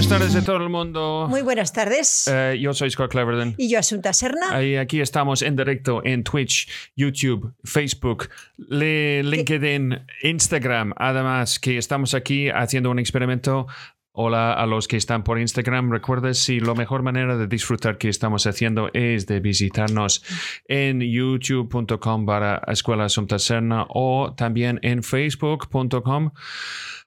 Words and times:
buenas 0.00 0.18
tardes 0.18 0.36
a 0.36 0.46
todo 0.46 0.56
el 0.56 0.70
mundo. 0.70 1.26
Muy 1.28 1.42
buenas 1.42 1.74
tardes. 1.74 2.26
Eh, 2.26 2.58
yo 2.58 2.72
soy 2.72 2.90
Scott 2.90 3.10
Cleverden. 3.10 3.54
Y 3.58 3.68
yo, 3.68 3.78
Asunta 3.78 4.14
Serna. 4.14 4.62
Y 4.62 4.76
aquí 4.76 5.02
estamos 5.02 5.42
en 5.42 5.56
directo 5.56 6.00
en 6.02 6.24
Twitch, 6.24 6.90
YouTube, 6.96 7.52
Facebook, 7.64 8.30
LinkedIn, 8.56 10.00
Instagram. 10.22 10.94
Además, 10.96 11.58
que 11.58 11.76
estamos 11.76 12.14
aquí 12.14 12.48
haciendo 12.48 12.90
un 12.90 12.98
experimento 12.98 13.66
Hola 14.12 14.54
a 14.54 14.66
los 14.66 14.88
que 14.88 14.96
están 14.96 15.22
por 15.22 15.38
Instagram. 15.38 15.92
Recuerda 15.92 16.34
si 16.34 16.58
la 16.58 16.74
mejor 16.74 17.02
manera 17.02 17.36
de 17.36 17.46
disfrutar 17.46 17.96
que 17.96 18.08
estamos 18.08 18.44
haciendo 18.46 18.90
es 18.92 19.26
de 19.26 19.38
visitarnos 19.38 20.24
en 20.66 21.00
youtube.com 21.00 22.26
para 22.26 22.60
Escuela 22.66 23.04
Asunta 23.04 23.38
Serna 23.38 23.86
o 23.88 24.34
también 24.34 24.80
en 24.82 25.04
facebook.com 25.04 26.32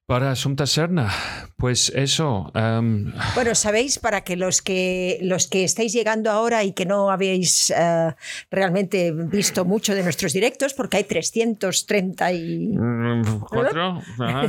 para 0.05 0.31
Asunta 0.31 0.67
Serna, 0.67 1.09
pues 1.57 1.89
eso. 1.95 2.51
Em, 2.55 3.13
bueno, 3.35 3.55
sabéis, 3.55 3.99
para 3.99 4.25
que 4.25 4.35
los 4.35 4.61
que 4.61 5.17
los 5.21 5.47
que 5.47 5.63
estáis 5.63 5.93
llegando 5.93 6.29
ahora 6.29 6.65
y 6.65 6.73
que 6.73 6.85
no 6.85 7.09
habéis 7.09 7.71
eh, 7.71 8.13
realmente 8.51 9.11
visto 9.11 9.63
mucho 9.63 9.95
de 9.95 10.03
nuestros 10.03 10.33
directos, 10.33 10.73
porque 10.73 10.97
hay 10.97 11.05
334. 11.05 14.01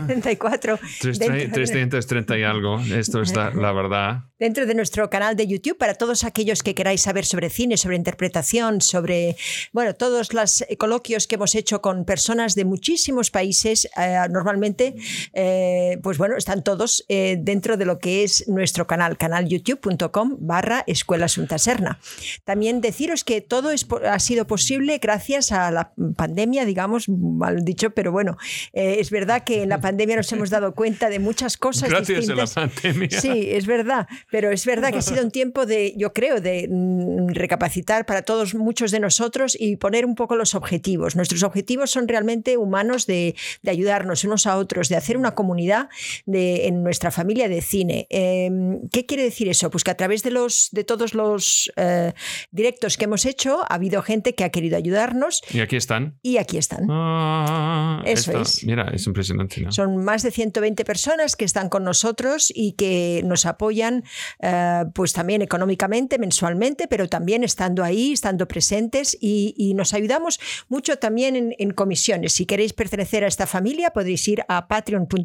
34. 0.06 0.78
330 1.00 2.38
y 2.38 2.42
algo, 2.42 2.80
esto 2.80 3.22
es 3.22 3.36
la, 3.36 3.50
la 3.54 3.72
verdad 3.72 4.24
dentro 4.44 4.66
de 4.66 4.74
nuestro 4.74 5.08
canal 5.08 5.36
de 5.36 5.46
YouTube 5.46 5.78
para 5.78 5.94
todos 5.94 6.22
aquellos 6.22 6.62
que 6.62 6.74
queráis 6.74 7.00
saber 7.00 7.24
sobre 7.24 7.48
cine, 7.48 7.78
sobre 7.78 7.96
interpretación, 7.96 8.82
sobre 8.82 9.36
bueno, 9.72 9.94
todos 9.94 10.34
los 10.34 10.62
coloquios 10.76 11.26
que 11.26 11.36
hemos 11.36 11.54
hecho 11.54 11.80
con 11.80 12.04
personas 12.04 12.54
de 12.54 12.66
muchísimos 12.66 13.30
países. 13.30 13.88
Eh, 13.96 14.18
normalmente, 14.30 14.96
eh, 15.32 15.53
pues 16.02 16.18
bueno, 16.18 16.36
están 16.36 16.62
todos 16.62 17.04
eh, 17.08 17.36
dentro 17.40 17.76
de 17.76 17.84
lo 17.84 17.98
que 17.98 18.24
es 18.24 18.48
nuestro 18.48 18.86
canal, 18.86 19.16
canal 19.16 19.48
youtube.com 19.48 20.36
barra 20.40 20.84
Escuela 20.86 21.28
Serna. 21.28 21.98
También 22.44 22.80
deciros 22.80 23.24
que 23.24 23.40
todo 23.40 23.70
ha 23.70 24.18
sido 24.18 24.46
posible 24.46 24.98
gracias 24.98 25.52
a 25.52 25.70
la 25.70 25.92
pandemia, 26.16 26.64
digamos, 26.64 27.08
mal 27.08 27.64
dicho, 27.64 27.90
pero 27.90 28.12
bueno, 28.12 28.36
es 28.72 29.10
verdad 29.10 29.44
que 29.44 29.62
en 29.62 29.68
la 29.68 29.80
pandemia 29.80 30.16
nos 30.16 30.30
hemos 30.32 30.50
dado 30.50 30.74
cuenta 30.74 31.08
de 31.08 31.18
muchas 31.18 31.56
cosas. 31.56 31.88
Gracias 31.88 32.28
a 32.28 32.34
la 32.34 32.46
pandemia. 32.46 33.20
Sí, 33.20 33.48
es 33.50 33.66
verdad. 33.66 34.06
Pero 34.30 34.50
es 34.50 34.64
verdad 34.66 34.90
que 34.90 34.98
ha 34.98 35.02
sido 35.02 35.22
un 35.22 35.30
tiempo 35.30 35.66
de, 35.66 35.94
yo 35.96 36.12
creo, 36.12 36.40
de 36.40 36.68
mm, 36.70 37.28
recapacitar 37.28 38.06
para 38.06 38.22
todos, 38.22 38.54
muchos 38.54 38.90
de 38.90 39.00
nosotros 39.00 39.56
y 39.58 39.76
poner 39.76 40.06
un 40.06 40.14
poco 40.14 40.36
los 40.36 40.54
objetivos. 40.54 41.16
Nuestros 41.16 41.42
objetivos 41.42 41.90
son 41.90 42.08
realmente 42.08 42.56
humanos 42.56 43.06
de, 43.06 43.34
ayudarnos 43.66 44.24
unos 44.24 44.46
a 44.46 44.56
otros, 44.56 44.88
de 44.88 44.96
hacer 44.96 45.16
una 45.16 45.33
comunidad 45.34 45.88
de, 46.26 46.66
en 46.66 46.82
nuestra 46.82 47.10
familia 47.10 47.48
de 47.48 47.62
cine. 47.62 48.06
Em, 48.10 48.88
¿Qué 48.90 49.06
quiere 49.06 49.24
decir 49.24 49.48
eso? 49.48 49.70
Pues 49.70 49.84
que 49.84 49.90
a 49.90 49.96
través 49.96 50.22
de, 50.22 50.30
los, 50.30 50.68
de 50.72 50.84
todos 50.84 51.14
los 51.14 51.72
eh, 51.76 52.12
directos 52.50 52.96
que 52.96 53.04
hemos 53.04 53.24
hecho 53.26 53.62
ha 53.68 53.74
habido 53.74 54.02
gente 54.02 54.34
que 54.34 54.44
ha 54.44 54.50
querido 54.50 54.76
ayudarnos. 54.76 55.42
Y 55.52 55.60
aquí 55.60 55.76
están. 55.76 56.18
Y 56.22 56.38
aquí 56.38 56.58
están. 56.58 56.86
Ah, 56.90 58.02
eso 58.04 58.40
es. 58.40 58.64
Mira, 58.64 58.90
es 58.92 59.06
impresionante. 59.06 59.66
Son 59.70 60.04
más 60.04 60.22
de 60.22 60.30
120 60.30 60.84
personas 60.84 61.36
que 61.36 61.44
están 61.44 61.68
con 61.68 61.84
nosotros 61.84 62.52
y 62.54 62.72
que 62.72 63.22
nos 63.24 63.46
apoyan 63.46 64.04
eh, 64.40 64.84
pues 64.94 65.12
también 65.12 65.42
económicamente, 65.42 66.18
mensualmente, 66.18 66.88
pero 66.88 67.08
también 67.08 67.44
estando 67.44 67.84
ahí, 67.84 68.12
estando 68.12 68.46
presentes 68.46 69.16
y, 69.20 69.72
nos 69.74 69.92
ayudamos 69.92 70.38
mucho 70.68 70.98
también 70.98 71.54
en, 71.58 71.70
comisiones. 71.72 72.32
Si 72.32 72.46
queréis 72.46 72.72
pertenecer 72.72 73.24
a 73.24 73.26
esta 73.26 73.46
familia, 73.46 73.90
podéis 73.90 74.26
ir 74.28 74.44
a 74.46 74.68
patreon.com 74.68 75.23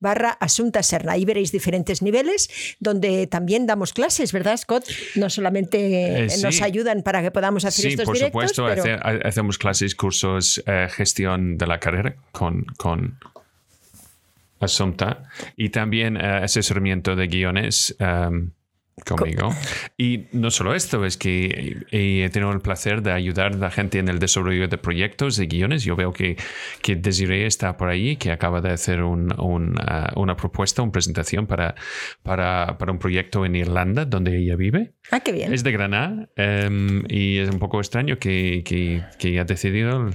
barra 0.00 0.30
Asunta 0.30 0.82
Serna. 0.82 1.12
Ahí 1.12 1.24
veréis 1.24 1.52
diferentes 1.52 2.02
niveles 2.02 2.48
donde 2.80 3.26
también 3.26 3.66
damos 3.66 3.92
clases, 3.92 4.32
¿verdad, 4.32 4.56
Scott? 4.56 4.84
No 5.14 5.30
solamente 5.30 6.24
eh, 6.24 6.28
nos 6.42 6.62
ayudan 6.62 7.02
para 7.02 7.22
que 7.22 7.30
podamos 7.30 7.64
hacer 7.64 7.82
sí, 7.82 7.88
estos 7.88 8.06
por 8.06 8.16
directos. 8.16 8.50
supuesto, 8.52 8.88
hacemos 9.24 9.58
clases, 9.58 9.94
cursos, 9.94 10.62
eh, 10.66 10.88
gestión 10.90 11.58
de 11.58 11.66
la 11.66 11.80
carrera 11.80 12.16
con, 12.32 12.64
con 12.76 13.18
Asunta 14.58 15.24
y 15.56 15.68
también 15.68 16.16
asesoramiento 16.16 17.14
de 17.14 17.26
guiones. 17.26 17.94
Um, 18.00 18.52
conmigo. 19.04 19.50
Y 19.98 20.26
no 20.32 20.50
solo 20.50 20.74
esto, 20.74 21.04
es 21.04 21.16
que 21.16 21.84
he 21.90 22.28
tenido 22.30 22.52
el 22.52 22.60
placer 22.60 23.02
de 23.02 23.12
ayudar 23.12 23.52
a 23.52 23.56
la 23.56 23.70
gente 23.70 23.98
en 23.98 24.08
el 24.08 24.18
desarrollo 24.18 24.68
de 24.68 24.78
proyectos, 24.78 25.36
de 25.36 25.46
guiones. 25.46 25.84
Yo 25.84 25.96
veo 25.96 26.12
que, 26.12 26.36
que 26.82 26.96
Desiree 26.96 27.46
está 27.46 27.76
por 27.76 27.88
ahí, 27.88 28.16
que 28.16 28.32
acaba 28.32 28.60
de 28.60 28.70
hacer 28.70 29.02
un, 29.02 29.38
un, 29.38 29.74
uh, 29.78 30.20
una 30.20 30.36
propuesta, 30.36 30.82
una 30.82 30.92
presentación 30.92 31.46
para, 31.46 31.74
para, 32.22 32.78
para, 32.78 32.92
un 32.92 32.98
proyecto 32.98 33.44
en 33.44 33.56
Irlanda, 33.56 34.06
donde 34.06 34.38
ella 34.38 34.56
vive. 34.56 34.94
Ah, 35.10 35.20
qué 35.20 35.32
bien. 35.32 35.52
Es 35.52 35.62
de 35.62 35.72
Granada 35.72 36.28
um, 36.36 37.04
y 37.08 37.38
es 37.38 37.50
un 37.50 37.58
poco 37.58 37.78
extraño 37.80 38.18
que, 38.18 38.62
que, 38.64 39.02
que, 39.18 39.38
ha 39.38 39.44
decidido 39.44 40.10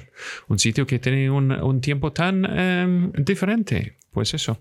un 0.47 0.59
sitio 0.59 0.85
que 0.85 0.99
tiene 0.99 1.29
un, 1.29 1.51
un 1.51 1.81
tiempo 1.81 2.11
tan 2.11 2.45
um, 2.45 3.11
diferente 3.13 3.97
pues 4.11 4.33
eso. 4.33 4.59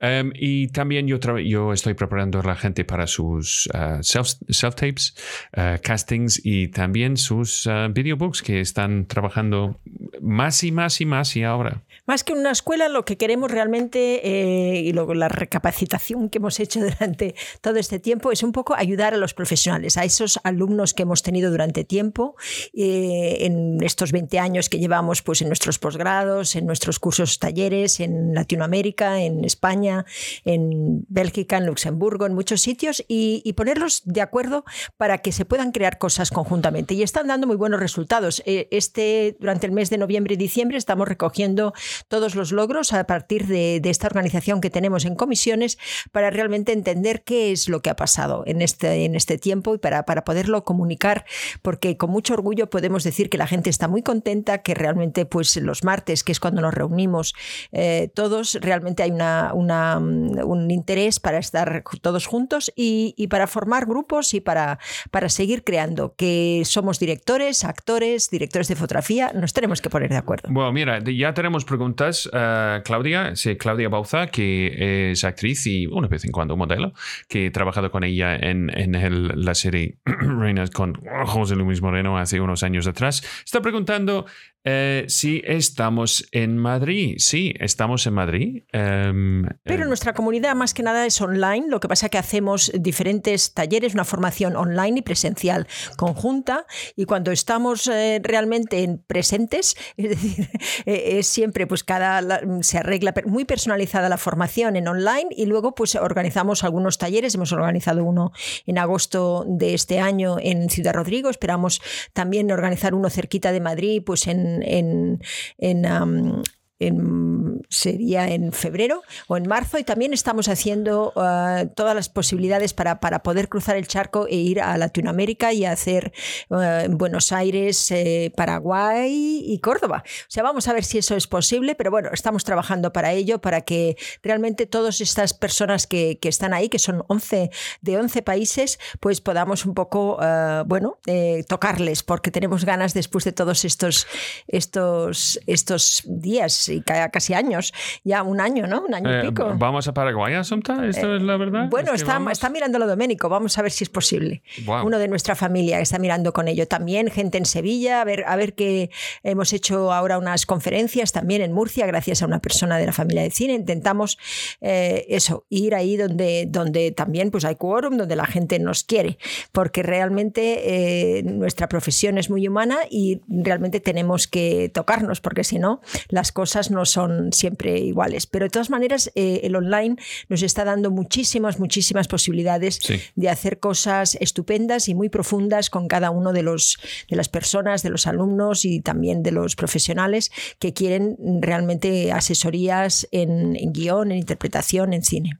Em, 0.00 0.32
y 0.34 0.68
también 0.68 1.06
yo, 1.08 1.18
yo 1.38 1.72
estoy 1.72 1.94
preparando 1.94 2.40
a 2.40 2.42
la 2.42 2.54
gente 2.54 2.84
para 2.84 3.06
sus 3.06 3.68
uh, 3.74 4.00
self-tapes, 4.02 5.14
uh, 5.56 5.80
castings 5.82 6.40
y 6.44 6.68
también 6.68 7.16
sus 7.16 7.66
uh, 7.66 7.92
videobooks 7.92 8.42
que 8.42 8.60
están 8.60 9.06
trabajando 9.06 9.80
más 10.20 10.62
y 10.62 10.72
más 10.72 11.00
y 11.00 11.06
más 11.06 11.36
y 11.36 11.42
ahora. 11.42 11.82
Más 12.06 12.22
que 12.22 12.32
una 12.32 12.52
escuela, 12.52 12.88
lo 12.88 13.04
que 13.04 13.16
queremos 13.16 13.50
realmente 13.50 14.20
eh, 14.22 14.80
y 14.80 14.92
luego 14.92 15.14
la 15.14 15.28
recapacitación 15.28 16.28
que 16.28 16.38
hemos 16.38 16.60
hecho 16.60 16.80
durante 16.84 17.34
todo 17.60 17.78
este 17.78 17.98
tiempo 17.98 18.30
es 18.30 18.44
un 18.44 18.52
poco 18.52 18.74
ayudar 18.76 19.14
a 19.14 19.16
los 19.16 19.34
profesionales, 19.34 19.55
a 19.66 20.04
esos 20.04 20.38
alumnos 20.44 20.92
que 20.92 21.02
hemos 21.02 21.22
tenido 21.22 21.50
durante 21.50 21.84
tiempo 21.84 22.36
eh, 22.74 23.38
en 23.40 23.82
estos 23.82 24.12
20 24.12 24.38
años 24.38 24.68
que 24.68 24.78
llevamos 24.78 25.22
pues, 25.22 25.40
en 25.40 25.48
nuestros 25.48 25.78
posgrados, 25.78 26.56
en 26.56 26.66
nuestros 26.66 26.98
cursos 26.98 27.38
talleres 27.38 28.00
en 28.00 28.34
Latinoamérica 28.34 29.20
en 29.20 29.44
España, 29.44 30.04
en 30.44 31.04
Bélgica, 31.08 31.56
en 31.56 31.66
Luxemburgo, 31.66 32.26
en 32.26 32.34
muchos 32.34 32.60
sitios 32.60 33.04
y, 33.08 33.52
ponerlos 33.56 34.02
de 34.04 34.20
acuerdo 34.20 34.64
para 34.98 35.18
que 35.18 35.32
se 35.32 35.46
puedan 35.46 35.72
crear 35.72 35.96
cosas 35.96 36.30
conjuntamente. 36.30 36.92
Y 36.92 37.02
están 37.02 37.26
dando 37.26 37.46
muy 37.46 37.56
buenos 37.56 37.80
resultados. 37.80 38.42
Eh, 38.44 38.68
este, 38.70 39.36
durante 39.40 39.66
el 39.66 39.72
mes 39.72 39.88
de 39.88 39.96
noviembre 39.96 40.34
y 40.34 40.36
diciembre 40.36 40.76
estamos 40.76 41.08
recogiendo 41.08 41.72
todos 42.08 42.34
los 42.34 42.52
logros 42.52 42.92
a 42.92 43.04
partir 43.04 43.46
de, 43.46 43.80
esta 43.86 44.08
organización 44.08 44.60
que 44.60 44.68
tenemos 44.68 45.04
en 45.04 45.14
comisiones 45.14 45.78
para 46.12 46.30
realmente 46.30 46.72
entender 46.72 47.22
qué 47.22 47.52
es 47.52 47.68
lo 47.68 47.80
que 47.80 47.88
ha 47.88 47.96
pasado 47.96 48.42
en 48.46 48.60
este, 48.60 49.04
en 49.04 49.14
este 49.14 49.38
tiempo 49.38 49.45
y 49.74 49.78
para, 49.78 50.04
para 50.04 50.24
poderlo 50.24 50.64
comunicar, 50.64 51.24
porque 51.62 51.96
con 51.96 52.10
mucho 52.10 52.34
orgullo 52.34 52.68
podemos 52.68 53.04
decir 53.04 53.30
que 53.30 53.38
la 53.38 53.46
gente 53.46 53.70
está 53.70 53.88
muy 53.88 54.02
contenta, 54.02 54.58
que 54.58 54.74
realmente 54.74 55.24
pues 55.26 55.56
los 55.56 55.84
martes, 55.84 56.24
que 56.24 56.32
es 56.32 56.40
cuando 56.40 56.60
nos 56.60 56.74
reunimos 56.74 57.34
eh, 57.72 58.10
todos, 58.14 58.58
realmente 58.60 59.02
hay 59.02 59.10
una, 59.10 59.52
mm, 60.00 60.38
un 60.44 60.70
interés 60.70 61.20
para 61.20 61.38
estar 61.38 61.84
todos 62.00 62.26
juntos 62.26 62.72
y, 62.74 63.14
para 63.28 63.46
formar 63.46 63.86
grupos 63.86 64.34
y 64.34 64.40
para, 64.40 64.78
para 65.10 65.28
seguir 65.28 65.64
creando, 65.64 66.14
que 66.16 66.62
somos 66.64 66.98
directores, 66.98 67.64
actores, 67.64 68.30
directores 68.30 68.68
de 68.68 68.76
fotografía, 68.76 69.32
nos 69.34 69.52
tenemos 69.52 69.80
que 69.80 69.90
poner 69.90 70.10
de 70.10 70.16
acuerdo. 70.16 70.48
Bueno, 70.50 70.72
mira, 70.72 71.02
ya 71.04 71.34
tenemos 71.34 71.64
preguntas. 71.64 72.26
Uh, 72.26 72.82
Claudia, 72.84 73.34
sí, 73.34 73.56
Claudia 73.56 73.88
Bauza, 73.88 74.28
que 74.28 75.10
es 75.10 75.24
actriz 75.24 75.66
y 75.66 75.86
una 75.86 76.08
vez 76.08 76.24
en 76.24 76.32
cuando 76.32 76.56
modelo, 76.56 76.92
que 77.28 77.46
he 77.46 77.50
trabajado 77.50 77.90
con 77.90 78.04
ella 78.04 78.36
en, 78.36 78.70
en 78.76 78.94
la 79.36 79.54
serie 79.54 79.98
Reinas 80.04 80.70
con 80.70 80.94
José 81.26 81.54
Luis 81.56 81.82
Moreno 81.82 82.18
hace 82.18 82.40
unos 82.40 82.62
años 82.62 82.86
atrás, 82.86 83.22
está 83.44 83.60
preguntando 83.60 84.26
eh, 84.68 85.04
sí, 85.06 85.42
estamos 85.44 86.26
en 86.32 86.58
Madrid. 86.58 87.14
Sí, 87.18 87.54
estamos 87.60 88.04
en 88.08 88.14
Madrid. 88.14 88.64
Em, 88.72 89.46
Pero 89.62 89.84
em. 89.84 89.88
nuestra 89.88 90.12
comunidad 90.12 90.56
más 90.56 90.74
que 90.74 90.82
nada 90.82 91.06
es 91.06 91.20
online. 91.20 91.66
Lo 91.68 91.78
que 91.78 91.86
pasa 91.86 92.06
es 92.06 92.10
que 92.10 92.18
hacemos 92.18 92.72
diferentes 92.74 93.54
talleres, 93.54 93.94
una 93.94 94.04
formación 94.04 94.56
online 94.56 94.98
y 94.98 95.02
presencial 95.02 95.68
conjunta. 95.96 96.66
Y 96.96 97.04
cuando 97.04 97.30
estamos 97.30 97.86
eh, 97.86 98.20
realmente 98.24 98.98
presentes, 99.06 99.76
es 99.96 100.08
decir, 100.08 100.50
eh, 100.84 101.18
es 101.20 101.28
siempre, 101.28 101.68
pues 101.68 101.84
cada 101.84 102.40
se 102.62 102.78
arregla 102.78 103.14
muy 103.24 103.44
personalizada 103.44 104.08
la 104.08 104.18
formación 104.18 104.74
en 104.74 104.88
online 104.88 105.28
y 105.30 105.46
luego 105.46 105.76
pues 105.76 105.94
organizamos 105.94 106.64
algunos 106.64 106.98
talleres. 106.98 107.36
Hemos 107.36 107.52
organizado 107.52 108.02
uno 108.02 108.32
en 108.66 108.78
agosto 108.78 109.44
de 109.46 109.74
este 109.74 110.00
año 110.00 110.38
en 110.40 110.70
Ciudad 110.70 110.92
Rodrigo. 110.92 111.30
Esperamos 111.30 111.80
también 112.12 112.50
organizar 112.50 112.94
uno 112.94 113.10
cerquita 113.10 113.52
de 113.52 113.60
Madrid, 113.60 114.02
pues 114.04 114.26
en 114.26 114.55
in 114.62 115.20
in 115.58 115.86
um, 115.86 116.42
en, 116.78 117.62
sería 117.70 118.28
en 118.28 118.52
febrero 118.52 119.02
o 119.28 119.36
en 119.36 119.48
marzo 119.48 119.78
y 119.78 119.84
también 119.84 120.12
estamos 120.12 120.48
haciendo 120.48 121.12
uh, 121.16 121.68
todas 121.74 121.94
las 121.94 122.08
posibilidades 122.08 122.74
para, 122.74 123.00
para, 123.00 123.22
poder 123.22 123.48
cruzar 123.48 123.76
el 123.76 123.86
charco 123.86 124.26
e 124.28 124.36
ir 124.36 124.60
a 124.60 124.76
Latinoamérica 124.76 125.52
y 125.52 125.64
hacer 125.64 126.12
en 126.50 126.98
Buenos 126.98 127.32
Aires, 127.32 127.90
eh, 127.90 128.32
Paraguay 128.36 129.42
y 129.44 129.58
Córdoba. 129.60 130.04
O 130.06 130.30
sea, 130.30 130.42
vamos 130.42 130.68
a 130.68 130.72
ver 130.72 130.84
si 130.84 130.98
eso 130.98 131.16
es 131.16 131.26
posible, 131.26 131.74
pero 131.74 131.90
bueno, 131.90 132.10
estamos 132.12 132.44
trabajando 132.44 132.92
para 132.92 133.12
ello, 133.12 133.40
para 133.40 133.62
que 133.62 133.96
realmente 134.22 134.66
todas 134.66 135.00
estas 135.00 135.34
personas 135.34 135.86
que, 135.86 136.18
que 136.18 136.28
están 136.28 136.52
ahí, 136.52 136.68
que 136.68 136.78
son 136.78 137.04
11 137.08 137.50
de 137.80 137.98
11 137.98 138.22
países, 138.22 138.78
pues 139.00 139.20
podamos 139.20 139.64
un 139.64 139.74
poco, 139.74 140.16
uh, 140.16 140.64
bueno, 140.66 140.98
eh, 141.06 141.44
tocarles, 141.48 142.02
porque 142.02 142.30
tenemos 142.30 142.64
ganas 142.64 142.94
después 142.94 143.24
de 143.24 143.32
todos 143.32 143.64
estos, 143.64 144.06
estos, 144.46 145.40
estos 145.46 146.02
días 146.06 146.65
y 146.68 146.82
casi 146.82 147.34
años, 147.34 147.72
ya 148.04 148.22
un 148.22 148.40
año, 148.40 148.66
¿no? 148.66 148.82
Un 148.82 148.94
año 148.94 149.10
y 149.10 149.14
Eh, 149.14 149.28
pico. 149.28 149.54
¿Vamos 149.56 149.88
a 149.88 149.94
Paraguay, 149.94 150.34
Asunta? 150.34 150.86
¿Esto 150.86 151.16
es 151.16 151.22
la 151.22 151.36
verdad? 151.36 151.68
Bueno, 151.68 151.92
¿Es 151.92 152.02
está, 152.02 152.20
está 152.30 152.50
mirándolo 152.50 152.86
Doménico, 152.86 153.28
vamos 153.28 153.56
a 153.58 153.62
ver 153.62 153.72
si 153.72 153.84
es 153.84 153.90
posible. 153.90 154.42
Uno 154.66 154.98
de 154.98 155.08
nuestra 155.08 155.34
familia 155.34 155.80
está 155.80 155.98
mirando 155.98 156.32
con 156.32 156.48
ello. 156.48 156.66
También 156.66 157.10
gente 157.10 157.38
en 157.38 157.46
Sevilla, 157.46 158.00
a 158.00 158.04
ver, 158.04 158.24
a 158.26 158.36
ver 158.36 158.54
que 158.54 158.90
hemos 159.22 159.52
hecho 159.52 159.92
ahora 159.92 160.18
unas 160.18 160.46
conferencias 160.46 161.12
también 161.12 161.42
en 161.42 161.52
Murcia, 161.52 161.86
gracias 161.86 162.22
a 162.22 162.26
una 162.26 162.40
persona 162.40 162.78
de 162.78 162.86
la 162.86 162.92
familia 162.92 163.22
de 163.22 163.30
cine. 163.30 163.54
Intentamos 163.54 164.18
eh, 164.60 165.06
eso, 165.08 165.44
ir 165.48 165.74
ahí 165.74 165.96
donde, 165.96 166.46
donde 166.48 166.92
también 166.92 167.30
pues, 167.30 167.44
hay 167.44 167.56
quórum, 167.56 167.96
donde 167.96 168.16
la 168.16 168.26
gente 168.26 168.58
nos 168.58 168.84
quiere, 168.84 169.18
porque 169.52 169.82
realmente 169.82 171.18
eh, 171.18 171.22
nuestra 171.22 171.68
profesión 171.68 172.18
es 172.18 172.30
muy 172.30 172.46
humana 172.46 172.78
y 172.90 173.20
realmente 173.28 173.80
tenemos 173.80 174.26
que 174.26 174.70
tocarnos, 174.72 175.20
porque 175.20 175.44
si 175.44 175.58
no, 175.58 175.80
las 176.08 176.32
cosas 176.32 176.55
no 176.70 176.84
son 176.84 177.32
siempre 177.32 177.78
iguales. 177.78 178.26
Pero 178.26 178.46
de 178.46 178.50
todas 178.50 178.70
maneras, 178.70 179.10
eh, 179.14 179.40
el 179.44 179.54
online 179.56 179.96
nos 180.28 180.42
está 180.42 180.64
dando 180.64 180.90
muchísimas, 180.90 181.58
muchísimas 181.58 182.08
posibilidades 182.08 182.78
Sí. 182.82 183.00
de 183.14 183.28
hacer 183.28 183.58
cosas 183.60 184.16
estupendas 184.20 184.88
y 184.88 184.94
muy 184.94 185.08
profundas 185.08 185.70
con 185.70 185.88
cada 185.88 186.10
uno 186.10 186.32
de, 186.32 186.42
los, 186.42 186.78
de 187.10 187.16
las 187.16 187.28
personas, 187.28 187.82
de 187.82 187.90
los 187.90 188.06
alumnos 188.06 188.64
y 188.64 188.80
también 188.80 189.22
de 189.22 189.32
los 189.32 189.56
profesionales 189.56 190.30
que 190.58 190.72
quieren 190.72 191.16
realmente 191.40 192.12
asesorías 192.12 193.06
en, 193.12 193.56
en 193.56 193.72
guion, 193.72 194.10
en 194.12 194.18
interpretación, 194.18 194.92
en 194.92 195.02
cine. 195.02 195.38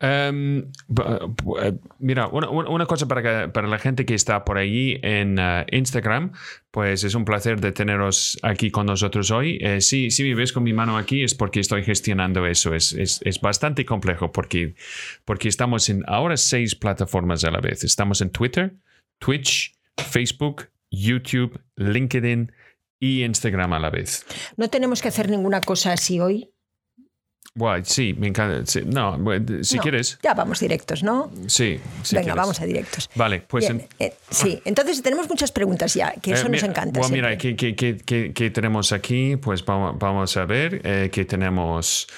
B- 0.00 1.74
mira, 1.98 2.26
una, 2.28 2.48
una- 2.50 2.86
cosa 2.86 3.06
para, 3.08 3.22
que- 3.22 3.48
para 3.52 3.68
la 3.68 3.78
gente 3.78 4.04
que 4.04 4.14
está 4.14 4.44
por 4.44 4.58
allí 4.58 4.98
en 5.02 5.38
eh, 5.38 5.64
Instagram, 5.72 6.32
pues 6.70 7.04
es 7.04 7.14
un 7.14 7.24
placer 7.24 7.60
de 7.60 7.72
teneros 7.72 8.38
aquí 8.42 8.70
con 8.70 8.86
nosotros 8.86 9.30
hoy. 9.30 9.58
Eh, 9.60 9.80
si, 9.80 10.10
si 10.10 10.22
me 10.24 10.34
ves 10.34 10.52
con 10.52 10.62
mi 10.64 10.72
mano 10.72 10.96
aquí 10.96 11.22
es 11.22 11.34
porque 11.34 11.60
estoy 11.60 11.82
gestionando 11.84 12.46
eso. 12.46 12.74
Es, 12.74 12.92
es, 12.92 13.20
es 13.24 13.40
bastante 13.40 13.84
complejo 13.84 14.32
porque, 14.32 14.74
porque 15.24 15.48
estamos 15.48 15.88
en 15.88 16.02
ahora 16.06 16.36
seis 16.36 16.74
plataformas 16.74 17.44
a 17.44 17.50
la 17.50 17.60
vez. 17.60 17.84
Estamos 17.84 18.20
en 18.20 18.30
Twitter, 18.30 18.74
Twitch, 19.18 19.74
Facebook, 19.96 20.68
YouTube, 20.90 21.60
LinkedIn 21.76 22.52
y 23.00 23.22
Instagram 23.24 23.72
a 23.72 23.78
la 23.78 23.90
vez. 23.90 24.26
No 24.56 24.68
tenemos 24.68 25.00
que 25.02 25.08
hacer 25.08 25.28
ninguna 25.30 25.60
cosa 25.60 25.92
así 25.92 26.20
hoy. 26.20 26.50
Guay, 27.56 27.82
sí, 27.84 28.16
me 28.18 28.26
encanta. 28.26 28.66
Sí, 28.66 28.82
no, 28.84 29.16
si 29.62 29.76
No, 29.76 29.82
quieres, 29.82 30.18
Ya 30.24 30.34
vamos 30.34 30.58
directos, 30.58 31.04
¿no? 31.04 31.30
sí. 31.46 31.78
si 32.02 32.16
Venga, 32.16 32.24
quieres. 32.24 32.34
vamos 32.34 32.60
a 32.60 32.64
directos. 32.66 33.08
Vale, 33.14 33.42
pues 33.46 33.68
Bien, 33.68 33.86
en- 34.00 34.06
eh, 34.08 34.14
sí, 34.28 34.60
entonces 34.64 35.00
tenemos 35.02 35.28
muchas 35.28 35.52
preguntas 35.52 35.94
ya, 35.94 36.12
que 36.20 36.32
eso 36.32 36.40
Eh, 36.48 36.50
nos 36.50 36.62
mira, 36.62 36.66
encanta. 36.66 36.98
bueno, 36.98 37.14
mira. 37.14 37.38
¿qué, 37.38 37.54
qué, 37.54 37.76
qué, 37.76 37.96
qué- 38.04 38.32
qué 38.34 38.50
tenemos 38.50 38.90
aquí? 38.92 39.36
Pues 39.36 39.64
vamos, 39.64 39.96
vamos 40.00 40.36
a 40.36 40.44
ver 40.46 40.80
eh, 40.82 41.10
que 41.12 41.24
tenemos. 41.26 42.08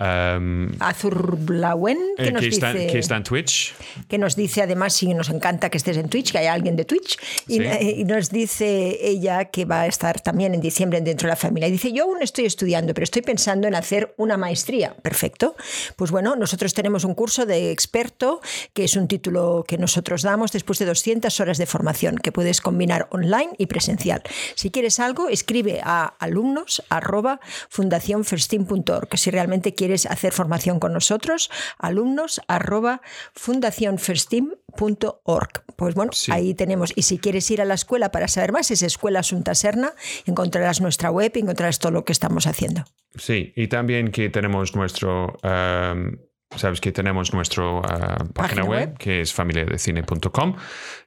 Em, 0.00 0.70
Azurblauen, 0.80 1.98
que 2.16 2.28
eh, 2.28 2.32
nos 2.32 2.40
que, 2.42 2.48
está, 2.48 2.72
dice... 2.72 2.86
que 2.86 2.98
está 2.98 3.16
en 3.16 3.22
Twitch. 3.24 3.74
que 4.08 4.18
nos 4.18 4.34
dice 4.36 4.62
además, 4.62 4.94
sí, 4.94 5.12
nos 5.14 5.28
encanta 5.28 5.70
que 5.70 5.78
estés 5.78 5.96
en 5.96 6.08
Twitch, 6.08 6.32
que 6.32 6.38
haya 6.38 6.52
alguien 6.52 6.76
de 6.76 6.84
Twitch, 6.84 7.18
y, 7.46 7.56
Sí. 7.56 7.62
eh, 7.62 7.94
y 7.98 8.04
nos 8.04 8.30
dice 8.30 8.98
ella 9.02 9.46
que 9.46 9.64
va 9.64 9.82
a 9.82 9.86
estar 9.86 10.20
también 10.20 10.54
en 10.54 10.60
diciembre 10.60 11.00
dentro 11.00 11.26
de 11.26 11.32
la 11.32 11.36
familia. 11.36 11.68
Y 11.68 11.72
dice, 11.72 11.92
yo 11.92 12.04
aún 12.04 12.22
estoy 12.22 12.46
estudiando, 12.46 12.94
pero 12.94 13.04
estoy 13.04 13.22
pensando 13.22 13.68
en 13.68 13.74
hacer 13.74 14.14
una 14.16 14.36
maestría. 14.36 14.94
Perfecto. 15.02 15.54
Pues 15.96 16.10
bueno, 16.10 16.36
nosotros 16.36 16.72
tenemos 16.74 17.04
un 17.04 17.14
curso 17.14 17.44
de 17.46 17.70
experto, 17.70 18.40
que 18.72 18.84
es 18.84 18.96
un 18.96 19.06
título 19.08 19.64
que 19.68 19.76
nosotros 19.78 20.22
damos 20.22 20.52
después 20.52 20.78
de 20.78 20.86
200 20.86 21.38
horas 21.40 21.58
de 21.58 21.66
formación, 21.66 22.16
que 22.16 22.32
puedes 22.32 22.60
combinar 22.60 23.06
online 23.10 23.50
y 23.58 23.66
presencial. 23.66 24.22
Si 24.54 24.70
quieres 24.70 24.98
algo, 25.00 25.28
escribe 25.28 25.80
a 25.84 26.14
alumnos 26.18 26.82
arroba 26.88 27.40
fundacionfirstin.org, 27.68 29.08
que 29.08 29.16
si 29.16 29.30
realmente 29.30 29.74
quieres 29.74 29.89
hacer 29.94 30.32
formación 30.32 30.80
con 30.80 30.92
nosotros, 30.92 31.50
alumnos 31.78 32.40
arroba 32.48 33.00
fundacionfirstin.org. 33.34 35.50
Pues 35.76 35.94
bueno, 35.94 36.12
Sí. 36.12 36.32
ahí 36.32 36.54
tenemos. 36.54 36.92
Y 36.96 37.02
si 37.02 37.18
quieres 37.18 37.50
ir 37.50 37.60
a 37.60 37.64
la 37.64 37.74
escuela 37.74 38.10
para 38.10 38.28
saber 38.28 38.52
más, 38.52 38.70
es 38.70 38.82
Escuela 38.82 39.20
Asunta 39.20 39.54
Serna, 39.54 39.92
encontrarás 40.26 40.80
nuestra 40.80 41.10
web 41.10 41.32
y 41.34 41.40
encontrarás 41.40 41.78
todo 41.78 41.92
lo 41.92 42.04
que 42.04 42.12
estamos 42.12 42.46
haciendo. 42.46 42.84
Sí, 43.16 43.52
y 43.56 43.68
también 43.68 44.10
que 44.10 44.28
tenemos 44.30 44.74
nuestro. 44.76 45.38
em, 45.42 46.18
Sabes 46.56 46.80
que 46.80 46.90
tenemos 46.90 47.32
nuestra 47.32 47.62
página, 47.80 48.32
Página 48.34 48.64
web, 48.64 48.88
web. 48.90 48.98
que 48.98 49.20
es 49.20 49.32
familiadecine.com. 49.32 50.56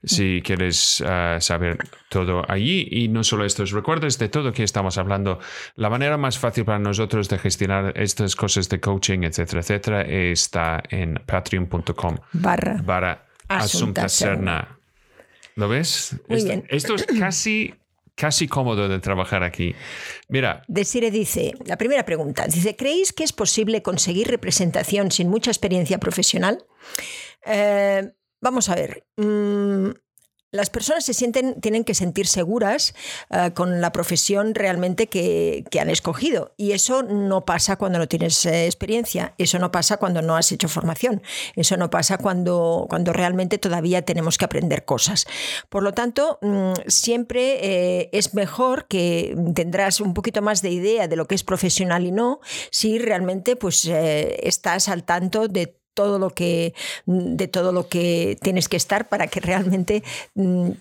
Si 0.04 0.42
quieres 0.42 1.04
eh, 1.06 1.38
saber 1.42 1.78
todo 2.10 2.44
allí 2.50 2.88
y 2.90 3.10
no 3.10 3.24
solo 3.26 3.44
estos 3.46 3.72
recuerdos 3.72 4.18
de 4.18 4.30
todo 4.30 4.54
que 4.54 4.64
estamos 4.64 4.98
hablando, 4.98 5.40
la 5.76 5.90
manera 5.90 6.18
más 6.18 6.40
fácil 6.40 6.64
para 6.64 6.80
nosotros 6.80 7.28
de 7.28 7.38
gestionar 7.40 7.94
estas 7.98 8.36
cosas 8.38 8.70
de 8.70 8.80
coaching, 8.80 9.24
etcétera, 9.24 9.60
etcétera, 9.62 10.02
está 10.04 10.82
en 10.90 11.16
patreon.com 11.26 12.18
Barra. 12.32 12.82
para 12.86 13.26
Asunta 13.50 14.06
Asunta 14.06 14.10
Serna. 14.10 14.80
¿Lo 15.56 15.68
ves? 15.68 16.16
Muy 16.30 16.38
esto, 16.38 16.48
bien. 16.50 16.66
esto 16.70 16.96
es 16.96 17.06
casi, 17.20 17.74
casi 18.16 18.48
cómodo 18.48 18.88
de 18.88 19.00
trabajar 19.00 19.44
aquí. 19.44 19.76
Mira, 20.30 20.64
Desire 20.68 21.12
dice, 21.12 21.54
la 21.66 21.78
primera 21.78 22.06
pregunta, 22.06 22.46
dice, 22.48 22.76
¿creéis 22.76 23.14
que 23.14 23.24
es 23.24 23.34
posible 23.34 23.82
conseguir 23.82 24.28
representación 24.28 25.12
sin 25.12 25.30
mucha 25.30 25.52
experiencia 25.52 25.98
profesional? 26.00 26.66
Eh, 27.46 28.12
vamos 28.42 28.70
a 28.70 28.76
ver. 28.76 29.06
mm, 29.18 29.90
las 30.54 30.70
personas 30.70 31.04
se 31.04 31.16
sienten, 31.16 31.60
tienen 31.60 31.84
que 31.84 31.96
sentir 31.96 32.28
seguras 32.28 32.94
eh, 33.32 33.52
con 33.56 33.82
la 33.82 33.92
profesión 33.92 34.54
realmente 34.54 35.08
que, 35.08 35.66
han 35.82 35.90
escogido. 35.90 36.54
Y 36.56 36.72
eso 36.72 37.02
no 37.02 37.44
pasa 37.44 37.76
cuando 37.78 37.98
no 37.98 38.08
tienes 38.08 38.46
eh, 38.46 38.68
experiencia, 38.68 39.34
eso 39.40 39.58
no 39.58 39.72
pasa 39.72 39.98
cuando 39.98 40.22
no 40.22 40.38
has 40.38 40.52
hecho 40.52 40.70
formación, 40.70 41.24
eso 41.56 41.76
no 41.76 41.90
pasa 41.90 42.20
cuando, 42.20 42.86
cuando 42.88 43.12
realmente 43.12 43.58
todavía 43.58 44.04
tenemos 44.04 44.38
que 44.38 44.46
aprender 44.46 44.86
cosas. 44.86 45.26
Por 45.70 45.82
lo 45.82 45.94
tanto, 45.94 46.38
mm, 46.42 46.74
siempre 46.88 48.02
eh, 48.02 48.10
es 48.14 48.36
mejor 48.36 48.86
que 48.88 49.36
tendrás 49.56 50.00
un 50.00 50.14
poquito 50.14 50.44
más 50.44 50.62
de 50.62 50.70
idea 50.70 51.08
de 51.08 51.16
lo 51.16 51.28
que 51.28 51.34
es 51.34 51.44
profesional 51.44 52.06
y 52.06 52.12
no, 52.12 52.40
si 52.70 53.00
realmente 53.00 53.56
pues, 53.56 53.86
estás 53.86 54.88
al 54.88 55.04
tanto 55.04 55.48
de 55.48 55.83
todo 55.94 56.20
lo 56.20 56.30
que 56.32 56.74
de 57.06 57.48
todo 57.48 57.72
lo 57.72 57.88
que 57.88 58.38
tienes 58.42 58.68
que 58.68 58.78
estar 58.78 59.10
para 59.10 59.28
que 59.28 59.40
realmente 59.40 60.04
mm, 60.36 60.72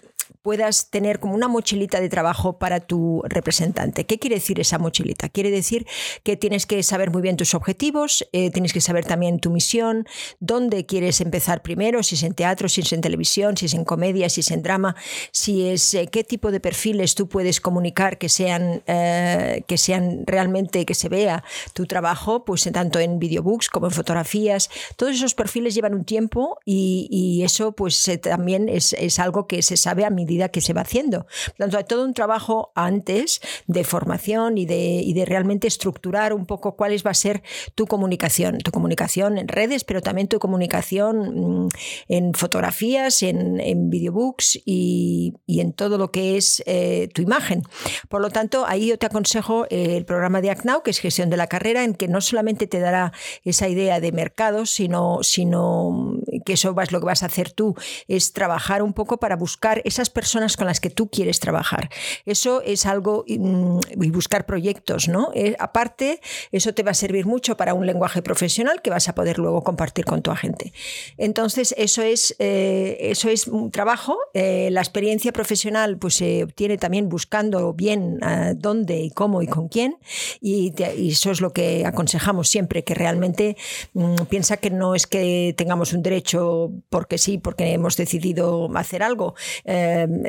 puedas 0.42 0.90
tener 0.90 1.20
como 1.20 1.34
una 1.34 1.48
mochilita 1.48 2.00
de 2.00 2.08
trabajo 2.08 2.58
para 2.58 2.80
tu 2.80 3.22
representante. 3.24 4.04
¿Qué 4.04 4.18
quiere 4.18 4.36
decir 4.36 4.60
esa 4.60 4.78
mochilita? 4.78 5.28
Quiere 5.28 5.50
decir 5.50 5.86
que 6.24 6.36
tienes 6.36 6.66
que 6.66 6.82
saber 6.82 7.10
muy 7.10 7.22
bien 7.22 7.36
tus 7.36 7.54
objetivos, 7.54 8.26
eh, 8.32 8.50
tienes 8.50 8.72
que 8.72 8.80
saber 8.80 9.04
también 9.04 9.38
tu 9.38 9.50
misión, 9.50 10.06
dónde 10.40 10.84
quieres 10.84 11.20
empezar 11.20 11.62
primero, 11.62 12.02
si 12.02 12.16
es 12.16 12.24
en 12.24 12.34
teatro, 12.34 12.68
si 12.68 12.80
es 12.80 12.92
en 12.92 13.00
televisión, 13.00 13.56
si 13.56 13.66
es 13.66 13.74
en 13.74 13.84
comedia, 13.84 14.28
si 14.28 14.40
es 14.40 14.50
en 14.50 14.62
drama, 14.62 14.96
si 15.30 15.68
es 15.68 15.94
eh, 15.94 16.08
qué 16.10 16.24
tipo 16.24 16.50
de 16.50 16.60
perfiles 16.60 17.14
tú 17.14 17.28
puedes 17.28 17.60
comunicar 17.60 18.18
que 18.18 18.28
sean, 18.28 18.82
eh, 18.86 19.62
que 19.68 19.78
sean 19.78 20.24
realmente, 20.26 20.84
que 20.84 20.94
se 20.94 21.08
vea 21.08 21.44
tu 21.72 21.86
trabajo, 21.86 22.44
pues 22.44 22.68
tanto 22.72 22.98
en 22.98 23.18
videobooks 23.18 23.68
como 23.68 23.86
en 23.86 23.92
fotografías. 23.92 24.70
Todos 24.96 25.14
esos 25.14 25.34
perfiles 25.34 25.74
llevan 25.74 25.94
un 25.94 26.04
tiempo 26.04 26.58
y, 26.64 27.08
y 27.10 27.44
eso 27.44 27.72
pues 27.72 28.08
eh, 28.08 28.18
también 28.18 28.68
es, 28.68 28.92
es 28.94 29.18
algo 29.18 29.46
que 29.46 29.62
se 29.62 29.76
sabe 29.76 30.04
a 30.04 30.10
medida 30.10 30.31
que 30.50 30.60
se 30.60 30.72
va 30.72 30.82
haciendo. 30.82 31.26
Por 31.46 31.56
tanto, 31.58 31.78
hay 31.78 31.84
todo 31.84 32.04
un 32.04 32.14
trabajo 32.14 32.72
antes 32.74 33.40
de 33.66 33.84
formación 33.84 34.58
y 34.58 34.66
de, 34.66 35.00
y 35.04 35.12
de 35.14 35.24
realmente 35.24 35.66
estructurar 35.68 36.32
un 36.32 36.46
poco 36.46 36.76
cuál 36.76 36.92
es- 36.92 37.04
va 37.06 37.10
a 37.10 37.14
ser 37.14 37.42
tu 37.74 37.86
comunicación, 37.86 38.58
tu 38.58 38.70
comunicación 38.70 39.38
en 39.38 39.48
redes, 39.48 39.84
pero 39.84 40.00
también 40.00 40.28
tu 40.28 40.38
comunicación 40.38 41.64
mm, 41.64 41.68
en 42.08 42.34
fotografías, 42.34 43.22
en, 43.22 43.60
en 43.60 43.90
videobooks 43.90 44.60
y, 44.64 45.34
y 45.46 45.60
en 45.60 45.72
todo 45.72 45.98
lo 45.98 46.10
que 46.10 46.36
es 46.36 46.62
eh, 46.66 47.08
tu 47.14 47.22
imagen. 47.22 47.62
Por 48.08 48.20
lo 48.20 48.30
tanto, 48.30 48.64
ahí 48.66 48.86
yo 48.88 48.98
te 48.98 49.06
aconsejo 49.06 49.66
eh, 49.70 49.96
el 49.96 50.04
programa 50.04 50.40
de 50.40 50.50
ACNAU, 50.50 50.82
que 50.82 50.90
es 50.90 50.98
gestión 50.98 51.30
de 51.30 51.36
la 51.36 51.46
carrera, 51.46 51.84
en 51.84 51.94
que 51.94 52.08
no 52.08 52.20
solamente 52.20 52.66
te 52.66 52.80
dará 52.80 53.12
esa 53.44 53.68
idea 53.68 54.00
de 54.00 54.12
mercados, 54.12 54.70
sino, 54.70 55.18
sino 55.22 56.16
que 56.44 56.54
eso 56.54 56.74
vas, 56.74 56.92
lo 56.92 57.00
que 57.00 57.06
vas 57.06 57.22
a 57.22 57.26
hacer 57.26 57.50
tú 57.52 57.74
es 58.08 58.32
trabajar 58.32 58.82
un 58.82 58.92
poco 58.92 59.18
para 59.18 59.36
buscar 59.36 59.80
esas 59.84 60.08
personas 60.10 60.21
con 60.56 60.66
las 60.66 60.80
que 60.80 60.90
tú 60.90 61.08
quieres 61.08 61.40
trabajar. 61.40 61.90
Eso 62.26 62.62
es 62.62 62.86
algo, 62.86 63.24
mm, 63.26 63.80
y 64.00 64.10
buscar 64.10 64.46
proyectos, 64.46 65.08
¿no? 65.08 65.30
Eh, 65.34 65.56
aparte, 65.58 66.20
eso 66.52 66.72
te 66.74 66.82
va 66.82 66.92
a 66.92 66.94
servir 66.94 67.26
mucho 67.26 67.56
para 67.56 67.74
un 67.74 67.86
lenguaje 67.86 68.22
profesional 68.22 68.82
que 68.82 68.90
vas 68.90 69.08
a 69.08 69.14
poder 69.14 69.38
luego 69.38 69.62
compartir 69.62 70.04
con 70.04 70.22
tu 70.22 70.30
agente. 70.30 70.72
Entonces, 71.18 71.74
eso 71.76 72.02
es, 72.02 72.34
eh, 72.38 72.96
eso 73.00 73.28
es 73.28 73.46
un 73.46 73.70
trabajo. 73.70 74.16
Eh, 74.34 74.68
la 74.70 74.80
experiencia 74.80 75.32
profesional 75.32 75.98
pues, 75.98 76.14
se 76.14 76.44
obtiene 76.44 76.78
también 76.78 77.08
buscando 77.08 77.72
bien 77.72 78.20
dónde 78.56 79.00
y 79.00 79.10
cómo 79.10 79.42
y 79.42 79.46
con 79.46 79.68
quién. 79.68 79.96
Y, 80.40 80.72
eso 80.82 81.30
es 81.30 81.40
lo 81.40 81.52
que 81.52 81.84
aconsejamos 81.86 82.48
siempre, 82.48 82.84
que 82.84 82.94
realmente 82.94 83.56
mm, 83.94 84.24
piensa 84.28 84.56
que 84.56 84.70
no 84.70 84.94
es 84.94 85.06
que 85.06 85.54
tengamos 85.56 85.92
un 85.92 86.02
derecho 86.02 86.70
porque 86.90 87.18
sí, 87.18 87.38
porque 87.38 87.72
hemos 87.72 87.96
decidido 87.96 88.70
hacer 88.76 89.02
algo. 89.02 89.34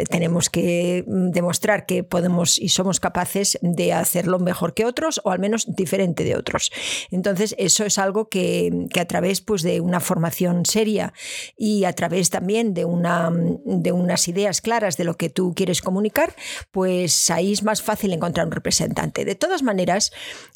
Tenemos 0.10 0.50
que 0.50 1.04
mm, 1.08 1.32
demostrar 1.32 1.86
que 1.86 2.04
podemos 2.04 2.58
y 2.60 2.70
somos 2.70 3.00
capaces 3.00 3.58
de 3.62 3.94
hacerlo 3.94 4.40
mejor 4.40 4.74
que 4.74 4.86
otros 4.86 5.22
o 5.24 5.32
al 5.32 5.40
menos 5.40 5.76
diferente 5.76 6.24
de 6.24 6.36
otros. 6.36 6.72
Entonces, 7.12 7.56
eso 7.58 7.86
es 7.86 7.98
algo 7.98 8.30
que, 8.30 8.88
a 9.00 9.06
través 9.06 9.42
pues, 9.42 9.62
de 9.62 9.82
una 9.82 10.00
formación 10.00 10.66
seria 10.66 11.14
y 11.58 11.86
a 11.86 11.94
través 11.94 12.30
también 12.30 12.74
de, 12.74 12.86
una, 12.86 13.32
de 13.66 13.92
unas 13.92 14.28
ideas 14.28 14.62
claras 14.62 14.98
de 14.98 15.04
lo 15.04 15.16
que 15.16 15.30
tú 15.30 15.54
quieres 15.56 15.82
comunicar, 15.82 16.36
pues 16.72 17.30
ahí 17.30 17.54
es 17.54 17.64
más 17.64 17.82
fácil 17.82 18.14
encontrar 18.14 18.46
un 18.46 18.52
representante. 18.52 19.26
De 19.26 19.36
todas 19.36 19.64
maneras, 19.64 20.12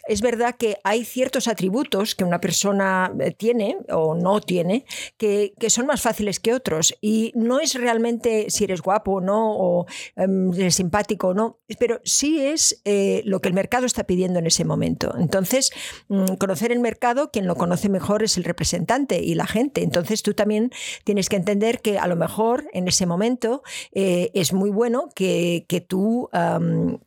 es 0.07 0.21
verdad 0.21 0.55
que 0.57 0.77
hay 0.83 1.05
ciertos 1.05 1.47
atributos 1.47 2.15
que 2.15 2.23
una 2.23 2.39
persona 2.39 3.11
eh, 3.19 3.31
tiene 3.31 3.77
o 3.89 4.15
no 4.15 4.41
tiene 4.41 4.85
que, 5.17 5.53
son 5.69 5.85
más 5.85 6.01
fáciles 6.01 6.39
que 6.39 6.53
otros 6.53 6.95
y 7.01 7.31
no 7.35 7.59
es 7.59 7.73
realmente 7.75 8.49
si 8.49 8.63
eres 8.63 8.81
guapo 8.81 9.16
no 9.21 9.55
o 9.57 9.85
em, 10.15 10.53
eres 10.53 10.75
simpático 10.75 11.29
o 11.29 11.33
no, 11.33 11.59
pero 11.79 11.99
sí 12.03 12.45
es 12.45 12.81
eh, 12.85 13.21
lo 13.25 13.41
que 13.41 13.49
el 13.49 13.53
mercado 13.53 13.85
está 13.85 14.05
pidiendo 14.05 14.39
en 14.39 14.47
ese 14.47 14.65
momento. 14.65 15.13
Entonces, 15.17 15.71
mm, 16.07 16.35
conocer 16.35 16.71
el 16.71 16.79
mercado, 16.79 17.31
quien 17.31 17.47
lo 17.47 17.55
conoce 17.55 17.89
mejor 17.89 18.23
es 18.23 18.37
el 18.37 18.43
representante 18.43 19.21
y 19.21 19.35
la 19.35 19.47
gente. 19.47 19.83
Entonces, 19.83 20.23
tú 20.23 20.33
también 20.33 20.71
tienes 21.03 21.29
que 21.29 21.35
entender 21.35 21.81
que 21.81 21.97
a 21.97 22.07
lo 22.07 22.15
mejor 22.15 22.69
en 22.73 22.87
ese 22.87 23.05
momento 23.05 23.63
eh, 23.91 24.31
es 24.33 24.53
muy 24.53 24.69
bueno 24.69 25.09
que, 25.15 25.65
tú, 25.87 26.29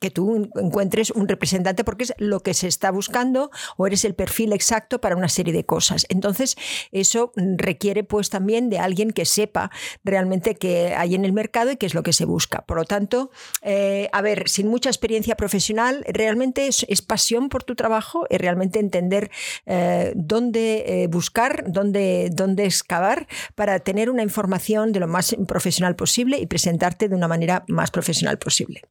que 0.01 0.11
tú 0.11 0.51
encuentres 0.57 1.11
un 1.11 1.29
representante 1.29 1.85
porque 1.85 2.05
es 2.05 2.15
lo 2.19 2.41
que 2.41 2.55
se 2.55 2.69
está 2.69 2.91
buscando 2.91 3.51
o 3.77 3.87
eres 3.87 4.05
el 4.05 4.15
perfil 4.15 4.53
exacto 4.53 5.01
para 5.01 5.17
una 5.17 5.29
serie 5.29 5.53
de 5.53 5.65
cosas. 5.65 6.07
Entonces, 6.09 6.57
eso 6.93 7.33
requiere 7.37 8.05
pues 8.05 8.31
también 8.31 8.71
de 8.71 8.79
alguien 8.79 9.11
que 9.11 9.25
sepa 9.25 9.71
realmente 10.05 10.55
qué 10.55 10.95
hay 10.95 11.15
en 11.15 11.25
el 11.25 11.33
mercado 11.33 11.71
y 11.71 11.77
qué 11.77 11.87
es 11.87 11.95
lo 11.95 12.00
que 12.03 12.13
se 12.13 12.25
busca. 12.25 12.63
Por 12.63 12.79
lo 12.79 12.85
tanto, 12.85 13.31
eh, 13.63 14.09
a 14.13 14.23
ver, 14.23 14.49
sin 14.49 14.69
mucha 14.69 14.91
experiencia 14.91 15.37
profesional, 15.37 16.05
realmente 16.09 16.67
es, 16.67 17.03
pasión 17.03 17.49
por 17.49 17.65
tu 17.65 17.75
trabajo 17.75 18.27
y 18.29 18.37
realmente 18.37 18.79
entender 18.79 19.31
eh, 19.67 20.13
dónde 20.15 20.85
eh, 20.87 21.07
buscar, 21.09 21.65
dónde, 21.67 22.31
dónde 22.33 22.65
excavar 22.65 23.27
para 23.55 23.79
tener 23.81 24.11
una 24.11 24.23
información 24.23 24.93
de 24.93 25.01
lo 25.01 25.09
más 25.09 25.35
profesional 25.49 25.97
posible 25.97 26.39
y 26.39 26.47
presentarte 26.47 27.09
de 27.09 27.15
una 27.15 27.29
manera 27.29 27.65
más 27.69 27.91
profesional 27.91 28.39
posible. 28.39 28.83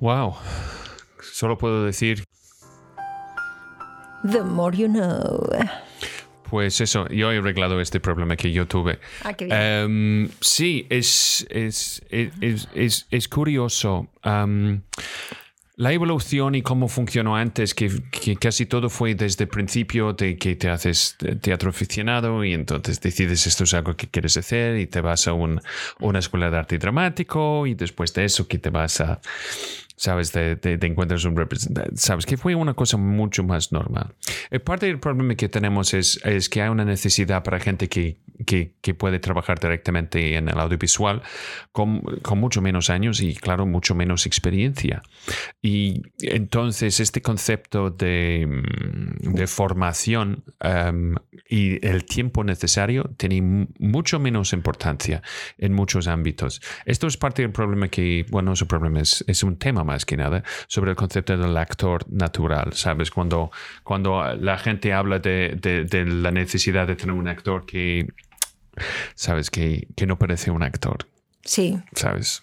Wow. 0.00 0.34
Solo 1.20 1.56
puedo 1.56 1.84
decir. 1.84 2.24
The 4.30 4.42
more 4.42 4.76
you 4.76 4.88
know. 4.88 5.48
Pues 6.48 6.80
eso, 6.80 7.08
yo 7.08 7.32
he 7.32 7.38
arreglado 7.38 7.80
este 7.80 8.00
problema 8.00 8.36
que 8.36 8.52
yo 8.52 8.66
tuve. 8.66 8.98
Ah, 9.22 9.32
qué 9.32 9.46
bien. 9.46 9.58
Em, 9.58 10.28
sí, 10.40 10.86
es, 10.90 11.46
es, 11.50 12.02
es, 12.10 13.06
es 13.10 13.28
curioso. 13.28 14.08
Um, 14.24 14.80
la 15.76 15.92
evolución 15.92 16.54
y 16.54 16.62
cómo 16.62 16.86
funcionó 16.86 17.36
antes, 17.36 17.74
que, 17.74 17.90
casi 18.38 18.66
todo 18.66 18.88
fue 18.88 19.16
desde 19.16 19.44
el 19.44 19.50
principio 19.50 20.12
de 20.12 20.36
que 20.36 20.54
te 20.54 20.68
haces 20.68 21.16
teatro 21.40 21.70
aficionado 21.70 22.44
y 22.44 22.52
entonces 22.52 23.00
decides 23.00 23.46
esto 23.46 23.64
es 23.64 23.74
algo 23.74 23.96
que 23.96 24.06
quieres 24.06 24.36
hacer 24.36 24.78
y 24.78 24.86
te 24.86 25.00
vas 25.00 25.26
a 25.26 25.32
un, 25.32 25.60
una 25.98 26.20
escuela 26.20 26.48
de 26.48 26.58
arte 26.58 26.78
dramático 26.78 27.66
y 27.66 27.74
después 27.74 28.14
de 28.14 28.24
eso 28.24 28.46
que 28.46 28.58
te 28.58 28.70
vas 28.70 29.00
a 29.00 29.20
sabes, 29.96 30.32
de, 30.32 30.56
de, 30.56 30.86
encuentras 30.86 31.24
un 31.24 31.36
representante, 31.36 31.92
sabes, 31.96 32.26
que 32.26 32.36
fue 32.36 32.54
una 32.54 32.74
cosa 32.74 32.96
mucho 32.96 33.44
más 33.44 33.72
normal. 33.72 34.14
Eh, 34.50 34.58
parte 34.58 34.86
del 34.86 34.98
problema 34.98 35.34
que 35.34 35.48
tenemos 35.48 35.94
es, 35.94 36.20
es 36.24 36.48
que 36.48 36.62
hay 36.62 36.68
una 36.68 36.84
necesidad 36.84 37.42
para 37.42 37.60
gente 37.60 37.88
que, 37.88 38.18
que, 38.44 38.94
puede 38.94 39.18
trabajar 39.18 39.58
directamente 39.58 40.36
en 40.36 40.48
el 40.48 40.58
audiovisual 40.58 41.22
con, 41.72 42.00
con, 42.22 42.38
mucho 42.38 42.60
menos 42.60 42.90
años 42.90 43.20
y, 43.20 43.34
claro, 43.34 43.66
mucho 43.66 43.94
menos 43.94 44.26
experiencia. 44.26 45.02
Y 45.62 46.02
entonces 46.20 47.00
este 47.00 47.22
concepto 47.22 47.90
de, 47.90 48.46
mm, 48.46 49.34
de 49.34 49.46
formación 49.46 50.44
um, 50.62 51.14
y 51.48 51.84
el 51.86 52.04
tiempo 52.04 52.44
necesario 52.44 53.10
tiene 53.16 53.68
mucho 53.78 54.18
menos 54.18 54.52
importancia 54.52 55.22
en 55.58 55.72
muchos 55.72 56.08
ámbitos. 56.08 56.60
Esto 56.86 57.06
es 57.06 57.16
parte 57.16 57.42
del 57.42 57.52
problema 57.52 57.88
que, 57.88 58.26
bueno, 58.30 58.44
no 58.44 58.52
es 58.52 58.62
un 58.62 58.68
problema, 58.68 59.00
es, 59.00 59.24
es 59.26 59.42
un 59.42 59.56
tema 59.58 59.83
más 59.84 60.04
que 60.04 60.16
nada, 60.16 60.42
sobre 60.66 60.90
el 60.90 60.96
concepto 60.96 61.36
del 61.36 61.56
actor 61.56 62.04
natural, 62.10 62.72
¿sabes? 62.72 63.10
Cuando, 63.10 63.50
cuando 63.82 64.34
la 64.34 64.58
gente 64.58 64.92
habla 64.92 65.18
de, 65.18 65.56
de, 65.60 66.04
la 66.04 66.30
necesidad 66.30 66.86
de 66.86 66.96
tener 66.96 67.14
un 67.14 67.28
actor 67.28 67.66
que, 67.66 68.08
¿sabes? 69.14 69.50
Que, 69.50 69.86
que 69.96 70.06
no 70.06 70.18
parece 70.18 70.50
un 70.50 70.62
actor. 70.62 71.06
Sí. 71.44 71.78
¿Sabes? 71.94 72.42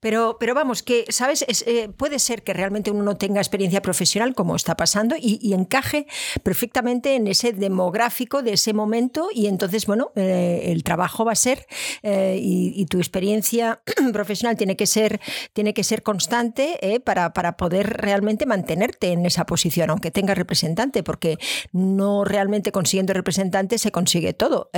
Pero, 0.00 0.36
pero 0.38 0.54
vamos, 0.54 0.82
que, 0.82 1.04
¿sabes? 1.08 1.44
Eh, 1.48 1.88
puede 1.96 2.18
ser 2.18 2.42
que 2.42 2.52
realmente 2.52 2.90
uno 2.90 3.02
no 3.02 3.16
tenga 3.16 3.40
experiencia 3.40 3.82
profesional, 3.82 4.34
como 4.34 4.56
está 4.56 4.76
pasando, 4.76 5.16
y, 5.18 5.50
encaje 5.50 6.06
perfectamente 6.44 7.16
en 7.16 7.26
ese 7.26 7.52
demográfico 7.52 8.42
de 8.42 8.52
ese 8.52 8.72
momento, 8.72 9.28
y 9.34 9.46
entonces, 9.46 9.84
bueno, 9.84 10.12
eh, 10.14 10.62
el 10.66 10.84
trabajo 10.84 11.24
va 11.24 11.32
a 11.32 11.36
ser, 11.36 11.66
eh, 12.02 12.38
y, 12.40 12.86
tu 12.86 12.98
experiencia 12.98 13.82
profesional 14.12 14.56
tiene 14.56 14.76
que 14.76 14.86
ser, 14.86 15.20
tiene 15.52 15.74
que 15.74 15.84
ser 15.84 16.02
constante 16.02 17.00
para, 17.04 17.32
para 17.32 17.56
poder 17.56 17.88
realmente 17.98 18.46
mantenerte 18.46 19.12
en 19.12 19.26
esa 19.26 19.46
posición, 19.46 19.90
aunque 19.90 20.10
tengas 20.10 20.36
representante, 20.36 21.02
porque 21.02 21.36
no 21.72 22.24
realmente 22.24 22.72
consiguiendo 22.72 23.12
representante 23.12 23.78
se 23.78 23.92
consigue 23.92 24.32
todo. 24.32 24.70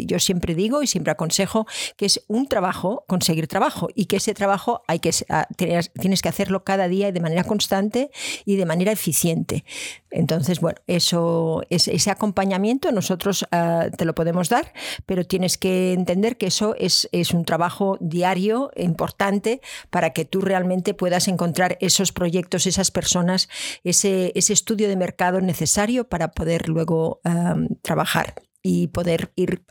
yo 0.00 0.18
siempre 0.18 0.54
digo 0.54 0.82
y 0.82 0.86
siempre 0.86 1.10
aconsejo 1.10 1.66
que 1.96 2.06
es 2.06 2.24
un 2.28 2.46
trabajo, 2.46 3.04
conseguir 3.06 3.48
trabajo 3.48 3.63
y 3.94 4.06
que 4.06 4.16
ese 4.16 4.34
trabajo 4.34 4.82
hay 4.86 4.98
que, 4.98 5.10
ah, 5.28 5.46
tienes 5.56 6.22
que 6.22 6.28
hacerlo 6.28 6.64
cada 6.64 6.88
día 6.88 7.08
y 7.08 7.12
de 7.12 7.20
manera 7.20 7.44
constante 7.44 8.10
y 8.44 8.56
de 8.56 8.66
manera 8.66 8.92
eficiente. 8.92 9.64
Entonces, 10.10 10.60
bueno, 10.60 10.80
eso, 10.86 11.62
ese 11.70 12.10
acompañamiento 12.10 12.92
nosotros 12.92 13.46
ah, 13.50 13.86
te 13.96 14.04
lo 14.04 14.14
podemos 14.14 14.48
dar, 14.48 14.72
pero 15.06 15.24
tienes 15.24 15.58
que 15.58 15.92
entender 15.92 16.36
que 16.36 16.46
eso 16.46 16.74
es, 16.78 17.08
un 17.32 17.44
trabajo 17.44 17.96
diario 18.00 18.70
importante 18.76 19.60
para 19.90 20.10
que 20.10 20.24
tú 20.24 20.40
realmente 20.40 20.94
puedas 20.94 21.26
encontrar 21.26 21.78
esos 21.80 22.12
proyectos, 22.12 22.66
esas 22.66 22.90
personas, 22.90 23.48
ese, 23.82 24.32
ese 24.34 24.52
estudio 24.52 24.88
de 24.88 24.96
mercado 24.96 25.40
necesario 25.40 26.08
para 26.08 26.30
poder 26.32 26.68
luego 26.68 27.20
ah, 27.24 27.56
trabajar 27.82 28.34
y 28.64 28.88
poder 28.88 29.30
ir 29.36 29.62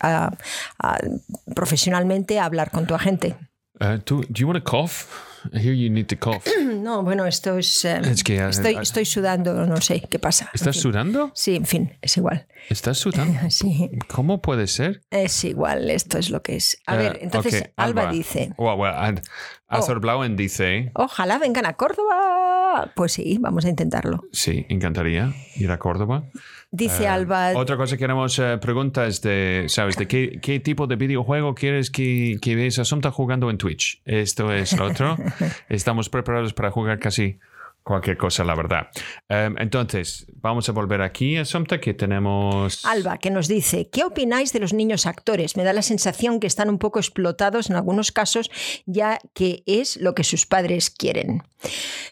profesionalmente 1.56 2.40
a 2.40 2.46
hablar 2.46 2.70
con 2.70 2.86
tu 2.86 2.94
agente. 2.94 3.36
Uh, 3.80 3.98
do, 4.06 4.24
do 4.24 4.39
you 4.39 4.48
want 4.48 4.63
to 4.63 4.72
cough? 4.72 5.08
I 5.53 5.60
hear 5.60 5.74
you 5.74 5.89
need 5.89 6.08
to 6.10 6.15
cough. 6.15 6.48
No, 6.84 7.01
bueno, 7.01 7.25
esto 7.25 7.58
es. 7.58 7.86
Eh, 7.86 8.01
es 8.03 8.24
que, 8.24 8.44
uh, 8.44 8.50
estoy, 8.50 8.75
estoy, 8.75 9.06
sudando, 9.06 9.65
no 9.65 9.77
sé 9.77 10.01
qué 10.01 10.20
pasa. 10.20 10.50
¿Estás 10.53 10.75
sudando? 10.77 11.32
Sí, 11.34 11.56
en 11.56 11.65
fin, 11.65 11.98
es 12.01 12.18
igual. 12.18 12.46
¿Estás 12.70 12.98
sudando? 12.98 13.39
sí. 13.50 13.89
¿Cómo 14.08 14.42
puede 14.42 14.68
ser? 14.68 15.01
Es 15.10 15.44
igual, 15.44 15.89
esto 15.89 16.18
es 16.18 16.30
lo 16.30 16.42
que 16.42 16.58
es. 16.58 16.77
A 16.86 16.96
uh, 16.96 16.98
ver, 16.98 17.20
entonces 17.22 17.62
okay. 17.62 17.74
Alba, 17.77 18.01
Alba, 18.03 18.13
dice. 18.13 18.53
Well, 18.58 18.77
well, 18.77 19.22
Azor 19.68 19.98
oh. 19.98 20.01
Blauen 20.01 20.36
dice. 20.36 20.92
Ojalá 20.96 21.39
vengan 21.39 21.65
a 21.65 21.74
Córdoba. 21.74 22.53
Pues 22.96 23.13
sí, 23.13 23.38
vamos 23.39 23.65
a 23.65 23.70
intentarlo. 23.70 24.25
Sí, 24.32 24.65
encantaría 24.70 25.34
ir 25.56 25.72
a 25.72 25.77
Córdoba. 25.80 26.25
Dice 26.72 27.03
eh, 27.03 27.08
Alba. 27.08 27.51
Otra 27.56 27.77
cosa 27.77 27.96
que 27.96 28.00
queremos 28.00 28.39
uh, 28.39 28.60
preguntas 28.60 29.22
de, 29.22 29.65
¿sabes? 29.68 29.96
De 29.96 30.08
qué, 30.08 30.39
qué, 30.42 30.60
tipo 30.60 30.88
de 30.88 30.96
videojuego 30.96 31.53
quieres 31.56 31.92
que, 31.92 32.38
que 32.42 32.56
veas 32.56 32.80
Asunta 32.80 33.12
jugando 33.12 33.50
en 33.50 33.58
Twitch. 33.58 34.01
Esto 34.06 34.51
es 34.51 34.77
lo 34.77 34.86
otro. 34.86 35.18
Estamos 35.70 36.10
preparados 36.10 36.53
para 36.53 36.72
jugar 36.72 37.00
casi 37.00 37.38
cualquier 37.84 38.18
cosa, 38.18 38.44
la 38.44 38.56
verdad. 38.56 38.88
Em, 39.30 39.56
entonces, 39.58 40.25
vamos 40.36 40.68
a 40.70 40.72
volver 40.72 41.02
aquí 41.02 41.38
a 41.38 41.46
Somta, 41.46 41.80
que 41.80 41.94
tenemos... 41.94 42.86
Alba, 42.86 43.18
que 43.18 43.30
nos 43.30 43.48
dice, 43.48 43.90
¿qué 43.90 44.04
opináis 44.04 44.54
de 44.54 44.60
los 44.60 44.74
niños 44.74 45.06
actores? 45.06 45.58
Me 45.58 45.63
da 45.63 45.74
la 45.74 45.82
sensación 45.82 46.40
que 46.40 46.48
están 46.48 46.70
un 46.70 46.80
poco 46.80 47.00
explotados 47.00 47.70
en 47.70 47.75
algunos 47.75 48.12
casos, 48.12 48.50
ya 48.86 49.20
que 49.34 49.63
es 49.66 49.98
lo 49.98 50.16
que 50.16 50.24
sus 50.24 50.46
padres 50.46 50.90
quieren. 50.90 51.44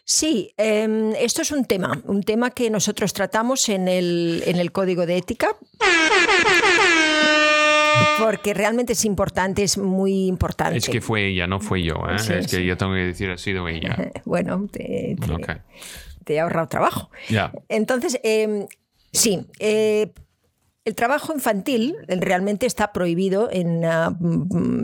Sí, 0.04 0.54
em, 0.56 1.12
esto 1.14 1.42
es 1.42 1.50
un 1.52 1.64
tema, 1.64 2.02
un 2.04 2.22
tema 2.22 2.50
que 2.50 2.70
nosotros 2.70 3.12
tratamos 3.12 3.68
en 3.68 3.88
el, 3.88 4.42
en 4.46 4.58
el 4.58 4.72
código 4.72 5.06
de 5.06 5.16
ética. 5.16 5.56
Porque 8.18 8.54
realmente 8.54 8.92
es 8.92 9.04
importante, 9.04 9.62
es 9.62 9.78
muy 9.78 10.26
importante. 10.26 10.78
Es 10.78 10.88
que 10.88 11.00
fue 11.00 11.28
ella, 11.28 11.46
no 11.46 11.60
fue 11.60 11.82
yo. 11.82 11.94
¿eh? 12.08 12.16
es 12.16 12.46
que 12.48 12.64
yo 12.64 12.76
tengo 12.76 12.94
que 12.94 13.06
decir, 13.06 13.30
ha 13.30 13.38
sido 13.38 13.68
ella. 13.68 13.96
bueno, 14.24 14.68
te, 14.70 15.16
he 16.26 16.40
ahorrado 16.40 16.68
trabajo. 16.68 17.10
Ya. 17.28 17.52
Entonces, 17.68 18.18
eh, 18.22 18.66
sí. 19.12 19.46
Eh, 19.58 20.12
el 20.84 20.94
trabajo 20.94 21.32
infantil 21.32 21.96
realmente 22.08 22.66
está 22.66 22.92
prohibido 22.92 23.48
en, 23.52 23.84
ah, 23.84 24.16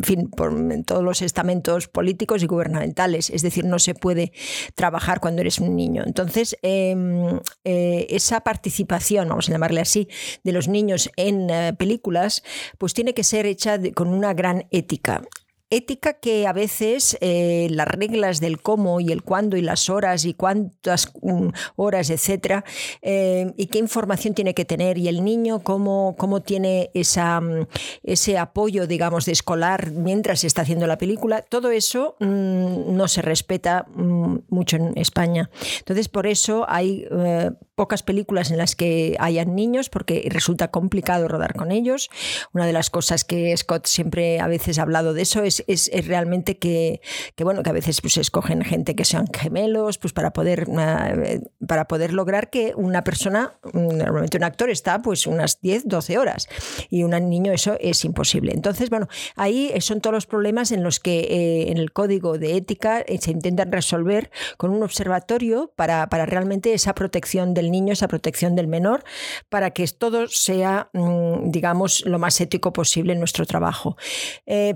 fin, 0.04 0.30
por, 0.30 0.54
todos 0.84 1.02
los 1.02 1.22
estamentos 1.22 1.88
políticos 1.88 2.42
y 2.42 2.46
gubernamentales, 2.46 3.30
es 3.30 3.42
decir, 3.42 3.64
no 3.64 3.78
se 3.78 3.94
puede 3.94 4.32
trabajar 4.74 5.20
cuando 5.20 5.40
eres 5.40 5.58
un 5.58 5.74
niño. 5.74 6.04
Entonces, 6.06 6.56
em, 6.62 7.40
eh, 7.64 8.06
esa 8.10 8.40
participación, 8.42 9.28
vamos 9.28 9.48
a 9.48 9.52
llamarle 9.52 9.80
así, 9.80 10.08
de 10.44 10.52
los 10.52 10.68
niños 10.68 11.10
en 11.16 11.50
eh, 11.50 11.74
películas, 11.76 12.42
pues 12.78 12.94
tiene 12.94 13.14
que 13.14 13.24
ser 13.24 13.46
hecha 13.46 13.78
con 13.94 14.08
una 14.08 14.34
gran 14.34 14.66
ética 14.70 15.22
ética 15.70 16.14
que 16.14 16.46
a 16.46 16.52
veces 16.52 17.18
eh, 17.20 17.68
las 17.70 17.88
reglas 17.88 18.40
del 18.40 18.60
cómo 18.60 19.00
y 19.00 19.12
el 19.12 19.22
cuándo 19.22 19.56
y 19.56 19.62
las 19.62 19.90
horas 19.90 20.24
y 20.24 20.34
cuántas 20.34 21.12
mm, 21.22 21.48
horas, 21.76 22.10
etcétera, 22.10 22.64
eh, 23.02 23.52
y 23.56 23.66
qué 23.66 23.78
información 23.78 24.34
tiene 24.34 24.54
que 24.54 24.64
tener 24.64 24.98
y 24.98 25.08
el 25.08 25.24
niño 25.24 25.60
cómo, 25.60 26.16
cómo 26.18 26.40
tiene 26.40 26.90
esa, 26.94 27.40
mm, 27.40 27.66
ese 28.02 28.38
apoyo, 28.38 28.86
digamos, 28.86 29.26
de 29.26 29.32
escolar 29.32 29.92
mientras 29.92 30.44
está 30.44 30.62
haciendo 30.62 30.86
la 30.86 30.98
película, 30.98 31.42
todo 31.42 31.70
eso 31.70 32.16
mm, 32.20 32.96
no 32.96 33.08
se 33.08 33.22
respeta 33.22 33.86
mucho 33.94 34.76
en 34.76 34.96
España. 34.96 35.50
Entonces, 35.80 36.08
por 36.08 36.26
eso 36.26 36.64
hay 36.68 37.06
eh, 37.10 37.50
pocas 37.78 38.02
películas 38.02 38.50
en 38.50 38.58
las 38.58 38.74
que 38.74 39.16
hayan 39.20 39.54
niños 39.54 39.88
porque 39.88 40.26
resulta 40.28 40.68
complicado 40.68 41.28
rodar 41.28 41.54
con 41.54 41.70
ellos. 41.70 42.10
Una 42.52 42.66
de 42.66 42.72
las 42.72 42.90
cosas 42.90 43.22
que 43.22 43.56
Scott 43.56 43.86
siempre 43.86 44.40
a 44.40 44.48
veces 44.48 44.78
ha 44.78 44.82
hablado 44.82 45.14
de 45.14 45.22
eso 45.22 45.44
es 45.44 45.62
es, 45.68 45.90
realmente 46.06 46.58
que, 46.58 47.00
bueno, 47.38 47.62
que 47.62 47.70
a 47.70 47.72
veces 47.72 48.00
pues, 48.00 48.16
escogen 48.16 48.62
gente 48.64 48.96
que 48.96 49.04
sean 49.04 49.26
gemelos, 49.32 49.98
pues 49.98 50.12
para 50.12 50.32
poder, 50.32 50.66
eh, 50.68 51.40
para 51.66 51.86
poder 51.86 52.12
lograr 52.12 52.50
que 52.50 52.72
una 52.76 53.04
persona, 53.04 53.54
normalmente 53.72 54.36
un 54.36 54.44
actor 54.44 54.70
está 54.70 55.00
pues 55.02 55.26
unas 55.26 55.60
10, 55.60 55.84
12 55.86 56.18
horas 56.18 56.48
y 56.90 57.02
un 57.02 57.10
niño 57.28 57.52
eso 57.52 57.76
es 57.80 58.04
imposible. 58.04 58.52
Entonces, 58.52 58.90
bueno, 58.90 59.08
ahí 59.36 59.72
son 59.80 60.00
todos 60.00 60.14
los 60.14 60.26
problemas 60.26 60.72
en 60.72 60.82
los 60.82 61.00
que 61.00 61.20
eh, 61.20 61.70
en 61.70 61.78
el 61.78 61.92
código 61.92 62.38
de 62.38 62.56
ética 62.56 63.00
eh, 63.00 63.18
se 63.20 63.30
intentan 63.30 63.70
resolver 63.72 64.30
con 64.56 64.70
un 64.70 64.82
observatorio 64.82 65.72
para, 65.76 66.08
para 66.08 66.26
realmente 66.26 66.72
esa 66.72 66.94
protección 66.94 67.54
del 67.54 67.67
niño, 67.70 67.92
esa 67.92 68.08
protección 68.08 68.54
del 68.54 68.68
menor, 68.68 69.04
para 69.48 69.70
que 69.70 69.86
todo 69.88 70.28
sea, 70.28 70.90
mm, 70.92 71.50
digamos, 71.50 72.04
lo 72.04 72.18
más 72.18 72.40
ético 72.40 72.72
posible 72.72 73.12
en 73.12 73.18
nuestro 73.18 73.46
trabajo. 73.46 73.96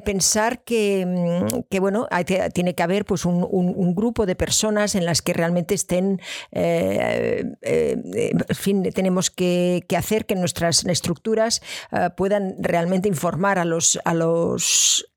pensar 0.04 0.62
que 0.64 1.02
Mm, 1.04 1.62
que, 1.70 1.80
bueno, 1.80 2.08
tiene 2.52 2.74
que 2.74 2.82
haber 2.82 3.04
pues 3.04 3.24
un, 3.24 3.94
grupo 3.94 4.26
de 4.26 4.34
personas 4.34 4.94
en 4.94 5.04
las 5.04 5.22
que 5.22 5.32
realmente 5.32 5.74
estén, 5.74 6.20
eh, 6.50 7.44
eh, 7.62 8.32
en 8.48 8.56
fin, 8.56 8.82
tenemos 8.94 9.30
que, 9.30 9.84
hacer 9.96 10.24
que 10.24 10.34
nuestras 10.34 10.84
estructuras 10.86 11.62
eh, 11.92 12.08
puedan 12.16 12.56
realmente 12.58 13.08
informar 13.08 13.58
a 13.58 13.64
los, 13.64 13.98
a 14.04 14.14
los 14.14 15.11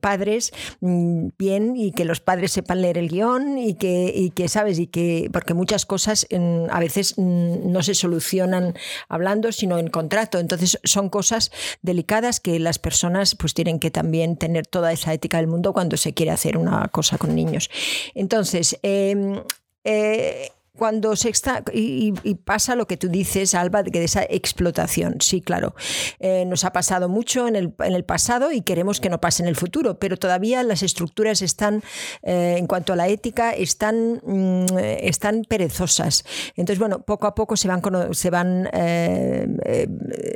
padres 0.00 0.52
mm, 0.80 1.28
bien 1.38 1.76
y 1.76 1.92
que 1.92 2.04
los 2.04 2.20
padres 2.20 2.52
sepan 2.52 2.82
leer 2.82 2.98
el 2.98 3.08
guion 3.08 3.58
y 3.58 3.74
que, 3.74 4.12
y 4.14 4.30
que 4.30 4.48
sabes, 4.48 4.78
y 4.78 4.86
que, 4.86 5.28
porque 5.32 5.54
muchas 5.54 5.86
cosas 5.86 6.26
a 6.70 6.80
veces 6.80 7.18
no 7.18 7.82
se 7.82 7.94
solucionan 7.94 8.74
hablando, 9.08 9.52
sino 9.52 9.78
en 9.78 9.88
contrato. 9.88 10.38
Entonces 10.38 10.78
son 10.84 11.08
cosas 11.08 11.50
delicadas 11.82 12.40
que 12.40 12.58
las 12.58 12.78
personas 12.78 13.34
pues 13.34 13.54
tienen 13.54 13.78
que 13.78 13.90
también 13.90 14.36
tener 14.36 14.66
toda 14.66 14.92
esa 14.92 15.12
ética 15.12 15.38
del 15.38 15.46
mundo 15.46 15.72
cuando 15.72 15.96
se 15.96 16.14
quiere 16.14 16.32
hacer 16.32 16.56
una 16.56 16.88
cosa 16.88 17.18
con 17.18 17.34
niños. 17.34 17.70
Entonces, 18.14 18.78
em, 18.82 19.42
eh, 19.84 20.50
cuando 20.78 21.16
se 21.16 21.28
está 21.28 21.62
y, 21.72 22.12
pasa 22.44 22.76
lo 22.76 22.86
que 22.86 22.96
tú 22.96 23.08
dices, 23.08 23.54
Alba, 23.54 23.82
de 23.82 23.90
que 23.90 23.98
de 23.98 24.04
esa 24.04 24.22
explotación. 24.22 25.16
Sí, 25.20 25.42
claro. 25.42 25.74
Eh, 26.20 26.44
nos 26.46 26.64
ha 26.64 26.72
pasado 26.72 27.08
mucho 27.08 27.48
en 27.48 27.56
el, 27.56 27.74
en 27.80 27.94
el, 27.94 28.04
pasado 28.04 28.52
y 28.52 28.62
queremos 28.62 29.00
que 29.00 29.10
no 29.10 29.20
pase 29.20 29.42
en 29.42 29.48
el 29.48 29.56
futuro, 29.56 29.98
pero 29.98 30.16
todavía 30.16 30.62
las 30.62 30.82
estructuras 30.82 31.42
están, 31.42 31.82
eh, 32.22 32.54
en 32.56 32.66
cuanto 32.66 32.92
a 32.92 32.96
la 32.96 33.08
ética, 33.08 33.50
están, 33.50 34.22
mm, 34.24 34.78
están 35.00 35.42
perezosas. 35.44 36.24
Entonces, 36.56 36.78
bueno, 36.78 37.00
poco 37.00 37.26
a 37.26 37.34
poco 37.34 37.56
se 37.56 37.68
van, 37.68 37.82
se 38.14 38.30
van, 38.30 38.70
eh, 38.72 39.88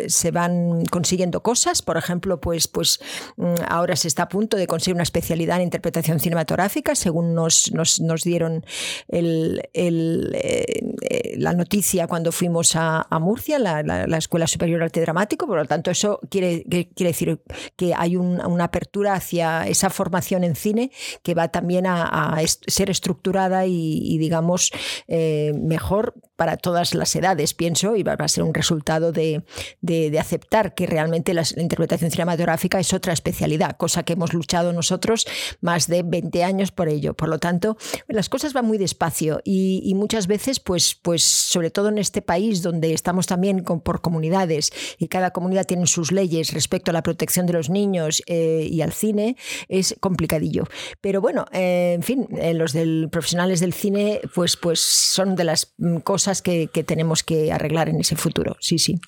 se 0.08 0.30
van 0.32 0.84
consiguiendo 0.86 1.42
cosas. 1.42 1.82
Por 1.82 1.96
ejemplo, 1.96 2.40
pues, 2.40 2.66
pues 2.66 3.00
mm, 3.36 3.54
ahora 3.68 3.94
se 3.96 4.08
está 4.08 4.24
a 4.24 4.28
punto 4.28 4.56
de 4.56 4.66
conseguir 4.66 4.94
una 4.94 5.04
especialidad 5.04 5.56
en 5.58 5.62
interpretación 5.62 6.18
cinematográfica, 6.18 6.94
según 6.96 7.34
nos, 7.34 7.72
nos, 7.72 8.00
nos 8.00 8.24
dieron 8.24 8.66
el, 9.08 9.68
el 9.72 10.31
eh, 10.34 11.34
la 11.36 11.52
noticia 11.52 12.06
cuando 12.06 12.32
fuimos 12.32 12.74
a, 12.76 13.06
Murcia, 13.20 13.58
la, 13.58 13.82
la, 13.82 14.16
Escuela 14.16 14.46
Superior 14.46 14.82
Arte 14.82 15.00
Dramático, 15.00 15.46
por 15.46 15.58
lo 15.58 15.64
tanto 15.64 15.90
eso 15.90 16.20
quiere, 16.30 16.64
quiere 16.64 17.10
decir 17.10 17.40
que 17.76 17.94
hay 17.94 18.16
una 18.16 18.64
apertura 18.64 19.14
hacia 19.14 19.66
esa 19.66 19.90
formación 19.90 20.44
en 20.44 20.56
cine 20.56 20.90
que 21.22 21.34
va 21.34 21.48
también 21.48 21.86
a, 21.86 22.38
ser 22.66 22.90
estructurada 22.90 23.66
y, 23.66 24.18
digamos, 24.18 24.72
eh, 25.08 25.52
mejor 25.60 26.14
para 26.36 26.56
todas 26.56 26.94
las 26.94 27.14
edades, 27.14 27.54
pienso, 27.54 27.94
y 27.94 28.02
va 28.02 28.14
a 28.14 28.28
ser 28.28 28.42
un 28.42 28.54
resultado 28.54 29.12
de, 29.12 29.44
de, 29.80 30.18
aceptar 30.18 30.74
que 30.74 30.86
realmente 30.86 31.34
la, 31.34 31.44
interpretación 31.56 32.10
cinematográfica 32.10 32.80
es 32.80 32.92
otra 32.92 33.12
especialidad, 33.12 33.76
cosa 33.76 34.02
que 34.02 34.14
hemos 34.14 34.32
luchado 34.32 34.72
nosotros 34.72 35.26
más 35.60 35.86
de 35.86 36.02
20 36.02 36.42
años 36.42 36.72
por 36.72 36.88
ello. 36.88 37.14
Por 37.14 37.28
lo 37.28 37.38
tanto, 37.38 37.76
las 38.08 38.28
cosas 38.28 38.52
van 38.52 38.66
muy 38.66 38.78
despacio 38.78 39.40
y 39.44 39.92
muchas 39.94 40.21
veces, 40.26 40.60
pues, 40.60 40.94
pues 40.94 41.22
sobre 41.22 41.70
todo 41.70 41.88
en 41.88 41.98
este 41.98 42.22
país 42.22 42.62
donde 42.62 42.92
estamos 42.92 43.26
también 43.26 43.64
por 43.64 44.00
comunidades 44.00 44.72
y 44.98 45.08
cada 45.08 45.30
comunidad 45.30 45.66
tiene 45.66 45.86
sus 45.86 46.12
leyes 46.12 46.52
respecto 46.52 46.90
a 46.90 46.94
la 46.94 47.02
protección 47.02 47.46
de 47.46 47.52
los 47.52 47.70
niños 47.70 48.22
eh, 48.26 48.66
y 48.70 48.82
al 48.82 48.92
cine, 48.92 49.36
es 49.68 49.96
complicadillo. 50.00 50.64
Pero 51.00 51.20
bueno, 51.20 51.46
eh, 51.52 51.92
en 51.94 52.02
fin, 52.02 52.28
eh, 52.38 52.54
los 52.54 52.72
del, 52.72 53.08
profesionales 53.10 53.60
del 53.60 53.72
cine, 53.72 54.20
pues, 54.34 54.56
pues 54.56 54.80
son 54.80 55.36
de 55.36 55.44
las 55.44 55.74
mm, 55.78 55.98
cosas 55.98 56.42
que, 56.42 56.68
tenemos 56.86 57.22
que 57.22 57.52
arreglar 57.52 57.88
en 57.88 58.00
ese 58.00 58.16
futuro. 58.16 58.56
Sí, 58.60 58.78
sí. 58.78 58.98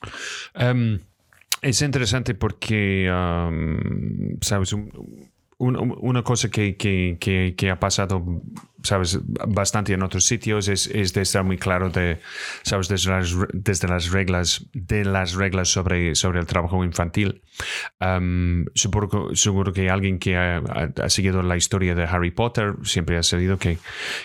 Em, 0.55 1.01
es 1.63 1.83
interesante 1.83 2.35
porque, 2.35 3.09
sabes, 4.41 4.75
una 5.59 6.23
cosa 6.23 6.51
que, 6.51 6.77
que, 6.77 7.55
que, 7.57 7.71
ha 7.71 7.81
pasado 7.81 8.43
sabes, 8.85 9.19
bastante 9.25 9.93
en 9.93 10.03
otros 10.03 10.27
sitios, 10.27 10.69
es, 10.69 10.87
es 10.87 11.13
de 11.15 11.23
estar 11.23 11.43
muy 11.43 11.59
claro 11.59 11.91
de, 11.91 12.21
sabes, 12.63 12.89
desde 12.89 13.11
las, 13.11 13.35
desde 13.53 13.89
las 13.89 14.11
reglas, 14.13 14.67
de 14.73 15.05
las 15.05 15.35
reglas 15.35 15.69
sobre, 15.69 16.15
sobre 16.15 16.39
el 16.39 16.47
trabajo 16.47 16.85
infantil. 16.85 17.43
Um, 18.01 18.67
seguro, 18.75 19.35
seguro, 19.35 19.73
que 19.73 19.89
alguien 19.89 20.19
que 20.19 20.37
ha, 20.37 20.59
ha, 20.59 21.09
seguido 21.09 21.43
la 21.43 21.57
historia 21.57 21.95
de 21.95 22.05
Harry 22.05 22.31
Potter 22.31 22.75
siempre 22.83 23.17
ha 23.17 23.23
sabido 23.23 23.59
que, 23.59 23.79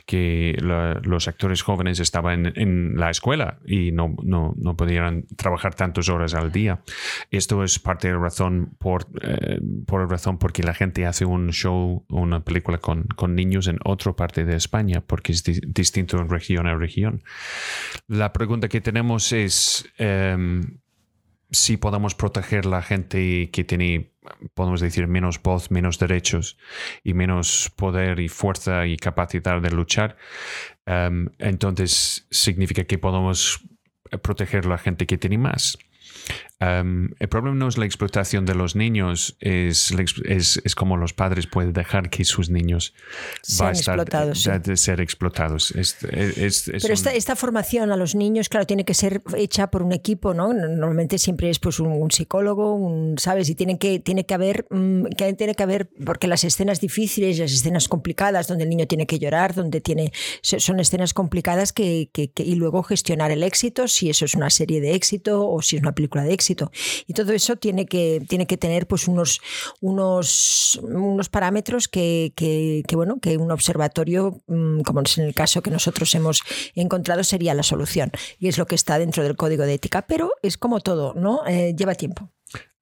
que 0.05 0.55
los 1.03 1.27
actores 1.27 1.61
jóvenes 1.61 1.99
estaban 1.99 2.47
en, 2.47 2.53
en, 2.55 2.99
la 2.99 3.09
escuela 3.09 3.59
y 3.65 3.91
no, 3.91 4.15
no, 4.23 4.53
no 4.57 4.75
podían 4.75 5.25
trabajar 5.37 5.75
tantas 5.75 6.09
horas 6.09 6.33
al 6.33 6.51
día. 6.51 6.81
Esto 7.31 7.63
es 7.63 7.79
parte 7.79 8.07
de 8.07 8.15
la 8.15 8.19
razón 8.19 8.75
por, 8.77 9.07
eh, 9.21 9.59
por 9.85 10.01
la 10.01 10.07
razón 10.07 10.37
porque 10.37 10.63
la 10.63 10.73
gente 10.73 11.05
hace 11.05 11.25
un 11.25 11.51
show, 11.51 12.05
una 12.09 12.43
película 12.43 12.79
con, 12.79 13.03
con 13.15 13.35
niños 13.35 13.67
en 13.67 13.79
otra 13.85 14.13
parte 14.13 14.43
de 14.43 14.48
de 14.49 14.57
España, 14.57 15.01
porque 15.01 15.31
es 15.31 15.43
distinto 15.43 16.19
en 16.19 16.29
región 16.29 16.67
a 16.67 16.75
región. 16.75 17.23
La 18.07 18.33
pregunta 18.33 18.67
que 18.67 18.81
tenemos 18.81 19.31
es 19.31 19.89
em, 19.97 20.79
si 21.51 21.77
podemos 21.77 22.15
proteger 22.15 22.65
la 22.65 22.81
gente 22.81 23.49
que 23.51 23.63
tiene, 23.63 24.11
podemos 24.53 24.81
decir, 24.81 25.07
menos 25.07 25.41
voz, 25.41 25.71
menos 25.71 25.97
derechos 25.97 26.57
y 27.03 27.13
menos 27.13 27.71
poder 27.75 28.19
y 28.19 28.29
fuerza 28.29 28.85
y 28.85 28.97
capacidad 28.97 29.61
de 29.61 29.71
luchar. 29.71 30.17
Em, 30.85 31.29
entonces 31.39 32.27
significa 32.29 32.83
que 32.83 32.97
podemos 32.97 33.61
proteger 34.21 34.65
la 34.65 34.77
gente 34.77 35.05
que 35.05 35.17
tiene 35.17 35.37
más. 35.37 35.77
Um, 36.61 37.11
el 37.19 37.29
problema 37.29 37.55
no 37.55 37.69
es 37.69 37.77
la 37.77 37.85
explotación 37.85 38.45
de 38.45 38.53
los 38.53 38.75
niños, 38.75 39.37
es, 39.39 39.93
es, 40.25 40.59
es 40.61 40.75
como 40.75 40.97
los 40.97 41.13
padres 41.13 41.47
pueden 41.47 41.71
dejar 41.71 42.09
que 42.09 42.25
sus 42.25 42.49
niños 42.49 42.93
sean 43.41 43.69
explotados, 43.69 44.43
de, 44.43 44.75
ser 44.75 44.99
explotados. 44.99 45.73
Pero 45.73 46.93
esta, 46.93 47.13
esta, 47.13 47.37
formación 47.37 47.93
a 47.93 47.95
los 47.95 48.13
niños, 48.13 48.49
claro, 48.49 48.65
tiene 48.65 48.83
que 48.83 48.93
ser 48.93 49.21
hecha 49.37 49.71
por 49.71 49.83
un 49.83 49.93
equipo, 49.93 50.33
¿no? 50.33 50.51
Normalmente 50.53 51.17
siempre 51.17 51.49
es 51.49 51.59
pues 51.59 51.79
un, 51.79 52.11
psicólogo, 52.11 52.73
un, 52.73 53.17
¿sabes? 53.19 53.47
Y 53.47 53.55
tiene 53.55 53.79
que, 53.79 53.99
tiene 53.99 54.25
que 54.25 54.33
haber, 54.33 54.65
mm, 54.69 55.05
que 55.17 55.31
tiene 55.35 55.55
que 55.55 55.63
haber, 55.63 55.89
porque 56.05 56.27
las 56.27 56.43
escenas 56.43 56.81
difíciles, 56.81 57.39
las 57.39 57.53
escenas 57.53 57.87
complicadas, 57.87 58.49
donde 58.49 58.65
el 58.65 58.69
niño 58.69 58.85
tiene 58.85 59.07
que 59.07 59.17
llorar, 59.17 59.55
donde 59.55 59.79
tiene, 59.79 60.11
son 60.41 60.81
escenas 60.81 61.13
complicadas 61.13 61.71
que, 61.71 62.09
que, 62.11 62.33
y 62.35 62.55
luego 62.55 62.83
gestionar 62.83 63.31
el 63.31 63.43
éxito, 63.43 63.87
si 63.87 64.09
eso 64.09 64.25
es 64.25 64.35
una 64.35 64.49
serie 64.49 64.81
de 64.81 64.93
éxito 64.93 65.49
o 65.49 65.61
si 65.61 65.77
es 65.77 65.81
una 65.81 65.95
película 65.95 66.25
de 66.25 66.33
éxito 66.33 66.48
éxito. 66.49 66.71
Y 67.07 67.13
todo 67.13 67.33
eso 67.33 67.55
tiene 67.55 67.85
que, 67.85 68.21
tiene 68.27 68.47
que 68.47 68.57
tener 68.57 68.87
pues 68.87 69.07
unos, 69.07 69.41
unos, 69.81 70.79
unos 70.81 71.29
parámetros 71.29 71.87
que, 71.87 72.33
que, 72.35 72.95
bueno, 72.95 73.19
que 73.21 73.37
un 73.37 73.51
observatorio, 73.51 74.41
mm, 74.47 74.81
como 74.81 75.01
es 75.01 75.17
en 75.17 75.25
el 75.25 75.33
caso 75.33 75.61
que 75.61 75.71
nosotros 75.71 76.13
hemos 76.15 76.41
encontrado, 76.75 77.23
sería 77.23 77.53
la 77.53 77.63
solución. 77.63 78.11
Y 78.39 78.47
es 78.47 78.57
lo 78.57 78.65
que 78.65 78.75
está 78.75 78.97
dentro 78.99 79.23
del 79.23 79.35
código 79.35 79.65
de 79.65 79.75
ética. 79.75 80.05
Pero 80.07 80.31
es 80.41 80.57
como 80.57 80.79
todo, 80.79 81.13
¿no? 81.15 81.45
Eh, 81.47 81.75
lleva 81.77 81.95
tiempo. 81.95 82.29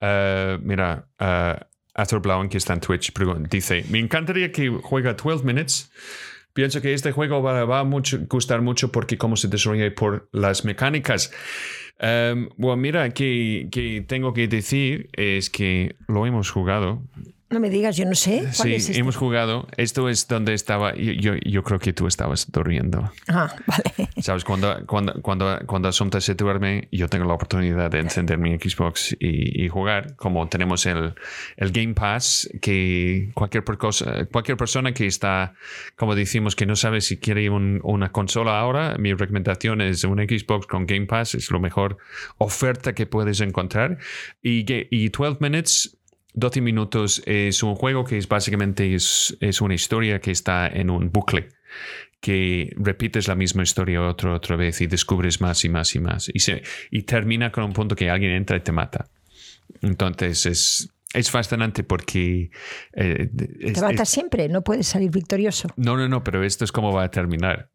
Uh, 0.00 0.58
mira, 0.62 1.08
uh, 1.20 1.62
Arthur 1.94 2.20
Blauen, 2.20 2.48
que 2.48 2.56
está 2.56 2.72
en 2.72 2.80
Twitch, 2.80 3.12
dice: 3.50 3.84
Me 3.90 3.98
encantaría 3.98 4.52
que 4.52 4.68
juega 4.82 5.14
12 5.14 5.44
minutes. 5.44 5.90
Pienso 6.54 6.80
que 6.80 6.92
este 6.92 7.12
juego 7.12 7.42
va, 7.42 7.64
va 7.64 7.80
a 7.80 7.84
mucho, 7.84 8.18
gustar 8.28 8.62
mucho 8.62 8.90
porque 8.90 9.18
cómo 9.18 9.36
se 9.36 9.48
desarrolla 9.48 9.94
por 9.94 10.28
las 10.32 10.64
mecánicas. 10.64 11.30
Um, 12.00 12.48
bueno, 12.56 12.76
mira, 12.76 13.10
que, 13.10 13.68
que 13.72 14.04
tengo 14.06 14.32
que 14.32 14.46
decir 14.46 15.10
es 15.14 15.50
que 15.50 15.96
lo 16.06 16.26
hemos 16.26 16.50
jugado 16.50 17.02
no 17.50 17.60
me 17.60 17.70
digas, 17.70 17.96
yo 17.96 18.04
no 18.04 18.14
sé. 18.14 18.52
sí, 18.52 18.74
este? 18.74 18.98
hemos 18.98 19.16
jugado. 19.16 19.66
Esto 19.78 20.08
es 20.10 20.28
donde 20.28 20.52
estaba. 20.52 20.94
Yo, 20.94 21.32
yo, 21.34 21.62
creo 21.62 21.78
que 21.78 21.94
tú 21.94 22.06
estabas 22.06 22.50
durmiendo. 22.52 23.10
Ah, 23.26 23.54
vale. 23.66 24.10
Sabes, 24.20 24.44
cuando, 24.44 24.84
cuando, 24.86 25.14
cuando, 25.22 25.58
cuando 25.66 25.88
Asunta 25.88 26.20
se 26.20 26.34
duerme, 26.34 26.88
yo 26.92 27.08
tengo 27.08 27.24
la 27.24 27.34
oportunidad 27.34 27.90
de 27.90 28.00
encender 28.00 28.36
mi 28.36 28.56
Xbox 28.58 29.16
y, 29.18 29.66
jugar. 29.68 30.14
Como 30.16 30.46
tenemos 30.48 30.84
el, 30.84 31.14
el, 31.56 31.72
Game 31.72 31.94
Pass, 31.94 32.50
que 32.60 33.30
cualquier, 33.34 33.64
cosa, 33.64 34.26
cualquier 34.26 34.58
persona 34.58 34.92
que 34.92 35.06
está, 35.06 35.54
como 35.96 36.14
decimos, 36.14 36.54
que 36.54 36.66
no 36.66 36.76
sabe 36.76 37.00
si 37.00 37.16
quiere 37.16 37.48
una 37.48 38.12
consola 38.12 38.58
ahora, 38.58 38.96
mi 38.98 39.14
recomendación 39.14 39.80
es 39.80 40.04
un 40.04 40.18
Xbox 40.18 40.66
con 40.66 40.84
Game 40.84 41.06
Pass. 41.06 41.34
Es 41.34 41.50
lo 41.50 41.60
mejor 41.60 41.96
oferta 42.36 42.94
que 42.94 43.06
puedes 43.06 43.40
encontrar. 43.40 43.98
Y, 44.42 44.66
y 44.90 45.08
12 45.08 45.38
Minutes 45.40 45.97
12 46.38 46.60
minutos 46.60 47.22
es 47.26 47.62
un 47.62 47.74
juego 47.74 48.04
que 48.04 48.18
es 48.18 48.28
básicamente 48.28 48.94
es, 48.94 49.36
es, 49.40 49.60
una 49.60 49.74
historia 49.74 50.20
que 50.20 50.30
está 50.30 50.66
en 50.68 50.90
un 50.90 51.10
bucle 51.10 51.48
que 52.20 52.72
repites 52.76 53.28
la 53.28 53.34
misma 53.34 53.62
historia 53.62 54.02
otra 54.02 54.34
otra 54.34 54.56
vez 54.56 54.80
y 54.80 54.86
descubres 54.86 55.40
más 55.40 55.64
y 55.64 55.68
más 55.68 55.94
y 55.94 56.00
más 56.00 56.30
y, 56.32 56.38
se, 56.40 56.62
y 56.90 57.02
termina 57.02 57.52
con 57.52 57.64
un 57.64 57.72
punto 57.72 57.94
que 57.94 58.10
alguien 58.10 58.32
entra 58.32 58.56
y 58.56 58.60
te 58.60 58.72
mata 58.72 59.08
entonces 59.82 60.46
es 60.46 60.92
es 61.14 61.30
fascinante 61.30 61.84
porque... 61.84 62.50
Eh, 62.92 63.30
te 63.72 63.80
mata 63.80 64.04
siempre, 64.04 64.48
no 64.48 64.62
puedes 64.62 64.86
salir 64.86 65.10
victorioso. 65.10 65.68
No, 65.76 65.96
no, 65.96 66.06
no, 66.06 66.22
pero 66.22 66.44
esto 66.44 66.64
es 66.64 66.72
cómo 66.72 66.92
va 66.92 67.04
a 67.04 67.10
terminar. 67.10 67.70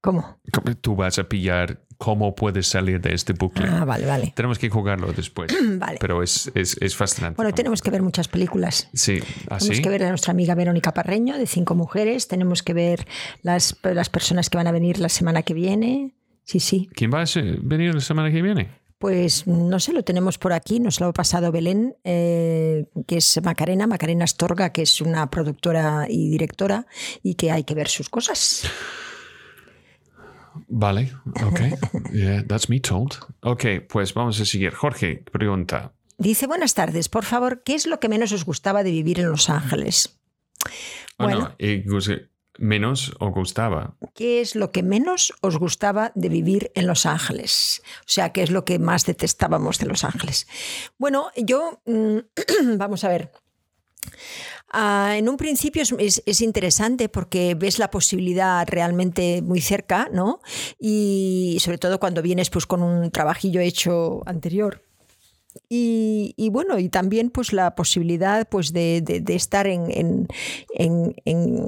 ¿Cómo? 0.00 0.40
Tú 0.80 0.96
vas 0.96 1.18
a 1.18 1.28
pillar 1.28 1.80
cómo 1.98 2.34
puedes 2.34 2.66
salir 2.66 3.00
de 3.02 3.12
este 3.12 3.34
bucle. 3.34 3.66
Ah, 3.68 3.84
vale, 3.84 4.06
vale. 4.06 4.32
Tenemos 4.34 4.58
que 4.58 4.70
jugarlo 4.70 5.12
después. 5.12 5.54
vale. 5.78 5.98
Pero 6.00 6.22
es, 6.22 6.50
es, 6.54 6.76
es, 6.80 6.96
fascinante. 6.96 7.36
Bueno, 7.36 7.52
tenemos 7.52 7.82
que 7.82 7.90
ver 7.90 8.00
muchas 8.02 8.26
películas. 8.26 8.88
Sí, 8.94 9.20
así. 9.50 9.68
Tenemos 9.68 9.84
que 9.84 9.90
ver 9.90 10.04
a 10.04 10.08
nuestra 10.08 10.30
amiga 10.30 10.54
Verónica 10.54 10.94
Parreño, 10.94 11.36
de 11.36 11.46
Cinco 11.46 11.74
Mujeres. 11.74 12.26
Tenemos 12.26 12.62
que 12.62 12.72
ver 12.72 13.06
las, 13.42 13.76
las 13.82 14.08
personas 14.08 14.48
que 14.48 14.56
van 14.56 14.66
a 14.66 14.72
venir 14.72 14.98
la 14.98 15.10
semana 15.10 15.42
que 15.42 15.52
viene. 15.52 16.14
Sí, 16.44 16.58
sí. 16.58 16.88
¿Quién 16.94 17.12
va 17.12 17.20
a 17.20 17.26
venir 17.62 17.94
la 17.94 18.00
semana 18.00 18.30
que 18.30 18.40
viene? 18.40 18.80
Pues 18.98 19.46
no 19.46 19.80
sé, 19.80 19.92
lo 19.92 20.02
tenemos 20.02 20.36
por 20.36 20.52
aquí, 20.52 20.78
nos 20.78 21.00
lo 21.00 21.06
ha 21.06 21.12
pasado 21.12 21.52
Belén, 21.52 21.96
eh, 22.04 22.86
que 23.06 23.16
es 23.16 23.40
Macarena, 23.42 23.86
Macarena 23.86 24.24
Astorga, 24.24 24.72
que 24.72 24.82
es 24.82 25.00
una 25.00 25.30
productora 25.30 26.06
y 26.08 26.28
directora 26.28 26.86
y 27.22 27.34
que 27.34 27.50
hay 27.50 27.64
que 27.64 27.74
ver 27.74 27.88
sus 27.88 28.10
cosas. 28.10 28.70
Vale, 30.68 31.12
ok. 31.42 31.60
Yeah, 32.12 32.46
that's 32.46 32.68
me 32.68 32.80
told. 32.80 33.18
Ok, 33.40 33.64
pues 33.88 34.14
vamos 34.14 34.40
a 34.40 34.44
seguir. 34.44 34.72
Jorge, 34.72 35.24
pregunta. 35.30 35.92
Dice, 36.18 36.46
buenas 36.46 36.74
tardes, 36.74 37.08
por 37.08 37.24
favor, 37.24 37.62
¿qué 37.62 37.74
es 37.74 37.86
lo 37.86 37.98
que 37.98 38.08
menos 38.08 38.32
os 38.32 38.44
gustaba 38.44 38.82
de 38.82 38.90
vivir 38.90 39.20
en 39.20 39.30
Los 39.30 39.48
Ángeles? 39.48 40.18
Oh, 41.16 41.24
bueno, 41.24 41.54
menos 42.60 43.12
os 43.18 43.32
gustaba. 43.32 43.96
¿Qué 44.14 44.40
es 44.40 44.54
lo 44.54 44.70
que 44.70 44.82
menos 44.82 45.32
os 45.40 45.56
gustaba 45.56 46.12
de 46.14 46.28
vivir 46.28 46.70
en 46.74 46.86
Los 46.86 47.06
Ángeles? 47.06 47.82
O 48.00 48.08
sea, 48.08 48.32
¿qué 48.32 48.42
es 48.42 48.50
lo 48.50 48.64
que 48.64 48.78
más 48.78 49.06
detestábamos 49.06 49.78
de 49.78 49.86
Los 49.86 50.04
Ángeles? 50.04 50.46
Bueno, 50.98 51.30
yo, 51.36 51.80
mm, 51.86 52.18
vamos 52.76 53.02
a 53.04 53.08
ver. 53.08 53.32
Ah, 54.72 55.14
en 55.16 55.28
un 55.28 55.36
principio 55.36 55.82
es, 55.98 56.40
interesante 56.40 57.08
porque 57.08 57.54
ves 57.54 57.78
la 57.78 57.90
posibilidad 57.90 58.66
realmente 58.68 59.42
muy 59.42 59.60
cerca, 59.60 60.08
¿no? 60.12 60.40
Y 60.78 61.56
sobre 61.60 61.78
todo 61.78 61.98
cuando 61.98 62.22
vienes 62.22 62.50
pues, 62.50 62.66
con 62.66 62.82
un 62.82 63.10
trabajillo 63.10 63.60
hecho 63.60 64.22
anterior. 64.26 64.89
Y, 65.68 66.48
bueno, 66.50 66.78
y 66.78 66.88
también 66.88 67.30
pues 67.30 67.52
la 67.52 67.74
posibilidad 67.74 68.48
pues 68.48 68.72
de, 68.72 69.22
estar 69.28 69.66
en, 69.66 70.28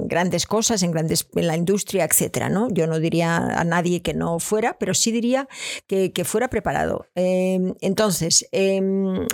grandes 0.07 0.45
cosas, 0.45 0.83
en 0.83 0.91
grandes 0.91 1.27
en 1.35 1.47
la 1.47 1.57
industria, 1.57 2.05
etcétera, 2.05 2.49
¿no? 2.49 2.69
Yo 2.69 2.87
no 2.87 2.99
diría 2.99 3.37
a 3.37 3.63
nadie 3.63 4.01
que 4.01 4.13
no 4.13 4.39
fuera, 4.39 4.77
pero 4.77 4.93
sí 4.93 5.11
diría 5.11 5.47
que, 5.87 6.11
fuera 6.25 6.49
preparado. 6.49 7.07
Em, 7.15 7.73
entonces, 7.81 8.47
em, 8.51 9.27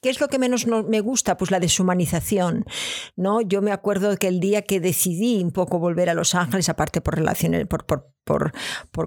¿qué 0.00 0.10
es 0.10 0.20
lo 0.20 0.28
que 0.28 0.38
menos 0.38 0.66
me 0.66 1.00
gusta? 1.00 1.36
Pues 1.36 1.50
la 1.50 1.60
deshumanización, 1.60 2.64
¿no? 3.16 3.40
Yo 3.42 3.62
me 3.62 3.72
acuerdo 3.72 4.16
que 4.16 4.28
el 4.28 4.40
día 4.40 4.62
que 4.62 4.80
decidí 4.80 5.42
un 5.42 5.52
poco 5.52 5.78
volver 5.78 6.08
a 6.10 6.14
Los 6.14 6.34
Ángeles, 6.34 6.68
aparte 6.68 7.00
por 7.00 7.16
relaciones, 7.16 7.66
por, 7.66 8.11
por, 8.24 8.52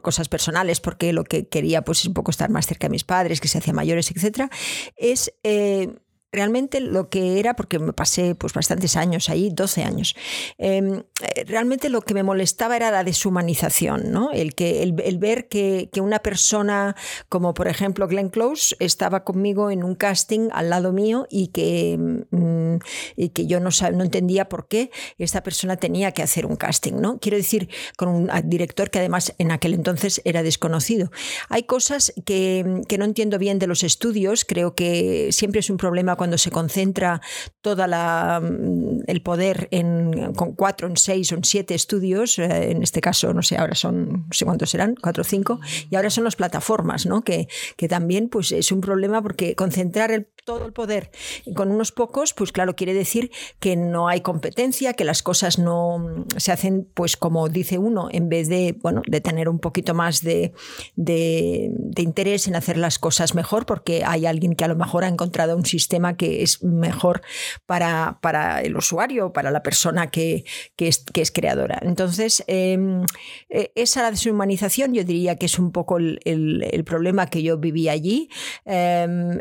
cosas 0.02 0.30
personales, 0.30 0.80
porque 0.80 1.14
lo 1.14 1.24
que 1.24 1.48
quería 1.48 1.84
pues 1.84 2.00
es 2.00 2.06
un 2.06 2.14
poco 2.14 2.32
estar 2.32 2.50
más 2.50 2.68
cerca 2.68 2.88
de 2.88 2.92
mis 2.92 3.04
padres, 3.04 3.42
que 3.42 3.48
se 3.48 3.58
hacían 3.58 3.76
mayores, 3.76 4.12
etcétera, 4.12 4.50
es 4.96 5.34
eh, 5.44 5.96
realmente 6.36 6.80
lo 6.82 7.10
que 7.10 7.40
era, 7.40 7.56
porque 7.56 7.80
me 7.80 7.94
pasé 7.94 8.36
pues 8.36 8.54
bastantes 8.54 8.96
años 8.96 9.30
ahí, 9.30 9.50
12 9.52 9.84
años, 9.84 10.16
em, 10.58 11.04
eh, 11.22 11.44
realmente 11.46 11.90
lo 11.90 12.02
que 12.02 12.14
me 12.14 12.24
molestaba 12.24 12.76
era 12.76 12.92
la 12.92 13.04
deshumanización, 13.04 14.12
¿no? 14.12 14.32
el, 14.32 14.54
que, 14.54 14.84
el, 14.84 15.18
ver 15.18 15.48
que, 15.48 15.90
una 16.02 16.20
persona 16.20 16.96
como 17.30 17.54
por 17.54 17.68
ejemplo 17.68 18.08
Glenn 18.08 18.30
Close 18.30 18.76
estaba 18.80 19.24
conmigo 19.24 19.72
en 19.72 19.84
un 19.84 19.96
casting 19.96 20.50
al 20.52 20.70
lado 20.70 20.92
mío 20.92 21.26
y 21.32 21.48
que, 21.48 21.98
mm, 21.98 22.76
y 23.16 23.30
que 23.30 23.48
yo 23.48 23.60
no, 23.60 23.70
no 23.94 24.04
entendía 24.04 24.50
por 24.50 24.68
qué 24.68 24.92
esta 25.18 25.42
persona 25.42 25.78
tenía 25.78 26.12
que 26.12 26.22
hacer 26.22 26.46
un 26.46 26.58
casting. 26.58 26.94
¿no? 26.94 27.18
Quiero 27.20 27.38
decir, 27.38 27.70
con 27.98 28.10
un 28.10 28.30
director 28.44 28.90
que 28.90 29.00
además 29.00 29.34
en 29.38 29.52
aquel 29.52 29.74
entonces 29.74 30.22
era 30.26 30.44
desconocido. 30.44 31.12
Hay 31.50 31.64
cosas 31.64 32.14
que, 32.26 32.82
que 32.88 32.98
no 32.98 33.06
entiendo 33.06 33.40
bien 33.40 33.58
de 33.58 33.68
los 33.68 33.84
estudios, 33.84 34.46
creo 34.46 34.76
que 34.76 35.30
siempre 35.32 35.60
es 35.60 35.70
un 35.70 35.78
problema 35.78 36.16
cuando 36.16 36.25
cuando 36.26 36.40
se 36.40 36.50
concentra 36.50 37.22
todo 37.62 37.86
mm, 37.86 39.04
el 39.06 39.22
poder 39.22 39.68
en, 39.70 40.34
con 40.34 40.56
cuatro, 40.56 40.88
en 40.88 40.98
seis 40.98 41.32
o 41.32 41.36
en 41.36 41.44
siete 41.44 41.76
estudios, 41.76 42.40
eh, 42.40 42.72
en 42.72 42.82
este 42.82 43.00
caso, 43.00 43.32
no 43.32 43.44
sé, 43.44 43.58
ahora 43.58 43.76
son, 43.76 44.26
no 44.28 44.28
sé 44.32 44.44
cuántos 44.44 44.72
serán, 44.72 44.96
cuatro 45.00 45.22
o 45.22 45.24
cinco, 45.24 45.60
y 45.92 45.96
ahora 45.96 46.10
son 46.10 46.24
las 46.24 46.36
plataformas, 46.36 47.06
¿no? 47.06 47.24
que, 47.24 47.48
que 47.78 47.88
también 47.88 48.28
pues, 48.30 48.52
es 48.52 48.72
un 48.72 48.82
problema 48.82 49.22
porque 49.22 49.54
concentrar 49.54 50.10
el, 50.10 50.28
todo 50.46 50.66
el 50.66 50.74
poder 50.74 51.12
con 51.56 51.72
unos 51.72 51.92
pocos, 51.92 52.34
pues 52.34 52.52
claro, 52.52 52.76
quiere 52.76 52.96
decir 52.96 53.30
que 53.60 53.76
no 53.76 54.08
hay 54.08 54.22
competencia, 54.22 54.94
que 54.94 55.04
las 55.04 55.22
cosas 55.22 55.60
no 55.60 56.00
mm, 56.00 56.26
se 56.38 56.52
hacen 56.52 56.90
pues 56.96 57.18
como 57.18 57.50
dice 57.50 57.78
uno, 57.78 58.08
en 58.12 58.30
vez 58.30 58.50
de, 58.50 58.76
bueno, 58.82 59.04
de 59.08 59.22
tener 59.22 59.48
un 59.48 59.60
poquito 59.60 59.94
más 59.94 60.24
de, 60.24 60.54
de, 60.96 61.70
de 61.72 62.02
interés 62.02 62.48
en 62.48 62.56
hacer 62.56 62.78
las 62.78 62.98
cosas 62.98 63.36
mejor, 63.36 63.68
porque 63.68 64.04
hay 64.06 64.26
alguien 64.26 64.56
que 64.56 64.64
a 64.64 64.68
lo 64.68 64.76
mejor 64.76 65.04
ha 65.04 65.08
encontrado 65.08 65.56
un 65.56 65.66
sistema 65.66 66.15
que 66.16 66.44
es 66.44 66.64
mejor 66.64 67.22
para, 67.66 68.20
para 68.22 68.62
el 68.62 68.76
usuario, 68.76 69.34
para 69.34 69.52
la 69.52 69.64
persona 69.64 70.12
que, 70.12 70.46
que, 70.76 70.88
es, 70.88 71.04
que 71.14 71.22
es, 71.22 71.32
creadora. 71.32 71.80
Entonces, 71.82 72.44
em, 72.48 73.06
e, 73.50 73.72
esa 73.76 74.10
deshumanización 74.10 74.94
yo 74.94 75.04
diría 75.04 75.36
que 75.36 75.46
es 75.48 75.60
un 75.60 75.72
poco 75.72 75.98
el, 75.98 76.20
el, 76.24 76.84
problema 76.84 77.28
que 77.28 77.44
yo 77.44 77.58
viví 77.58 77.90
allí. 77.90 78.30
Em, 78.66 79.40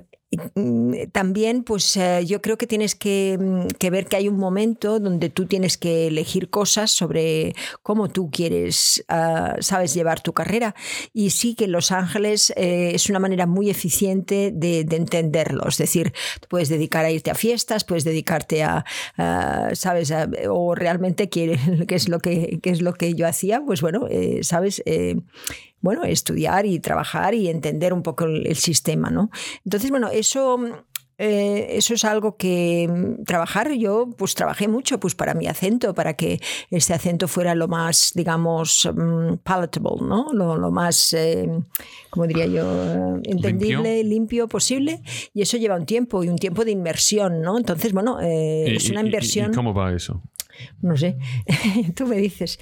también, 1.13 1.65
pues 1.65 1.97
eh, 1.97 2.25
yo 2.27 2.41
creo 2.43 2.59
que 2.59 2.67
tienes 2.67 2.95
mm, 2.95 3.67
que, 3.79 3.91
ver 3.91 4.07
que 4.07 4.17
hay 4.17 4.29
un 4.29 4.37
momento 4.37 5.01
donde 5.01 5.31
tú 5.31 5.47
tienes 5.47 5.77
que 5.77 6.09
elegir 6.09 6.51
cosas 6.51 6.91
sobre 6.91 7.55
cómo 7.83 8.09
tú 8.09 8.31
quieres, 8.31 9.05
ah, 9.09 9.57
sabes, 9.61 9.95
llevar 9.95 10.21
tu 10.21 10.33
carrera. 10.33 10.75
Y 11.13 11.31
sí 11.31 11.55
que 11.55 11.69
Los 11.69 11.93
Ángeles 11.93 12.53
eh, 12.57 12.93
es 12.95 13.09
una 13.11 13.19
manera 13.19 13.47
muy 13.47 13.71
eficiente 13.71 14.51
de, 14.55 14.81
entenderlo. 14.81 15.67
Es 15.69 15.79
decir, 15.79 16.13
puedes 16.49 16.69
dedicar 16.69 17.05
a 17.05 17.11
irte 17.11 17.31
a 17.31 17.35
fiestas, 17.35 17.85
puedes 17.85 18.05
dedicarte 18.05 18.63
a, 18.63 18.85
sabes, 19.73 20.13
o 20.49 20.75
realmente 20.75 21.29
quieres, 21.29 21.61
qué 21.89 21.95
es 21.95 22.09
lo 22.09 22.21
que, 22.21 22.61
es 22.63 22.81
lo 22.81 22.95
que 22.95 23.15
yo 23.15 23.27
hacía, 23.27 23.63
pues 23.65 23.81
bueno, 23.81 24.07
eh, 24.09 24.41
sabes 24.43 24.83
bueno, 25.85 26.03
estudiar 26.05 26.65
y 26.65 26.81
trabajar 26.81 27.35
y 27.35 27.51
entender 27.51 27.93
un 27.93 28.03
poco 28.03 28.25
el, 28.25 28.57
sistema, 28.57 29.11
¿no? 29.11 29.31
Entonces, 29.67 29.91
bueno, 29.91 30.09
eso 30.09 30.59
eh, 31.19 31.77
eso 31.77 31.93
es 31.93 32.05
algo 32.07 32.39
que 32.39 32.89
mm, 32.89 33.25
trabajar, 33.25 33.71
yo 33.75 34.09
pues 34.17 34.35
trabajé 34.35 34.67
mucho 34.67 34.99
pues 34.99 35.15
para 35.15 35.35
mi 35.35 35.47
acento, 35.47 35.95
para 35.95 36.15
que 36.15 36.41
este 36.71 36.95
acento 36.95 37.29
fuera 37.29 37.55
lo 37.55 37.69
más, 37.69 38.13
digamos, 38.15 38.89
mm, 38.93 39.35
palatable, 39.43 40.01
¿no? 40.01 40.33
Lo, 40.33 40.71
más, 40.71 41.13
eh, 41.13 41.51
como 42.09 42.27
diría 42.27 42.47
yo, 42.47 42.65
eh, 42.65 43.21
entendible, 43.25 44.03
limpio. 44.05 44.49
posible. 44.49 45.03
Y 45.35 45.43
eso 45.43 45.59
lleva 45.59 45.77
un 45.77 45.85
tiempo 45.85 46.25
y 46.25 46.29
un 46.31 46.39
tiempo 46.39 46.65
de 46.65 46.71
inversión, 46.71 47.43
¿no? 47.43 47.59
Entonces, 47.59 47.93
bueno, 47.93 48.19
es 48.21 48.89
una 48.89 49.03
inversión. 49.03 49.53
¿Y 49.53 49.55
cómo 49.55 49.75
va 49.75 49.93
eso? 49.93 50.23
No 50.81 50.97
sé, 50.97 51.17
tú 51.95 52.07
me 52.07 52.17
dices. 52.17 52.59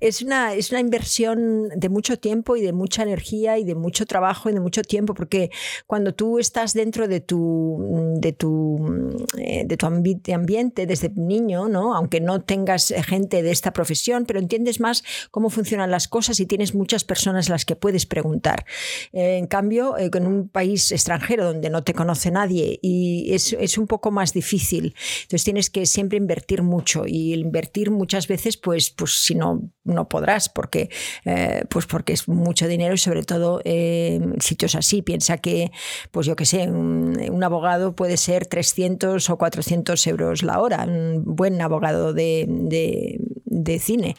Es 0.00 0.22
una, 0.22 0.54
es 0.54 0.70
una 0.70 0.80
inversión 0.80 1.68
de 1.74 1.88
mucho 1.88 2.18
tiempo 2.18 2.56
y 2.56 2.62
de 2.62 2.72
mucha 2.72 3.02
energía 3.02 3.58
y 3.58 3.64
de 3.64 3.74
mucho 3.74 4.06
trabajo 4.06 4.50
y 4.50 4.52
de 4.52 4.60
mucho 4.60 4.82
tiempo, 4.82 5.14
porque 5.14 5.50
cuando 5.86 6.14
tú 6.14 6.38
estás 6.38 6.74
dentro 6.74 7.08
de 7.08 7.20
tu, 7.20 8.16
de 8.20 8.32
tu, 8.32 9.26
eh, 9.38 9.64
de 9.66 9.76
tu 9.76 9.86
ambiente 9.86 10.86
desde 10.86 11.10
niño, 11.10 11.68
¿no? 11.68 11.94
aunque 11.94 12.20
no 12.20 12.42
tengas 12.42 12.92
gente 13.06 13.42
de 13.42 13.50
esta 13.50 13.72
profesión, 13.72 14.26
pero 14.26 14.38
entiendes 14.38 14.80
más 14.80 15.04
cómo 15.30 15.50
funcionan 15.50 15.90
las 15.90 16.08
cosas 16.08 16.40
y 16.40 16.46
tienes 16.46 16.74
muchas 16.74 17.04
personas 17.04 17.48
a 17.48 17.52
las 17.52 17.64
que 17.64 17.76
puedes 17.76 18.06
preguntar. 18.06 18.64
Eh, 19.12 19.36
en 19.38 19.46
cambio, 19.46 19.98
en 19.98 20.14
eh, 20.14 20.26
un 20.26 20.48
país 20.48 20.92
extranjero 20.92 21.44
donde 21.44 21.70
no 21.70 21.82
te 21.84 21.94
conoce 21.94 22.30
nadie 22.30 22.78
y 22.82 23.32
es, 23.32 23.52
es 23.52 23.78
un 23.78 23.86
poco 23.86 24.10
más 24.10 24.32
difícil, 24.32 24.94
entonces 25.22 25.44
tienes 25.44 25.70
que 25.70 25.86
siempre 25.86 26.18
invertir 26.18 26.62
mucho 26.62 27.04
y 27.06 27.33
invertir 27.40 27.90
muchas 27.90 28.28
veces, 28.28 28.56
pues, 28.56 28.90
pues 28.90 29.22
si 29.22 29.34
no, 29.34 29.70
no 29.84 30.08
podrás, 30.08 30.48
porque, 30.48 30.90
eh, 31.24 31.64
pues 31.68 31.86
porque 31.86 32.12
es 32.12 32.28
mucho 32.28 32.66
dinero 32.68 32.94
y 32.94 32.98
sobre 32.98 33.22
todo 33.22 33.60
en 33.64 34.40
sitios 34.40 34.74
así. 34.74 35.02
Piensa 35.02 35.38
que, 35.38 35.70
pues 36.10 36.26
yo 36.26 36.36
que 36.36 36.46
sé, 36.46 36.68
un, 36.68 37.42
abogado 37.44 37.94
puede 37.94 38.16
ser 38.16 38.46
300 38.46 39.28
o 39.28 39.36
400 39.36 40.06
euros 40.06 40.42
la 40.42 40.60
hora, 40.60 40.84
un 40.84 41.22
buen 41.24 41.60
abogado 41.60 42.14
de, 42.14 42.46
de, 42.48 43.78
cine. 43.78 44.16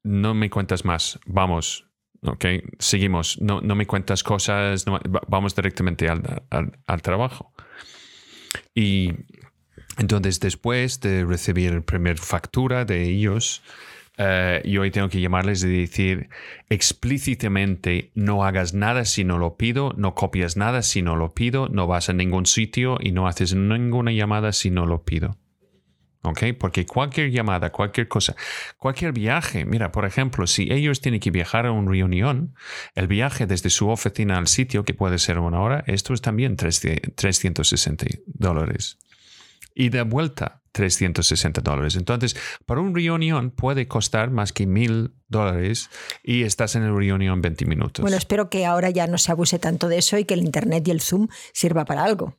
no 0.03 0.35
me 0.35 0.51
cuentas 0.51 0.85
más, 0.85 1.21
vamos, 1.27 1.87
ok, 2.23 2.45
seguimos, 2.79 3.41
no, 3.41 3.61
no 3.61 3.75
me 3.75 3.87
cuentas 3.87 4.25
cosas, 4.25 4.85
vamos 5.29 5.55
directamente 5.55 6.09
al, 6.09 6.43
al, 6.51 6.79
al 6.87 7.03
trabajo. 7.03 7.53
Y 8.75 9.13
entonces, 9.99 10.41
después 10.41 11.01
de 11.01 11.25
recibir 11.25 11.75
la 11.75 11.81
primera 11.81 12.21
factura 12.21 12.85
de 12.85 13.03
ellos, 13.03 13.63
uh, 14.19 14.67
yo 14.67 14.91
tengo 14.91 15.09
que 15.09 15.21
llamarles 15.21 15.65
y 15.65 15.81
decir 15.81 16.29
explícitamente, 16.69 18.11
no 18.15 18.45
hagas 18.45 18.73
nada 18.75 19.05
si 19.05 19.25
no 19.25 19.39
lo 19.39 19.57
pido, 19.57 19.93
no 19.97 20.15
copias 20.15 20.57
nada 20.57 20.83
si 20.83 21.03
no 21.03 21.17
lo 21.17 21.35
pido, 21.35 21.69
no 21.69 21.87
vas 21.87 22.09
a 22.09 22.13
ningún 22.13 22.47
sitio 22.47 22.99
y 23.01 23.13
no 23.13 23.27
haces 23.27 23.55
ninguna 23.55 24.13
llamada 24.13 24.53
si 24.53 24.71
no 24.71 24.87
lo 24.87 25.03
pido. 25.03 25.37
¿Ok? 26.23 26.45
Porque 26.59 26.85
cualquier 26.85 27.31
llamada, 27.31 27.73
cualquier 27.73 28.07
cosa, 28.07 28.37
cualquier 28.77 29.13
viaje, 29.13 29.65
mira, 29.65 29.91
por 29.91 30.05
ejemplo, 30.05 30.47
si 30.47 30.71
ellos 30.71 31.01
tienen 31.01 31.19
que 31.19 31.31
viajar 31.31 31.65
a 31.65 31.73
una 31.73 31.91
reunión, 31.91 32.55
el 32.95 33.07
viaje 33.07 33.47
desde 33.47 33.71
su 33.71 33.89
oficina 33.89 34.37
al 34.37 34.47
sitio, 34.47 34.85
que 34.85 34.93
puede 34.93 35.19
ser 35.19 35.39
una 35.39 35.61
hora, 35.61 35.83
esto 35.87 36.13
es 36.13 36.21
también 36.21 36.57
360 36.57 38.05
dólares 38.27 38.99
y 39.75 39.89
de 39.89 40.03
vuelta 40.03 40.61
360 40.73 41.61
dólares. 41.61 41.97
Entonces, 41.97 42.37
para 42.67 42.81
un 42.81 42.95
reunión 42.95 43.51
puede 43.51 43.89
costar 43.89 44.31
más 44.31 44.53
que 44.53 44.67
mil 44.67 45.13
dólares 45.29 45.91
y 46.23 46.43
estás 46.43 46.77
en 46.77 46.83
el 46.83 46.95
reunión 46.97 47.41
20 47.41 47.65
minutos. 47.67 48.03
Bueno, 48.03 48.17
espero 48.17 48.51
que 48.51 48.67
ahora 48.67 48.91
ya 48.91 49.07
no 49.07 49.19
se 49.19 49.33
abuse 49.33 49.59
tanto 49.59 49.89
de 49.89 49.99
eso 49.99 50.19
y 50.19 50.25
que 50.25 50.35
el 50.35 50.41
Internet 50.41 50.87
y 50.89 50.91
el 50.91 51.01
Zoom 51.01 51.29
sirva 51.53 51.85
para 51.85 52.05
algo. 52.05 52.37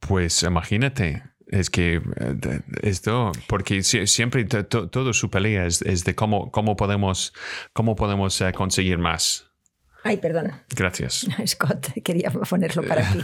pues 0.00 0.42
imagínate, 0.42 1.22
es 1.46 1.70
que 1.70 1.96
eh, 1.96 2.60
esto, 2.82 3.32
porque 3.46 3.82
siempre 3.82 4.44
todo 4.44 5.12
su 5.12 5.30
pelea 5.30 5.66
es, 5.66 6.04
de 6.04 6.14
cómo, 6.14 6.50
cómo 6.50 6.76
podemos, 6.76 7.32
cómo 7.72 7.96
podemos 7.96 8.40
eh, 8.40 8.52
conseguir 8.52 8.98
más. 8.98 9.47
Ay, 10.08 10.16
perdona. 10.16 10.64
Gracias. 10.74 11.26
Scott, 11.46 11.92
quería 12.02 12.30
ponerlo 12.30 12.82
para 12.82 13.02
ti. 13.02 13.18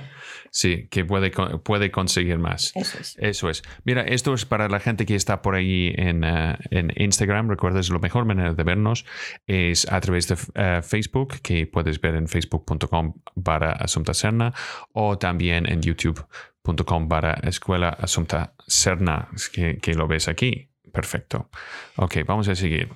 sí, 0.50 0.86
que 0.90 1.02
puede, 1.02 1.30
puede 1.30 1.90
conseguir 1.90 2.38
más. 2.38 2.72
Eso 2.74 2.98
es. 3.00 3.16
Eso 3.18 3.48
es. 3.48 3.62
Mira, 3.84 4.02
esto 4.02 4.34
es 4.34 4.44
para 4.44 4.68
la 4.68 4.78
gente 4.78 5.06
que 5.06 5.14
está 5.14 5.40
por 5.40 5.54
ahí 5.54 5.94
en, 5.96 6.24
uh, 6.24 6.58
en 6.70 6.92
Instagram. 6.94 7.48
Recuerda, 7.48 7.80
la 7.90 7.98
mejor 8.00 8.26
manera 8.26 8.52
de 8.52 8.62
vernos 8.64 9.06
es 9.46 9.90
a 9.90 9.98
través 10.02 10.28
de 10.28 10.34
uh, 10.34 10.82
Facebook, 10.82 11.40
que 11.40 11.66
puedes 11.66 12.02
ver 12.02 12.14
en 12.16 12.28
facebook.com 12.28 13.14
para 13.42 13.72
Asunta 13.72 14.12
Serna 14.12 14.52
o 14.92 15.16
también 15.16 15.66
en 15.66 15.80
youtube.com 15.80 17.08
para 17.08 17.32
Escuela 17.44 17.88
Asunta 17.88 18.52
Serna, 18.66 19.28
que, 19.54 19.78
que 19.78 19.94
lo 19.94 20.06
ves 20.06 20.28
aquí. 20.28 20.68
Perfecto. 20.92 21.48
Ok, 21.96 22.18
vamos 22.26 22.46
a 22.48 22.54
seguir. 22.54 22.90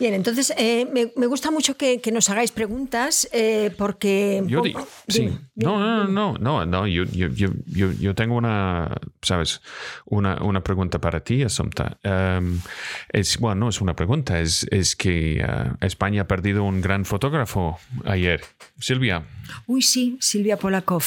Bien, 0.00 0.14
entonces 0.14 0.50
eh, 0.56 0.86
me, 1.14 1.26
gusta 1.26 1.50
mucho 1.50 1.76
que, 1.76 2.00
nos 2.10 2.30
hagáis 2.30 2.52
preguntas 2.52 3.28
eh, 3.32 3.70
porque... 3.76 4.42
Yo 4.46 4.62
sí. 5.06 5.30
no, 5.54 5.78
no, 5.78 6.06
no, 6.06 6.38
no, 6.38 6.64
no, 6.64 6.86
yo, 6.86 7.04
yo, 7.04 7.28
yo, 7.28 7.50
yo, 7.92 8.14
tengo 8.14 8.36
una, 8.36 8.96
¿sabes? 9.20 9.60
Una, 10.06 10.42
una 10.42 10.62
pregunta 10.62 10.98
para 11.02 11.20
ti, 11.20 11.42
Asumta. 11.42 11.98
Em, 12.02 12.60
es, 13.12 13.38
bueno, 13.38 13.66
no 13.66 13.68
es 13.68 13.82
una 13.82 13.94
pregunta, 13.94 14.40
es, 14.40 14.66
es 14.70 14.96
que 14.96 15.40
eh, 15.40 15.72
España 15.82 16.22
ha 16.22 16.26
perdido 16.26 16.64
un 16.64 16.80
gran 16.80 17.04
fotógrafo 17.04 17.78
ayer. 18.06 18.40
Silvia. 18.78 19.22
Uy, 19.66 19.82
sí, 19.82 20.16
Silvia 20.18 20.56
Polakov. 20.56 21.04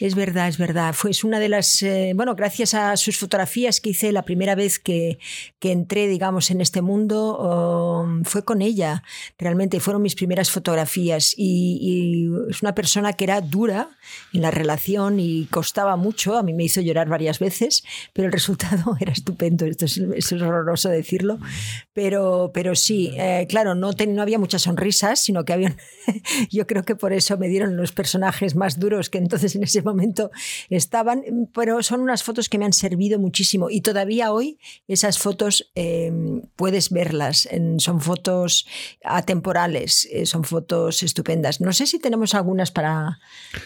Es 0.00 0.14
verdad, 0.14 0.48
es 0.48 0.58
verdad. 0.58 0.92
Fue 0.92 1.12
una 1.22 1.38
de 1.38 1.48
las, 1.48 1.82
eh, 1.82 2.12
bueno, 2.14 2.34
gracias 2.34 2.74
a 2.74 2.96
sus 2.96 3.16
fotografías 3.16 3.80
que 3.80 3.90
hice 3.90 4.12
la 4.12 4.22
primera 4.22 4.54
vez 4.54 4.78
que, 4.78 5.18
que 5.60 5.72
entré, 5.72 6.08
digamos, 6.08 6.50
en 6.50 6.60
este 6.60 6.82
mundo, 6.82 7.38
um, 7.38 7.93
fue 8.24 8.44
con 8.44 8.62
ella. 8.62 9.02
Realmente 9.38 9.80
fueron 9.80 10.02
mis 10.02 10.14
primeras 10.14 10.50
fotografías 10.50 11.34
y, 11.36 12.30
es 12.50 12.62
una 12.62 12.74
persona 12.74 13.12
que 13.12 13.24
era 13.24 13.40
dura 13.40 13.88
en 14.32 14.42
la 14.42 14.50
relación 14.50 15.20
y 15.20 15.46
costaba 15.46 15.96
mucho. 15.96 16.36
A 16.36 16.42
mí 16.42 16.52
me 16.52 16.64
hizo 16.64 16.80
llorar 16.80 17.08
varias 17.08 17.38
veces, 17.38 17.84
pero 18.12 18.26
el 18.26 18.32
resultado 18.32 18.96
era 19.00 19.12
estupendo. 19.12 19.66
Esto 19.66 19.86
es, 19.86 20.32
horroroso 20.32 20.88
decirlo, 20.88 21.38
pero, 21.92 22.50
pero 22.52 22.74
sí, 22.74 23.12
eh, 23.16 23.46
claro, 23.48 23.74
no, 23.74 23.90
no 24.08 24.22
había 24.22 24.38
muchas 24.38 24.62
sonrisas, 24.62 25.20
sino 25.20 25.44
que 25.44 25.52
había, 25.52 25.76
yo 26.50 26.66
creo 26.66 26.84
que 26.84 26.96
por 26.96 27.12
eso 27.12 27.38
me 27.38 27.48
dieron 27.48 27.76
los 27.76 27.92
personajes 27.92 28.56
más 28.56 28.78
duros 28.78 29.10
que 29.10 29.18
entonces 29.18 29.54
en 29.56 29.62
ese 29.62 29.82
momento 29.82 30.30
estaban, 30.70 31.22
pero 31.54 31.82
son 31.82 32.00
unas 32.00 32.22
fotos 32.22 32.48
que 32.48 32.58
me 32.58 32.64
han 32.64 32.72
servido 32.72 33.18
muchísimo 33.18 33.70
y 33.70 33.80
todavía 33.80 34.32
hoy 34.32 34.58
esas 34.88 35.18
fotos 35.18 35.70
em, 35.74 36.42
puedes 36.56 36.90
verlas, 36.90 37.48
son 37.78 38.00
fotos 38.00 38.13
atemporales, 39.04 40.08
eh, 40.10 40.26
son 40.26 40.44
fotos 40.44 41.02
estupendas. 41.02 41.60
No 41.60 41.72
sé 41.72 41.86
si 41.86 41.98
tenemos 41.98 42.34
algunas 42.34 42.70
para, 42.70 43.18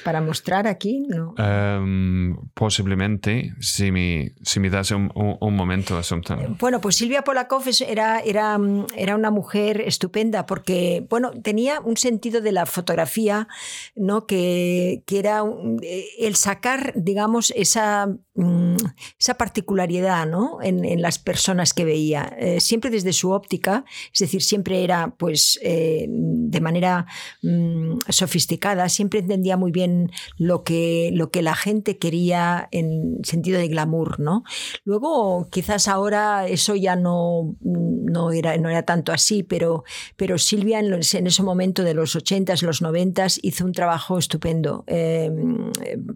para 0.05 0.21
mostrar 0.21 0.67
aquí. 0.67 1.07
¿no? 1.09 1.35
Em, 1.39 2.37
posiblemente, 2.55 3.55
si 3.61 3.91
me, 3.91 4.35
si 4.43 4.61
me 4.61 4.71
das 4.71 4.91
un, 4.91 5.11
un, 5.15 5.55
momento, 5.55 5.97
Asunta. 5.97 6.37
Bueno, 6.61 6.81
pues 6.81 6.97
Silvia 6.97 7.23
Polakov 7.23 7.65
era, 7.87 8.21
era, 8.21 8.59
era 8.97 9.15
una 9.17 9.31
mujer 9.31 9.81
estupenda 9.81 10.47
porque, 10.47 11.07
bueno, 11.09 11.33
tenía 11.43 11.81
un 11.81 11.97
sentido 11.97 12.41
de 12.41 12.53
la 12.53 12.67
fotografía, 12.67 13.49
¿no? 13.97 14.27
Que, 14.27 15.03
que 15.07 15.19
era 15.19 15.43
eh, 15.83 16.07
el 16.19 16.37
sacar, 16.37 16.93
digamos, 16.95 17.53
esa, 17.57 18.09
mm, 18.35 18.77
esa 19.19 19.35
particularidad 19.37 20.27
¿no? 20.27 20.59
en, 20.63 21.03
las 21.03 21.19
personas 21.19 21.75
que 21.75 21.85
veía, 21.85 22.35
eh, 22.39 22.61
siempre 22.61 22.91
desde 22.91 23.13
su 23.13 23.31
óptica, 23.31 23.85
es 24.13 24.21
decir, 24.21 24.38
siempre 24.41 24.85
era 24.85 25.15
pues 25.17 25.59
eh, 25.63 26.07
de 26.09 26.61
manera 26.61 27.07
mm, 27.43 27.99
sofisticada, 28.09 28.89
siempre 28.89 29.21
entendía 29.21 29.57
muy 29.57 29.73
bien 29.73 30.11
lo 30.37 30.65
que, 30.65 31.11
lo 31.13 31.31
que 31.31 31.43
la 31.43 31.55
gente 31.55 31.99
quería 31.99 32.69
en 32.73 33.19
sentido 33.25 33.59
de 33.59 33.69
glamour. 33.69 34.21
¿no? 34.21 34.45
Luego, 34.85 35.49
quizás 35.51 35.89
ahora 35.89 36.47
eso 36.47 36.75
ya 36.75 36.97
no, 36.97 37.57
no, 37.63 38.33
era, 38.33 38.57
no 38.59 38.69
era 38.69 38.83
tanto 38.85 39.13
así, 39.13 39.43
pero, 39.43 39.85
pero 40.17 40.39
Silvia 40.39 40.81
en, 40.81 40.93
ese 41.27 41.43
momento 41.43 41.83
de 41.83 41.95
los 41.95 42.17
80s, 42.17 42.63
los 42.63 42.83
90s 42.83 43.39
hizo 43.43 43.65
un 43.65 43.73
trabajo 43.73 44.19
estupendo. 44.19 44.85
Eh, 44.87 45.31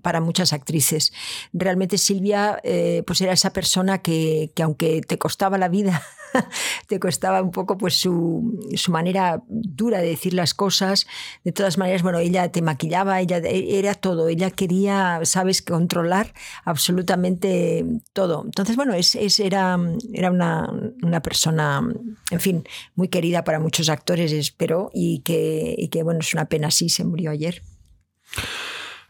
para 0.02 0.20
muchas 0.20 0.52
actrices. 0.52 1.12
Realmente 1.52 1.98
Silvia 1.98 2.58
eh, 2.62 3.02
pues 3.06 3.20
era 3.20 3.32
esa 3.32 3.52
persona 3.52 4.02
que, 4.02 4.52
que 4.54 4.62
aunque 4.62 5.00
te 5.00 5.18
costaba 5.18 5.58
la 5.58 5.68
vida 5.68 6.02
te 6.88 6.98
costaba 6.98 7.42
un 7.42 7.50
poco 7.50 7.76
pues 7.76 7.94
su, 8.02 8.58
su, 8.74 8.90
manera 8.90 9.42
dura 9.48 9.98
de 9.98 10.08
decir 10.08 10.34
las 10.34 10.54
cosas. 10.54 11.06
De 11.44 11.52
todas 11.52 11.78
maneras, 11.78 12.02
bueno, 12.02 12.18
ella 12.18 12.50
te 12.50 12.62
maquillaba, 12.62 13.20
ella 13.20 13.38
era 13.38 13.94
todo, 13.94 14.28
ella 14.28 14.50
quería, 14.50 15.20
sabes, 15.24 15.62
controlar 15.62 16.34
absolutamente 16.64 17.84
todo. 18.12 18.42
Entonces, 18.44 18.76
bueno, 18.76 18.94
es, 18.94 19.14
es 19.14 19.38
era, 19.40 19.78
era 20.12 20.30
una, 20.30 20.68
una, 21.02 21.22
persona, 21.22 21.82
en 22.30 22.40
fin, 22.40 22.64
muy 22.94 23.08
querida 23.08 23.44
para 23.44 23.60
muchos 23.60 23.88
actores, 23.88 24.32
espero, 24.32 24.90
y 24.92 25.20
que, 25.20 25.74
y 25.78 25.88
que 25.88 26.02
bueno, 26.02 26.20
es 26.20 26.34
una 26.34 26.46
pena, 26.46 26.70
sí, 26.70 26.88
se 26.88 27.04
murió 27.04 27.30
ayer. 27.30 27.62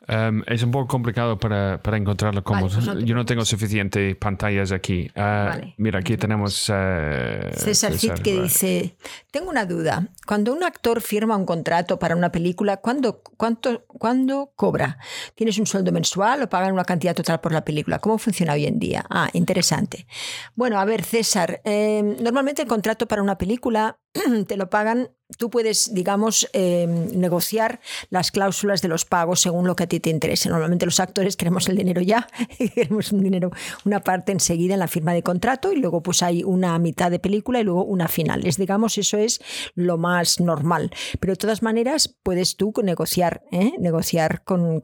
Um, 0.08 0.42
es 0.46 0.62
un 0.64 0.72
poco 0.72 0.88
complicado 0.88 1.38
para, 1.38 1.80
para 1.80 1.96
encontrarlo 1.96 2.42
como 2.42 2.62
Vale, 2.62 2.74
pues 2.74 2.86
no 2.86 3.00
yo 3.00 3.14
no 3.14 3.24
tengo 3.24 3.44
suficientes 3.44 4.16
pantallas 4.16 4.72
aquí. 4.72 5.08
Vale. 5.14 5.74
Mira, 5.76 6.00
aquí 6.00 6.16
tenemos 6.16 6.70
eh, 6.74 7.52
César 7.54 7.96
Cid 7.96 8.14
que 8.14 8.42
dice, 8.42 8.96
tengo 9.30 9.48
una 9.48 9.64
duda. 9.64 10.08
Cuando 10.26 10.52
un 10.52 10.64
actor 10.64 11.00
firma 11.00 11.36
un 11.36 11.46
contrato 11.46 11.98
para 11.98 12.16
una 12.16 12.32
película, 12.32 12.78
¿cuándo, 12.78 13.22
cuánto, 13.36 13.84
¿cuándo 13.86 14.52
cobra? 14.56 14.98
¿Tienes 15.36 15.58
un 15.58 15.66
sueldo 15.66 15.92
mensual 15.92 16.42
o 16.42 16.48
pagan 16.48 16.72
una 16.72 16.84
cantidad 16.84 17.14
total 17.14 17.40
por 17.40 17.52
la 17.52 17.64
película? 17.64 18.00
¿Cómo 18.00 18.18
funciona 18.18 18.54
hoy 18.54 18.66
en 18.66 18.78
día? 18.80 19.04
Ah, 19.08 19.28
interesante. 19.32 20.06
Bueno, 20.56 20.80
a 20.80 20.84
ver, 20.84 21.04
César, 21.04 21.60
eh, 21.64 22.02
normalmente 22.20 22.62
el 22.62 22.68
contrato 22.68 23.06
para 23.06 23.22
una 23.22 23.38
película 23.38 23.98
te 24.46 24.56
lo 24.56 24.70
pagan 24.70 25.10
tú 25.36 25.50
puedes, 25.50 25.94
digamos, 25.94 26.48
eh, 26.52 26.86
negociar 26.86 27.80
las 28.10 28.30
cláusulas 28.30 28.82
de 28.82 28.88
los 28.88 29.04
pagos 29.04 29.40
según 29.40 29.66
lo 29.66 29.76
que 29.76 29.84
a 29.84 29.86
ti 29.86 30.00
te 30.00 30.10
interese. 30.10 30.48
Normalmente 30.48 30.86
los 30.86 31.00
actores 31.00 31.36
queremos 31.36 31.68
el 31.68 31.76
dinero 31.76 32.00
ya, 32.00 32.28
queremos 32.74 33.12
un 33.12 33.22
dinero, 33.22 33.50
una 33.84 34.00
parte 34.00 34.32
enseguida 34.32 34.74
en 34.74 34.80
la 34.80 34.88
firma 34.88 35.12
de 35.12 35.22
contrato 35.22 35.72
y 35.72 35.76
luego 35.76 36.02
pues 36.02 36.22
hay 36.22 36.42
una 36.44 36.78
mitad 36.78 37.10
de 37.10 37.18
película 37.18 37.60
y 37.60 37.64
luego 37.64 37.84
una 37.84 38.08
final. 38.08 38.46
Es, 38.46 38.56
digamos, 38.56 38.98
eso 38.98 39.18
es 39.18 39.40
lo 39.74 39.98
más 39.98 40.40
normal. 40.40 40.90
Pero 41.20 41.32
de 41.32 41.38
todas 41.38 41.62
maneras 41.62 42.08
puedes 42.22 42.56
tú 42.56 42.72
negociar, 42.82 43.42
¿eh? 43.52 43.72
negociar 43.78 44.42
con. 44.44 44.80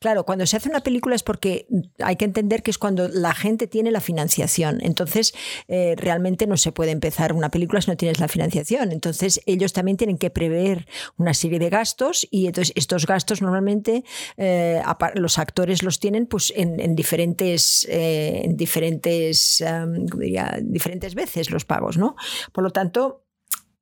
Claro, 0.00 0.24
cuando 0.24 0.46
se 0.46 0.56
hace 0.56 0.68
una 0.68 0.80
película 0.80 1.14
es 1.14 1.22
porque 1.22 1.66
hay 1.98 2.16
que 2.16 2.24
entender 2.24 2.62
que 2.62 2.70
es 2.70 2.78
cuando 2.78 3.08
la 3.08 3.34
gente 3.34 3.66
tiene 3.66 3.90
la 3.90 4.00
financiación. 4.00 4.78
Entonces, 4.82 5.34
eh, 5.68 5.94
realmente 5.96 6.46
no 6.46 6.56
se 6.56 6.72
puede 6.72 6.90
empezar 6.90 7.32
una 7.32 7.50
película 7.50 7.80
no 7.88 7.96
tienes 7.96 8.20
la 8.20 8.28
financiación. 8.28 8.92
Entonces, 8.92 9.40
ellos 9.46 9.72
también 9.72 9.96
tienen 9.96 10.18
que 10.18 10.30
prever 10.30 10.86
una 11.16 11.34
serie 11.34 11.58
de 11.58 11.70
gastos 11.70 12.26
y 12.30 12.46
entonces 12.46 12.72
estos 12.76 13.06
gastos 13.06 13.42
normalmente 13.42 14.04
eh, 14.36 14.82
los 15.14 15.38
actores 15.38 15.82
los 15.82 15.98
tienen 15.98 16.26
pues 16.26 16.52
en, 16.54 16.80
en 16.80 16.94
diferentes, 16.94 17.86
eh, 17.90 18.42
en 18.44 18.56
diferentes, 18.56 19.64
diría, 20.16 20.58
diferentes 20.62 21.14
veces 21.14 21.50
los 21.50 21.64
pagos, 21.64 21.98
¿no? 21.98 22.16
Por 22.52 22.64
lo 22.64 22.70
tanto, 22.70 23.27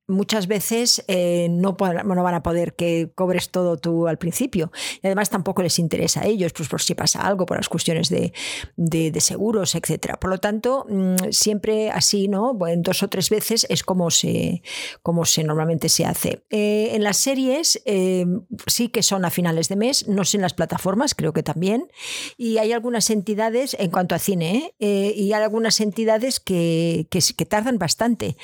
muchas 0.08 0.46
veces 0.46 1.04
eh, 1.08 1.48
no, 1.50 1.72
van 1.74 2.34
a 2.34 2.42
poder 2.42 2.74
que 2.74 3.10
cobres 3.14 3.50
todo 3.50 3.76
tú 3.76 4.06
al 4.06 4.18
principio. 4.18 4.70
Y 5.02 5.06
además 5.06 5.30
tampoco 5.30 5.62
les 5.62 5.78
interesa 5.78 6.20
a 6.20 6.26
ellos, 6.26 6.52
pues 6.52 6.68
por 6.68 6.80
si 6.80 6.94
pasa 6.94 7.26
algo, 7.26 7.46
por 7.46 7.56
las 7.56 7.68
cuestiones 7.68 8.08
de, 8.08 8.32
de, 8.76 9.20
seguros, 9.20 9.74
etc. 9.74 10.16
Por 10.20 10.30
lo 10.30 10.38
tanto, 10.38 10.86
mmm, 10.88 11.16
siempre 11.30 11.90
así, 11.90 12.28
¿no? 12.28 12.54
Bueno, 12.54 12.82
dos 12.84 13.02
o 13.02 13.08
tres 13.08 13.30
veces 13.30 13.66
es 13.68 13.82
como 13.82 14.10
se, 14.10 14.62
como 15.02 15.24
se 15.24 15.42
normalmente 15.42 15.88
se 15.88 16.04
hace. 16.04 16.44
Eh, 16.50 16.90
en 16.92 17.02
las 17.02 17.16
series 17.16 17.82
eh, 17.84 18.26
sí 18.66 18.88
que 18.88 19.02
son 19.02 19.24
a 19.24 19.30
finales 19.30 19.68
de 19.68 19.76
mes, 19.76 20.06
no 20.06 20.24
sé 20.24 20.36
en 20.36 20.42
las 20.42 20.54
plataformas, 20.54 21.14
creo 21.14 21.32
que 21.32 21.42
también. 21.42 21.88
Y 22.36 22.58
hay 22.58 22.72
algunas 22.72 23.10
entidades, 23.10 23.76
en 23.78 23.90
cuanto 23.90 24.14
a 24.14 24.18
cine, 24.18 24.74
¿eh? 24.78 25.12
y 25.16 25.32
hay 25.32 25.42
algunas 25.42 25.80
entidades 25.80 26.38
que, 26.38 27.08
que, 27.10 27.20
que 27.36 27.46
tardan 27.46 27.78
bastante. 27.78 28.36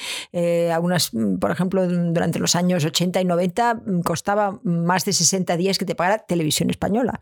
algunas, 0.72 1.10
por 1.40 1.51
ejemplo, 1.52 1.86
durante 1.86 2.38
los 2.38 2.56
años 2.56 2.84
80 2.84 3.20
y 3.20 3.24
90 3.24 3.82
costaba 4.04 4.60
más 4.62 5.04
de 5.04 5.12
60 5.12 5.56
días 5.56 5.78
que 5.78 5.84
te 5.84 5.94
pagara 5.94 6.18
televisión 6.18 6.70
española 6.70 7.20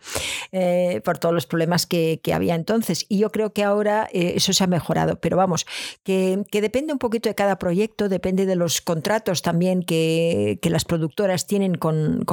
eh, 0.53 1.01
por 1.05 1.19
todos 1.19 1.35
los 1.35 1.47
problemas 1.47 1.87
que, 1.87 2.21
había 2.33 2.55
entonces. 2.55 3.07
Y 3.09 3.19
yo 3.19 3.31
creo 3.31 3.53
que 3.53 3.65
ahora 3.65 4.09
eh, 4.13 4.35
eso 4.37 4.53
se 4.53 4.63
ha 4.63 4.69
mejorado. 4.69 5.21
Pero 5.21 5.37
vamos, 5.37 5.67
que, 6.05 6.45
depende 6.53 6.93
un 6.93 6.99
poquito 6.99 7.29
de 7.29 7.35
cada 7.35 7.59
proyecto, 7.59 8.09
depende 8.09 8.47
de 8.47 8.57
los 8.57 8.81
contratos 8.81 9.43
también 9.43 9.83
que, 9.83 10.59
las 10.63 10.85
productoras 10.85 11.49
tienen 11.49 11.75
con, 11.75 12.25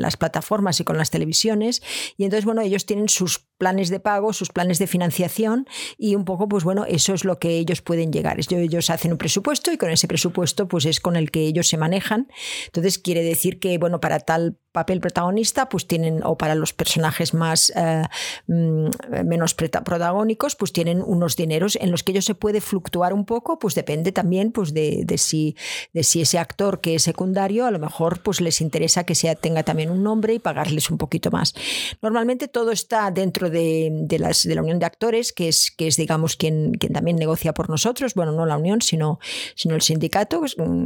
las 0.00 0.16
plataformas 0.16 0.80
y 0.80 0.84
con 0.84 0.96
las 0.96 1.10
televisiones. 1.10 1.82
Y 2.16 2.24
entonces, 2.24 2.46
bueno, 2.46 2.62
ellos 2.62 2.86
tienen 2.86 3.08
sus 3.08 3.46
planes 3.62 3.90
de 3.90 4.00
pago, 4.00 4.32
sus 4.32 4.48
planes 4.48 4.80
de 4.80 4.88
financiación 4.88 5.68
y 5.96 6.16
un 6.16 6.24
poco, 6.24 6.48
pues 6.48 6.64
bueno, 6.64 6.84
eso 6.84 7.14
es 7.14 7.24
lo 7.24 7.38
que 7.38 7.50
ellos 7.58 7.80
pueden 7.80 8.12
llegar. 8.12 8.40
Ellos 8.50 8.90
hacen 8.90 9.12
un 9.12 9.18
presupuesto 9.18 9.70
y 9.70 9.78
con 9.78 9.88
ese 9.90 10.08
presupuesto, 10.08 10.66
pues 10.66 10.84
es 10.84 10.98
con 10.98 11.14
el 11.14 11.30
que 11.30 11.42
ellos 11.46 11.68
se 11.68 11.76
manejan. 11.76 12.26
Entonces 12.66 12.98
quiere 12.98 13.22
decir 13.22 13.60
que, 13.60 13.78
bueno, 13.78 14.00
para 14.00 14.18
tal 14.18 14.58
papel 14.72 15.00
protagonista, 15.00 15.68
pues 15.68 15.86
tienen, 15.86 16.22
o 16.24 16.36
para 16.36 16.54
los 16.54 16.72
personajes 16.72 17.34
más 17.34 17.72
eh, 17.76 18.02
menos 18.46 19.54
protagónicos, 19.54 20.56
pues 20.56 20.72
tienen 20.72 21.02
unos 21.04 21.36
dineros 21.36 21.76
en 21.76 21.90
los 21.90 22.02
que 22.02 22.12
ellos 22.12 22.24
se 22.24 22.34
puede 22.34 22.60
fluctuar 22.60 23.12
un 23.12 23.26
poco, 23.26 23.58
pues 23.58 23.74
depende 23.74 24.12
también 24.12 24.50
pues 24.50 24.72
de, 24.72 25.02
de, 25.04 25.18
si, 25.18 25.56
de 25.92 26.02
si 26.02 26.22
ese 26.22 26.38
actor 26.38 26.80
que 26.80 26.94
es 26.94 27.02
secundario, 27.02 27.66
a 27.66 27.70
lo 27.70 27.78
mejor 27.78 28.22
pues 28.22 28.40
les 28.40 28.60
interesa 28.60 29.04
que 29.04 29.14
sea, 29.14 29.34
tenga 29.34 29.62
también 29.62 29.90
un 29.90 30.02
nombre 30.02 30.34
y 30.34 30.38
pagarles 30.38 30.90
un 30.90 30.98
poquito 30.98 31.30
más. 31.30 31.54
Normalmente 32.00 32.48
todo 32.48 32.72
está 32.72 33.10
dentro 33.10 33.50
de, 33.50 33.90
de, 33.92 34.18
las, 34.18 34.42
de 34.44 34.54
la 34.54 34.62
Unión 34.62 34.78
de 34.78 34.86
Actores, 34.86 35.32
que 35.32 35.48
es, 35.48 35.70
que 35.70 35.86
es 35.86 35.96
digamos, 35.96 36.36
quien, 36.36 36.72
quien 36.72 36.94
también 36.94 37.16
negocia 37.16 37.52
por 37.52 37.68
nosotros, 37.68 38.14
bueno, 38.14 38.32
no 38.32 38.46
la 38.46 38.56
Unión, 38.56 38.80
sino, 38.80 39.18
sino 39.54 39.74
el 39.74 39.82
sindicato, 39.82 40.42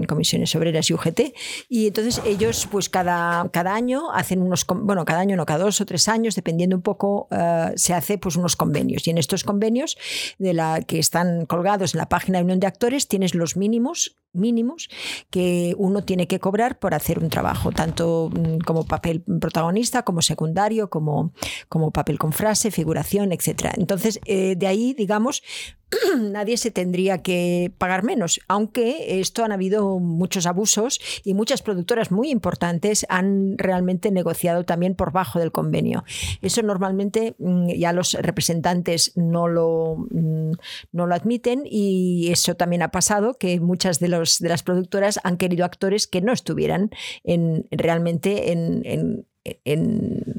comisiones 0.08 0.54
obreras 0.56 0.90
y 0.90 0.94
UGT, 0.94 1.20
y 1.68 1.86
entonces 1.86 2.20
ellos 2.24 2.66
pues 2.70 2.88
cada, 2.88 3.48
cada 3.50 3.75
año 3.76 4.10
hacen 4.12 4.42
unos, 4.42 4.66
bueno, 4.66 5.04
cada 5.04 5.20
año 5.20 5.36
no, 5.36 5.46
cada 5.46 5.64
dos 5.64 5.80
o 5.80 5.86
tres 5.86 6.08
años, 6.08 6.34
dependiendo 6.34 6.74
un 6.74 6.82
poco, 6.82 7.28
uh, 7.30 7.72
se 7.76 7.94
hace 7.94 8.18
pues 8.18 8.36
unos 8.36 8.56
convenios. 8.56 9.06
Y 9.06 9.10
en 9.10 9.18
estos 9.18 9.44
convenios 9.44 9.96
de 10.38 10.52
la 10.52 10.80
que 10.82 10.98
están 10.98 11.46
colgados 11.46 11.94
en 11.94 11.98
la 11.98 12.08
página 12.08 12.38
de 12.38 12.44
Unión 12.44 12.60
de 12.60 12.66
Actores 12.66 13.06
tienes 13.06 13.34
los 13.34 13.56
mínimos 13.56 14.16
mínimos 14.32 14.88
que 15.30 15.74
uno 15.78 16.04
tiene 16.04 16.26
que 16.26 16.40
cobrar 16.40 16.78
por 16.78 16.94
hacer 16.94 17.18
un 17.18 17.30
trabajo, 17.30 17.72
tanto 17.72 18.30
mm, 18.32 18.58
como 18.58 18.86
papel 18.86 19.22
protagonista, 19.40 20.02
como 20.02 20.22
secundario, 20.22 20.90
como, 20.90 21.32
como 21.68 21.90
papel 21.90 22.18
con 22.18 22.32
frase, 22.32 22.70
figuración, 22.70 23.32
etc. 23.32 23.72
Entonces, 23.76 24.20
eh, 24.24 24.54
de 24.56 24.66
ahí, 24.66 24.94
digamos, 24.94 25.42
nadie 26.18 26.56
se 26.56 26.70
tendría 26.70 27.22
que 27.22 27.72
pagar 27.78 28.02
menos, 28.02 28.40
aunque 28.48 29.20
esto 29.20 29.44
han 29.44 29.52
habido 29.52 30.00
muchos 30.00 30.46
abusos 30.46 31.00
y 31.24 31.34
muchas 31.34 31.62
productoras 31.62 32.10
muy 32.10 32.30
importantes 32.30 33.06
han 33.08 33.56
realmente 33.56 34.10
negociado 34.10 34.64
también 34.64 34.94
por 34.94 35.12
bajo 35.12 35.38
del 35.38 35.52
convenio. 35.52 36.04
Eso 36.42 36.62
normalmente 36.62 37.36
mm, 37.38 37.68
ya 37.68 37.92
los 37.92 38.14
representantes 38.14 39.12
no 39.16 39.46
lo, 39.46 40.06
mm, 40.10 40.52
no 40.92 41.06
lo 41.06 41.14
admiten 41.14 41.62
y 41.64 42.30
eso 42.32 42.56
también 42.56 42.82
ha 42.82 42.90
pasado 42.90 43.34
que 43.34 43.60
muchas 43.60 44.00
de, 44.00 44.08
los, 44.08 44.25
de 44.38 44.48
las 44.48 44.62
productoras 44.62 45.18
han 45.24 45.36
querido 45.36 45.64
actores 45.64 46.06
que 46.06 46.20
no 46.20 46.32
estuvieran 46.32 46.90
en, 47.24 47.66
realmente 47.70 48.52
en, 48.52 49.24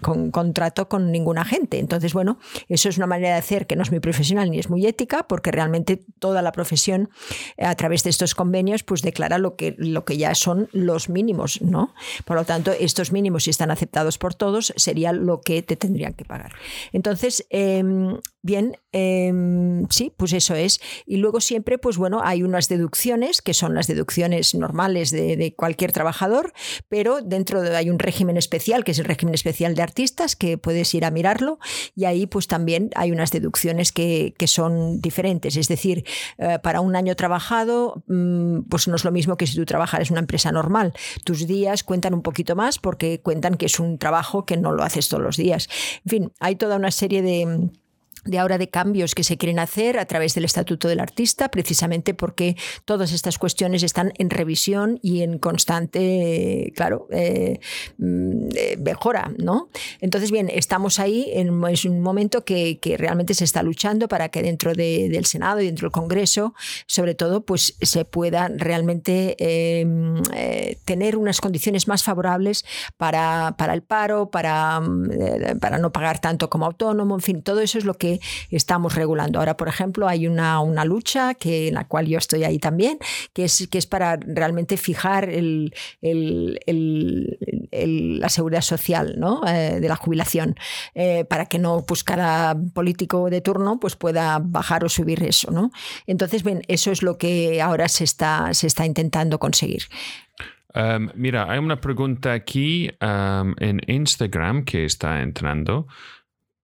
con 0.01 0.31
contrato 0.31 0.89
con 0.89 1.11
ningún 1.11 1.37
agente. 1.37 1.79
Entonces, 1.79 2.13
bueno, 2.13 2.39
eso 2.67 2.89
es 2.89 2.97
una 2.97 3.07
manera 3.07 3.29
de 3.29 3.39
hacer 3.39 3.67
que 3.67 3.75
no 3.75 3.83
es 3.83 3.91
muy 3.91 3.99
profesional 3.99 4.51
ni 4.51 4.59
es 4.59 4.69
muy 4.69 4.85
ética, 4.85 5.27
porque 5.27 5.51
realmente 5.51 6.03
toda 6.19 6.41
la 6.41 6.51
profesión, 6.51 7.09
a 7.57 7.75
través 7.75 8.03
de 8.03 8.09
estos 8.09 8.35
convenios, 8.35 8.83
pues 8.83 9.01
declara 9.01 9.37
lo 9.37 9.55
que, 9.55 9.75
lo 9.77 10.05
que 10.05 10.17
ya 10.17 10.35
son 10.35 10.69
los 10.71 11.09
mínimos, 11.09 11.61
¿no? 11.61 11.93
Por 12.25 12.37
lo 12.37 12.45
tanto, 12.45 12.71
estos 12.71 13.11
mínimos, 13.11 13.43
si 13.45 13.49
están 13.49 13.71
aceptados 13.71 14.17
por 14.17 14.35
todos, 14.35 14.73
sería 14.75 15.13
lo 15.13 15.41
que 15.41 15.61
te 15.61 15.75
tendrían 15.75 16.13
que 16.13 16.25
pagar. 16.25 16.53
Entonces, 16.91 17.45
eh, 17.49 17.83
bien, 18.41 18.77
eh, 18.99 19.31
sí, 19.91 20.11
pues 20.17 20.33
eso 20.33 20.55
es. 20.55 20.81
Y 21.05 21.17
luego 21.17 21.39
siempre, 21.39 21.77
pues 21.77 21.97
bueno, 21.97 22.21
hay 22.23 22.41
unas 22.41 22.67
deducciones, 22.67 23.43
que 23.43 23.53
son 23.53 23.75
las 23.75 23.85
deducciones 23.85 24.55
normales 24.55 25.11
de, 25.11 25.53
cualquier 25.55 25.91
trabajador, 25.91 26.51
pero 26.89 27.21
dentro 27.21 27.61
de, 27.61 27.75
hay 27.75 27.89
un 27.89 27.99
régimen 27.99 28.37
especial, 28.37 28.83
que 28.83 28.91
es 28.91 28.99
el 28.99 29.05
régimen 29.05 29.35
especial 29.35 29.75
de 29.75 29.83
artistas, 29.83 30.35
que 30.35 30.57
puedes 30.57 30.93
ir 30.95 31.05
a 31.05 31.11
mirarlo, 31.11 31.59
y 31.95 32.05
ahí 32.05 32.25
pues 32.25 32.47
también 32.47 32.89
hay 32.95 33.11
unas 33.11 33.31
deducciones 33.31 33.91
que, 33.91 34.33
son 34.47 35.01
diferentes. 35.01 35.57
Es 35.57 35.67
decir, 35.67 36.05
eh, 36.37 36.57
para 36.63 36.79
un 36.79 36.95
año 36.95 37.15
trabajado, 37.15 38.03
mmm, 38.07 38.61
pues 38.69 38.87
no 38.87 38.95
es 38.95 39.03
lo 39.03 39.11
mismo 39.11 39.35
que 39.35 39.45
si 39.45 39.55
tú 39.57 39.65
trabajas 39.65 40.07
en 40.07 40.13
una 40.13 40.21
empresa 40.21 40.51
normal. 40.53 40.93
Tus 41.25 41.45
días 41.45 41.83
cuentan 41.83 42.13
un 42.13 42.21
poquito 42.21 42.55
más 42.55 42.79
porque 42.79 43.19
cuentan 43.19 43.55
que 43.55 43.65
es 43.65 43.79
un 43.79 43.97
trabajo 43.97 44.45
que 44.45 44.55
no 44.55 44.71
lo 44.71 44.83
haces 44.83 45.09
todos 45.09 45.21
los 45.21 45.35
días. 45.35 45.67
En 46.05 46.09
fin, 46.09 46.31
hay 46.39 46.55
toda 46.55 46.77
una 46.77 46.91
serie 46.91 47.21
de 47.21 47.69
de 48.27 48.39
ahora 48.39 48.57
de 48.57 48.69
cambios 48.69 49.15
que 49.15 49.23
se 49.23 49.37
quieren 49.37 49.59
hacer 49.59 49.97
a 49.99 50.05
través 50.05 50.35
del 50.35 50.45
Estatuto 50.45 50.87
del 50.87 50.99
Artista, 50.99 51.49
precisamente 51.49 52.13
porque 52.13 52.55
todas 52.85 53.11
estas 53.11 53.37
cuestiones 53.37 53.83
están 53.83 54.13
en 54.17 54.29
revisión 54.29 54.99
y 55.01 55.21
en 55.21 55.39
constante, 55.39 56.71
claro, 56.75 57.07
eh, 57.11 57.59
mm, 57.97 58.49
eh, 58.55 58.77
mejora, 58.77 59.31
¿no? 59.37 59.69
Entonces, 60.01 60.31
bien, 60.31 60.49
estamos 60.51 60.99
ahí 60.99 61.29
en 61.33 61.47
es 61.67 61.85
un 61.85 62.01
momento 62.01 62.43
que, 62.45 62.79
realmente 62.97 63.33
se 63.33 63.43
está 63.43 63.63
luchando 63.63 64.07
para 64.07 64.29
que 64.29 64.41
dentro 64.41 64.73
del 64.73 65.25
Senado 65.25 65.61
y 65.61 65.65
dentro 65.65 65.87
del 65.87 65.91
Congreso, 65.91 66.53
sobre 66.85 67.15
todo, 67.15 67.41
pues 67.41 67.75
se 67.81 68.05
pueda 68.05 68.49
realmente 68.49 69.35
em, 69.39 70.21
eh, 70.33 70.77
tener 70.85 71.17
unas 71.17 71.41
condiciones 71.41 71.87
más 71.87 72.03
favorables 72.03 72.65
para, 72.97 73.55
para 73.57 73.73
el 73.73 73.81
paro, 73.81 74.29
para, 74.31 74.79
mm, 74.79 75.59
para 75.59 75.77
no 75.77 75.91
pagar 75.91 76.19
tanto 76.19 76.49
como 76.49 76.65
autónomo, 76.65 77.15
en 77.15 77.21
fin, 77.21 77.41
todo 77.41 77.59
eso 77.61 77.77
es 77.77 77.85
lo 77.85 77.95
que 77.95 78.16
estamos 78.51 78.95
regulando. 78.95 79.39
Ahora, 79.39 79.57
por 79.57 79.67
ejemplo, 79.67 80.07
hay 80.07 80.27
una, 80.27 80.59
una 80.61 80.85
lucha 80.85 81.33
que, 81.33 81.69
en 81.69 81.75
la 81.75 81.87
cual 81.87 82.07
yo 82.07 82.17
estoy 82.17 82.43
ahí 82.43 82.59
también, 82.59 82.97
que 83.33 83.45
es, 83.45 83.67
que 83.69 83.77
es 83.77 83.85
para 83.85 84.17
realmente 84.17 84.77
fijar 84.77 85.29
la 87.71 88.29
seguridad 88.29 88.61
social 88.61 89.15
¿no? 89.17 89.41
Eh, 89.47 89.79
de 89.79 89.87
la 89.87 89.95
jubilación, 89.95 90.55
eh, 90.95 91.25
para 91.25 91.45
que 91.45 91.59
no 91.59 91.83
pues, 91.87 92.03
cada 92.03 92.55
político 92.73 93.29
de 93.29 93.41
turno 93.41 93.79
pues, 93.79 93.95
pueda 93.95 94.39
bajar 94.41 94.83
o 94.83 94.89
subir 94.89 95.23
eso. 95.23 95.51
¿no? 95.51 95.71
Entonces, 96.05 96.43
bien, 96.43 96.61
eso 96.67 96.91
es 96.91 97.03
lo 97.03 97.17
que 97.17 97.61
ahora 97.61 97.87
se 97.87 98.03
está, 98.03 98.53
se 98.53 98.67
está 98.67 98.85
intentando 98.85 99.39
conseguir. 99.39 99.83
Um, 100.75 101.09
mira, 101.15 101.49
hay 101.49 101.57
una 101.57 101.81
pregunta 101.81 102.33
aquí 102.33 102.89
um, 103.01 103.55
en 103.57 103.81
Instagram 103.87 104.63
que 104.63 104.85
está 104.85 105.21
entrando. 105.21 105.87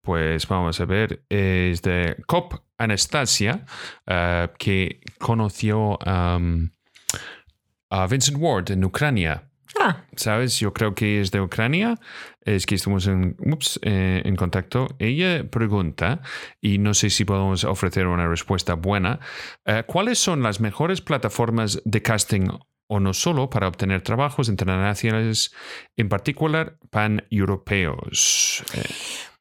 Pues 0.03 0.47
vamos 0.49 0.81
a 0.81 0.85
ver, 0.85 1.23
es 1.29 1.81
de 1.81 2.17
Cop 2.27 2.55
Anastasia, 2.77 3.65
eh, 4.05 4.49
que 4.59 4.99
conoció 5.17 5.97
a 6.05 6.37
Vincent 8.09 8.37
Ward 8.37 8.71
en 8.71 8.83
Ucrania. 8.83 9.49
Ah. 9.79 10.03
¿Sabes? 10.15 10.59
Yo 10.59 10.73
creo 10.73 10.93
que 10.93 11.21
es 11.21 11.31
de 11.31 11.39
Ucrania. 11.39 11.97
Es 12.41 12.65
que 12.65 12.75
estamos 12.75 13.07
en, 13.07 13.37
eh, 13.81 14.21
en 14.25 14.35
contacto. 14.35 14.89
Ella 14.99 15.49
pregunta, 15.49 16.21
y 16.59 16.79
no 16.79 16.93
sé 16.93 17.09
si 17.09 17.23
podemos 17.23 17.63
ofrecer 17.63 18.05
una 18.07 18.27
respuesta 18.27 18.73
buena, 18.73 19.21
eh, 19.65 19.83
¿cuáles 19.87 20.19
son 20.19 20.43
las 20.43 20.59
mejores 20.59 20.99
plataformas 20.99 21.81
de 21.85 22.01
casting 22.01 22.49
o 22.87 22.99
no 22.99 23.13
solo 23.13 23.49
para 23.49 23.69
obtener 23.69 24.01
trabajos 24.01 24.49
internacionales, 24.49 25.55
en 25.95 26.09
particular 26.09 26.77
pan-europeos? 26.91 28.63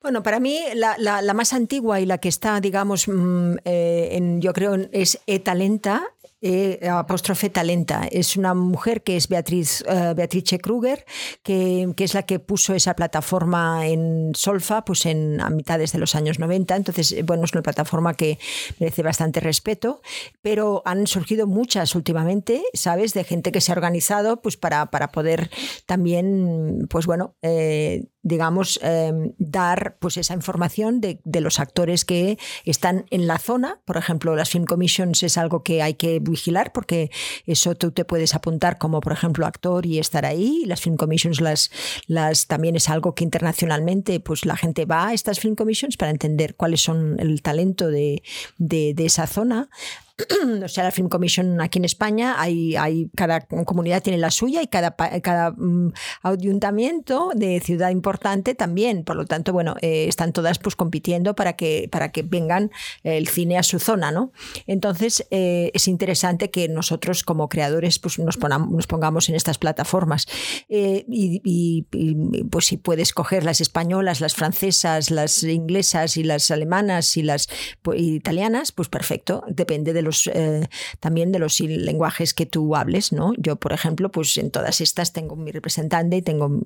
Bueno, 0.03 0.23
para 0.23 0.41
mí 0.41 0.61
la, 0.75 0.97
la, 0.99 1.35
más 1.35 1.53
antigua 1.53 2.01
y 2.01 2.07
la 2.07 2.19
que 2.19 2.29
está, 2.29 2.61
digamos, 2.61 3.07
mm, 3.07 3.55
eh, 3.65 4.09
en, 4.13 4.41
yo 4.41 4.53
creo 4.53 4.77
es 4.91 5.21
E-Talenta, 5.27 6.03
e, 6.43 6.89
apóstrofe 6.89 7.51
Talenta. 7.51 8.09
Es 8.11 8.37
una 8.37 8.53
mujer 8.53 9.03
que 9.03 9.17
es 9.17 9.29
Beatriz, 9.29 9.85
uh, 9.87 10.15
Beatrice 10.15 10.59
Kruger, 10.59 11.05
que, 11.45 11.93
que, 11.97 12.05
es 12.05 12.15
la 12.15 12.25
que 12.25 12.41
puso 12.41 12.75
esa 12.75 12.95
plataforma 12.95 13.87
en 13.87 14.33
Solfa 14.35 14.85
pues 14.85 15.07
en, 15.07 15.41
a 15.41 15.51
mitades 15.51 15.93
de 15.93 16.01
los 16.01 16.17
años 16.17 16.41
90. 16.41 16.75
Entonces, 16.75 17.15
bueno, 17.25 17.45
es 17.45 17.53
una 17.53 17.63
plataforma 17.63 18.15
que 18.15 18.39
merece 18.81 19.03
bastante 19.03 19.39
respeto, 19.39 20.03
pero 20.43 20.83
han 20.85 21.07
surgido 21.07 21.47
muchas 21.47 21.95
últimamente, 21.95 22.65
¿sabes? 22.75 23.15
De 23.15 23.23
gente 23.23 23.53
que 23.53 23.61
se 23.61 23.71
ha 23.71 23.77
organizado 23.77 24.43
pues 24.43 24.57
para, 24.57 24.87
para 24.87 25.13
poder 25.13 25.49
también, 25.87 26.89
pues 26.91 27.07
bueno, 27.07 27.37
eh, 27.43 28.09
digamos, 28.23 28.79
em, 28.83 29.33
dar 29.39 29.97
pues 29.99 30.17
esa 30.17 30.35
información 30.35 31.01
de, 31.01 31.21
de, 31.25 31.41
los 31.41 31.59
actores 31.59 32.05
que 32.05 32.39
están 32.65 33.05
en 33.11 33.27
la 33.27 33.39
zona. 33.39 33.81
Por 33.85 33.97
ejemplo, 33.97 34.37
las 34.37 34.51
Film 34.51 34.65
Commissions 34.65 35.23
es 35.23 35.37
algo 35.37 35.63
que 35.63 35.83
hay 35.83 35.95
que 35.95 36.21
vigilar 36.21 36.73
porque 36.73 37.11
eso 37.47 37.75
tú 37.75 37.91
te 37.91 38.05
puedes 38.05 38.35
apuntar 38.35 38.79
como, 38.79 39.01
por 39.01 39.13
ejemplo, 39.13 39.45
actor 39.47 39.87
y 39.87 39.99
estar 39.99 40.25
ahí. 40.25 40.63
Las 40.67 40.81
Film 40.81 40.97
Commissions 40.97 41.41
las, 41.41 41.71
las, 42.07 42.47
también 42.47 42.77
es 42.77 42.89
algo 42.89 43.15
que 43.15 43.25
internacionalmente 43.25 44.21
pues 44.21 44.45
la 44.47 44.57
gente 44.57 44.85
va 44.85 45.09
a 45.09 45.15
estas 45.15 45.41
Film 45.41 45.57
Commissions 45.57 45.97
para 45.97 46.13
entender 46.13 46.55
cuáles 46.55 46.81
son 46.81 47.17
el 47.19 47.43
talento 47.43 47.89
de, 47.89 48.23
de, 48.59 48.95
de 48.95 49.05
esa 49.05 49.27
zona. 49.27 49.69
o 50.65 50.69
sea, 50.69 50.85
la 50.85 50.91
Film 50.91 51.09
Commission 51.09 51.61
aquí 51.61 51.79
en 51.79 51.85
España, 51.85 52.37
hay, 52.39 52.77
hay, 52.77 53.11
cada 53.17 53.41
comunidad 53.41 54.03
tiene 54.03 54.19
la 54.19 54.31
suya 54.31 54.63
y 54.63 54.67
cada, 54.67 54.95
cada 54.97 55.53
mm, 55.53 55.93
ayuntamiento 56.23 57.31
de 57.35 57.61
ciudad 57.61 57.91
importante 57.91 58.55
también. 58.55 59.05
Por 59.05 59.17
lo 59.17 59.25
tanto, 59.27 59.53
bueno, 59.53 59.77
eh, 59.81 60.07
están 60.09 60.33
todas 60.33 60.59
pues 60.59 60.77
compitiendo 60.77 61.35
para 61.35 61.55
que, 61.55 61.89
para 61.91 62.13
que 62.13 62.23
vengan 62.23 62.71
el 63.03 63.29
cine 63.29 63.59
a 63.59 63.63
su 63.63 63.79
zona, 63.79 64.11
¿no? 64.11 64.33
Entonces, 64.67 65.27
eh, 65.31 65.71
es 65.75 65.89
interesante 65.89 66.51
que 66.51 66.69
nosotros 66.69 67.23
como 67.25 67.49
creadores 67.49 67.99
pues, 67.99 68.19
nos, 68.19 68.37
pongamos 68.37 69.29
en 69.29 69.35
estas 69.35 69.59
plataformas. 69.59 70.27
Eh, 70.69 71.05
y, 71.09 71.87
pues 72.51 72.67
si 72.67 72.77
puedes 72.77 73.13
coger 73.13 73.45
las 73.45 73.61
españolas, 73.61 74.21
las 74.21 74.35
francesas, 74.35 75.11
las 75.11 75.43
inglesas 75.43 76.17
y 76.17 76.25
las 76.25 76.51
alemanas 76.51 77.17
y 77.17 77.23
las 77.23 77.49
pues, 77.83 78.01
italianas, 78.01 78.73
pues 78.73 78.89
perfecto, 78.89 79.45
depende 79.49 79.93
de 79.93 80.03
los 80.03 80.12
eh, 80.33 80.69
también 81.01 81.33
de 81.33 81.39
los 81.39 81.59
lenguajes 81.61 82.35
que 82.35 82.47
tú 82.47 82.77
hables, 82.77 83.13
¿no? 83.13 83.33
Yo, 83.37 83.57
por 83.57 83.73
ejemplo, 83.73 84.11
pues 84.11 84.37
en 84.39 84.51
todas 84.51 84.81
estas 84.81 85.13
tengo 85.13 85.37
mi 85.37 85.51
representante 85.51 86.17
y 86.17 86.23
tengo, 86.23 86.61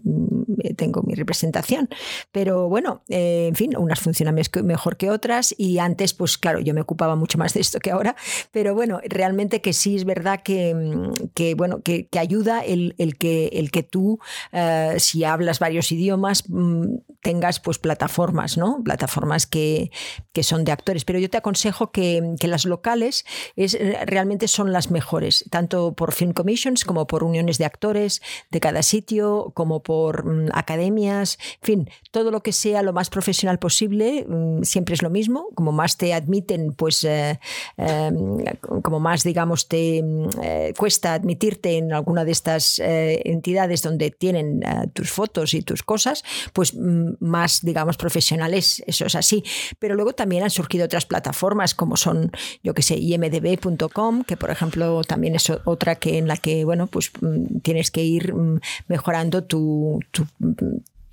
tengo 0.76 1.03
mi 1.03 1.14
representación. 1.14 1.88
Pero 2.32 2.68
bueno, 2.68 3.03
eh, 3.09 3.47
en 3.49 3.55
fin, 3.55 3.76
unas 3.76 4.01
funcionan 4.01 4.36
mejor 4.64 4.97
que 4.97 5.11
otras 5.11 5.55
y 5.57 5.78
antes, 5.78 6.14
pues 6.14 6.38
claro, 6.38 6.61
yo 6.61 6.74
me 6.74 6.80
ocupaba 6.80 7.16
mucho 7.16 7.38
más 7.38 7.55
de 7.55 7.61
esto 7.61 7.80
que 7.80 7.90
ahora, 7.90 8.16
pero 8.53 8.74
bueno, 8.74 9.01
realmente 9.09 9.61
que 9.61 9.72
sí 9.72 9.97
es 9.97 10.05
verdad 10.05 10.42
que, 10.42 10.74
mm, 10.74 11.57
bueno, 11.57 11.82
que, 11.82 12.09
ayuda 12.18 12.61
el, 12.64 12.94
que, 13.18 13.49
el 13.53 13.70
que 13.70 13.82
tú, 13.82 14.18
eh, 14.53 14.94
si 14.99 15.24
hablas 15.24 15.59
varios 15.59 15.92
idiomas, 15.92 16.49
mm, 16.49 16.97
tengas 17.22 17.61
pues 17.61 17.78
plataformas, 17.78 18.57
¿no? 18.57 18.82
Plataformas 18.84 19.47
que, 19.47 19.90
que, 20.32 20.42
son 20.42 20.64
de 20.64 20.72
actores. 20.72 21.05
Pero 21.05 21.18
yo 21.18 21.28
te 21.28 21.36
aconsejo 21.36 21.90
que, 21.90 22.34
que 22.38 22.49
las 22.49 22.64
locales 22.64 23.24
es, 23.57 23.74
eh, 23.74 23.99
realmente 24.07 24.49
son 24.49 24.72
las 24.72 24.90
mejores, 24.90 25.44
tanto 25.51 25.94
por 25.94 26.12
film 26.12 26.32
commissions 26.32 26.84
como 26.84 27.07
por 27.07 27.24
uniones 27.24 27.59
de 27.59 27.64
actores 27.64 28.22
de 28.51 28.61
cada 28.61 28.82
sitio, 28.82 29.53
como 29.55 29.82
por 29.82 30.24
mm, 30.24 30.36
academias, 30.53 31.39
en 31.62 31.66
fin, 31.66 31.91
todo 32.11 32.30
lo 32.30 32.43
que 32.43 32.53
sea 32.53 32.82
lo 32.82 32.93
más 32.93 33.11
profesional 33.11 33.59
posible, 33.59 34.24
mm, 34.28 34.62
siempre 34.62 34.95
es 34.95 35.03
lo 35.03 35.11
mismo, 35.11 35.49
como 35.55 35.72
más 35.72 35.97
te 35.97 36.14
admiten, 36.14 36.72
pues 36.72 37.05
eh, 37.05 37.39
em, 37.76 38.39
como 38.82 39.01
más, 39.01 39.22
digamos, 39.22 39.68
te 39.68 40.03
mm, 40.03 40.28
eh, 40.43 40.74
cuesta 40.76 41.14
admitirte 41.14 41.76
en 41.76 41.93
alguna 41.93 42.24
de 42.24 42.32
estas 42.32 42.78
entidades 42.78 43.82
donde 43.82 44.11
tienen 44.11 44.61
tus 44.93 45.11
fotos 45.11 45.55
y 45.55 45.62
tus 45.62 45.82
cosas, 45.82 46.24
pues 46.53 46.74
más, 46.74 47.61
digamos, 47.62 47.97
profesionales, 47.97 48.82
eso 48.87 49.07
es 49.07 49.14
así. 49.14 49.45
Pero 49.78 49.95
luego 49.95 50.12
también 50.12 50.43
han 50.43 50.51
surgido 50.51 50.84
otras 50.84 51.07
plataformas 51.07 51.74
como 51.74 51.97
son, 51.97 52.30
yo 52.62 52.74
que 52.74 52.82
sé, 52.82 52.97
IM 52.97 53.26
imdb.com, 53.26 54.24
que 54.24 54.37
por 54.37 54.51
ejemplo 54.51 55.03
también 55.05 55.34
es 55.34 55.51
otra 55.64 55.97
que 55.97 56.18
en 56.18 56.28
la 56.28 56.37
que 56.37 56.64
bueno, 56.64 56.87
pues 56.87 57.11
mm, 57.20 57.61
tienes 57.62 57.91
que 57.91 58.03
ir 58.05 58.34
mm, 58.34 58.61
mejorando 58.89 59.45
tu 59.45 60.01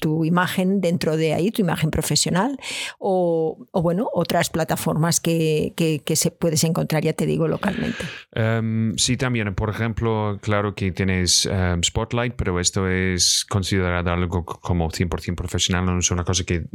tu 0.04 0.26
imagen 0.26 0.82
dentro 0.82 1.16
de 1.16 1.34
ahí, 1.34 1.50
tu 1.50 1.62
imagen 1.62 1.90
profesional, 1.90 2.60
o, 3.00 3.66
bueno, 3.72 4.10
otras 4.12 4.50
plataformas 4.50 5.22
que, 5.22 5.72
que, 5.78 6.16
se 6.18 6.30
puedes 6.30 6.66
encontrar, 6.66 7.04
ya 7.04 7.14
te 7.14 7.26
digo, 7.26 7.48
localmente. 7.48 8.04
Em, 8.34 8.98
sí, 8.98 9.16
también, 9.16 9.56
por 9.56 9.70
ejemplo, 9.70 10.40
claro 10.42 10.76
que 10.76 10.92
tienes 10.92 11.46
em, 11.46 11.82
Spotlight, 11.82 12.34
pero 12.36 12.60
esto 12.60 12.90
es 12.90 13.46
considerado 13.46 14.12
algo 14.12 14.44
como 14.44 14.90
100% 14.90 15.36
profesional, 15.36 15.86
no 15.86 15.98
es 15.98 16.12
una 16.12 16.26
cosa 16.26 16.44
que 16.44 16.66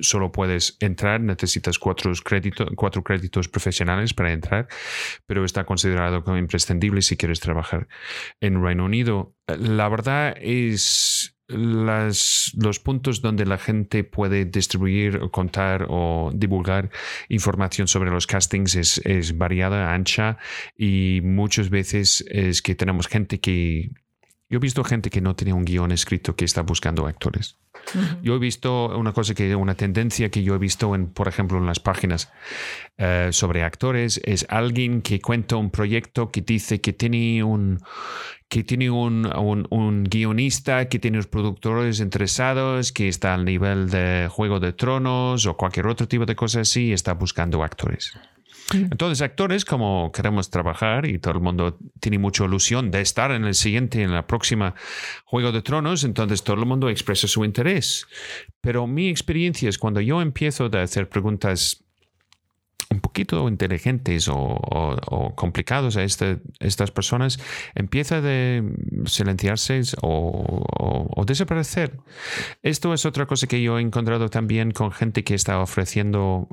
solo 0.00 0.32
puedes 0.32 0.76
entrar, 0.80 1.20
necesitas 1.20 1.78
cuatro 1.78 2.10
créditos, 2.24 2.66
cuatro 2.74 3.04
créditos 3.04 3.48
profesionales 3.48 4.14
para 4.14 4.32
entrar, 4.32 4.66
pero 5.26 5.44
está 5.44 5.64
considerado 5.64 6.24
como 6.24 6.36
imprescindible 6.36 7.02
si 7.02 7.16
quieres 7.16 7.38
trabajar 7.38 7.86
en 8.40 8.60
Reino 8.60 8.84
Unido. 8.84 9.36
La 9.46 9.88
verdad 9.88 10.34
es 10.40 11.37
las, 11.48 12.52
los 12.56 12.78
puntos 12.78 13.22
donde 13.22 13.46
la 13.46 13.58
gente 13.58 14.04
puede 14.04 14.44
distribuir, 14.44 15.30
contar 15.30 15.86
o 15.88 16.30
divulgar 16.34 16.90
información 17.28 17.88
sobre 17.88 18.10
los 18.10 18.26
castings 18.26 18.74
es, 18.76 18.98
es 19.04 19.36
variada, 19.36 19.92
ancha 19.92 20.38
y 20.76 21.20
muchas 21.24 21.70
veces 21.70 22.24
es 22.28 22.62
que 22.62 22.74
tenemos 22.74 23.08
gente 23.08 23.40
que 23.40 23.90
Yo 24.50 24.56
he 24.56 24.60
visto 24.60 24.82
gente 24.82 25.10
que 25.10 25.20
no 25.20 25.36
tenía 25.36 25.54
un 25.54 25.64
guion 25.64 25.92
escrito 25.92 26.34
que 26.34 26.44
está 26.46 26.62
buscando 26.62 27.06
actores. 27.06 27.58
Yo 28.22 28.34
he 28.34 28.38
visto 28.38 28.96
una 28.98 29.12
cosa 29.12 29.34
que, 29.34 29.54
una 29.54 29.74
tendencia 29.74 30.30
que 30.30 30.42
yo 30.42 30.54
he 30.54 30.58
visto 30.58 30.94
en, 30.94 31.06
por 31.08 31.28
ejemplo, 31.28 31.58
en 31.58 31.66
las 31.66 31.80
páginas 31.80 32.30
eh, 32.96 33.28
sobre 33.30 33.62
actores, 33.62 34.20
es 34.24 34.46
alguien 34.48 35.02
que 35.02 35.20
cuenta 35.20 35.56
un 35.56 35.70
proyecto 35.70 36.30
que 36.30 36.40
dice 36.40 36.80
que 36.80 36.92
tiene 36.92 37.42
un, 37.44 37.80
que 38.48 38.64
tiene 38.64 38.90
un, 38.90 39.30
un, 39.70 40.04
guionista, 40.04 40.88
que 40.88 40.98
tiene 40.98 41.18
los 41.18 41.26
productores 41.26 42.00
interesados, 42.00 42.92
que 42.92 43.08
está 43.08 43.34
al 43.34 43.44
nivel 43.44 43.90
de 43.90 44.28
Juego 44.30 44.60
de 44.60 44.72
Tronos 44.72 45.46
o 45.46 45.56
cualquier 45.56 45.86
otro 45.86 46.08
tipo 46.08 46.26
de 46.26 46.36
cosas 46.36 46.68
así, 46.68 46.86
y 46.86 46.92
está 46.92 47.14
buscando 47.14 47.62
actores. 47.62 48.18
Entonces, 48.72 49.22
actores, 49.22 49.64
como 49.64 50.12
queremos 50.12 50.50
trabajar 50.50 51.06
y 51.06 51.18
todo 51.18 51.34
el 51.34 51.40
mundo 51.40 51.78
tiene 52.00 52.18
mucha 52.18 52.44
ilusión 52.44 52.90
de 52.90 53.00
estar 53.00 53.30
en 53.30 53.44
el 53.44 53.54
siguiente, 53.54 54.02
en 54.02 54.12
la 54.12 54.26
próxima 54.26 54.74
Juego 55.24 55.52
de 55.52 55.62
Tronos, 55.62 56.04
entonces 56.04 56.42
todo 56.42 56.56
el 56.56 56.66
mundo 56.66 56.88
expresa 56.90 57.26
su 57.28 57.44
interés. 57.44 58.06
Pero 58.60 58.86
mi 58.86 59.08
experiencia 59.08 59.68
es 59.68 59.78
cuando 59.78 60.00
yo 60.00 60.20
empiezo 60.20 60.70
a 60.72 60.82
hacer 60.82 61.08
preguntas 61.08 61.84
un 62.90 63.00
poquito 63.00 63.48
inteligentes 63.48 64.28
o, 64.30 65.32
complicados 65.36 65.96
a 65.96 66.04
este, 66.04 66.38
estas 66.58 66.90
personas, 66.90 67.38
empieza 67.74 68.20
de 68.20 68.64
silenciarse 69.06 69.82
o, 70.02 71.24
desaparecer. 71.26 71.98
Esto 72.62 72.94
es 72.94 73.04
otra 73.04 73.26
cosa 73.26 73.46
que 73.46 73.60
yo 73.60 73.78
he 73.78 73.82
encontrado 73.82 74.30
también 74.30 74.70
con 74.70 74.92
gente 74.92 75.24
que 75.24 75.34
está 75.34 75.60
ofreciendo 75.60 76.48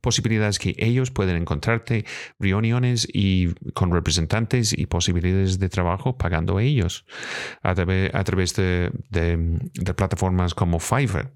posibilidades 0.00 0.58
que 0.58 0.74
ellos 0.78 1.10
pueden 1.10 1.36
encontrarte, 1.36 2.06
reuniones 2.38 3.06
y 3.12 3.48
con 3.74 3.92
representantes 3.92 4.72
y 4.72 4.86
posibilidades 4.86 5.58
de 5.58 5.68
trabajo 5.68 6.16
pagando 6.16 6.56
a 6.56 6.62
ellos 6.62 7.04
a, 7.62 7.74
través, 7.74 8.54
de, 8.54 8.90
de, 9.10 9.94
plataformas 9.94 10.54
como 10.54 10.78
Fiverr. 10.78 11.34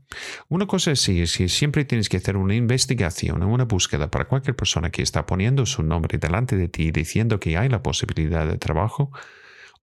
Una 0.48 0.66
cosa 0.66 0.92
es 0.92 1.00
si 1.00 1.26
siempre 1.26 1.84
tienes 1.84 2.08
que 2.08 2.16
hacer 2.16 2.38
una 2.38 2.54
investigación, 2.54 3.42
una 3.42 3.64
búsqueda 3.64 3.95
para 4.10 4.26
cualquier 4.26 4.56
persona 4.56 4.90
que 4.90 5.02
está 5.02 5.26
poniendo 5.26 5.66
su 5.66 5.82
nombre 5.82 6.18
delante 6.18 6.56
de 6.56 6.68
ti 6.68 6.90
diciendo 6.90 7.40
que 7.40 7.56
hay 7.56 7.68
la 7.68 7.82
posibilidad 7.82 8.46
de 8.46 8.58
trabajo 8.58 9.10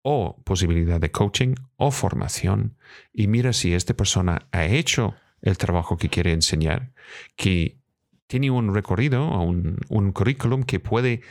o 0.02 0.42
posibilidad 0.44 1.00
de 1.00 1.12
coaching 1.12 1.56
o 1.78 1.92
formación 1.92 2.78
y 3.14 3.28
mira 3.28 3.54
si 3.54 3.74
esta 3.74 3.94
persona 3.94 4.48
ha 4.52 4.66
hecho 4.66 5.16
el 5.42 5.58
trabajo 5.58 5.98
que 5.98 6.10
quiere 6.10 6.32
enseñar, 6.32 6.94
que 7.36 7.78
tiene 8.28 8.50
un 8.50 8.74
recorrido 8.74 9.28
o 9.28 9.42
un, 9.42 9.78
un 9.90 10.12
currículum 10.12 10.64
que 10.64 10.80
puede 10.80 11.22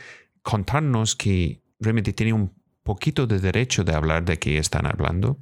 contarnos 0.43 1.15
que 1.15 1.61
realmente 1.79 2.13
tiene 2.13 2.33
un 2.33 2.53
poquito 2.83 3.27
de 3.27 3.39
derecho 3.39 3.83
de 3.83 3.95
hablar 3.95 4.25
de 4.25 4.37
qué 4.37 4.57
están 4.57 4.85
hablando. 4.85 5.39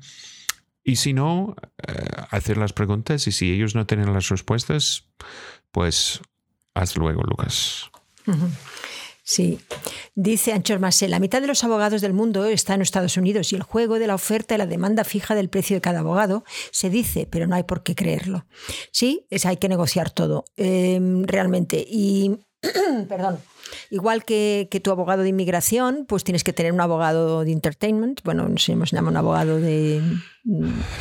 Y 0.84 0.96
si 0.96 1.14
no, 1.14 1.56
eh, 1.88 2.06
hacer 2.30 2.58
las 2.58 2.74
preguntas 2.74 3.28
y 3.28 3.32
si 3.32 3.52
ellos 3.52 3.76
no 3.76 3.86
tienen 3.86 4.14
las 4.14 4.30
respuestas, 4.30 5.08
pues 5.72 6.22
Haz 6.74 6.96
luego, 6.98 7.22
Lucas. 7.24 7.92
Sí. 9.24 9.60
Dice 10.16 10.52
Anchor 10.52 10.80
Massé, 10.80 11.08
la 11.08 11.20
mitad 11.20 11.42
de 11.42 11.48
los 11.48 11.64
abogados 11.64 12.02
del 12.02 12.14
mundo 12.14 12.46
está 12.46 12.74
en 12.74 12.82
Estados 12.82 13.16
Unidos 13.16 13.54
y 13.54 13.56
el 13.56 13.64
juego 13.64 13.98
de 13.98 14.08
la 14.08 14.16
oferta 14.16 14.56
y 14.56 14.58
la 14.58 14.66
demanda 14.66 15.04
fija 15.04 15.36
del 15.36 15.50
precio 15.50 15.78
de 15.78 15.82
cada 15.82 16.00
abogado 16.00 16.44
se 16.72 16.90
dice, 16.90 17.28
pero 17.32 17.48
no 17.48 17.56
hay 17.56 17.64
por 17.64 17.82
qué 17.82 17.96
creerlo. 17.96 18.46
Sí, 18.92 19.26
es, 19.30 19.46
hay 19.46 19.58
que 19.58 19.70
negociar 19.70 20.10
todo, 20.10 20.46
em, 20.58 21.24
realmente. 21.24 21.86
Y, 21.88 22.40
perdón, 23.08 23.40
igual 23.90 24.26
que, 24.26 24.68
tu 24.84 24.92
abogado 24.92 25.24
de 25.24 25.30
inmigración, 25.30 26.06
pues 26.08 26.24
tienes 26.24 26.44
que 26.44 26.52
tener 26.52 26.74
un 26.74 26.82
abogado 26.82 27.46
de 27.46 27.54
entertainment, 27.54 28.22
bueno, 28.24 28.50
no 28.50 28.58
sé 28.58 28.74
se 28.74 28.96
llama, 28.96 29.12
un 29.12 29.18
abogado 29.18 29.60
de 29.60 30.02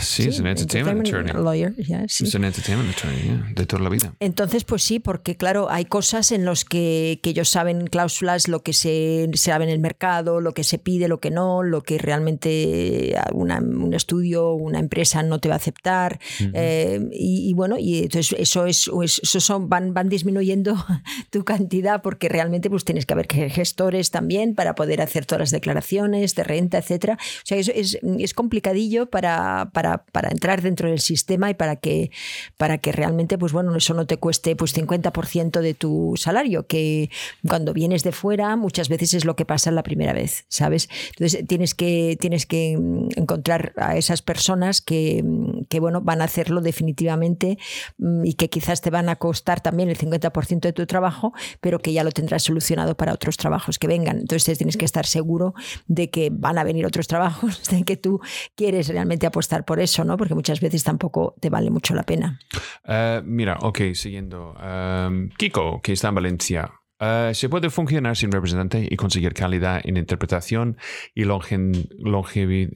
Sí, 0.00 0.28
es 0.28 0.38
un 0.38 0.48
entertainment, 0.48 1.06
attorney. 1.06 1.64
Es 2.04 2.34
un 2.34 2.44
entertainment 2.44 2.94
attorney, 2.94 3.54
de 3.54 3.64
toda 3.64 3.82
la 3.82 3.88
vida. 3.88 4.14
Entonces, 4.20 4.64
pues 4.64 4.82
sí, 4.82 5.00
porque 5.00 5.36
claro, 5.36 5.70
hay 5.70 5.86
cosas 5.86 6.30
en 6.32 6.44
las 6.44 6.66
que, 6.66 7.20
que, 7.22 7.30
ellos 7.30 7.48
saben 7.48 7.86
cláusulas, 7.86 8.48
lo 8.48 8.62
que 8.62 8.74
se, 8.74 9.30
sabe 9.34 9.64
en 9.64 9.70
el 9.70 9.78
mercado, 9.78 10.42
lo 10.42 10.52
que 10.52 10.62
se 10.62 10.78
pide, 10.78 11.08
lo 11.08 11.20
que 11.20 11.30
no, 11.30 11.62
lo 11.62 11.82
que 11.82 11.96
realmente 11.96 13.14
un 13.32 13.94
estudio, 13.94 14.52
una 14.52 14.78
empresa 14.78 15.22
no 15.22 15.38
te 15.38 15.48
va 15.48 15.54
a 15.54 15.58
aceptar. 15.58 16.20
Eh, 16.52 17.00
y, 17.12 17.54
bueno, 17.54 17.78
y 17.78 18.00
entonces 18.00 18.36
eso 18.38 18.66
es, 18.66 18.90
eso 19.22 19.40
son, 19.40 19.70
van, 19.70 19.94
van 19.94 20.10
disminuyendo 20.10 20.74
tu 21.30 21.44
cantidad 21.44 22.02
porque 22.02 22.28
realmente 22.28 22.68
pues 22.68 22.84
tienes 22.84 23.06
que 23.06 23.14
haber 23.14 23.26
gestores 23.50 24.10
también 24.10 24.54
para 24.54 24.74
poder 24.74 25.00
hacer 25.00 25.24
todas 25.24 25.40
las 25.40 25.50
declaraciones 25.50 26.34
de 26.34 26.44
renta, 26.44 26.76
etcétera. 26.76 27.14
O 27.14 27.46
sea, 27.46 27.56
es, 27.56 27.68
es, 27.68 27.98
es 28.18 28.34
complicadillo 28.34 29.08
para 29.08 29.29
para, 29.72 30.02
entrar 30.30 30.62
dentro 30.62 30.88
del 30.88 31.00
sistema 31.00 31.50
y 31.50 31.54
para 31.54 31.76
que, 31.76 32.10
para 32.56 32.78
que 32.78 32.92
realmente, 32.92 33.38
pues 33.38 33.52
bueno, 33.52 33.74
eso 33.76 33.94
no 33.94 34.06
te 34.06 34.16
cueste 34.16 34.56
pues 34.56 34.76
50% 34.76 35.60
de 35.60 35.74
tu 35.74 36.14
salario, 36.16 36.66
que 36.66 37.10
cuando 37.46 37.72
vienes 37.72 38.02
de 38.02 38.12
fuera 38.12 38.56
muchas 38.56 38.88
veces 38.88 39.14
es 39.14 39.24
lo 39.24 39.36
que 39.36 39.44
pasa 39.44 39.70
la 39.70 39.82
primera 39.82 40.12
vez, 40.12 40.44
¿sabes? 40.48 40.88
Entonces 41.10 41.46
tienes 41.46 41.74
que, 41.74 42.16
tienes 42.20 42.46
que 42.46 42.72
encontrar 43.16 43.72
a 43.76 43.96
esas 43.96 44.22
personas 44.22 44.80
que, 44.80 45.24
que 45.68 45.80
bueno, 45.80 46.00
van 46.00 46.22
a 46.22 46.24
hacerlo 46.24 46.60
definitivamente 46.60 47.58
mm, 47.98 48.24
y 48.24 48.34
que 48.34 48.48
quizás 48.48 48.80
te 48.80 48.90
van 48.90 49.08
a 49.08 49.16
costar 49.16 49.60
también 49.60 49.88
el 49.88 49.98
50% 49.98 50.60
de 50.60 50.72
tu 50.72 50.86
trabajo, 50.86 51.32
pero 51.60 51.78
que 51.78 51.92
ya 51.92 52.04
lo 52.04 52.12
tendrás 52.12 52.42
solucionado 52.42 52.96
para 52.96 53.12
otros 53.12 53.36
trabajos 53.36 53.78
que 53.78 53.86
vengan. 53.86 54.18
Entonces 54.18 54.58
tienes 54.58 54.76
que 54.76 54.84
estar 54.84 55.06
seguro 55.06 55.54
de 55.86 56.10
que 56.10 56.30
van 56.32 56.58
a 56.58 56.64
venir 56.64 56.86
otros 56.86 57.06
trabajos, 57.06 57.68
de 57.70 57.84
que 57.84 57.96
tú 57.96 58.20
quieres 58.54 58.88
realmente 58.88 59.19
apostar 59.26 59.64
por 59.64 59.80
eso, 59.80 60.04
¿no? 60.04 60.16
Porque 60.16 60.34
muchas 60.34 60.60
veces 60.60 60.84
tampoco 60.84 61.34
te 61.40 61.50
vale 61.50 61.70
mucho 61.70 61.94
la 61.94 62.02
pena. 62.02 62.38
Eh, 62.84 63.22
mira, 63.24 63.58
ok, 63.60 63.80
siguiendo. 63.94 64.54
Em, 64.60 65.30
Kiko, 65.30 65.80
que 65.82 65.92
está 65.92 66.08
en 66.08 66.14
Valencia. 66.14 66.70
Eh, 67.00 67.30
¿Se 67.34 67.48
puede 67.48 67.70
funcionar 67.70 68.14
sin 68.16 68.30
representante 68.30 68.86
y 68.88 68.94
conseguir 68.96 69.32
calidad 69.32 69.80
en 69.84 69.96
interpretación 69.96 70.76
y 71.14 71.24
longevidad 71.24 72.74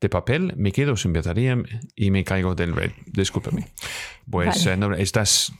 de 0.00 0.08
papel? 0.08 0.54
Me 0.56 0.72
quedo 0.72 0.96
sin 0.96 1.12
batería 1.12 1.58
y 1.94 2.10
me 2.10 2.24
caigo 2.24 2.54
del 2.54 2.74
red. 2.74 2.92
Discúlpame. 3.06 3.68
Pues 4.28 4.66
eh, 4.66 4.78
estás 4.98 5.52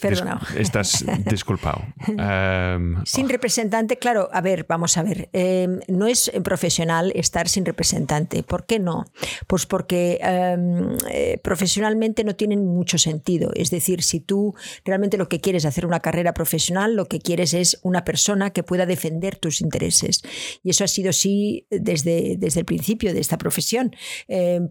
Perdonado. 0.00 0.40
estás 0.56 1.04
disculpado. 1.26 1.82
Em, 2.08 3.04
sin 3.04 3.28
representante, 3.28 3.98
claro, 3.98 4.28
a 4.32 4.40
ver, 4.40 4.64
vamos 4.68 4.96
a 4.96 5.02
ver. 5.02 5.28
Em, 5.32 5.80
no 5.88 6.06
es 6.06 6.30
profesional 6.42 7.12
estar 7.14 7.48
sin 7.48 7.64
representante. 7.64 8.42
¿Por 8.42 8.64
qué 8.64 8.78
no? 8.78 9.04
Pues 9.46 9.66
porque 9.66 10.18
em, 10.22 10.96
eh, 11.10 11.38
profesionalmente 11.42 12.24
no 12.24 12.34
tienen 12.34 12.64
mucho 12.64 12.96
sentido. 12.98 13.50
Es 13.54 13.70
decir, 13.70 14.02
si 14.02 14.20
tú 14.20 14.54
realmente 14.84 15.18
lo 15.18 15.28
que 15.28 15.40
quieres 15.40 15.64
es 15.64 15.68
hacer 15.68 15.84
una 15.84 16.00
carrera 16.00 16.32
profesional, 16.32 16.94
lo 16.94 17.06
que 17.06 17.20
quieres 17.20 17.52
es 17.52 17.78
una 17.82 18.04
persona 18.04 18.50
que 18.50 18.62
pueda 18.62 18.86
defender 18.86 19.36
tus 19.36 19.60
intereses. 19.60 20.22
Y 20.62 20.70
eso 20.70 20.84
ha 20.84 20.88
sido 20.88 21.10
así 21.10 21.66
desde, 21.70 22.36
desde 22.38 22.60
el 22.60 22.66
principio 22.66 23.12
de 23.12 23.20
esta 23.20 23.36
profesión. 23.36 23.94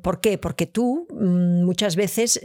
¿Por 0.01 0.21
qué? 0.21 0.37
Porque 0.37 0.65
tú 0.65 1.07
mm, 1.11 1.63
muchas 1.63 1.95
veces 1.95 2.39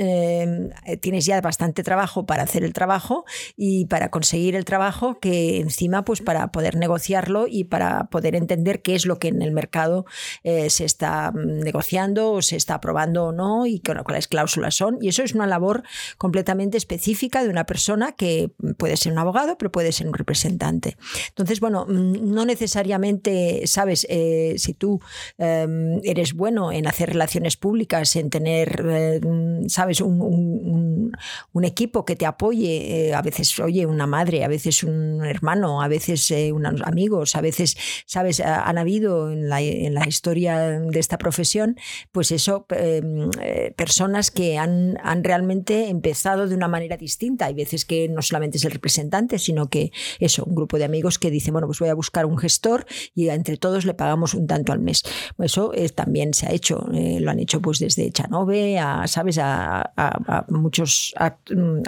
tienes 1.01 1.24
ya 1.24 1.41
bastante 1.41 1.82
trabajo 1.82 2.26
para 2.26 2.43
hacer 2.43 2.64
el 2.64 2.73
trabajo 2.74 3.24
y 3.56 3.86
para 3.86 4.10
conseguir 4.10 4.54
el 4.54 4.66
trabajo 4.66 5.18
que 5.18 5.60
encima 5.60 6.04
pues 6.04 6.20
para 6.20 6.52
poder 6.52 6.76
negociarlo 6.76 7.46
y 7.48 7.64
para 7.64 8.04
poder 8.10 8.36
entender 8.36 8.82
qué 8.82 8.94
es 8.94 9.06
lo 9.06 9.18
que 9.18 9.28
en 9.28 9.40
el 9.40 9.52
mercado 9.52 10.04
eh, 10.42 10.68
se 10.68 10.84
está 10.84 11.32
mm, 11.32 11.60
negociando 11.60 12.32
o 12.32 12.42
se 12.42 12.56
está 12.56 12.74
aprobando 12.74 13.24
o 13.24 13.32
no 13.32 13.66
y 13.66 13.80
cuáles 13.80 14.28
cláusulas 14.28 14.74
son. 14.74 14.98
Y 15.00 15.08
eso 15.08 15.22
es 15.22 15.34
una 15.34 15.46
labor 15.46 15.82
completamente 16.18 16.76
específica 16.76 17.42
de 17.42 17.48
una 17.48 17.64
persona 17.64 18.12
que 18.12 18.50
puede 18.76 18.96
ser 18.96 19.12
un 19.12 19.18
abogado, 19.18 19.56
pero 19.56 19.72
puede 19.72 19.92
ser 19.92 20.06
un 20.06 20.14
representante. 20.14 20.96
Entonces, 21.28 21.60
bueno, 21.60 21.86
mm, 21.86 22.34
no 22.34 22.44
necesariamente, 22.44 23.66
sabes, 23.66 24.06
eh, 24.10 24.54
si 24.58 24.74
tú 24.74 25.00
em, 25.38 26.00
eres 26.02 26.34
bueno 26.34 26.72
en 26.72 26.86
hacer 26.86 27.10
relaciones 27.10 27.56
públicas, 27.56 28.16
en 28.16 28.30
tener, 28.30 28.84
eh, 28.88 29.20
sabes, 29.68 30.00
un, 30.00 31.12
un 31.52 31.64
equipo 31.64 32.04
que 32.04 32.16
te 32.16 32.26
apoye, 32.26 32.63
eh, 32.66 33.14
a 33.14 33.22
veces, 33.22 33.58
oye, 33.60 33.86
una 33.86 34.06
madre, 34.06 34.44
a 34.44 34.48
veces 34.48 34.82
un 34.82 35.24
hermano, 35.24 35.82
a 35.82 35.88
veces 35.88 36.30
eh, 36.30 36.52
unos 36.52 36.80
amigos, 36.82 37.36
a 37.36 37.40
veces, 37.40 37.76
¿sabes? 38.06 38.40
Han 38.40 38.78
habido 38.78 39.30
en 39.30 39.48
la, 39.48 39.60
en 39.60 39.94
historia 40.06 40.58
de 40.58 40.98
esta 40.98 41.18
profesión, 41.18 41.76
pues 42.12 42.30
eso, 42.32 42.66
eh, 42.70 43.72
personas 43.76 44.30
que 44.30 44.58
han, 44.58 44.98
han 45.02 45.24
realmente 45.24 45.88
empezado 45.88 46.46
de 46.46 46.54
una 46.54 46.68
manera 46.68 46.96
distinta. 46.96 47.46
Hay 47.46 47.54
veces 47.54 47.84
que 47.84 48.08
no 48.08 48.22
solamente 48.22 48.58
es 48.58 48.64
el 48.64 48.72
representante, 48.72 49.38
sino 49.38 49.68
que 49.68 49.92
eso, 50.20 50.44
un 50.44 50.54
grupo 50.54 50.78
de 50.78 50.84
amigos 50.84 51.18
que 51.18 51.30
dicen, 51.30 51.52
bueno, 51.52 51.66
pues 51.66 51.78
voy 51.78 51.88
a 51.88 51.94
buscar 51.94 52.26
un 52.26 52.38
gestor 52.38 52.86
y 53.14 53.28
entre 53.28 53.56
todos 53.56 53.84
le 53.84 53.94
pagamos 53.94 54.34
un 54.34 54.46
tanto 54.46 54.72
al 54.72 54.80
mes. 54.80 55.02
Eso 55.38 55.72
también 55.94 56.34
se 56.34 56.46
ha 56.46 56.52
hecho, 56.52 56.86
lo 56.90 57.30
han 57.30 57.40
hecho 57.40 57.60
pues 57.60 57.78
desde 57.78 58.10
Chanove 58.10 58.78
a, 58.78 59.06
¿sabes? 59.06 59.38
A, 59.40 60.44
muchos, 60.48 61.14
a, 61.16 61.36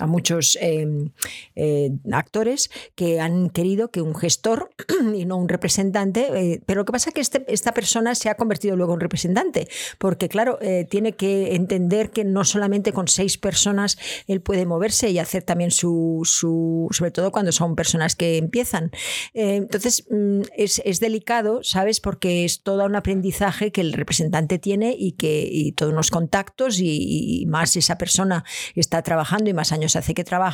muchos 0.07 0.59
em, 0.67 1.11
eh, 1.55 1.91
actores 2.13 2.71
que 2.95 3.21
han 3.21 3.51
querido 3.51 3.91
que 3.91 4.01
un 4.01 4.15
gestor 4.15 4.71
y 5.15 5.25
no 5.25 5.37
un 5.37 5.49
representante, 5.49 6.29
eh, 6.35 6.63
pero 6.67 6.81
lo 6.81 6.85
que 6.85 6.93
pasa 6.93 7.11
es 7.11 7.15
que 7.15 7.21
este, 7.21 7.45
esta 7.49 7.73
persona 7.73 8.15
se 8.15 8.29
ha 8.29 8.35
convertido 8.35 8.77
luego 8.77 8.95
en 8.95 9.01
representante, 9.01 9.69
porque 9.99 10.29
claro, 10.29 10.59
eh, 10.61 10.87
tiene 10.89 11.13
que 11.13 11.55
entender 11.55 12.11
que 12.11 12.25
no 12.25 12.45
solamente 12.45 12.93
con 12.93 13.09
seis 13.09 13.39
personas 13.39 13.99
él 14.27 14.41
puede 14.41 14.67
moverse 14.67 15.11
y 15.11 15.19
hacer 15.19 15.43
también 15.43 15.71
su, 15.71 16.23
su 16.25 16.89
sobre 16.91 17.11
todo 17.11 17.33
cuando 17.33 17.53
son 17.53 17.77
personas 17.77 18.17
que 18.17 18.37
empiezan. 18.37 18.91
entonces, 19.35 20.05
mm, 20.11 20.43
es, 20.57 20.83
es, 20.85 21.01
delicado, 21.01 21.61
¿sabes? 21.63 22.01
Porque 22.01 22.45
es 22.45 22.63
todo 22.63 22.85
un 22.85 22.97
aprendizaje 22.97 23.71
que 23.71 23.81
el 23.81 23.93
representante 23.93 24.59
tiene 24.59 24.95
y 24.99 25.13
que 25.13 25.47
y 25.51 25.73
todos 25.73 25.93
los 25.93 26.11
contactos 26.11 26.81
y, 26.81 27.43
y 27.43 27.47
más 27.47 27.77
esa 27.77 27.99
persona 27.99 28.45
está 28.75 29.03
trabajando 29.03 29.51
y 29.51 29.55
más 29.55 29.73
años 29.73 29.97
hace 29.97 30.15
que 30.15 30.25
trabaja, 30.25 30.46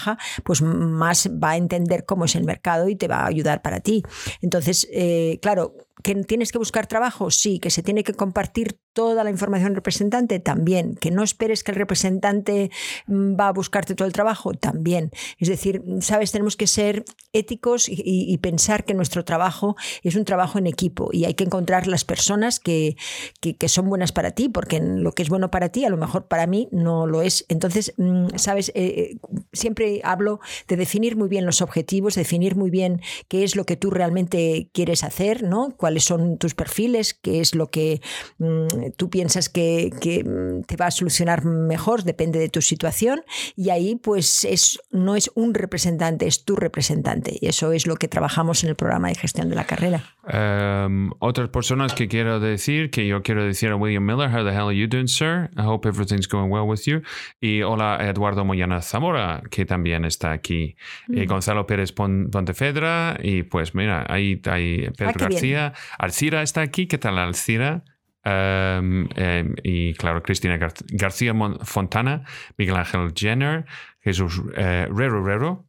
pues 0.45 0.63
más 0.63 1.29
va 1.43 1.51
a 1.51 1.57
entender 1.57 2.05
cómo 2.05 2.25
es 2.25 2.35
el 2.35 2.45
mercado 2.45 2.89
y 2.89 2.97
te 2.97 3.09
va 3.09 3.21
a 3.21 3.27
ayudar 3.27 3.63
para 3.63 3.81
ti. 3.81 4.03
Entonces, 4.41 4.89
eh, 4.93 5.39
claro, 5.43 5.75
¿Que 6.03 6.17
tienes 6.17 6.51
que 6.51 6.59
buscar 6.59 6.87
trabajo? 6.87 7.31
Sí. 7.31 7.61
¿Que 7.61 7.71
se 7.71 7.83
tiene 7.83 8.03
que 8.03 8.15
compartir 8.15 8.79
toda 8.93 9.25
la 9.25 9.31
información 9.31 9.75
representante? 9.75 10.39
También. 10.41 10.97
¿Que 10.97 11.11
no 11.11 11.23
esperes 11.23 11.65
que 11.65 11.73
el 11.73 11.77
representante 11.77 12.71
mm, 13.07 13.39
va 13.39 13.49
a 13.49 13.53
buscarte 13.53 13.95
todo 13.95 14.07
el 14.07 14.13
trabajo? 14.13 14.53
También. 14.53 15.11
Es 15.39 15.49
decir, 15.49 15.83
sabes, 16.01 16.33
tenemos 16.33 16.57
que 16.57 16.67
ser 16.67 17.05
éticos 17.33 17.89
y, 17.89 18.37
pensar 18.43 18.85
que 18.85 18.95
nuestro 18.95 19.25
trabajo 19.25 19.77
es 20.03 20.17
un 20.17 20.25
trabajo 20.25 20.59
en 20.59 20.67
equipo 20.67 21.11
y 21.13 21.27
hay 21.27 21.35
que 21.35 21.45
encontrar 21.45 21.87
las 21.87 22.05
personas 22.05 22.59
que, 22.59 22.97
que, 23.41 23.69
son 23.69 23.89
buenas 23.89 24.11
para 24.11 24.33
ti, 24.33 24.49
porque 24.49 24.81
lo 24.81 25.13
que 25.13 25.23
es 25.23 25.29
bueno 25.29 25.51
para 25.51 25.69
ti, 25.69 25.85
a 25.85 25.91
lo 25.91 25.97
mejor 25.97 26.27
para 26.27 26.47
mí 26.47 26.69
no 26.73 27.07
lo 27.07 27.23
es. 27.23 27.45
Entonces, 27.49 27.95
mm, 27.99 28.37
sabes, 28.37 28.71
eh, 28.71 28.73
eh, 28.75 29.17
siempre 29.53 30.01
hablo 30.03 30.41
de 30.67 30.77
definir 30.77 31.17
muy 31.17 31.29
bien 31.29 31.47
los 31.47 31.63
objetivos, 31.63 32.15
definir 32.15 32.57
muy 32.57 32.71
bien 32.71 33.01
qué 33.29 33.45
es 33.45 33.55
lo 33.55 33.65
que 33.65 33.77
tú 33.77 33.91
realmente 33.91 34.69
quieres 34.73 35.05
hacer, 35.05 35.43
¿no? 35.43 35.75
cuáles 35.77 36.05
son 36.05 36.39
tus 36.39 36.55
perfiles, 36.55 37.15
qué 37.15 37.41
es 37.41 37.55
lo 37.55 37.71
que 37.71 38.01
mm, 38.39 38.82
tú 38.91 39.11
piensas 39.11 39.49
que, 39.49 39.91
mm, 40.25 40.65
te 40.65 40.77
va 40.77 40.87
a 40.87 40.91
solucionar 40.91 41.45
mejor, 41.45 42.03
depende 42.03 42.39
de 42.39 42.49
tu 42.49 42.63
situación. 42.63 43.23
Y 43.57 43.71
ahí, 43.71 43.97
pues, 43.97 44.45
es, 44.45 44.81
no 44.91 45.17
es 45.17 45.31
un 45.35 45.55
representante, 45.55 46.27
es 46.27 46.45
tu 46.45 46.57
representante. 46.57 47.37
Y 47.41 47.47
eso 47.47 47.73
es 47.73 47.87
lo 47.87 47.97
que 47.97 48.09
trabajamos 48.09 48.65
en 48.65 48.71
el 48.71 48.77
programa 48.77 49.09
de 49.09 49.15
gestión 49.15 49.49
de 49.49 49.55
la 49.55 49.65
carrera. 49.65 50.05
Um, 50.23 51.11
otras 51.19 51.49
personas 51.49 51.95
que 51.95 52.09
quiero 52.09 52.39
decir, 52.39 52.91
que 52.91 53.07
yo 53.07 53.23
quiero 53.23 53.45
decir 53.45 53.71
a 53.71 53.77
William 53.77 54.05
Miller, 54.05 54.31
how 54.31 54.45
the 54.45 54.53
hell 54.53 54.69
are 54.69 54.77
you 54.77 54.87
doing, 54.87 55.09
sir? 55.09 55.51
I 55.57 55.63
hope 55.63 55.89
everything's 55.89 56.29
going 56.29 56.51
well 56.51 56.69
with 56.69 56.83
you. 56.87 57.03
Y 57.41 57.63
hola 57.63 57.99
Eduardo 58.01 58.45
Moyana 58.45 58.81
Zamora, 58.83 59.43
que 59.51 59.65
también 59.65 60.05
está 60.05 60.33
aquí. 60.33 60.77
Mm. 61.09 61.25
Gonzalo 61.27 61.67
Pérez 61.67 61.93
Pontefedra. 61.93 63.19
Y 63.23 63.43
pues 63.43 63.75
mira, 63.75 64.07
ahí 64.09 64.41
hay 64.47 64.91
Pedro 64.97 65.13
ah, 65.15 65.29
García. 65.29 65.73
Alcira 65.99 66.43
está 66.43 66.61
aquí. 66.61 66.87
¿Qué 66.87 66.99
tal, 66.99 67.19
Alcira? 67.19 67.85
Um, 68.25 69.09
em, 69.17 69.55
y 69.65 69.95
claro, 69.95 70.23
Cristina 70.23 70.57
García 70.93 71.35
Fontana, 71.63 72.25
Miguel 72.57 72.77
Ángel 72.77 73.13
Jenner, 73.17 73.65
Jesús 74.01 74.41
eh, 74.57 74.87
Rero 74.91 75.25
Rero. 75.25 75.67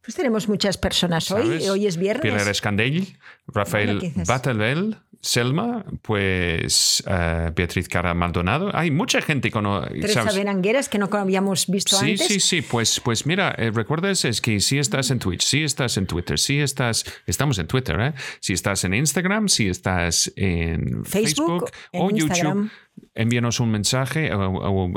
Pues 0.00 0.16
tenemos 0.16 0.48
muchas 0.48 0.78
personas 0.78 1.30
hoy. 1.30 1.68
Hoy 1.68 1.86
es 1.86 1.96
viernes. 1.96 2.22
Pilar 2.22 2.48
Escandell, 2.48 3.18
Rafael 3.46 4.12
Batelbel, 4.26 4.98
Selma, 5.24 5.84
pues 6.02 7.02
uh, 7.06 7.52
Beatriz 7.54 7.88
Cara 7.88 8.12
Maldonado. 8.12 8.74
Hay 8.74 8.90
mucha 8.90 9.22
gente 9.22 9.52
con. 9.52 9.64
Teresa 9.88 10.24
Benangueras 10.32 10.88
que 10.88 10.98
no 10.98 11.08
habíamos 11.12 11.68
visto 11.68 11.96
sí, 11.96 12.10
antes. 12.10 12.26
Sí, 12.26 12.34
sí, 12.34 12.40
sí. 12.40 12.62
Pues, 12.62 12.98
pues 12.98 13.24
mira, 13.24 13.54
eh, 13.56 13.70
recuerdas 13.70 14.24
es 14.24 14.40
que 14.40 14.58
si 14.58 14.78
estás 14.78 15.12
en 15.12 15.20
Twitch, 15.20 15.44
si 15.44 15.62
estás 15.62 15.96
en 15.96 16.08
Twitter, 16.08 16.40
si 16.40 16.58
estás. 16.58 17.04
Estamos 17.24 17.56
en 17.60 17.68
Twitter, 17.68 18.00
¿eh? 18.00 18.14
Si 18.40 18.52
estás 18.52 18.82
en 18.82 18.94
Instagram, 18.94 19.48
si 19.48 19.68
estás 19.68 20.32
en 20.34 21.04
Facebook, 21.04 21.70
o 21.92 22.10
YouTube 22.10 22.70
envíanos 23.14 23.60
un 23.60 23.70
mensaje 23.70 24.30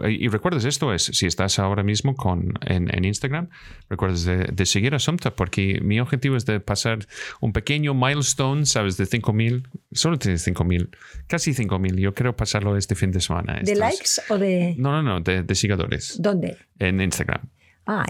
y 0.07 0.27
recuerdes 0.29 0.65
esto 0.65 0.93
es, 0.93 1.03
si 1.03 1.25
estás 1.25 1.59
ahora 1.59 1.83
mismo 1.83 2.15
con, 2.15 2.53
en, 2.61 3.05
Instagram, 3.05 3.49
recuerdes 3.89 4.25
de, 4.25 4.65
seguir 4.65 4.95
a 4.95 4.99
Sumta 4.99 5.35
porque 5.35 5.79
mi 5.81 5.99
objetivo 5.99 6.35
es 6.35 6.45
de 6.45 6.59
pasar 6.59 6.99
un 7.41 7.53
pequeño 7.53 7.93
milestone, 7.93 8.65
¿sabes? 8.65 8.97
De 8.97 9.05
5.000, 9.05 9.67
solo 9.91 10.17
tienes 10.17 10.47
5.000, 10.47 10.89
casi 11.27 11.51
5.000, 11.51 11.99
yo 11.99 12.13
quiero 12.13 12.35
pasarlo 12.35 12.77
este 12.77 12.95
fin 12.95 13.11
de 13.11 13.21
semana. 13.21 13.59
¿De 13.61 13.75
likes 13.75 14.21
o 14.29 14.37
de...? 14.37 14.75
No, 14.77 14.91
no, 14.91 15.01
no, 15.01 15.19
de, 15.21 15.43
de 15.43 15.55
seguidores. 15.55 16.15
¿Dónde? 16.19 16.57
En 16.79 17.01
Instagram. 17.01 17.49
Ah, 17.87 18.05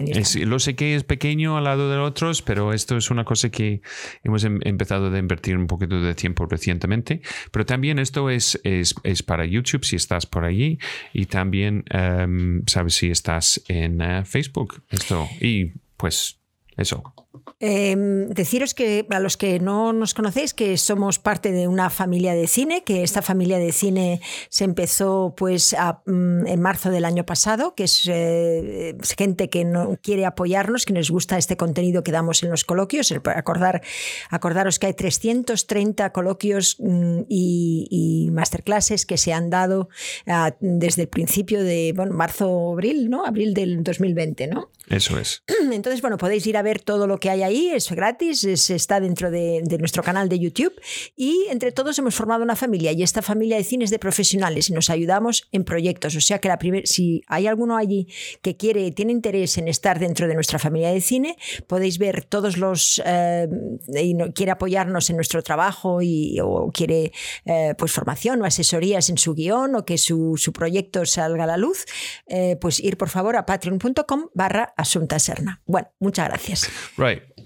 lo 0.46 0.60
sé 0.60 0.76
que 0.76 0.96
es 0.96 1.04
pequeño 1.04 1.58
al 1.58 1.66
lado 1.66 1.90
de 1.90 1.98
otros, 1.98 2.42
pero 2.42 2.72
esto 2.72 2.96
es 2.96 3.12
una 3.12 3.26
cosa 3.26 3.50
que 3.50 3.82
hemos 4.24 4.46
em, 4.46 4.60
empezado 4.64 5.14
a 5.14 5.20
invertir 5.20 5.58
un 5.58 5.68
poquito 5.68 6.02
de 6.02 6.16
tiempo 6.16 6.46
recientemente. 6.46 7.22
Pero 7.52 7.66
también 7.66 8.00
esto 8.00 8.30
es, 8.30 8.60
es, 8.64 8.96
es 9.04 9.22
para 9.22 9.46
YouTube 9.46 9.84
si 9.84 9.98
estás 9.98 10.26
por 10.26 10.46
allí 10.46 10.80
y 11.14 11.26
también, 11.26 11.84
em, 11.90 12.64
sabes, 12.68 12.96
si 12.96 13.12
estás 13.12 13.62
en 13.68 14.02
eh, 14.02 14.24
Facebook. 14.24 14.82
Esto, 14.90 15.28
y 15.42 15.74
pues 15.98 16.40
eso. 16.78 17.14
Em, 17.60 18.30
deciros 18.30 18.74
que 18.74 19.06
a 19.10 19.20
los 19.20 19.38
que 19.38 19.60
no 19.60 19.94
nos 19.94 20.14
conocéis 20.14 20.54
que 20.54 20.78
somos 20.78 21.20
parte 21.20 21.52
de 21.52 21.68
una 21.68 21.90
familia 21.90 22.34
de 22.34 22.48
cine, 22.48 22.84
que 22.84 23.04
esta 23.04 23.22
familia 23.22 23.58
de 23.58 23.72
cine 23.72 24.22
se 24.50 24.64
empezó 24.64 25.34
pues 25.38 25.76
mm, 26.06 26.48
en 26.48 26.62
marzo 26.62 26.90
del 26.90 27.06
año 27.06 27.26
pasado, 27.26 27.76
que 27.76 27.86
es 27.86 28.04
eh, 28.12 28.96
gente 29.18 29.50
que 29.50 29.66
no 29.66 29.98
quiere 30.02 30.26
apoyarnos, 30.26 30.86
que 30.86 30.94
nos 30.94 31.10
gusta 31.10 31.38
este 31.38 31.58
contenido 31.58 32.04
que 32.04 32.12
damos 32.12 32.44
en 32.44 32.50
los 32.50 32.64
coloquios. 32.64 33.12
Acordar, 33.12 33.82
acordaros 34.30 34.80
que 34.80 34.88
hay 34.88 34.94
330 34.94 36.12
coloquios 36.12 36.78
mm, 36.80 37.22
y, 37.30 38.30
masterclasses 38.32 39.06
que 39.06 39.18
se 39.18 39.34
han 39.34 39.50
dado 39.50 39.88
ah, 40.28 40.56
desde 40.60 41.04
el 41.04 41.08
principio 41.08 41.64
de 41.64 41.94
bueno, 41.96 42.14
marzo, 42.14 42.74
abril, 42.74 43.10
¿no? 43.10 43.26
Abril 43.26 43.54
del 43.54 43.84
2020, 43.84 44.48
¿no? 44.48 44.70
Eso 44.88 45.18
es. 45.18 45.44
Entonces, 45.72 46.02
bueno, 46.02 46.18
podéis 46.18 46.46
ir 46.48 46.58
a 46.58 46.62
ver 46.62 46.80
todo 46.80 47.08
lo 47.08 47.20
que 47.20 47.25
hay 47.30 47.44
ahí, 47.44 47.70
es 47.70 47.90
gratis, 47.92 48.44
está 48.44 49.00
dentro 49.00 49.32
de, 49.32 49.64
nuestro 49.80 50.04
canal 50.04 50.30
de 50.30 50.40
YouTube 50.40 50.74
y 51.16 51.48
entre 51.50 51.72
todos 51.72 51.98
hemos 52.00 52.16
formado 52.16 52.44
una 52.44 52.56
familia 52.56 52.92
y 52.92 53.04
esta 53.04 53.22
familia 53.22 53.58
de 53.58 53.64
cines 53.64 53.90
de 53.90 54.00
profesionales 54.00 54.70
y 54.70 54.74
nos 54.74 54.90
ayudamos 54.90 55.48
en 55.52 55.64
proyectos. 55.64 56.16
O 56.16 56.22
sea 56.22 56.40
que 56.40 56.48
la 56.48 56.60
si 56.86 57.22
hay 57.28 57.48
alguno 57.48 57.78
allí 57.78 58.08
que 58.42 58.56
quiere, 58.56 58.92
tiene 58.92 59.12
interés 59.12 59.58
en 59.58 59.68
estar 59.68 60.00
dentro 60.00 60.28
de 60.28 60.36
nuestra 60.36 60.60
familia 60.60 60.92
de 60.92 61.02
cine, 61.02 61.38
podéis 61.68 61.98
ver 61.98 62.24
todos 62.24 62.58
los 62.58 63.02
eh, 63.06 63.48
y 63.88 64.18
quiere 64.34 64.52
apoyarnos 64.52 65.10
en 65.10 65.18
nuestro 65.18 65.44
trabajo 65.44 66.02
y, 66.02 66.40
o 66.42 66.72
quiere 66.72 67.12
eh, 67.46 67.76
pues 67.78 67.92
formación 67.92 68.42
o 68.42 68.46
asesorías 68.46 69.10
en 69.10 69.18
su 69.18 69.34
guion 69.34 69.76
o 69.76 69.86
que 69.86 69.98
su, 69.98 70.36
proyecto 70.54 71.06
salga 71.06 71.44
a 71.44 71.48
la 71.48 71.58
luz, 71.58 71.86
eh, 72.28 72.58
pues 72.60 72.80
ir 72.80 72.98
por 72.98 73.10
favor 73.10 73.36
a 73.36 73.46
patreon.com 73.46 74.30
barra 74.34 74.74
Asunta 74.78 75.20
Serna. 75.20 75.62
Bueno, 75.66 75.90
muchas 76.00 76.28
gracias. 76.30 76.70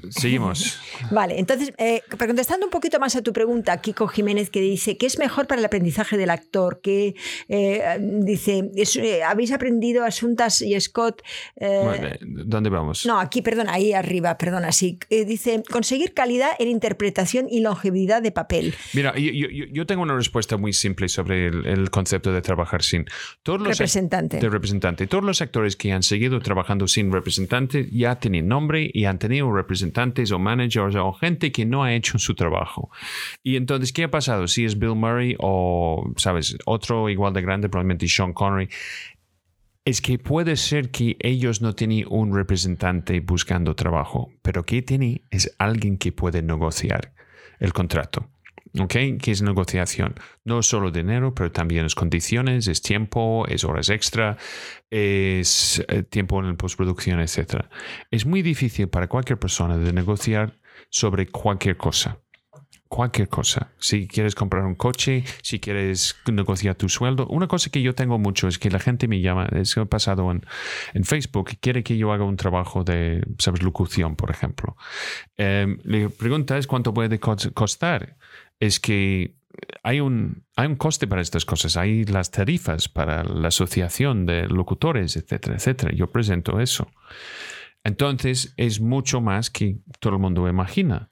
Seguimos. 0.09 0.79
Vale, 1.11 1.39
entonces, 1.39 1.73
eh, 1.77 2.01
contestando 2.17 2.65
un 2.65 2.71
poquito 2.71 2.99
más 2.99 3.15
a 3.15 3.21
tu 3.21 3.33
pregunta, 3.33 3.81
Kiko 3.81 4.07
Jiménez, 4.07 4.49
que 4.49 4.61
dice, 4.61 4.97
¿qué 4.97 5.05
es 5.05 5.19
mejor 5.19 5.47
para 5.47 5.59
el 5.59 5.65
aprendizaje 5.65 6.17
del 6.17 6.29
actor? 6.29 6.79
Que 6.81 7.15
eh, 7.49 7.97
dice, 7.99 8.71
eh, 8.75 9.23
¿habéis 9.23 9.51
aprendido 9.51 10.05
Asuntas 10.05 10.61
y 10.61 10.79
Scott? 10.79 11.21
¿Dónde 12.21 12.69
vamos? 12.69 13.05
No, 13.05 13.19
aquí, 13.19 13.41
perdón, 13.41 13.67
ahí 13.69 13.93
arriba, 13.93 14.37
perdona, 14.37 14.71
sí. 14.71 14.99
dice, 15.09 15.63
conseguir 15.69 16.13
calidad 16.13 16.51
en 16.59 16.69
interpretación 16.69 17.47
y 17.49 17.59
longevidad 17.59 18.21
de 18.21 18.31
papel. 18.31 18.73
Mira, 18.93 19.13
yo, 19.17 19.85
tengo 19.85 20.01
una 20.01 20.15
respuesta 20.15 20.57
muy 20.57 20.73
simple 20.73 21.09
sobre 21.09 21.47
el, 21.47 21.89
concepto 21.89 22.31
de 22.31 22.41
trabajar 22.41 22.83
sin. 22.83 23.05
Todos 23.43 23.59
los 23.59 23.69
representante. 23.69 24.37
De 24.37 24.49
representante. 24.49 25.07
Todos 25.07 25.23
los 25.23 25.41
actores 25.41 25.75
que 25.75 25.91
han 25.91 26.03
seguido 26.03 26.39
trabajando 26.39 26.87
sin 26.87 27.11
representante 27.11 27.89
ya 27.91 28.19
tienen 28.19 28.47
nombre 28.47 28.89
y 28.93 29.05
han 29.05 29.19
tenido 29.19 29.51
un 29.59 29.63
representante 29.63 30.23
o 30.33 30.39
managers 30.39 30.95
o 30.95 31.13
gente 31.13 31.51
que 31.51 31.65
no 31.65 31.83
ha 31.83 31.93
hecho 31.93 32.17
su 32.19 32.35
trabajo. 32.35 32.89
Y 33.43 33.55
entonces, 33.55 33.91
¿qué 33.93 34.05
ha 34.05 34.11
pasado? 34.11 34.47
Si 34.47 34.65
es 34.65 34.77
Bill 34.77 34.95
Murray 34.95 35.35
o, 35.39 36.11
sabes, 36.17 36.57
otro 36.65 37.09
igual 37.09 37.33
de 37.33 37.41
grande, 37.41 37.69
probablemente 37.69 38.07
Sean 38.07 38.33
Connery, 38.33 38.69
es 39.85 40.01
que 40.01 40.19
puede 40.19 40.55
ser 40.55 40.91
que 40.91 41.17
ellos 41.19 41.61
no 41.61 41.73
tienen 41.73 42.05
un 42.09 42.35
representante 42.35 43.19
buscando 43.21 43.75
trabajo, 43.75 44.31
pero 44.41 44.63
que 44.63 44.81
tiene 44.81 45.23
es 45.31 45.55
alguien 45.57 45.97
que 45.97 46.11
puede 46.11 46.41
negociar 46.41 47.13
el 47.59 47.73
contrato. 47.73 48.29
¿Ok? 48.77 48.93
¿Qué 49.21 49.31
es 49.31 49.41
negociación? 49.41 50.13
No 50.43 50.61
solo 50.61 50.91
dinero, 50.91 51.33
pero 51.33 51.51
también 51.51 51.85
es 51.85 51.95
condiciones, 51.95 52.67
es 52.67 52.81
tiempo, 52.81 53.45
es 53.47 53.63
horas 53.63 53.89
extra, 53.89 54.37
es 54.91 55.83
eh, 55.87 56.03
tiempo 56.03 56.39
en 56.39 56.47
la 56.47 56.53
postproducción, 56.55 57.19
etc. 57.19 57.65
Es 58.11 58.25
muy 58.25 58.41
difícil 58.43 58.87
para 58.87 59.07
cualquier 59.07 59.39
persona 59.39 59.77
de 59.77 59.91
negociar 59.93 60.59
sobre 60.89 61.27
cualquier 61.27 61.77
cosa. 61.77 62.19
cualquier 62.87 63.29
cosa. 63.29 63.71
Si 63.79 64.07
quieres 64.07 64.33
comprar 64.33 64.65
un 64.65 64.73
coche, 64.75 65.23
si 65.43 65.59
quieres 65.59 66.15
negociar 66.31 66.73
tu 66.75 66.89
sueldo. 66.89 67.27
Una 67.27 67.47
cosa 67.47 67.69
que 67.69 67.81
yo 67.83 67.93
tengo 67.93 68.17
mucho 68.17 68.47
es 68.47 68.57
que 68.57 68.71
la 68.71 68.79
gente 68.79 69.07
me 69.07 69.21
llama, 69.21 69.47
es 69.51 69.75
que 69.75 69.81
he 69.81 69.85
pasado 69.85 70.29
en, 70.31 70.43
en 70.95 71.03
Facebook, 71.05 71.51
quiere 71.61 71.83
que 71.83 71.97
yo 71.97 72.11
haga 72.11 72.23
un 72.23 72.35
trabajo 72.35 72.83
de, 72.83 73.23
¿sabes?, 73.37 73.61
locución, 73.61 74.15
por 74.15 74.31
ejemplo. 74.31 74.75
Eh, 75.37 75.77
le 75.83 76.09
preguntas 76.09 76.65
cuánto 76.65 76.93
puede 76.93 77.19
costar. 77.19 78.17
Es 78.59 78.79
que 78.79 79.35
hay 79.83 79.99
un, 79.99 80.43
hay 80.55 80.67
un 80.67 80.75
coste 80.75 81.07
para 81.07 81.21
estas 81.21 81.45
cosas, 81.45 81.77
hay 81.77 82.05
las 82.05 82.31
tarifas 82.31 82.89
para 82.89 83.23
la 83.23 83.49
asociación 83.49 84.25
de 84.25 84.47
locutores, 84.47 85.15
etcétera, 85.15 85.55
etcétera. 85.55 85.93
Yo 85.93 86.07
presento 86.07 86.59
eso. 86.59 86.87
Entonces 87.83 88.53
es 88.57 88.81
mucho 88.81 89.21
más 89.21 89.49
que 89.49 89.77
todo 89.99 90.13
el 90.13 90.19
mundo 90.19 90.47
imagina, 90.47 91.09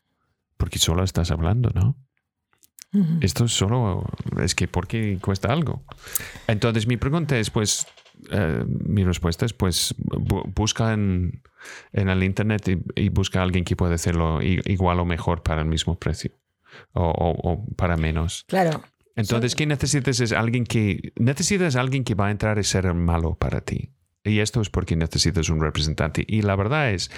porque 0.58 0.80
solo 0.80 1.04
estás 1.04 1.32
hablando, 1.32 1.72
¿no? 1.74 1.96
Esto 3.22 3.46
es 3.46 3.52
solo, 3.52 4.06
es 4.42 4.56
que 4.56 4.68
¿por 4.68 4.88
qué 4.88 5.20
cuesta 5.22 5.52
algo? 5.52 5.84
Entonces 6.48 6.88
mi 6.88 6.98
pregunta 6.98 7.38
es, 7.38 7.52
pues, 7.52 7.86
eh, 8.32 8.64
mi 8.66 9.04
respuesta 9.04 9.46
es, 9.46 9.54
pues, 9.54 9.94
busca 10.56 10.94
en, 10.94 11.44
el 11.92 12.24
Internet 12.24 12.68
y, 12.96 13.10
busca 13.10 13.42
a 13.42 13.44
alguien 13.44 13.66
que 13.66 13.76
pueda 13.76 13.94
hacerlo 13.94 14.42
igual 14.42 15.00
o 15.00 15.06
mejor 15.06 15.44
para 15.44 15.62
el 15.62 15.68
mismo 15.68 16.00
precio 16.00 16.32
o, 16.94 17.66
para 17.76 17.98
menos. 17.98 18.46
Claro. 18.48 18.82
Entonces, 19.16 19.56
¿qué 19.56 19.66
necesitas? 19.66 20.20
Es 20.20 20.32
alguien 20.32 20.64
que 20.64 21.14
necesitas 21.16 21.76
alguien 21.76 22.04
que 22.04 22.14
va 22.16 22.28
a 22.28 22.32
entrar 22.32 22.60
y 22.60 22.64
ser 22.64 22.94
malo 22.94 23.36
para 23.36 23.62
ti. 23.62 23.92
Y 24.24 24.40
esto 24.40 24.62
es 24.62 24.70
porque 24.70 24.96
necesitas 24.96 25.50
un 25.50 25.62
representante. 25.62 26.24
Y 26.28 26.42
la 26.42 26.56
verdad 26.56 26.92
es, 26.92 27.10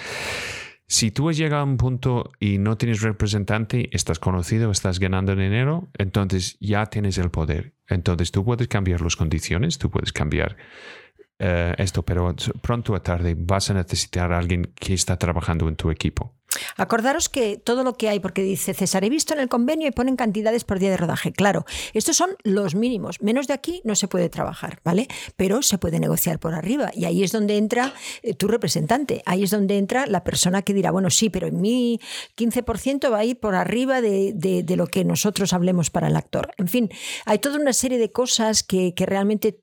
si 0.86 1.10
tú 1.10 1.28
has 1.28 1.36
llegado 1.36 1.62
a 1.62 1.64
un 1.64 1.76
punto 1.76 2.32
y 2.40 2.58
no 2.58 2.76
tienes 2.76 3.02
representante, 3.02 3.88
estás 3.92 4.18
conocido, 4.18 4.70
estás 4.70 4.98
ganando 4.98 5.36
dinero, 5.36 5.88
entonces 5.98 6.56
ya 6.60 6.86
tienes 6.86 7.18
el 7.18 7.30
poder. 7.30 7.74
Entonces 7.88 8.32
tú 8.32 8.44
puedes 8.44 8.68
cambiar 8.68 9.00
las 9.00 9.16
condiciones, 9.16 9.78
tú 9.78 9.90
puedes 9.90 10.12
cambiar 10.12 10.56
eh, 11.38 11.74
esto, 11.78 12.02
pero 12.02 12.34
pronto 12.60 12.92
o 12.92 13.00
tarde 13.00 13.36
vas 13.38 13.70
a 13.70 13.74
necesitar 13.74 14.32
a 14.32 14.38
alguien 14.38 14.72
que 14.74 14.94
está 14.94 15.16
trabajando 15.16 15.68
en 15.68 15.76
tu 15.76 15.90
equipo. 15.90 16.34
Acordaros 16.76 17.28
que 17.28 17.56
todo 17.56 17.84
lo 17.84 17.94
que 17.94 18.08
hay, 18.08 18.20
porque 18.20 18.42
dice 18.42 18.74
César, 18.74 19.04
he 19.04 19.10
visto 19.10 19.34
en 19.34 19.40
el 19.40 19.48
convenio 19.48 19.88
y 19.88 19.90
ponen 19.90 20.16
cantidades 20.16 20.64
por 20.64 20.78
día 20.78 20.90
de 20.90 20.96
rodaje. 20.96 21.32
Claro, 21.32 21.64
estos 21.94 22.16
son 22.16 22.30
los 22.42 22.74
mínimos. 22.74 23.20
Menos 23.20 23.46
de 23.46 23.54
aquí 23.54 23.80
no 23.84 23.94
se 23.94 24.08
puede 24.08 24.28
trabajar, 24.28 24.80
¿vale? 24.84 25.08
Pero 25.36 25.62
se 25.62 25.78
puede 25.78 26.00
negociar 26.00 26.38
por 26.38 26.54
arriba. 26.54 26.90
Y 26.94 27.04
ahí 27.04 27.22
es 27.22 27.32
donde 27.32 27.56
entra 27.56 27.94
eh, 28.22 28.34
tu 28.34 28.48
representante. 28.48 29.22
Ahí 29.26 29.44
es 29.44 29.50
donde 29.50 29.78
entra 29.78 30.06
la 30.06 30.24
persona 30.24 30.62
que 30.62 30.74
dirá, 30.74 30.90
bueno, 30.90 31.10
sí, 31.10 31.30
pero 31.30 31.46
en 31.46 31.60
mi 31.60 32.00
15% 32.36 33.12
va 33.12 33.18
a 33.18 33.24
ir 33.24 33.38
por 33.38 33.54
arriba 33.54 34.00
de, 34.00 34.64
lo 34.76 34.86
que 34.86 35.04
nosotros 35.04 35.52
hablemos 35.52 35.90
para 35.90 36.08
el 36.08 36.16
actor. 36.16 36.52
En 36.56 36.68
fin, 36.68 36.90
hay 37.26 37.38
toda 37.38 37.58
una 37.58 37.72
serie 37.72 37.98
de 37.98 38.12
cosas 38.12 38.62
que, 38.62 38.94
que 38.94 39.06
realmente 39.06 39.60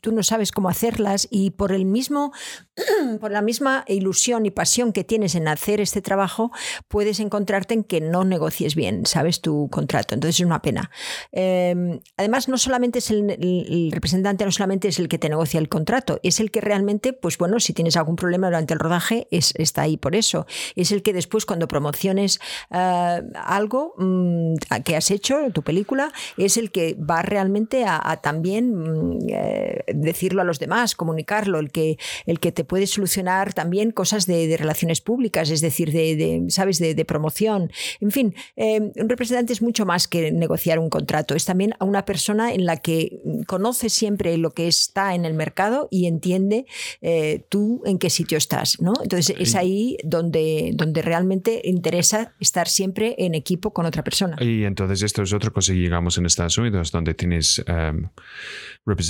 tú 0.00 0.12
no 0.12 0.22
sabes 0.22 0.52
cómo 0.52 0.68
hacerlas 0.68 1.28
y 1.30 1.50
por 1.50 1.72
el 1.72 1.84
mismo 1.84 2.32
por 3.20 3.30
la 3.30 3.42
misma 3.42 3.84
ilusión 3.88 4.46
y 4.46 4.50
pasión 4.50 4.92
que 4.92 5.04
tienes 5.04 5.34
en 5.34 5.48
hacer 5.48 5.80
este 5.80 6.02
trabajo, 6.02 6.50
puedes 6.88 7.20
encontrarte 7.20 7.74
en 7.74 7.84
que 7.84 8.00
no 8.00 8.24
negocies 8.24 8.74
bien, 8.74 9.06
¿sabes? 9.06 9.40
Tu 9.40 9.68
contrato. 9.70 10.14
Entonces 10.14 10.40
es 10.40 10.46
una 10.46 10.62
pena. 10.62 10.90
Em, 11.32 12.00
además, 12.16 12.48
no 12.48 12.58
solamente 12.58 12.98
es 12.98 13.10
el, 13.10 13.90
representante, 13.92 14.44
no 14.44 14.52
solamente 14.52 14.88
es 14.88 14.98
el 14.98 15.08
que 15.08 15.18
te 15.18 15.28
negocia 15.28 15.58
el 15.58 15.68
contrato, 15.68 16.20
es 16.22 16.40
el 16.40 16.50
que 16.50 16.60
realmente, 16.60 17.12
pues 17.12 17.38
bueno, 17.38 17.60
si 17.60 17.72
tienes 17.72 17.96
algún 17.96 18.16
problema 18.16 18.48
durante 18.48 18.74
el 18.74 18.80
rodaje, 18.80 19.26
es, 19.30 19.54
está 19.56 19.82
ahí 19.82 19.96
por 19.96 20.14
eso. 20.14 20.46
Es 20.76 20.92
el 20.92 21.02
que 21.02 21.12
después, 21.12 21.46
cuando 21.46 21.68
promociones 21.68 22.40
eh, 22.70 23.22
algo 23.34 23.94
mm, 23.98 24.54
que 24.84 24.96
has 24.96 25.10
hecho, 25.10 25.38
tu 25.52 25.62
película, 25.62 26.12
es 26.36 26.56
el 26.56 26.70
que 26.70 26.94
va 26.94 27.22
realmente 27.22 27.84
a, 27.86 28.20
también 28.22 28.74
mm, 28.74 29.18
eh, 29.32 29.84
decirlo 29.94 30.42
a 30.42 30.44
los 30.44 30.58
demás, 30.58 30.94
comunicarlo, 30.94 31.58
el 31.58 31.70
que, 31.70 31.98
el 32.26 32.40
que 32.40 32.52
te 32.52 32.64
puede 32.64 32.86
solucionar 32.86 33.54
también 33.54 33.90
cosas 33.90 34.26
de, 34.26 34.56
relaciones 34.56 35.00
públicas, 35.00 35.50
es 35.50 35.60
decir, 35.60 35.92
de, 35.92 36.44
¿sabes?, 36.48 36.78
de, 36.78 37.04
promoción. 37.04 37.72
En 38.00 38.10
fin, 38.10 38.34
eh, 38.56 38.92
un 38.94 39.08
representante 39.08 39.52
es 39.52 39.62
mucho 39.62 39.86
más 39.86 40.06
que 40.06 40.30
negociar 40.30 40.78
un 40.78 40.90
contrato, 40.90 41.34
es 41.34 41.44
también 41.44 41.74
a 41.78 41.84
una 41.84 42.04
persona 42.04 42.52
en 42.52 42.66
la 42.66 42.76
que 42.76 43.20
conoce 43.46 43.88
siempre 43.88 44.36
lo 44.36 44.50
que 44.50 44.68
está 44.68 45.14
en 45.14 45.24
el 45.24 45.34
mercado 45.34 45.88
y 45.90 46.06
entiende 46.06 46.66
eh, 47.00 47.44
tú 47.48 47.82
en 47.86 47.98
qué 47.98 48.10
sitio 48.10 48.38
estás, 48.38 48.80
¿no? 48.80 48.92
Entonces 49.02 49.34
es 49.38 49.54
ahí 49.54 49.96
donde, 50.04 50.72
donde 50.74 51.02
realmente 51.02 51.62
interesa 51.64 52.34
estar 52.40 52.68
siempre 52.68 53.14
en 53.18 53.34
equipo 53.34 53.72
con 53.72 53.86
otra 53.86 54.04
persona. 54.04 54.36
Y 54.40 54.64
entonces 54.64 55.02
esto 55.02 55.22
es 55.22 55.32
otra 55.32 55.50
cosa 55.50 55.72
que 55.72 55.78
llegamos 55.78 56.18
en 56.18 56.26
Estados 56.26 56.58
Unidos, 56.58 56.92
donde 56.92 57.14
tienes 57.14 57.62
em, 57.66 58.08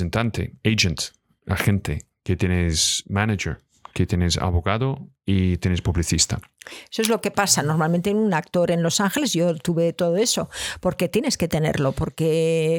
representante, 0.00 0.54
agent, 0.64 1.12
agente, 1.46 1.98
que 2.24 2.36
tienes 2.36 3.04
manager, 3.08 3.58
que 3.92 4.06
tienes 4.06 4.38
abogado 4.38 5.08
y 5.26 5.56
tienes 5.58 5.82
publicista. 5.82 6.40
Eso 6.90 7.02
es 7.02 7.08
lo 7.08 7.20
que 7.20 7.30
pasa 7.30 7.62
normalmente 7.62 8.10
en 8.10 8.18
un 8.18 8.34
actor 8.34 8.70
en 8.70 8.82
Los 8.82 9.00
Ángeles. 9.00 9.32
Yo 9.32 9.54
tuve 9.56 9.92
todo 9.92 10.16
eso, 10.16 10.50
porque 10.80 11.08
tienes 11.08 11.38
que 11.38 11.48
tenerlo, 11.48 11.92
porque 11.92 12.76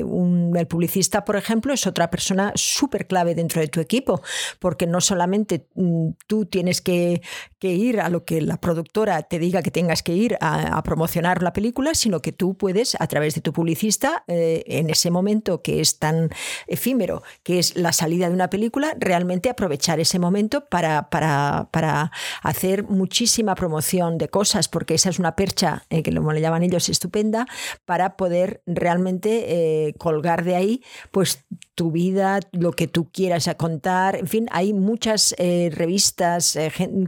el 0.55 0.67
publicista, 0.67 1.25
por 1.25 1.35
ejemplo, 1.35 1.73
es 1.73 1.87
otra 1.87 2.09
persona 2.11 2.51
súper 2.55 3.07
clave 3.07 3.33
dentro 3.33 3.59
de 3.59 3.67
tu 3.67 3.79
equipo, 3.79 4.21
porque 4.59 4.85
no 4.85 5.01
solamente 5.01 5.67
mm, 5.75 6.09
tú 6.27 6.45
tienes 6.45 6.81
que, 6.81 7.21
ir 7.63 8.01
a 8.01 8.09
lo 8.09 8.25
que 8.25 8.41
la 8.41 8.57
productora 8.57 9.21
te 9.21 9.37
diga 9.37 9.61
que 9.61 9.69
tengas 9.69 10.01
que 10.01 10.13
ir 10.13 10.35
a, 10.41 10.81
promocionar 10.81 11.43
la 11.43 11.53
película, 11.53 11.93
sino 11.93 12.19
que 12.19 12.31
tú 12.31 12.57
puedes, 12.57 12.95
a 12.99 13.05
través 13.05 13.35
de 13.35 13.41
tu 13.41 13.53
publicista, 13.53 14.23
eh, 14.27 14.63
en 14.65 14.89
ese 14.89 15.11
momento 15.11 15.61
que 15.61 15.79
es 15.79 15.99
tan 15.99 16.29
efímero, 16.65 17.21
que 17.43 17.59
es 17.59 17.75
la 17.75 17.93
salida 17.93 18.27
de 18.29 18.33
una 18.33 18.49
película, 18.49 18.95
realmente 18.99 19.49
aprovechar 19.49 19.99
ese 19.99 20.17
momento 20.17 20.65
para, 20.69 21.09
para, 21.09 21.69
para 21.71 22.11
hacer 22.41 22.83
muchísima 22.83 23.55
promoción 23.55 24.17
de 24.17 24.29
cosas, 24.29 24.67
porque 24.67 24.95
esa 24.95 25.09
es 25.09 25.19
una 25.19 25.35
percha, 25.35 25.85
eh, 25.89 26.03
que 26.03 26.13
como 26.13 26.33
le 26.33 26.41
llaman 26.41 26.63
ellos, 26.63 26.89
estupenda, 26.89 27.45
para 27.85 28.17
poder 28.17 28.61
realmente 28.65 29.87
eh, 29.87 29.93
colgar 29.97 30.43
de 30.43 30.55
ahí 30.55 30.83
pues 31.11 31.45
tu 31.75 31.91
vida, 31.91 32.39
lo 32.51 32.73
que 32.73 32.87
tú 32.87 33.09
quieras 33.11 33.49
contar. 33.57 34.15
En 34.15 34.27
fin, 34.27 34.47
hay 34.51 34.73
muchas 34.73 35.33
eh, 35.37 35.71
revistas, 35.73 36.57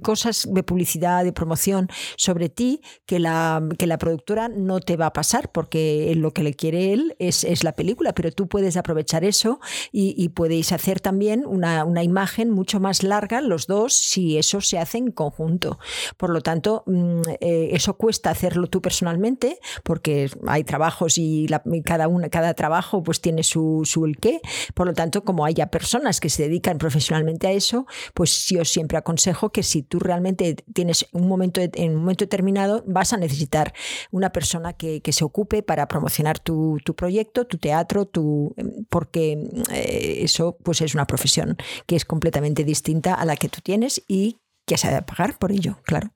cosas 0.01 0.47
de 0.49 0.63
publicidad, 0.63 1.24
de 1.24 1.34
promoción 1.34 1.88
sobre 2.17 2.49
ti 2.49 2.82
que 3.05 3.19
la, 3.19 3.61
que 3.78 3.88
la 3.88 3.97
productora 3.97 4.49
no 4.49 4.80
te 4.80 4.97
va 4.97 5.07
a 5.07 5.13
pasar, 5.13 5.51
porque 5.51 6.13
lo 6.15 6.32
que 6.32 6.43
le 6.43 6.53
quiere 6.53 6.93
él 6.93 7.15
es, 7.19 7.43
es 7.43 7.63
la 7.63 7.74
película, 7.74 8.13
pero 8.13 8.32
tú 8.32 8.47
puedes 8.47 8.78
aprovechar 8.78 9.24
eso 9.24 9.59
y, 9.91 10.15
y 10.17 10.30
podéis 10.30 10.71
hacer 10.71 10.99
también 10.99 11.45
una, 11.45 11.86
una 11.86 12.03
imagen 12.03 12.49
mucho 12.49 12.80
más 12.80 13.03
larga 13.03 13.41
los 13.41 13.67
dos 13.67 13.93
si 13.93 14.38
eso 14.38 14.61
se 14.61 14.80
hace 14.80 14.97
conjunto. 15.14 15.80
Por 16.18 16.30
lo 16.30 16.41
tanto, 16.41 16.84
mm, 16.86 17.22
eh, 17.39 17.70
eso 17.72 17.97
cuesta 17.97 18.30
hacerlo 18.30 18.68
tú 18.68 18.82
personalmente, 18.82 19.59
porque 19.84 20.30
hay 20.47 20.64
trabajos 20.64 21.18
y, 21.18 21.47
cada, 21.86 22.07
una, 22.07 22.30
cada 22.30 22.53
trabajo 22.53 23.03
pues 23.03 23.22
tiene 23.22 23.43
su, 23.43 23.82
su 23.86 24.05
el 24.05 24.18
qué. 24.18 24.41
Por 24.74 24.88
lo 24.88 24.93
tanto, 24.93 25.24
como 25.24 25.45
haya 25.45 25.68
personas 25.68 26.20
que 26.20 26.30
se 26.30 26.43
dedican 26.43 26.78
profesionalmente 26.78 27.47
a 27.47 27.51
eso, 27.51 27.86
pues 28.14 28.47
yo 28.47 28.66
siempre 28.66 28.97
aconsejo 28.97 29.51
que 29.51 29.64
si 29.64 29.84
tú 29.84 29.99
realmente 29.99 30.55
tienes 30.74 31.05
un 31.11 31.28
momento, 31.28 31.61
en 31.61 31.91
un 31.91 32.01
momento 32.01 32.26
determinado, 32.26 32.84
vas 32.88 33.14
a 33.14 33.18
necesitar 33.18 33.74
una 34.11 34.32
persona 34.32 34.74
que, 34.74 35.01
se 35.14 35.24
ocupe 35.24 35.61
para 35.61 35.88
promocionar 35.88 36.39
tu, 36.39 36.80
proyecto, 36.95 37.45
tu 37.45 37.57
teatro, 37.57 38.05
tu, 38.05 38.55
porque 38.89 39.34
eh, 39.72 40.20
eso 40.22 40.57
pues 40.64 40.82
es 40.82 40.95
una 40.95 41.05
profesión 41.05 41.55
que 41.86 41.95
es 41.95 42.05
completamente 42.05 42.64
distinta 42.64 43.14
a 43.14 43.26
la 43.26 43.36
que 43.36 43.49
tú 43.49 43.59
tienes 43.61 44.03
y 44.07 44.39
que 44.74 44.80
se 44.80 44.88
ha 44.88 44.91
de 44.91 45.01
pagar 45.03 45.38
por 45.38 45.51
ello, 45.51 45.78
claro. 45.84 46.11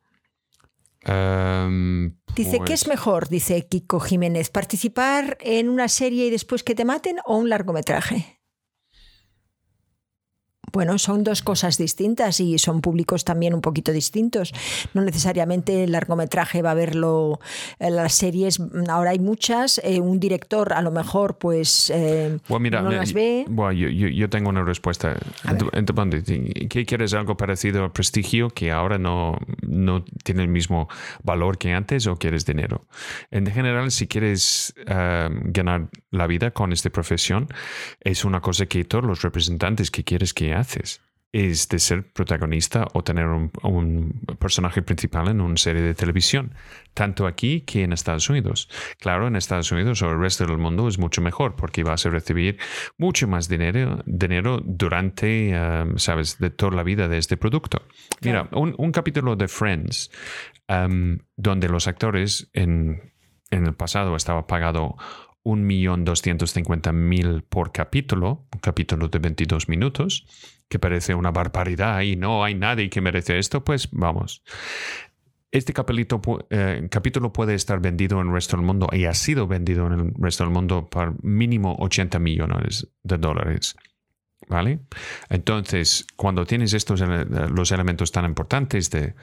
Em, 1.01 2.17
dice, 2.35 2.59
¿qué 2.65 2.73
es 2.73 2.85
pues 2.85 2.87
mejor? 2.87 3.29
Dice 3.29 3.67
Kiko 3.67 3.99
Jiménez, 3.99 4.49
participar 4.49 5.37
en 5.41 5.69
una 5.69 5.87
serie 5.87 6.25
y 6.25 6.29
después 6.31 6.63
que 6.63 6.73
te 6.73 6.83
maten 6.83 7.17
o 7.25 7.37
un 7.37 7.49
largometraje. 7.49 8.36
Bueno, 10.73 10.97
son 10.99 11.23
dos 11.23 11.41
cosas 11.41 11.77
distintas 11.77 12.41
y 12.41 12.59
son 12.59 12.81
públicos 12.81 13.23
también 13.23 13.53
un 13.53 13.61
poquito 13.61 13.93
distintos. 13.93 14.53
No 14.93 15.01
necesariamente 15.01 15.85
el 15.85 15.93
largometraje 15.93 16.61
va 16.61 16.71
a 16.71 16.73
verlo, 16.73 17.39
eh, 17.79 17.89
las 17.89 18.13
series, 18.13 18.59
ahora 18.89 19.11
hay 19.11 19.19
muchas, 19.19 19.79
eh, 19.83 20.01
un 20.01 20.19
director 20.19 20.73
a 20.73 20.81
lo 20.81 20.91
mejor 20.91 21.37
pues 21.37 21.89
eh, 21.89 22.37
no 22.49 22.91
las 22.91 23.13
ve. 23.13 23.45
Bueno, 23.47 23.73
yo, 23.79 24.29
tengo 24.29 24.49
una 24.49 24.63
respuesta. 24.63 25.15
¿Qué 26.69 26.85
quieres 26.85 27.13
algo 27.13 27.37
parecido 27.37 27.85
al 27.85 27.91
prestigio 27.93 28.49
que 28.49 28.71
ahora 28.71 28.97
no, 28.97 29.37
no 29.61 30.03
tiene 30.23 30.43
el 30.43 30.49
mismo 30.49 30.89
valor 31.23 31.57
que 31.57 31.71
antes 31.71 32.07
o 32.07 32.17
quieres 32.17 32.45
dinero? 32.45 32.87
En 33.31 33.47
general, 33.47 33.89
si 33.91 34.07
quieres 34.07 34.73
ganar 34.85 35.87
la 36.11 36.27
vida 36.27 36.51
con 36.51 36.73
esta 36.73 36.89
profesión, 36.89 37.47
es 38.01 38.25
una 38.25 38.41
cosa 38.41 38.65
que 38.65 38.83
todos 38.83 39.05
los 39.05 39.21
representantes 39.21 39.91
que 39.91 40.03
quieres 40.03 40.33
que 40.33 40.56
haces. 40.57 41.01
es 41.33 41.67
de 41.67 41.77
ser 41.77 42.11
protagonista 42.13 42.87
o 42.93 43.03
tener 43.03 43.27
un, 43.27 44.21
personaje 44.39 44.81
principal 44.81 45.27
en 45.27 45.41
una 45.41 45.57
serie 45.57 45.81
de 45.81 45.93
televisión, 45.93 46.53
tanto 46.93 47.27
aquí 47.27 47.61
que 47.61 47.83
en 47.83 47.91
Estados 47.91 48.29
Unidos. 48.29 48.69
Claro, 48.99 49.27
en 49.27 49.35
Estados 49.35 49.71
Unidos 49.71 50.01
o 50.01 50.09
el 50.09 50.19
resto 50.19 50.45
del 50.45 50.57
mundo 50.57 50.87
es 50.87 50.97
mucho 50.97 51.21
mejor 51.21 51.55
porque 51.55 51.83
vas 51.83 52.05
a 52.05 52.09
recibir 52.09 52.57
mucho 52.97 53.27
más 53.27 53.49
dinero, 53.49 54.01
dinero 54.05 54.61
durante, 54.63 55.53
um, 55.59 55.97
sabes, 55.97 56.39
de 56.39 56.49
toda 56.49 56.75
la 56.75 56.83
vida 56.83 57.07
de 57.07 57.17
este 57.17 57.35
producto. 57.35 57.83
Mira, 58.21 58.47
un, 58.53 58.91
capítulo 58.91 59.35
de 59.35 59.47
Friends 59.47 60.09
um, 60.69 61.19
donde 61.35 61.67
los 61.67 61.87
actores 61.87 62.49
en, 62.53 63.13
en 63.51 63.65
el 63.65 63.73
pasado 63.73 64.15
estaba 64.15 64.47
pagado 64.47 64.95
1.250.000 65.47 67.43
por 67.47 67.71
capítulo, 67.71 68.47
un 68.53 68.59
capítulo 68.59 69.07
de 69.07 69.19
22 69.19 69.69
minutos, 69.69 70.25
que 70.67 70.77
parece 70.77 71.15
una 71.15 71.31
barbaridad 71.31 72.01
y 72.01 72.17
no 72.17 72.43
hay 72.43 72.53
nadie 72.53 72.89
que 72.89 72.99
merece 72.99 73.39
esto, 73.39 73.63
pues 73.63 73.87
vamos. 73.91 74.43
Este 75.49 75.71
capítulo, 75.71 76.45
eh, 76.49 76.85
capítulo 76.91 77.31
puede 77.31 77.55
estar 77.55 77.79
vendido 77.79 78.19
en 78.19 78.27
el 78.27 78.33
resto 78.33 78.57
del 78.57 78.65
mundo 78.65 78.89
y 78.91 79.05
ha 79.05 79.13
sido 79.13 79.47
vendido 79.47 79.87
en 79.87 79.93
el 79.93 80.13
resto 80.19 80.43
del 80.43 80.51
mundo 80.51 80.89
por 80.89 81.23
mínimo 81.23 81.77
80 81.79 82.19
millones 82.19 82.89
de 83.03 83.17
dólares. 83.17 83.77
¿Vale? 84.49 84.79
Entonces, 85.29 86.07
cuando 86.15 86.45
tienes 86.45 86.73
estos 86.73 87.01
los 87.01 87.71
elementos 87.71 88.11
tan 88.13 88.23
importantes 88.23 88.89
de, 88.89 89.13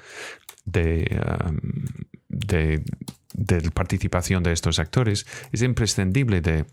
de, 0.66 1.18
um, 1.47 1.59
de, 2.29 2.85
de 3.33 3.70
participación 3.70 4.43
de 4.43 4.53
estos 4.53 4.79
actores, 4.79 5.27
es 5.51 5.62
imprescindible 5.62 6.43
de, 6.43 6.66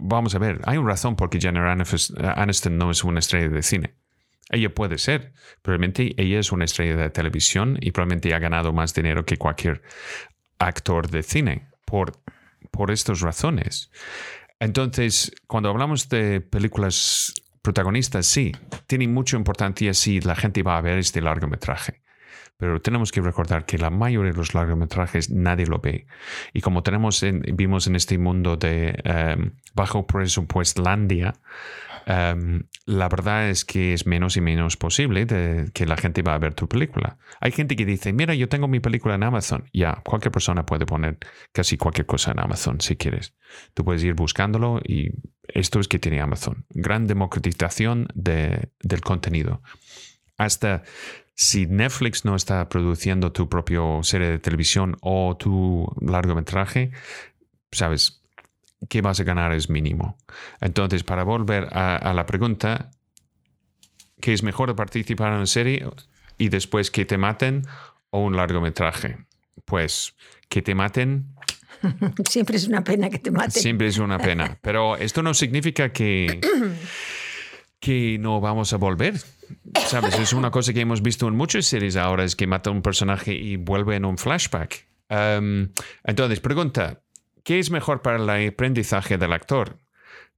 vamos 0.00 0.34
a 0.34 0.38
ver, 0.38 0.60
hay 0.64 0.78
una 0.78 0.90
razón 0.90 1.16
por 1.16 1.28
qué 1.28 1.40
Jennifer 1.40 2.00
Aniston 2.36 2.78
no 2.78 2.90
es 2.90 3.02
una 3.02 3.18
estrella 3.18 3.48
de 3.48 3.62
cine. 3.62 3.94
Ella 4.50 4.72
puede 4.72 4.98
ser, 4.98 5.32
probablemente 5.62 6.14
ella 6.16 6.38
es 6.38 6.52
una 6.52 6.66
estrella 6.66 6.96
de 6.96 7.10
televisión 7.10 7.78
y 7.80 7.90
probablemente 7.90 8.34
ha 8.34 8.38
ganado 8.38 8.72
más 8.72 8.92
dinero 8.92 9.24
que 9.24 9.38
cualquier 9.38 9.82
actor 10.58 11.08
de 11.10 11.22
cine 11.22 11.68
por, 11.84 12.12
por 12.70 12.90
estas 12.90 13.20
razones. 13.22 13.90
Entonces, 14.62 15.32
cuando 15.48 15.70
hablamos 15.70 16.08
de 16.08 16.40
películas 16.40 17.34
protagonistas, 17.62 18.26
sí, 18.26 18.52
tiene 18.86 19.08
mucha 19.08 19.36
importancia 19.36 19.92
si 19.92 20.20
la 20.20 20.36
gente 20.36 20.62
va 20.62 20.78
a 20.78 20.80
ver 20.80 20.98
este 20.98 21.20
largometraje. 21.20 22.00
Pero 22.58 22.80
tenemos 22.80 23.10
que 23.10 23.20
recordar 23.20 23.64
que 23.64 23.76
la 23.76 23.90
mayoría 23.90 24.30
de 24.30 24.36
los 24.36 24.54
largometrajes 24.54 25.30
nadie 25.30 25.66
lo 25.66 25.80
ve. 25.80 26.06
Y 26.52 26.60
como 26.60 26.84
tenemos 26.84 27.24
vimos 27.54 27.88
en 27.88 27.96
este 27.96 28.18
mundo 28.18 28.56
de 28.56 28.94
em, 29.02 29.50
bajo 29.74 30.06
presupuestlandia, 30.06 31.34
um, 32.06 32.62
la 32.86 33.08
verdad 33.08 33.48
es 33.48 33.64
que 33.64 33.92
es 33.92 34.06
menos 34.06 34.36
y 34.36 34.40
menos 34.40 34.76
posible 34.76 35.26
que 35.72 35.86
la 35.86 35.96
gente 35.96 36.22
va 36.22 36.34
a 36.34 36.38
ver 36.38 36.54
tu 36.54 36.68
película. 36.68 37.18
Hay 37.40 37.52
gente 37.52 37.76
que 37.76 37.84
dice, 37.84 38.12
mira, 38.12 38.34
yo 38.34 38.48
tengo 38.48 38.68
mi 38.68 38.80
película 38.80 39.14
en 39.14 39.22
Amazon. 39.22 39.68
Ya, 39.72 40.02
cualquier 40.04 40.32
persona 40.32 40.66
puede 40.66 40.86
poner 40.86 41.18
casi 41.52 41.76
cualquier 41.76 42.06
cosa 42.06 42.32
en 42.32 42.40
Amazon 42.40 42.80
si 42.80 42.96
quieres. 42.96 43.34
Tú 43.74 43.84
puedes 43.84 44.02
ir 44.04 44.14
buscándolo 44.14 44.80
y 44.84 45.10
esto 45.44 45.80
es 45.80 45.88
que 45.88 45.98
tiene 45.98 46.20
Amazon. 46.20 46.66
Gran 46.70 47.06
democratización 47.06 48.08
de, 48.14 48.70
del 48.80 49.00
contenido. 49.00 49.62
Hasta 50.38 50.82
si 51.34 51.66
Netflix 51.66 52.24
no 52.24 52.36
está 52.36 52.68
produciendo 52.68 53.32
tu 53.32 53.48
propia 53.48 53.80
serie 54.02 54.28
de 54.28 54.38
televisión 54.38 54.96
o 55.00 55.36
tu 55.36 55.86
largometraje, 56.00 56.92
sabes, 57.70 58.21
¿qué 58.88 59.02
vas 59.02 59.20
a 59.20 59.24
ganar 59.24 59.52
es 59.52 59.70
mínimo. 59.70 60.16
Entonces, 60.60 61.04
para 61.04 61.24
volver 61.24 61.68
a, 61.72 62.12
la 62.14 62.26
pregunta, 62.26 62.90
¿qué 64.20 64.32
es 64.32 64.42
mejor 64.42 64.74
participar 64.74 65.28
en 65.28 65.38
una 65.38 65.46
serie 65.46 65.86
y 66.38 66.48
después 66.48 66.90
que 66.90 67.04
te 67.04 67.18
maten 67.18 67.62
o 68.10 68.20
un 68.20 68.36
largometraje? 68.36 69.18
Pues 69.64 70.14
que 70.48 70.62
te 70.62 70.74
maten. 70.74 71.34
Siempre 72.28 72.56
es 72.56 72.66
una 72.66 72.84
pena 72.84 73.10
que 73.10 73.18
te 73.18 73.30
maten. 73.30 73.50
Siempre 73.50 73.88
es 73.88 73.98
una 73.98 74.18
pena. 74.18 74.58
Pero 74.62 74.96
esto 74.96 75.22
no 75.22 75.34
significa 75.34 75.92
que, 75.92 76.40
que 77.80 78.18
no 78.18 78.40
vamos 78.40 78.72
a 78.72 78.76
volver. 78.76 79.20
¿Sabes? 79.86 80.18
Es 80.18 80.32
una 80.32 80.50
cosa 80.50 80.72
que 80.72 80.80
hemos 80.80 81.02
visto 81.02 81.28
en 81.28 81.36
muchas 81.36 81.66
series 81.66 81.96
ahora, 81.96 82.24
es 82.24 82.36
que 82.36 82.46
mata 82.46 82.70
a 82.70 82.72
un 82.72 82.80
personaje 82.80 83.34
y 83.34 83.56
vuelve 83.56 83.96
en 83.96 84.04
un 84.06 84.16
flashback. 84.16 84.86
Um, 85.10 85.68
entonces, 86.04 86.40
pregunta, 86.40 87.02
¿qué 87.44 87.58
es 87.58 87.70
mejor 87.70 88.02
para 88.02 88.16
el 88.16 88.48
aprendizaje 88.48 89.18
del 89.18 89.32
actor? 89.32 89.78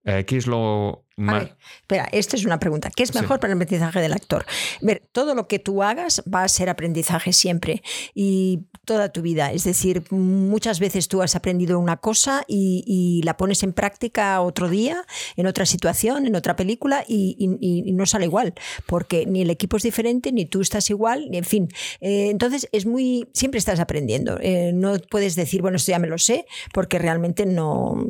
Eh, 0.05 0.25
¿Qué 0.27 0.37
es 0.37 0.47
lo 0.47 1.07
más... 1.17 1.51
espera, 1.81 2.09
esta 2.11 2.37
es 2.37 2.45
una 2.45 2.59
pregunta. 2.59 2.91
¿Qué 2.95 3.05
es 3.05 3.15
mejor 3.15 3.39
para 3.39 3.53
el 3.53 3.63
aprendizaje 3.63 4.01
del 4.01 4.13
actor? 4.13 4.45
Ver, 4.81 5.03
todo 5.13 5.35
lo 5.35 5.47
que 5.47 5.61
tú 5.61 5.83
hagas 5.83 6.23
va 6.33 6.43
a 6.43 6.49
ser 6.49 6.69
aprendizaje 6.69 7.33
siempre 7.33 7.83
y 8.15 8.65
toda 8.85 9.11
tu 9.11 9.23
vida. 9.23 9.53
Es 9.53 9.65
decir, 9.65 10.03
muchas 10.11 10.81
veces 10.81 11.07
tú 11.09 11.23
has 11.23 11.37
aprendido 11.37 11.79
una 11.79 11.99
cosa 11.99 12.45
y, 12.49 13.21
la 13.25 13.37
pones 13.37 13.63
en 13.63 13.73
práctica 13.73 14.41
otro 14.41 14.69
día, 14.69 15.05
en 15.37 15.47
otra 15.47 15.67
situación, 15.67 16.27
en 16.27 16.35
otra 16.35 16.57
película 16.57 17.05
y, 17.07 17.93
no 17.95 18.07
sale 18.07 18.25
igual, 18.27 18.55
porque 18.87 19.25
ni 19.27 19.43
el 19.43 19.51
equipo 19.51 19.77
es 19.77 19.85
diferente, 19.85 20.33
ni 20.33 20.47
tú 20.47 20.61
estás 20.61 20.91
igual, 20.91 21.29
en 21.33 21.45
fin. 21.45 21.69
Eh, 22.01 22.29
entonces, 22.31 22.69
es 22.73 22.87
muy... 22.87 23.29
Siempre 23.33 23.59
estás 23.59 23.79
aprendiendo. 23.79 24.39
Eh, 24.41 24.73
no 24.75 24.99
puedes 25.11 25.37
decir, 25.37 25.63
bueno, 25.63 25.77
esto 25.77 25.93
ya 25.93 25.99
me 25.99 26.09
lo 26.09 26.19
sé, 26.19 26.47
porque 26.73 26.99
realmente 26.99 27.47
no... 27.47 28.05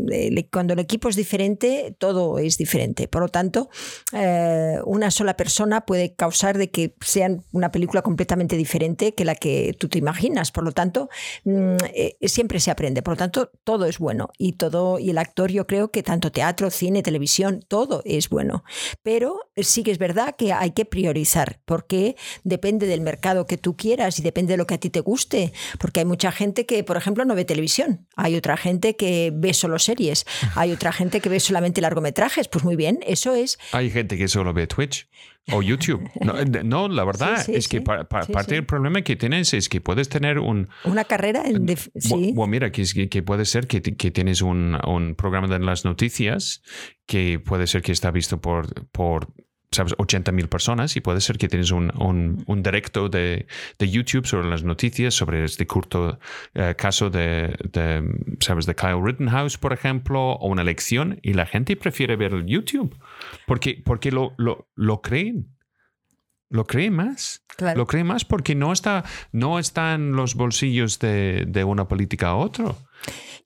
cuando 0.51 0.73
el 0.73 0.81
equipo 0.81 1.09
es 1.09 1.17
diferente, 1.17 1.95
todo 1.99 2.39
es 2.39 2.57
diferente. 2.57 2.94
Por 2.95 3.23
lo 3.23 3.29
tanto, 3.29 3.69
eh, 4.13 4.79
una 4.85 5.11
sola 5.11 5.37
persona 5.37 5.83
puede 5.83 6.15
causar 6.15 6.59
de 6.59 6.71
que 6.71 6.95
sea 7.01 7.29
una 7.53 7.71
película 7.71 8.03
completamente 8.03 8.57
diferente 8.57 9.15
que 9.15 9.25
la 9.25 9.35
que 9.35 9.75
tú 9.79 9.89
te 9.89 9.99
imaginas. 9.99 10.53
Por 10.53 10.65
lo 10.65 10.73
tanto, 10.73 11.09
mm, 11.45 11.77
eh, 11.95 12.17
siempre 12.23 12.61
se 12.61 12.71
aprende. 12.71 13.03
Por 13.03 13.15
lo 13.15 13.19
tanto, 13.19 13.51
todo 13.65 13.87
es 13.87 13.99
bueno. 13.99 14.31
Y 14.39 14.53
todo, 14.53 14.99
y 14.99 15.11
el 15.11 15.19
actor, 15.19 15.51
yo 15.51 15.67
creo 15.67 15.91
que 15.91 16.03
tanto 16.03 16.33
teatro, 16.33 16.71
cine, 16.71 17.03
televisión, 17.03 17.65
todo 17.67 18.03
es 18.05 18.29
bueno. 18.29 18.65
Pero 19.03 19.41
sí 19.57 19.83
que 19.83 19.91
es 19.91 19.99
verdad 19.99 20.35
que 20.37 20.53
hay 20.53 20.71
que 20.71 20.85
priorizar, 20.85 21.61
porque 21.65 22.17
depende 22.43 22.87
del 22.87 23.01
mercado 23.01 23.47
que 23.47 23.59
tú 23.59 23.77
quieras 23.77 24.19
y 24.19 24.23
depende 24.23 24.53
de 24.53 24.57
lo 24.57 24.67
que 24.67 24.75
a 24.75 24.79
ti 24.79 24.91
te 24.91 25.01
guste. 25.01 25.53
Porque 25.79 26.01
hay 26.01 26.07
mucha 26.07 26.33
gente 26.33 26.67
que, 26.67 26.85
por 26.85 26.97
ejemplo, 26.97 27.25
no 27.25 27.35
ve 27.35 27.45
televisión. 27.45 28.07
Hay 28.17 28.37
otra 28.37 28.57
gente 28.57 28.97
que 28.97 29.33
ve 29.35 29.55
solo 29.55 29.79
series. 29.79 30.27
Hay 30.55 30.73
otra 30.73 30.93
gente 30.93 31.21
que 31.21 31.29
ve 31.29 31.41
solamente 31.41 31.81
largometrajes. 31.81 32.49
Pues 32.49 32.65
muy 32.65 32.77
bien, 32.77 33.01
eso 33.07 33.35
es. 33.35 33.59
Hay 33.73 33.91
gente 33.91 34.17
que 34.17 34.29
solo 34.29 34.53
ve 34.53 34.67
Twitch 34.67 35.09
o 35.53 35.63
YouTube. 35.63 36.09
No, 36.65 36.89
la 36.89 37.05
verdad 37.05 37.45
es 37.49 37.69
que 37.69 37.81
parte 37.81 38.55
del 38.55 38.65
problema 38.65 39.03
que 39.03 39.17
tienes 39.17 39.53
es 39.55 39.69
que 39.69 39.81
puedes 39.81 40.09
tener 40.09 40.39
un... 40.39 40.69
Una 40.85 41.05
carrera 41.05 41.43
en... 41.45 41.67
sí. 41.77 42.33
Bueno, 42.35 42.47
mira, 42.47 42.73
que, 42.73 43.09
que, 43.09 43.23
puede 43.23 43.45
ser 43.45 43.67
que, 43.67 43.83
que 43.83 44.11
tienes 44.11 44.43
un, 44.43 44.79
un, 44.87 45.15
programa 45.15 45.49
de 45.49 45.59
las 45.59 45.85
noticias 45.85 46.63
que 47.07 47.39
puede 47.39 47.67
ser 47.67 47.83
que 47.83 47.93
está 47.93 48.11
visto 48.11 48.41
por, 48.41 48.89
por 48.91 49.29
sabes, 49.75 49.95
80 49.99 50.33
mil 50.33 50.49
personas 50.49 50.97
y 50.97 51.01
puede 51.01 51.21
ser 51.21 51.39
que 51.39 51.49
tienes 51.49 51.71
un, 51.71 51.93
un, 52.47 52.63
directo 52.63 53.09
de, 53.09 53.47
de, 53.79 53.91
YouTube 53.91 54.27
sobre 54.27 54.49
las 54.49 54.65
noticias, 54.65 55.15
sobre 55.15 55.45
este 55.45 55.67
corto 55.67 56.19
eh, 56.55 56.75
caso 56.77 57.11
de, 57.11 57.57
de, 57.73 58.03
sabes, 58.41 58.67
de 58.67 58.75
Kyle 58.75 59.01
Rittenhouse, 59.03 59.59
por 59.59 59.73
ejemplo, 59.73 60.33
o 60.33 60.49
una 60.49 60.63
elección 60.63 61.19
y 61.23 61.35
la 61.35 61.47
gente 61.47 61.77
prefiere 61.77 62.17
ver 62.17 62.33
el 62.33 62.47
YouTube 62.47 62.97
porque, 63.47 63.83
porque 63.85 64.11
lo, 64.11 64.35
lo, 64.39 64.69
lo 64.75 65.03
creen. 65.03 65.51
Lo 66.51 66.67
cree 66.67 66.91
más. 66.91 67.45
Lo 67.75 67.87
cree 67.87 68.05
más 68.05 68.25
porque 68.25 68.55
no 68.55 68.73
está, 68.73 69.05
no 69.33 69.59
está 69.59 69.95
en 69.95 70.13
los 70.13 70.35
bolsillos 70.35 70.99
de, 70.99 71.45
de 71.49 71.65
una 71.65 71.89
política 71.89 72.29
a 72.29 72.37
otro. 72.37 72.79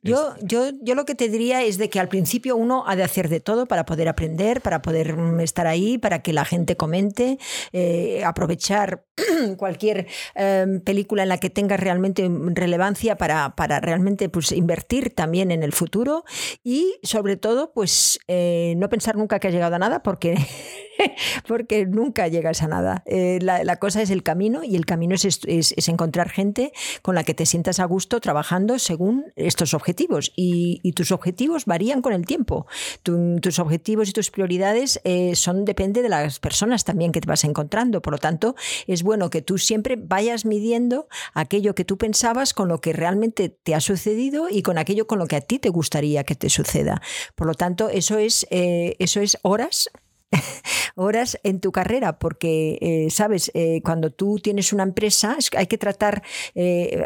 Yo, 0.01 0.35
yo, 0.43 0.71
yo 0.81 0.95
lo 0.95 1.05
que 1.05 1.17
te 1.17 1.29
diría 1.29 1.65
es 1.65 1.77
de 1.77 1.91
que 1.91 1.99
al 1.99 2.09
principio 2.09 2.57
uno 2.57 2.85
ha 2.87 2.95
de 2.95 3.03
hacer 3.03 3.29
de 3.29 3.41
todo 3.41 3.67
para 3.67 3.85
poder 3.85 4.09
aprender, 4.09 4.61
para 4.61 4.81
poder 4.81 5.17
mm, 5.17 5.41
estar 5.41 5.67
ahí, 5.67 5.99
para 5.99 6.23
que 6.23 6.33
la 6.33 6.45
gente 6.45 6.77
comente, 6.77 7.39
eh, 7.73 8.23
aprovechar 8.25 9.05
cualquier 9.57 10.07
em, 10.37 10.81
película 10.81 11.25
en 11.25 11.29
la 11.29 11.39
que 11.39 11.51
tenga 11.51 11.77
realmente 11.77 12.31
relevancia 12.55 13.17
para, 13.17 13.57
para 13.57 13.81
realmente 13.81 14.29
pues, 14.29 14.53
invertir 14.53 15.15
también 15.15 15.51
en 15.51 15.65
el 15.65 15.73
futuro 15.73 16.25
y 16.63 16.95
sobre 17.03 17.37
todo 17.37 17.73
pues 17.73 18.21
eh, 18.29 18.75
no 18.77 18.89
pensar 18.89 19.17
nunca 19.17 19.41
que 19.41 19.49
ha 19.49 19.51
llegado 19.51 19.77
a 19.77 19.79
nada 19.81 20.03
porque 20.03 20.37
porque 21.47 21.87
nunca 21.87 22.29
llegas 22.29 22.63
a 22.63 22.69
nada. 22.69 23.03
Eh, 23.07 23.39
la, 23.41 23.77
cosa 23.77 24.03
es 24.03 24.11
el 24.11 24.23
camino 24.23 24.65
y 24.65 24.77
el 24.77 24.87
camino 24.87 25.15
es, 25.15 25.89
encontrar 25.89 26.29
gente 26.29 26.73
con 27.03 27.15
la 27.15 27.25
que 27.25 27.35
te 27.35 27.47
sientas 27.47 27.81
a 27.81 27.85
gusto 27.85 28.21
trabajando 28.21 28.79
según 28.79 29.33
estos 29.37 29.75
objetivos. 29.75 30.33
Y, 30.37 30.81
tus 30.99 31.13
objetivos 31.13 31.65
varían 31.65 32.03
con 32.03 32.13
el 32.13 32.27
tiempo. 32.27 32.67
tus 33.03 33.59
objetivos 33.59 34.09
y 34.09 34.13
tus 34.13 34.31
prioridades 34.31 35.01
eh, 35.05 35.37
son 35.37 35.65
depende 35.65 36.03
de 36.03 36.09
las 36.09 36.41
personas 36.41 36.85
también 36.85 37.13
que 37.13 37.21
te 37.21 37.29
vas 37.29 37.45
encontrando. 37.45 38.03
Por 38.03 38.15
lo 38.15 38.19
tanto, 38.19 38.57
es 38.87 39.03
bueno 39.03 39.31
que 39.31 39.43
tú 39.43 39.59
siempre 39.59 39.97
vayas 39.97 40.45
midiendo 40.45 41.09
aquello 41.35 41.75
que 41.75 41.85
tú 41.85 41.99
pensabas 41.99 42.53
con 42.53 42.69
lo 42.69 42.81
que 42.81 42.93
realmente 42.93 43.49
te 43.49 43.75
ha 43.75 43.81
sucedido 43.81 44.49
y 44.51 44.63
con 44.63 44.79
aquello 44.79 45.07
con 45.07 45.19
lo 45.19 45.27
que 45.27 45.37
a 45.37 45.41
ti 45.41 45.59
te 45.59 45.69
gustaría 45.69 46.25
que 46.25 46.35
te 46.35 46.49
suceda. 46.49 47.01
Por 47.37 47.47
lo 47.47 47.55
tanto, 47.55 47.89
eso 47.89 48.19
es, 48.19 48.47
eh, 48.51 48.97
eso 48.99 49.21
es 49.21 49.39
horas 49.43 49.91
horas 50.95 51.39
en 51.45 51.61
tu 51.61 51.73
carrera, 51.73 52.19
porque, 52.19 52.79
eh, 52.81 53.11
sabes, 53.11 53.51
eh, 53.55 53.81
cuando 53.83 54.11
tú 54.11 54.39
tienes 54.43 54.73
una 54.73 54.83
empresa, 54.83 55.37
hay 55.57 55.67
que 55.67 55.79
tratar 55.79 56.23
eh, 56.55 57.05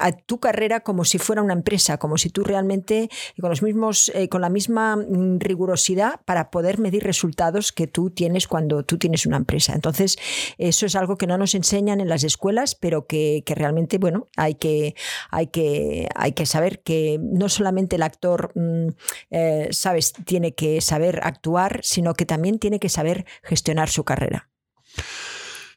a, 0.00 0.12
tu 0.12 0.40
carrera 0.40 0.80
como 0.80 1.04
si 1.04 1.18
fuera 1.18 1.42
una 1.42 1.52
empresa, 1.52 1.98
como 1.98 2.16
si 2.16 2.30
tú 2.30 2.42
realmente, 2.42 3.10
con, 3.40 3.50
los 3.50 3.62
mismos, 3.62 4.10
con 4.30 4.40
la 4.40 4.48
misma 4.48 4.96
mm, 4.96 5.40
rigurosidad 5.40 6.20
para 6.24 6.50
poder 6.50 6.78
medir 6.78 7.04
resultados 7.04 7.72
que 7.72 7.86
tú 7.86 8.10
tienes 8.10 8.48
cuando 8.48 8.82
tú 8.82 8.98
tienes 8.98 9.26
una 9.26 9.36
empresa. 9.36 9.74
Entonces, 9.74 10.16
eso 10.58 10.86
es 10.86 10.96
algo 10.96 11.16
que 11.16 11.26
no 11.26 11.36
nos 11.36 11.54
enseñan 11.54 12.00
en 12.00 12.08
las 12.08 12.24
escuelas, 12.24 12.74
pero 12.74 13.06
que, 13.06 13.42
realmente, 13.46 13.98
bueno, 13.98 14.28
hay 14.36 14.54
que, 14.54 14.94
hay, 15.30 15.48
que, 15.48 16.08
hay 16.14 16.32
que 16.32 16.46
saber 16.46 16.80
que 16.80 17.18
no 17.20 17.48
solamente 17.48 17.96
el 17.96 18.02
actor, 18.02 18.52
mm, 18.54 18.88
sabes, 19.70 20.14
tiene 20.24 20.54
que 20.54 20.80
saber 20.80 21.20
actuar, 21.22 21.80
sino 21.82 22.14
que 22.14 22.31
también 22.32 22.58
tiene 22.58 22.80
que 22.80 22.88
saber 22.88 23.26
gestionar 23.42 23.90
su 23.90 24.04
carrera. 24.04 24.48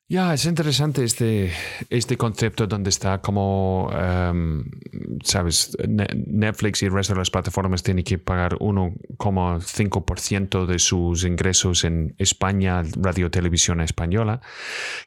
Ya, 0.07 0.33
es 0.33 0.45
interesante 0.45 1.03
este, 1.03 1.51
este 1.89 2.15
concepto 2.15 2.65
donde 2.65 2.91
está 2.91 3.21
como, 3.21 3.89
em, 3.91 4.63
sabes, 5.21 5.75
Netflix 5.85 6.81
y 6.81 6.85
el 6.85 6.93
resto 6.93 7.13
de 7.13 7.19
las 7.19 7.29
plataformas 7.29 7.83
tienen 7.83 8.05
que 8.05 8.17
pagar 8.17 8.55
1,5% 8.61 10.65
de 10.65 10.79
sus 10.79 11.25
ingresos 11.25 11.83
en 11.83 12.15
España, 12.19 12.83
radio 12.95 13.29
televisión 13.29 13.81
española, 13.81 14.39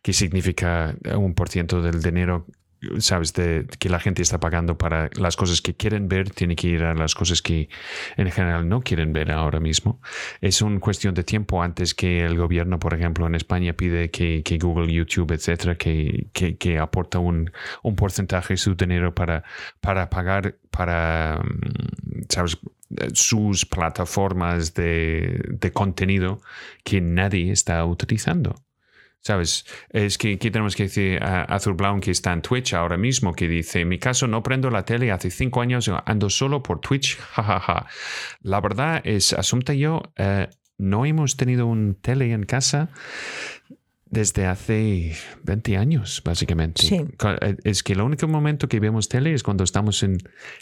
que 0.03 0.13
significa 0.13 0.95
un 1.17 1.33
por 1.33 1.49
ciento 1.49 1.81
del 1.81 2.03
dinero 2.03 2.45
sabes, 2.99 3.33
de 3.33 3.67
que 3.79 3.89
la 3.89 3.99
gente 3.99 4.23
está 4.23 4.39
pagando 4.39 4.79
para 4.79 5.11
las 5.17 5.37
cosas 5.37 5.61
que 5.61 5.75
quieren 5.75 6.09
ver, 6.09 6.31
tiene 6.31 6.57
que 6.57 6.69
ir 6.69 6.83
a 6.85 6.95
las 6.95 7.15
cosas 7.15 7.43
que 7.43 7.69
en 8.17 8.31
general 8.31 8.69
no 8.69 8.83
quieren 8.83 9.13
ver 9.13 9.33
ahora 9.33 9.61
mismo. 9.61 10.01
Es 10.41 10.63
una 10.63 10.81
cuestión 10.81 11.15
de 11.15 11.25
tiempo 11.25 11.63
antes 11.63 11.95
que 11.95 12.25
el 12.25 12.37
gobierno, 12.37 12.79
por 12.79 12.95
ejemplo, 12.95 13.27
en 13.27 13.35
España 13.35 13.73
pide 13.73 14.11
que, 14.11 14.43
Google, 14.61 14.93
YouTube, 14.93 15.33
etcétera, 15.33 15.77
que, 15.77 16.29
que, 16.33 16.79
aporta 16.79 17.19
un, 17.19 17.51
porcentaje 17.97 18.55
de 18.55 18.59
su 18.59 18.75
dinero 18.75 19.15
para, 19.15 19.43
pagar 19.81 20.57
para, 20.71 21.41
mm, 21.43 22.23
sabes, 22.29 22.59
sus 23.13 23.67
plataformas 23.67 24.75
de 24.75 25.71
contenido 25.75 26.41
que 26.85 27.01
nadie 27.01 27.51
está 27.53 27.85
utilizando. 27.85 28.55
¿Sabes? 29.21 29.67
Es 29.91 30.17
que 30.17 30.35
aquí 30.35 30.51
tenemos 30.51 30.77
que 30.77 30.85
decir 30.85 31.23
a 31.23 31.43
Azul 31.43 31.75
Blau 31.75 32.01
que 32.01 32.11
está 32.11 32.33
en 32.33 32.41
Twitch 32.41 32.75
ahora 32.75 32.97
mismo, 32.97 33.35
que 33.35 33.49
dice, 33.49 33.81
en 33.81 33.89
mi 33.89 33.99
caso 33.99 34.27
no 34.27 34.43
prendo 34.43 34.71
la 34.71 34.85
tele, 34.85 35.11
hace 35.11 35.31
cinco 35.31 35.61
años 35.61 35.91
ando 36.07 36.31
solo 36.31 36.63
por 36.63 36.81
Twitch, 36.81 37.19
jajaja. 37.33 37.87
La 38.43 38.61
verdad 38.61 39.01
es, 39.05 39.33
Asunta 39.33 39.75
y 39.75 39.81
yo 39.81 40.03
eh, 40.17 40.49
no 40.79 41.05
hemos 41.05 41.37
tenido 41.37 41.67
un 41.67 41.97
tele 42.01 42.33
en 42.33 42.45
casa 42.45 42.91
desde 44.11 44.47
hace 44.47 45.17
20 45.43 45.77
años, 45.77 46.23
básicamente. 46.25 46.83
Sí. 46.83 47.05
Eh, 47.43 47.57
es 47.65 47.83
que 47.83 47.93
el 47.93 48.01
único 48.01 48.27
momento 48.27 48.69
que 48.69 48.81
vemos 48.81 49.09
tele 49.09 49.35
es 49.35 49.43
cuando 49.43 49.65
estamos 49.65 50.03
en, 50.03 50.19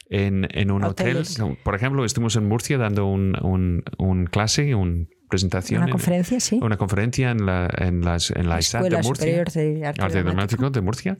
en, 0.08 0.48
en 0.50 0.70
un 0.70 0.84
hotel. 0.84 1.22
Por 1.62 1.74
ejemplo, 1.74 2.04
estuvimos 2.04 2.36
en 2.36 2.48
Murcia 2.48 2.78
dando 2.78 3.06
un, 3.06 3.36
un, 3.42 3.84
un 3.98 4.26
clase, 4.26 4.74
un 4.74 5.08
presentación. 5.28 5.82
Una 5.82 5.90
conferencia, 5.90 6.40
sí. 6.40 6.58
Una 6.62 6.76
conferencia 6.76 7.30
en 7.30 7.46
la, 7.46 7.68
en 7.78 8.02
las, 8.02 8.30
en 8.30 8.48
la, 8.48 8.58
Escuela 8.58 8.98
de 8.98 9.02
Murcia. 9.02 9.44
de 9.44 9.86
Arte, 9.86 10.22
Dramático 10.22 10.70
de 10.70 10.80
Murcia. 10.80 11.16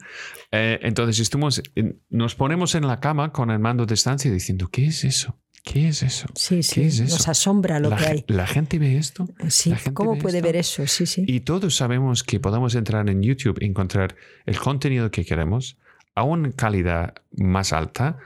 Eh, 0.51 0.79
entonces 0.81 1.19
estuvimos, 1.19 1.61
nos 2.09 2.35
ponemos 2.35 2.75
en 2.75 2.87
la 2.87 2.99
cama 2.99 3.31
con 3.31 3.51
el 3.51 3.59
mando 3.59 3.85
de 3.85 3.93
estancia 3.93 4.31
diciendo, 4.31 4.69
¿qué 4.69 4.87
es 4.87 5.03
eso? 5.03 5.37
¿Qué 5.63 5.89
es 5.89 6.01
eso? 6.01 6.27
Sí, 6.33 6.63
sí, 6.63 6.87
nos 7.01 7.27
asombra 7.27 7.79
lo 7.79 7.93
que 7.95 8.05
hay. 8.05 8.25
¿La 8.27 8.47
gente 8.47 8.79
ve 8.79 8.97
esto? 8.97 9.27
Sí, 9.49 9.73
¿cómo 9.93 10.17
puede 10.17 10.41
ver 10.41 10.55
eso? 10.55 10.87
Sí, 10.87 11.05
sí. 11.05 11.25
Y 11.27 11.41
todos 11.41 11.75
sabemos 11.75 12.23
que 12.23 12.39
podemos 12.39 12.73
entrar 12.75 13.09
en 13.09 13.21
YouTube 13.21 13.57
y 13.61 13.65
encontrar 13.65 14.15
el 14.45 14.57
contenido 14.59 15.11
que 15.11 15.25
queremos 15.25 15.77
a 16.15 16.23
una 16.23 16.51
calidad 16.51 17.15
más 17.35 17.73
alta, 17.73 18.17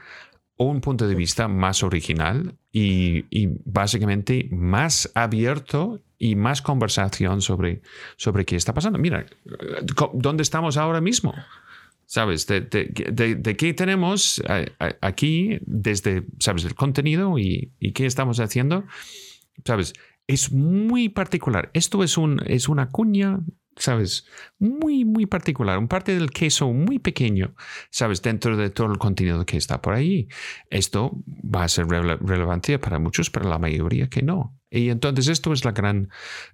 un 0.62 0.80
punto 0.80 1.06
de 1.06 1.14
vista 1.14 1.48
más 1.48 1.82
original 1.82 2.56
y, 2.72 3.24
básicamente 3.64 4.48
más 4.50 5.10
abierto 5.14 6.00
y 6.18 6.36
más 6.36 6.62
conversación 6.62 7.42
sobre, 7.42 7.82
sobre 8.16 8.44
qué 8.44 8.56
está 8.56 8.74
pasando. 8.74 8.98
Mira, 8.98 9.26
¿dónde 10.14 10.42
estamos 10.42 10.76
ahora 10.76 11.00
mismo? 11.00 11.34
¿Sabes? 12.06 12.46
De, 12.46 12.60
de, 12.60 13.56
qué 13.56 13.74
tenemos 13.74 14.42
aquí 15.00 15.58
desde, 15.62 16.26
¿sabes? 16.38 16.64
El 16.64 16.74
contenido 16.74 17.38
y, 17.38 17.72
y, 17.80 17.92
qué 17.92 18.06
estamos 18.06 18.38
haciendo. 18.40 18.84
¿Sabes? 19.64 19.94
Es 20.26 20.52
muy 20.52 21.08
particular. 21.08 21.70
Esto 21.72 22.02
es, 22.04 22.16
un, 22.16 22.40
es 22.46 22.68
una 22.68 22.90
cuña 22.90 23.40
¿sabes? 23.76 24.26
Muy, 24.58 25.04
muy 25.04 25.26
particular, 25.26 25.78
un 25.78 25.88
parte 25.88 26.14
del 26.14 26.30
queso 26.30 26.72
muy 26.72 26.98
pequeño, 26.98 27.54
¿sabes? 27.90 28.22
Dentro 28.22 28.56
de 28.56 28.70
todo 28.70 28.92
el 28.92 28.98
contenido 28.98 29.44
que 29.46 29.56
está 29.56 29.82
por 29.82 29.94
ahí. 29.94 30.28
Esto 30.70 31.12
va 31.26 31.64
a 31.64 31.68
ser 31.68 31.86
relevante 31.88 32.78
para 32.78 32.98
muchos, 32.98 33.30
para 33.30 33.48
la 33.48 33.58
mayoría 33.58 34.08
que 34.08 34.22
no. 34.22 34.61
Y 34.72 34.88
entonces 34.88 35.28
esto 35.28 35.52
es 35.52 35.66
la 35.66 35.72
gran, 35.72 36.08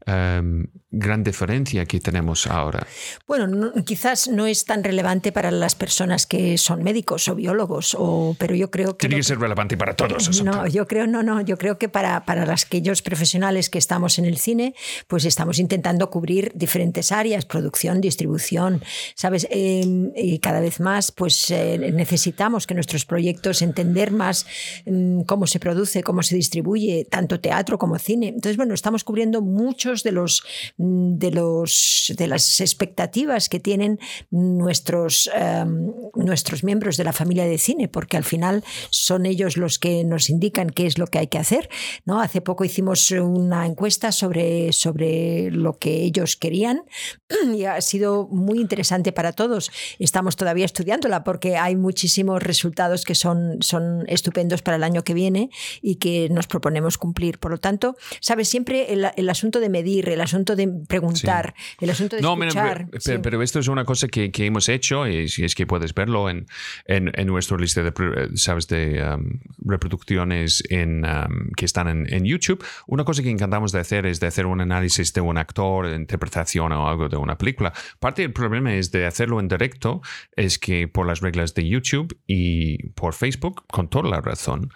em, 0.05 0.67
gran 0.91 1.23
diferencia 1.23 1.87
que 1.87 2.01
tenemos 2.01 2.49
ahora. 2.49 2.85
Bueno, 3.29 3.73
quizás 3.85 4.27
no 4.27 4.47
es 4.47 4.65
tan 4.65 4.83
relevante 4.83 5.31
para 5.31 5.53
las 5.53 5.77
personas 5.77 6.27
que 6.27 6.59
son 6.59 6.83
médicos 6.83 7.29
o 7.29 7.37
biólogos, 7.37 7.95
o, 7.97 8.35
pero 8.37 8.57
yo 8.57 8.73
creo 8.73 8.97
que... 8.97 9.07
Tiene 9.07 9.21
que, 9.21 9.23
ser 9.23 9.39
relevante 9.39 9.77
para 9.77 9.95
todos. 9.95 10.43
no, 10.43 10.67
yo 10.67 10.89
creo, 10.89 11.07
no, 11.07 11.23
no, 11.23 11.41
yo 11.43 11.57
creo 11.57 11.79
que 11.79 11.89
para, 11.89 12.25
para 12.25 12.45
las, 12.45 12.65
aquellos 12.65 13.03
profesionales 13.03 13.71
que 13.71 13.79
estamos 13.79 14.19
en 14.19 14.25
el 14.25 14.39
cine, 14.39 14.75
pues 15.07 15.25
estamos 15.25 15.61
intentando 15.61 16.11
cubrir 16.11 16.51
diferentes 16.57 17.13
áreas, 17.13 17.47
producción, 17.47 18.01
distribución, 18.01 18.83
¿sabes? 19.15 19.47
Em, 19.51 20.11
y 20.17 20.41
cada 20.41 20.59
vez 20.59 20.81
más, 20.81 21.13
pues 21.13 21.53
eh, 21.53 21.79
necesitamos 21.95 22.67
que 22.67 22.75
nuestros 22.75 23.05
proyectos 23.05 23.63
entender 23.63 24.11
más 24.11 24.45
em, 24.87 25.23
cómo 25.23 25.47
se 25.47 25.61
produce, 25.61 26.03
cómo 26.03 26.25
se 26.25 26.35
distribuye, 26.35 27.07
tanto 27.09 27.39
teatro 27.39 27.79
como 27.79 27.97
cine 27.97 28.08
entonces, 28.15 28.57
bueno, 28.57 28.75
estamos 28.75 29.05
cubriendo 29.05 29.43
muchos 29.43 30.03
de 30.03 30.13
los 30.13 30.43
de 30.77 31.31
los 31.31 32.13
de 32.17 32.27
las 32.27 32.61
expectativas 32.61 33.49
que 33.49 33.61
tienen 33.61 33.99
nuestros, 34.31 35.31
em, 35.35 35.93
nuestros 36.15 36.65
miembros 36.65 36.97
de 36.97 37.05
la 37.05 37.13
familia 37.13 37.45
de 37.45 37.59
cine, 37.59 37.89
porque 37.89 38.17
al 38.17 38.25
final 38.25 38.65
son 38.91 39.27
ellos 39.27 39.57
los 39.57 39.79
que 39.79 40.05
nos 40.05 40.31
indican 40.31 40.71
qué 40.71 40.87
es 40.87 40.99
lo 40.99 41.07
que 41.07 41.19
hay 41.19 41.27
que 41.27 41.39
hacer. 41.39 41.69
¿no? 42.05 42.21
Hace 42.21 42.41
poco 42.41 42.65
hicimos 42.65 43.11
una 43.11 43.67
encuesta 43.67 44.13
sobre, 44.13 44.73
sobre 44.73 45.51
lo 45.51 45.79
que 45.79 46.03
ellos 46.03 46.37
querían 46.37 46.83
y 47.55 47.65
ha 47.65 47.81
sido 47.81 48.29
muy 48.29 48.61
interesante 48.61 49.13
para 49.13 49.33
todos. 49.33 49.71
Estamos 49.99 50.37
todavía 50.37 50.65
estudiándola 50.65 51.25
porque 51.25 51.57
hay 51.57 51.77
muchísimos 51.77 52.43
resultados 52.43 53.05
que 53.05 53.15
son, 53.15 53.59
son 53.61 54.05
estupendos 54.09 54.63
para 54.63 54.77
el 54.77 54.85
año 54.85 55.05
que 55.05 55.15
viene 55.15 55.51
y 55.83 55.97
que 55.97 56.29
nos 56.31 56.47
proponemos 56.47 56.99
cumplir. 56.99 57.39
Por 57.39 57.51
lo 57.51 57.59
tanto, 57.59 57.97
sabes, 58.21 58.49
siempre 58.49 58.93
el, 58.93 59.29
asunto 59.29 59.61
de 59.61 59.69
medir, 59.69 60.09
el 60.09 60.21
asunto 60.21 60.57
de 60.57 60.69
preguntar, 60.89 61.55
el 61.81 61.91
asunto 61.91 62.17
de 62.17 62.23
no, 62.23 62.35
escuchar. 62.43 62.89
Pero, 63.23 63.43
esto 63.43 63.59
es 63.59 63.69
una 63.69 63.85
cosa 63.85 64.09
que, 64.09 64.31
hemos 64.39 64.69
hecho 64.69 65.07
y 65.07 65.29
si 65.29 65.45
es 65.45 65.55
que 65.55 65.67
puedes 65.67 65.93
verlo 65.95 66.31
en, 66.31 66.47
en, 66.87 67.11
en 67.15 67.27
nuestra 67.27 67.57
lista 67.59 67.83
de, 67.83 67.93
sabes, 68.35 68.67
de 68.69 69.03
um, 69.03 69.41
reproducciones 69.65 70.63
en, 70.71 71.05
um, 71.05 71.51
que 71.57 71.65
están 71.65 71.89
en, 71.89 72.25
YouTube. 72.25 72.65
Una 72.87 73.05
cosa 73.05 73.23
que 73.23 73.31
encantamos 73.31 73.73
de 73.73 73.81
hacer 73.81 74.05
es 74.07 74.21
de 74.21 74.27
hacer 74.27 74.47
un 74.47 74.61
análisis 74.61 75.13
de 75.15 75.21
un 75.21 75.39
actor, 75.39 75.89
de 75.89 75.97
interpretación 75.97 76.73
o 76.73 76.89
algo 76.89 77.09
de 77.09 77.17
una 77.17 77.39
película. 77.39 77.73
Parte 78.01 78.23
del 78.23 78.33
problema 78.33 78.75
es 78.75 78.91
de 78.91 79.07
hacerlo 79.07 79.41
en 79.41 79.49
directo, 79.49 80.03
es 80.37 80.59
que 80.59 80.89
por 80.89 81.07
las 81.07 81.21
reglas 81.21 81.55
de 81.55 81.67
YouTube 81.67 82.19
y 82.27 82.89
por 82.91 83.15
Facebook, 83.15 83.65
con 83.69 83.89
toda 83.89 84.11
la 84.11 84.21
razón, 84.21 84.71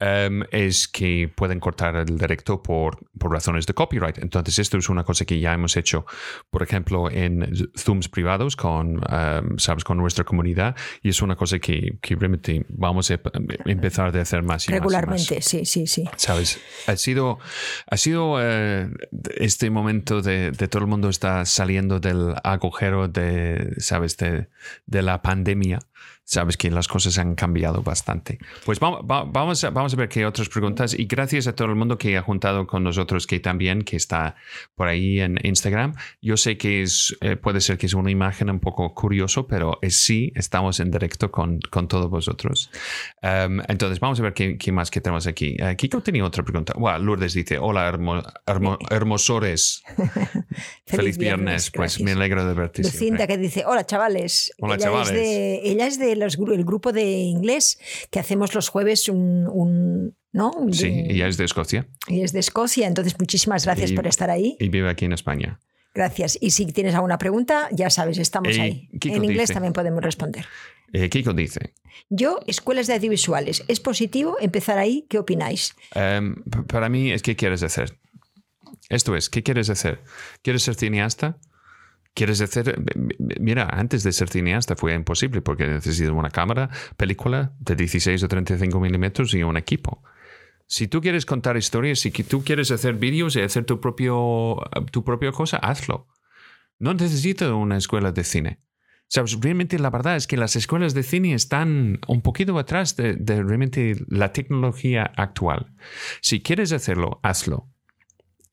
Em, 0.00 0.42
es 0.50 0.88
que 0.88 1.32
pueden 1.32 1.60
cortar 1.60 1.94
el 1.94 2.18
directo 2.18 2.60
por, 2.60 2.98
por, 3.16 3.30
razones 3.30 3.64
de 3.64 3.74
copyright. 3.74 4.18
Entonces, 4.18 4.58
esto 4.58 4.76
es 4.76 4.88
una 4.88 5.04
cosa 5.04 5.24
que 5.24 5.38
ya 5.38 5.54
hemos 5.54 5.76
hecho, 5.76 6.04
por 6.50 6.64
ejemplo, 6.64 7.08
en 7.08 7.70
Zooms 7.78 8.08
privados 8.08 8.56
con, 8.56 9.00
em, 9.08 9.56
¿sabes? 9.56 9.84
con 9.84 9.96
nuestra 9.96 10.24
comunidad 10.24 10.74
y 11.00 11.10
es 11.10 11.22
una 11.22 11.36
cosa 11.36 11.60
que, 11.60 11.96
que 12.02 12.16
realmente 12.16 12.66
vamos 12.70 13.08
a 13.12 13.20
empezar 13.66 14.16
a 14.16 14.20
hacer 14.20 14.42
más 14.42 14.68
y 14.68 14.72
Regularmente, 14.72 15.40
sí, 15.40 15.64
sí, 15.64 15.86
sí. 15.86 16.04
¿Sabes? 16.16 16.60
Ha 16.88 16.96
sido, 16.96 17.38
ha 17.86 17.96
sido 17.96 18.38
eh, 18.40 18.90
este 19.36 19.70
momento 19.70 20.22
de, 20.22 20.50
de, 20.50 20.66
todo 20.66 20.82
el 20.82 20.88
mundo 20.88 21.08
está 21.08 21.44
saliendo 21.44 22.00
del 22.00 22.34
agujero 22.42 23.06
de, 23.06 23.74
¿sabes? 23.78 24.16
De, 24.16 24.48
de 24.86 25.02
la 25.02 25.22
pandemia 25.22 25.78
sabes 26.24 26.56
que 26.56 26.70
las 26.70 26.88
cosas 26.88 27.18
han 27.18 27.34
cambiado 27.34 27.82
bastante. 27.82 28.38
Pues 28.64 28.80
vamos, 28.80 29.00
vamos, 29.04 29.62
a, 29.62 29.70
vamos 29.70 29.92
a 29.92 29.96
ver 29.96 30.08
qué 30.08 30.24
otras 30.24 30.48
preguntas 30.48 30.94
y 30.98 31.04
gracias 31.04 31.46
a 31.46 31.54
todo 31.54 31.68
el 31.68 31.74
mundo 31.74 31.98
que 31.98 32.16
ha 32.16 32.22
juntado 32.22 32.66
con 32.66 32.82
nosotros, 32.82 33.26
que 33.26 33.40
también, 33.40 33.82
que 33.82 33.96
está 33.96 34.36
por 34.74 34.88
ahí 34.88 35.20
en 35.20 35.38
Instagram. 35.42 35.94
Yo 36.22 36.36
sé 36.36 36.56
que 36.56 36.82
es, 36.82 37.16
eh, 37.20 37.36
puede 37.36 37.60
ser 37.60 37.76
que 37.78 37.86
es 37.86 37.94
una 37.94 38.10
imagen 38.10 38.50
un 38.50 38.60
poco 38.60 38.94
curioso, 38.94 39.46
pero 39.46 39.78
es, 39.82 39.96
sí, 39.96 40.32
estamos 40.34 40.80
en 40.80 40.90
directo 40.90 41.30
con, 41.30 41.60
con 41.70 41.88
todos 41.88 42.08
vosotros. 42.10 42.70
Em, 43.20 43.60
entonces, 43.68 44.00
vamos 44.00 44.18
a 44.20 44.22
ver 44.22 44.32
qué, 44.32 44.56
qué, 44.56 44.72
más 44.72 44.90
que 44.90 45.00
tenemos 45.00 45.26
aquí. 45.26 45.56
Uh, 45.60 45.76
Kiko 45.76 46.00
tenía 46.00 46.24
otra 46.24 46.42
pregunta. 46.42 46.74
Lourdes 46.98 47.34
dice, 47.34 47.58
hola 47.58 47.86
hermosores. 48.90 49.82
Feliz, 50.86 51.18
viernes. 51.18 51.70
Pues 51.70 52.00
me 52.00 52.12
alegro 52.12 52.46
de 52.46 52.54
verte. 52.54 52.82
Lucinda 52.82 53.26
que 53.26 53.36
dice, 53.36 53.64
hola 53.66 53.84
chavales. 53.84 54.52
Hola 54.58 54.78
chavales. 54.78 55.12
ella 55.12 55.86
es 55.86 55.98
de 55.98 56.13
el 56.22 56.64
grupo 56.64 56.92
de 56.92 57.04
inglés 57.04 57.78
que 58.10 58.18
hacemos 58.18 58.54
los 58.54 58.68
jueves 58.68 59.08
un... 59.08 60.14
¿no? 60.32 60.52
sí, 60.72 61.04
ella 61.08 61.28
es 61.28 61.36
de 61.36 61.44
Escocia. 61.44 61.86
Y 62.08 62.22
es 62.22 62.32
de 62.32 62.40
Escocia, 62.40 62.86
entonces 62.86 63.14
muchísimas 63.18 63.64
gracias 63.64 63.92
por 63.92 64.06
estar 64.06 64.30
ahí. 64.30 64.56
Y 64.58 64.68
vive 64.68 64.88
aquí 64.90 65.04
en 65.04 65.12
España. 65.12 65.60
Gracias. 65.94 66.36
Y 66.40 66.50
si 66.50 66.66
tienes 66.66 66.94
alguna 66.94 67.18
pregunta, 67.18 67.68
ya 67.70 67.88
sabes, 67.88 68.18
estamos 68.18 68.58
ahí. 68.58 68.88
en 69.00 69.24
inglés 69.24 69.52
también 69.52 69.72
podemos 69.72 70.02
responder. 70.02 70.44
Eh, 70.92 71.08
Kiko 71.08 71.32
dice. 71.32 71.72
Yo, 72.08 72.40
escuelas 72.46 72.88
de 72.88 72.94
audiovisuales. 72.94 73.64
¿Es 73.68 73.78
positivo 73.80 74.36
empezar 74.40 74.78
ahí? 74.78 75.06
¿Qué 75.08 75.18
opináis? 75.18 75.74
Em, 75.94 76.36
para 76.66 76.88
mí 76.88 77.12
es 77.12 77.22
qué 77.22 77.36
quieres 77.36 77.62
hacer. 77.62 77.98
Esto 78.88 79.16
es, 79.16 79.30
¿qué 79.30 79.42
quieres 79.42 79.70
hacer? 79.70 80.02
¿Quieres 80.42 80.62
ser 80.62 80.74
cineasta? 80.74 81.38
¿Quieres 82.14 82.40
hacer? 82.40 82.80
Mira, 83.40 83.68
antes 83.72 84.04
de 84.04 84.12
ser 84.12 84.28
cineasta 84.28 84.76
fue 84.76 84.94
imposible 84.94 85.42
porque 85.42 85.66
necesitas 85.66 86.12
una 86.12 86.30
cámara, 86.30 86.70
película 86.96 87.52
de 87.58 87.74
16 87.74 88.22
o 88.22 88.28
35 88.28 88.78
milímetros 88.78 89.34
y 89.34 89.42
un 89.42 89.56
equipo. 89.56 90.02
Si 90.66 90.86
tú 90.86 91.00
quieres 91.00 91.26
contar 91.26 91.56
historias, 91.56 91.98
si 91.98 92.10
tú 92.10 92.44
quieres 92.44 92.70
hacer 92.70 92.94
vídeos 92.94 93.34
y 93.34 93.40
hacer 93.40 93.64
tu 93.64 93.80
propio, 93.80 94.58
tu 94.92 95.02
propia 95.02 95.32
cosa, 95.32 95.56
hazlo. 95.56 96.06
No 96.78 96.94
necesitas 96.94 97.50
una 97.50 97.76
escuela 97.76 98.12
de 98.12 98.22
cine. 98.22 98.60
¿Sabes? 99.08 99.38
Realmente 99.40 99.78
la 99.78 99.90
verdad 99.90 100.16
es 100.16 100.26
que 100.26 100.36
las 100.36 100.56
escuelas 100.56 100.94
de 100.94 101.02
cine 101.02 101.34
están 101.34 102.00
un 102.06 102.22
poquito 102.22 102.58
atrás 102.58 102.96
de, 102.96 103.14
de 103.14 103.42
realmente 103.42 103.96
la 104.08 104.32
tecnología 104.32 105.12
actual. 105.16 105.74
Si 106.20 106.40
quieres 106.40 106.72
hacerlo, 106.72 107.20
hazlo. 107.22 107.68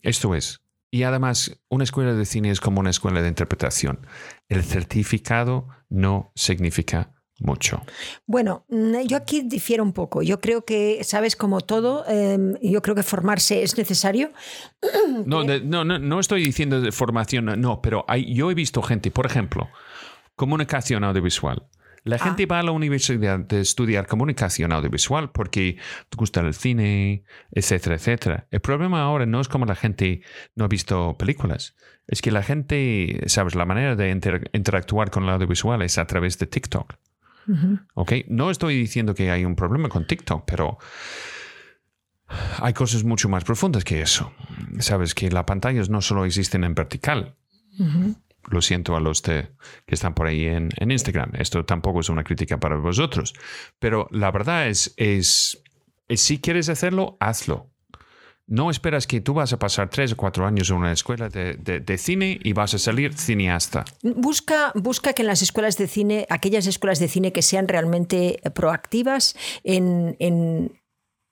Esto 0.01 0.35
es, 0.35 0.61
y 0.91 1.03
además, 1.03 1.61
una 1.69 1.85
escuela 1.85 2.13
de 2.13 2.25
cine 2.25 2.51
es 2.51 2.59
como 2.59 2.81
una 2.81 2.89
escuela 2.89 3.21
de 3.21 3.29
interpretación. 3.29 4.05
El 4.49 4.61
certificado 4.63 5.69
no 5.89 6.33
significa 6.35 7.13
mucho. 7.39 7.81
Bueno, 8.27 8.65
mm, 8.67 9.07
yo 9.07 9.15
aquí 9.15 9.41
difiero 9.41 9.83
un 9.83 9.93
poco. 9.93 10.21
Yo 10.21 10.41
creo 10.41 10.65
que, 10.65 11.03
sabes, 11.05 11.37
como 11.37 11.61
todo, 11.61 12.05
em, 12.07 12.55
yo 12.61 12.81
creo 12.81 12.93
que 12.93 13.03
formarse 13.03 13.63
es 13.63 13.77
necesario. 13.77 14.31
No, 15.25 15.43
no, 15.43 15.83
no, 15.83 15.99
no, 15.99 16.19
estoy 16.19 16.43
diciendo 16.43 16.81
de 16.81 16.91
formación, 16.91 17.45
no, 17.59 17.81
pero 17.81 18.05
hay, 18.07 18.33
yo 18.33 18.49
he 18.49 18.53
visto 18.53 18.81
gente, 18.81 19.11
por 19.11 19.25
ejemplo, 19.25 19.69
comunicación 20.35 21.03
audiovisual. 21.03 21.67
La 22.03 22.15
ah. 22.15 22.19
gente 22.19 22.45
va 22.45 22.59
a 22.59 22.63
la 22.63 22.71
universidad 22.71 23.39
de 23.39 23.61
estudiar 23.61 24.07
comunicación 24.07 24.71
audiovisual 24.71 25.31
porque 25.31 25.77
te 26.09 26.17
gusta 26.17 26.41
el 26.41 26.53
cine, 26.53 27.23
etcétera, 27.51 27.95
etcétera. 27.95 28.47
El 28.51 28.61
problema 28.61 29.01
ahora 29.01 29.25
no 29.25 29.39
es 29.39 29.47
como 29.47 29.65
la 29.65 29.75
gente 29.75 30.21
no 30.55 30.65
ha 30.65 30.67
visto 30.67 31.15
películas. 31.17 31.75
Es 32.07 32.21
que 32.21 32.31
la 32.31 32.43
gente, 32.43 33.21
sabes, 33.27 33.55
la 33.55 33.65
manera 33.65 33.95
de 33.95 34.09
interactuar 34.53 35.11
con 35.11 35.23
el 35.23 35.29
audiovisual 35.29 35.81
es 35.81 35.97
a 35.97 36.05
través 36.07 36.37
de 36.39 36.47
TikTok. 36.47 36.95
No 38.27 38.51
estoy 38.51 38.77
diciendo 38.77 39.13
que 39.13 39.31
hay 39.31 39.45
un 39.45 39.55
problema 39.55 39.89
con 39.89 40.05
TikTok, 40.05 40.45
pero 40.45 40.77
hay 42.59 42.73
cosas 42.73 43.03
mucho 43.03 43.29
más 43.29 43.43
profundas 43.43 43.83
que 43.83 44.01
eso. 44.01 44.33
Sabes 44.79 45.13
que 45.13 45.29
las 45.29 45.43
pantallas 45.43 45.89
no 45.89 46.01
solo 46.01 46.25
existen 46.25 46.63
en 46.63 46.73
vertical. 46.73 47.35
Lo 48.49 48.61
siento 48.61 48.95
a 48.95 48.99
los 48.99 49.21
que 49.21 49.49
están 49.87 50.13
por 50.13 50.27
ahí 50.27 50.45
en, 50.45 50.69
Instagram. 50.79 51.31
Esto 51.37 51.65
tampoco 51.65 51.99
es 51.99 52.09
una 52.09 52.23
crítica 52.23 52.59
para 52.59 52.75
vosotros. 52.75 53.33
Pero 53.79 54.07
la 54.11 54.31
verdad 54.31 54.67
es, 54.67 54.93
es, 54.97 55.63
si 56.09 56.39
quieres 56.39 56.69
hacerlo, 56.69 57.17
hazlo. 57.19 57.69
No 58.47 58.69
esperas 58.69 59.07
que 59.07 59.21
tú 59.21 59.33
vas 59.33 59.53
a 59.53 59.59
pasar 59.59 59.89
tres 59.89 60.11
o 60.11 60.17
cuatro 60.17 60.45
años 60.45 60.69
en 60.69 60.77
una 60.77 60.91
escuela 60.91 61.29
de, 61.29 61.97
cine 61.97 62.37
y 62.43 62.51
vas 62.51 62.73
a 62.73 62.79
salir 62.79 63.13
cineasta. 63.13 63.85
Busca, 64.03 64.73
busca 64.75 65.13
que 65.13 65.21
en 65.21 65.27
las 65.27 65.41
escuelas 65.41 65.77
de 65.77 65.87
cine, 65.87 66.25
aquellas 66.29 66.67
escuelas 66.67 66.99
de 66.99 67.07
cine 67.07 67.31
que 67.31 67.43
sean 67.43 67.69
realmente 67.69 68.41
proactivas 68.53 69.37
en, 69.63 70.17
en 70.19 70.80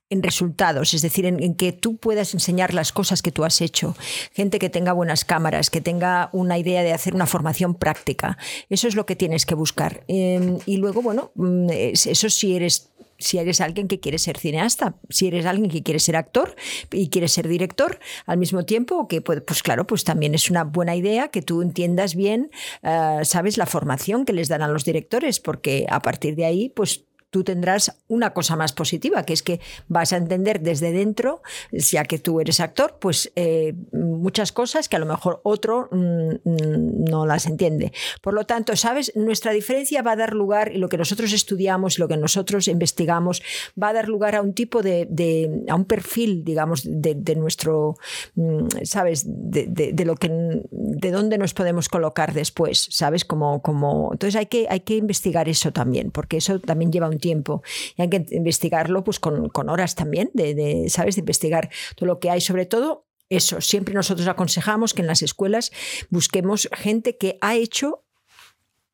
resultados, 0.10 0.94
es 0.94 1.02
decir, 1.02 1.26
en, 1.26 1.56
que 1.56 1.72
tú 1.72 1.98
puedas 1.98 2.34
enseñar 2.34 2.74
las 2.74 2.92
cosas 2.92 3.22
que 3.22 3.32
tú 3.32 3.44
has 3.44 3.62
hecho. 3.62 3.96
Gente 4.34 4.60
que 4.60 4.70
tenga 4.70 4.94
buenas 4.94 5.26
cámaras, 5.26 5.70
que 5.70 5.82
tenga 5.82 6.30
una 6.34 6.58
idea 6.58 6.84
de 6.84 6.94
hacer 6.94 7.14
una 7.14 7.28
formación 7.28 7.76
práctica. 7.76 8.38
Eso 8.70 8.88
es 8.88 8.96
lo 8.96 9.06
que 9.06 9.16
tienes 9.16 9.46
que 9.46 9.56
buscar. 9.56 10.04
Em, 10.08 10.58
y 10.66 10.78
luego, 10.78 11.02
bueno, 11.02 11.32
mm, 11.36 11.70
eso 11.70 12.30
si 12.30 12.56
eres 12.56 12.90
si 13.20 13.38
eres 13.38 13.62
alguien 13.62 13.88
que 13.88 14.00
quiere 14.00 14.18
ser 14.18 14.38
cineasta, 14.38 14.96
si 15.10 15.28
eres 15.28 15.46
alguien 15.46 15.70
que 15.70 15.84
quiere 15.84 16.00
ser 16.00 16.16
actor 16.16 16.56
y 16.90 17.10
quiere 17.10 17.28
ser 17.28 17.48
director 17.48 18.00
al 18.26 18.38
mismo 18.38 18.64
tiempo, 18.64 19.08
que 19.08 19.22
pues, 19.22 19.42
pues 19.42 19.62
claro, 19.62 19.86
pues 19.86 20.06
también 20.06 20.34
es 20.34 20.50
una 20.50 20.64
buena 20.64 20.96
idea 20.96 21.28
que 21.28 21.42
tú 21.42 21.62
entiendas 21.62 22.16
bien, 22.16 22.50
eh, 22.82 23.20
sabes, 23.24 23.58
la 23.58 23.66
formación 23.66 24.24
que 24.24 24.34
les 24.34 24.48
dan 24.48 24.62
a 24.62 24.70
los 24.70 24.86
directores, 24.86 25.40
porque 25.42 25.86
a 25.90 26.02
partir 26.02 26.36
de 26.36 26.46
ahí, 26.46 26.70
pues 26.70 27.09
tú 27.30 27.44
tendrás 27.44 27.96
una 28.08 28.34
cosa 28.34 28.56
más 28.56 28.74
positiva, 28.74 29.24
que 29.24 29.34
es 29.34 29.44
que 29.44 29.60
vas 29.88 30.14
a 30.14 30.18
entender 30.18 30.62
desde 30.62 30.92
dentro, 30.92 31.42
ya 31.72 32.04
que 32.04 32.18
tú 32.18 32.40
eres 32.42 32.60
actor, 32.60 32.98
pues 33.00 33.32
eh, 33.36 33.76
muchas 33.92 34.52
cosas 34.52 34.90
que 34.90 34.96
a 34.96 35.00
lo 35.00 35.06
mejor 35.06 35.40
otro 35.44 35.90
mm, 35.92 36.50
mm, 36.50 37.04
no 37.10 37.26
las 37.26 37.46
entiende. 37.46 37.92
Por 38.22 38.34
lo 38.34 38.46
tanto, 38.46 38.76
¿sabes? 38.76 39.12
Nuestra 39.16 39.52
diferencia 39.52 40.02
va 40.02 40.14
a 40.14 40.16
dar 40.16 40.34
lugar, 40.34 40.72
y 40.74 40.78
lo 40.78 40.90
que 40.90 40.98
nosotros 40.98 41.32
estudiamos, 41.34 42.00
lo 42.00 42.08
que 42.08 42.18
nosotros 42.18 42.68
investigamos, 42.68 43.44
va 43.82 43.90
a 43.90 43.94
dar 43.94 44.08
lugar 44.08 44.36
a 44.36 44.42
un 44.42 44.54
tipo 44.54 44.82
de, 44.82 45.66
a 45.68 45.76
un 45.76 45.86
perfil, 45.86 46.44
digamos, 46.44 46.82
de, 46.86 47.36
nuestro, 47.36 47.98
mm, 48.36 48.68
¿sabes? 48.84 49.24
De, 49.28 49.94
lo 50.06 50.16
que, 50.16 50.30
de 50.72 51.12
dónde 51.12 51.38
nos 51.38 51.54
podemos 51.54 51.90
colocar 51.90 52.34
después, 52.34 52.88
¿sabes? 52.90 53.24
Como, 53.24 53.62
como, 53.62 54.10
entonces 54.14 54.36
hay 54.36 54.48
que, 54.48 54.68
hay 54.70 54.80
que 54.80 54.96
investigar 54.96 55.48
eso 55.48 55.72
también, 55.72 56.12
porque 56.12 56.38
eso 56.38 56.60
también 56.60 56.92
lleva 56.92 57.08
un 57.08 57.19
tiempo. 57.20 57.62
Y 57.98 58.02
hay 58.02 58.10
que 58.10 58.26
investigarlo 58.32 59.04
pues, 59.04 59.20
con, 59.20 59.70
horas 59.70 59.96
también, 59.96 60.32
de, 60.34 60.86
¿sabes? 60.90 61.16
De 61.16 61.22
investigar 61.22 61.70
todo 61.96 62.08
lo 62.08 62.20
que 62.20 62.30
hay, 62.30 62.42
sobre 62.42 62.66
todo 62.66 63.08
eso. 63.30 63.62
Siempre 63.62 63.94
nosotros 63.94 64.28
aconsejamos 64.28 64.94
que 64.94 65.02
en 65.02 65.08
las 65.08 65.22
escuelas 65.22 65.72
busquemos 66.10 66.70
gente 66.74 67.18
que 67.18 67.38
ha 67.42 67.56
hecho 67.56 68.04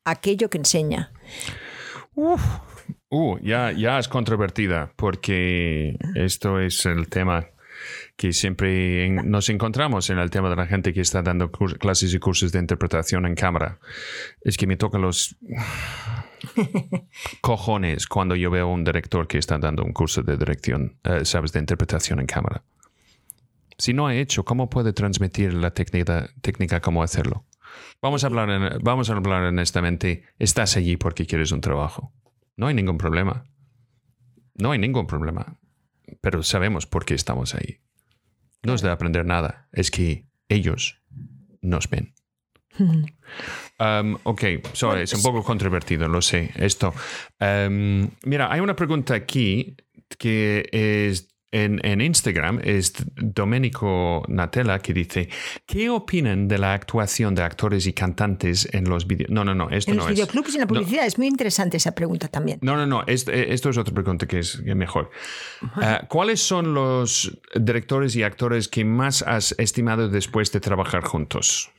aquello 0.04 0.50
que 0.50 0.58
enseña. 0.58 1.12
Uh, 2.14 3.38
ya, 3.42 3.72
ya 3.72 3.98
es 3.98 4.08
controvertida, 4.08 4.92
porque 4.96 5.96
esto 6.14 6.60
es 6.60 6.86
el 6.86 7.08
tema 7.08 7.46
que 8.16 8.32
siempre 8.32 9.10
nos 9.10 9.48
encontramos 9.48 10.08
en 10.10 10.18
el 10.18 10.30
tema 10.30 10.48
de 10.48 10.56
la 10.56 10.66
gente 10.66 10.92
que 10.92 11.02
está 11.02 11.22
dando 11.22 11.50
clases 11.50 12.14
y 12.14 12.18
cursos 12.18 12.52
de 12.52 12.58
interpretación 12.58 13.26
en 13.26 13.34
cámara. 13.34 13.78
Es 14.40 14.56
que 14.56 14.66
me 14.66 14.76
tocan 14.76 15.02
los 15.02 15.36
cojones 17.40 18.06
cuando 18.06 18.36
yo 18.36 18.50
veo 18.50 18.66
a 18.66 18.72
un 18.72 18.84
director 18.84 19.26
que 19.26 19.38
está 19.38 19.58
dando 19.58 19.84
un 19.84 19.92
curso 19.92 20.22
de 20.22 20.36
dirección, 20.36 20.98
eh, 21.04 21.24
sabes, 21.24 21.52
de 21.52 21.60
interpretación 21.60 22.20
en 22.20 22.26
cámara. 22.26 22.64
Si 23.78 23.92
no 23.92 24.06
ha 24.06 24.14
hecho, 24.14 24.44
¿cómo 24.44 24.70
puede 24.70 24.92
transmitir 24.92 25.52
la 25.54 25.72
técnica, 25.72 26.30
técnica 26.40 26.80
cómo 26.80 27.02
hacerlo? 27.02 27.44
Vamos 28.00 28.24
a, 28.24 28.28
hablar 28.28 28.80
vamos 28.82 29.10
a 29.10 29.14
hablar 29.14 29.42
honestamente. 29.44 30.24
Estás 30.38 30.76
allí 30.76 30.96
porque 30.96 31.26
quieres 31.26 31.52
un 31.52 31.60
trabajo. 31.60 32.12
No 32.56 32.68
hay 32.68 32.74
ningún 32.74 32.96
problema. 32.96 33.44
No 34.54 34.72
hay 34.72 34.78
ningún 34.78 35.06
problema. 35.06 35.58
Pero 36.20 36.42
sabemos 36.42 36.86
por 36.86 37.04
qué 37.04 37.14
estamos 37.14 37.54
ahí. 37.54 37.80
No 38.62 38.74
es 38.74 38.82
de 38.82 38.90
aprender 38.90 39.26
nada, 39.26 39.68
es 39.72 39.90
que 39.90 40.26
ellos 40.48 41.00
nos 41.60 41.88
ven. 41.90 42.14
Um, 42.78 44.16
ok, 44.22 44.42
so, 44.72 44.96
es 44.96 45.12
un 45.12 45.22
poco 45.22 45.42
controvertido, 45.42 46.08
lo 46.08 46.22
sé, 46.22 46.50
esto. 46.56 46.94
Um, 47.40 48.08
mira, 48.24 48.50
hay 48.50 48.60
una 48.60 48.74
pregunta 48.74 49.14
aquí 49.14 49.76
que 50.18 50.68
es 50.72 51.28
en, 51.52 52.00
Instagram 52.00 52.60
es 52.62 52.92
Domenico 53.16 54.24
Natella 54.28 54.78
que 54.80 54.92
dice, 54.92 55.28
¿qué 55.64 55.88
opinan 55.88 56.48
de 56.48 56.58
la 56.58 56.74
actuación 56.74 57.34
de 57.34 57.42
actores 57.42 57.86
y 57.86 57.92
cantantes 57.92 58.68
en 58.72 58.84
los 58.84 59.06
videos? 59.06 59.30
No, 59.30 59.44
no, 59.44 59.54
no, 59.54 59.70
esto 59.70 59.92
en 59.92 59.98
los 59.98 60.08
videoclubs 60.08 60.50
y 60.50 60.56
en 60.56 60.60
la 60.60 60.66
publicidad. 60.66 61.06
Es 61.06 61.18
muy 61.18 61.26
interesante 61.26 61.76
esa 61.76 61.94
pregunta 61.94 62.28
también. 62.28 62.58
No, 62.62 62.76
no, 62.76 62.86
no, 62.86 63.04
esto, 63.06 63.32
esto 63.32 63.70
es 63.70 63.78
otra 63.78 63.94
pregunta 63.94 64.26
que 64.26 64.40
es 64.40 64.62
mejor. 64.62 65.10
Eh, 65.80 66.00
¿Cuáles 66.08 66.40
son 66.40 66.74
los 66.74 67.38
directores 67.54 68.16
y 68.16 68.22
actores 68.22 68.68
que 68.68 68.84
más 68.84 69.22
has 69.22 69.54
estimado 69.58 70.08
después 70.08 70.52
de 70.52 70.60
trabajar 70.60 71.04
juntos? 71.04 71.70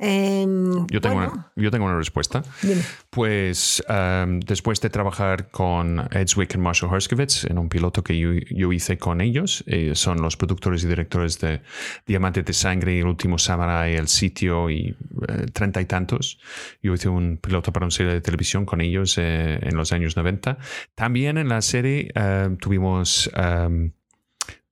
Em, 0.00 0.86
Yo 0.86 1.00
tengo, 1.00 1.16
bueno, 1.16 1.32
una, 1.32 1.52
yo 1.56 1.70
tengo 1.72 1.84
una 1.86 1.96
respuesta. 1.96 2.42
dime. 2.62 2.82
Pues 3.10 3.82
um, 3.88 4.38
después 4.40 4.80
de 4.80 4.90
trabajar 4.90 5.50
con 5.50 6.06
Ed 6.12 6.28
Zwick 6.28 6.54
y 6.54 6.58
Marshall 6.58 6.94
Herskovitz 6.94 7.44
en 7.44 7.58
un 7.58 7.68
piloto 7.68 8.04
que 8.04 8.16
yo, 8.16 8.30
yo 8.50 8.72
hice 8.72 8.96
con 8.96 9.20
ellos, 9.20 9.64
eh, 9.66 9.92
son 9.96 10.22
los 10.22 10.36
productores 10.36 10.84
y 10.84 10.86
directores 10.86 11.40
de 11.40 11.62
Diamante 12.06 12.44
de 12.44 12.52
Sangre, 12.52 12.98
El 13.00 13.06
Último 13.06 13.38
Samurai, 13.38 13.96
El 13.96 14.06
Sitio 14.06 14.70
y 14.70 14.94
eh, 15.28 15.46
treinta 15.52 15.80
y 15.80 15.86
tantos. 15.86 16.38
Yo 16.80 16.94
hice 16.94 17.08
un 17.08 17.36
piloto 17.38 17.72
para 17.72 17.86
una 17.86 17.90
serie 17.90 18.12
de 18.12 18.20
televisión 18.20 18.64
con 18.64 18.80
ellos 18.80 19.18
eh, 19.18 19.58
en 19.60 19.76
los 19.76 19.92
años 19.92 20.16
90. 20.16 20.58
También 20.94 21.38
en 21.38 21.48
la 21.48 21.60
serie 21.60 22.12
eh, 22.14 22.56
tuvimos 22.60 23.28
um, 23.36 23.90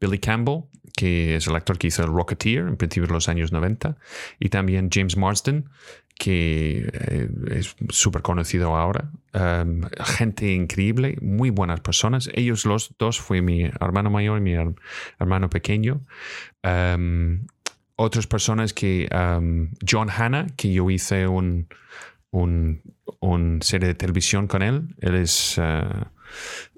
Billy 0.00 0.18
Campbell, 0.18 0.64
que 0.96 1.36
es 1.36 1.46
el 1.46 1.54
actor 1.54 1.78
que 1.78 1.86
hizo 1.88 2.02
el 2.02 2.08
Rocketeer 2.08 2.66
en 2.66 2.76
principio 2.76 3.06
de 3.06 3.12
los 3.14 3.28
años 3.28 3.52
90, 3.52 3.96
y 4.40 4.48
también 4.48 4.88
James 4.92 5.16
Marsden, 5.16 5.68
que 6.18 6.88
eh, 6.92 7.28
es 7.50 7.76
súper 7.90 8.22
conocido 8.22 8.74
ahora. 8.74 9.10
Um, 9.34 9.82
gente 10.02 10.50
increíble, 10.50 11.18
muy 11.20 11.50
buenas 11.50 11.80
personas. 11.80 12.30
Ellos 12.32 12.64
los 12.64 12.94
dos 12.98 13.20
fue 13.20 13.42
mi 13.42 13.64
hermano 13.64 14.08
mayor 14.10 14.38
y 14.38 14.40
mi 14.40 14.52
her- 14.54 14.74
hermano 15.18 15.50
pequeño. 15.50 16.00
Um, 16.64 17.46
otras 17.96 18.26
personas 18.26 18.72
que 18.72 19.08
um, 19.14 19.70
John 19.86 20.08
Hanna, 20.10 20.46
que 20.56 20.72
yo 20.72 20.88
hice 20.90 21.26
un, 21.28 21.68
un, 22.30 22.80
un 23.20 23.60
serie 23.62 23.88
de 23.88 23.94
televisión 23.94 24.46
con 24.46 24.62
él. 24.62 24.94
Él 25.00 25.16
es 25.16 25.56
eh, 25.58 25.82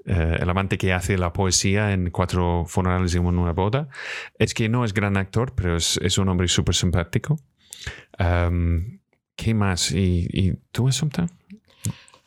eh, 0.09 0.39
el 0.41 0.51
amante 0.51 0.79
que 0.79 0.93
hace 0.93 1.17
la 1.19 1.33
poesía 1.33 1.93
en 1.93 2.11
cuatro 2.11 2.65
funerales 2.67 3.15
y 3.15 3.19
una 3.19 3.53
boda. 3.53 3.89
Es 4.39 4.55
que 4.55 4.69
no 4.69 4.85
es 4.85 4.93
gran 4.95 5.17
actor, 5.17 5.55
pero 5.55 5.77
es, 5.77 5.99
es 6.03 6.19
un 6.19 6.29
hombre 6.29 6.49
súper 6.49 6.75
simpático. 6.75 7.39
Um, 8.19 8.99
¿Qué 9.37 9.55
más? 9.55 9.93
¿Y, 9.93 10.27
y 10.33 10.55
tú, 10.73 10.89
Assumpta? 10.89 11.27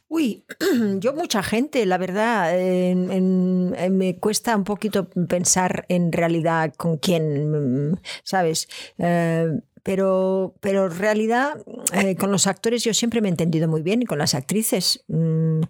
Uy, 0.08 0.44
yo 1.00 1.14
mucha 1.14 1.42
gente, 1.44 1.86
la 1.86 1.98
verdad, 1.98 2.58
en- 2.60 3.12
en- 3.12 3.76
en- 3.78 3.98
me 3.98 4.18
cuesta 4.18 4.56
un 4.56 4.64
poquito 4.66 5.10
pensar 5.10 5.86
en 5.90 6.12
realidad 6.12 6.74
con 6.78 6.98
quién, 6.98 7.92
mm, 7.92 7.98
¿sabes? 8.24 8.68
Eh, 8.98 9.48
pero, 9.84 10.56
pero 10.60 10.86
en 10.86 10.98
realidad 10.98 11.58
eh, 11.94 12.16
con 12.16 12.32
los 12.32 12.48
actores 12.48 12.84
yo 12.84 12.94
siempre 12.94 13.22
me 13.22 13.28
he 13.28 13.32
entendido 13.32 13.68
muy 13.68 13.82
bien 13.82 14.02
y 14.02 14.06
con 14.06 14.20
las 14.20 14.36
actrices 14.36 15.04
mm, 15.08 15.62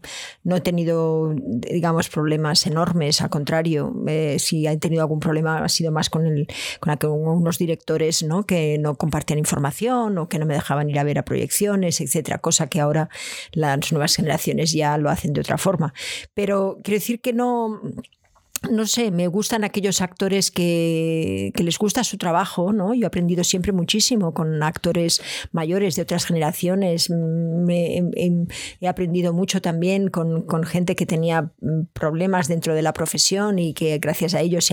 no 0.44 0.56
he 0.56 0.62
tenido, 0.62 1.34
digamos, 1.36 2.10
problemas 2.10 2.66
enormes, 2.68 3.22
al 3.22 3.30
contrario, 3.30 3.94
eh, 4.08 4.38
si 4.40 4.68
he 4.68 4.78
tenido 4.78 5.02
algún 5.02 5.20
problema 5.20 5.64
ha 5.64 5.70
sido 5.70 5.92
más 5.92 6.10
con, 6.10 6.26
el, 6.26 6.48
con 6.80 6.92
algunos 6.92 7.58
directores 7.58 8.24
¿no? 8.24 8.46
que 8.46 8.78
no 8.80 8.96
compartían 8.96 9.40
información 9.40 10.18
o 10.18 10.28
que 10.28 10.40
no 10.40 10.46
me 10.46 10.54
dejaban 10.54 10.90
ir 10.90 11.00
a 11.00 11.04
ver 11.04 11.20
a 11.20 11.24
proyecciones, 11.24 12.02
etcétera, 12.02 12.40
cosa 12.40 12.68
que 12.68 12.80
ahora 12.80 13.10
las 13.52 13.92
nuevas 13.92 14.16
generaciones 14.16 14.72
ya 14.74 14.98
lo 14.98 15.10
hacen 15.10 15.34
de 15.34 15.42
otra 15.42 15.58
forma. 15.58 15.94
Pero 16.34 16.78
quiero 16.84 17.00
decir 17.00 17.22
que 17.22 17.34
no, 17.34 17.82
no 18.70 18.86
sé, 18.86 19.10
me 19.12 19.28
gustan 19.28 19.64
aquellos 19.64 20.02
actores 20.02 20.52
que, 20.52 21.52
les 21.58 21.78
gusta 21.80 22.04
su 22.04 22.18
trabajo, 22.18 22.74
¿no? 22.74 22.94
Yo 22.94 23.04
he 23.04 23.08
aprendido 23.08 23.44
siempre 23.44 23.72
muchísimo 23.72 24.34
con 24.34 24.62
actores 24.62 25.22
mayores 25.52 25.96
de 25.96 26.04
otras 26.04 26.26
generaciones. 26.26 27.10
Me- 27.10 27.98
he, 27.98 28.04
he- 28.82 28.88
aprendido 28.88 29.34
mucho 29.34 29.62
también 29.62 30.10
con, 30.10 30.44
con 30.44 30.64
gente 30.64 30.96
que 30.96 31.06
tenía 31.06 31.52
mm, 31.62 31.86
problemas 31.94 32.48
dentro 32.48 32.76
de 32.76 32.82
la 32.82 32.94
profesión 32.94 33.58
y 33.58 33.74
que 33.74 33.98
gracias 34.00 34.34
a 34.36 34.42
ellos 34.42 34.70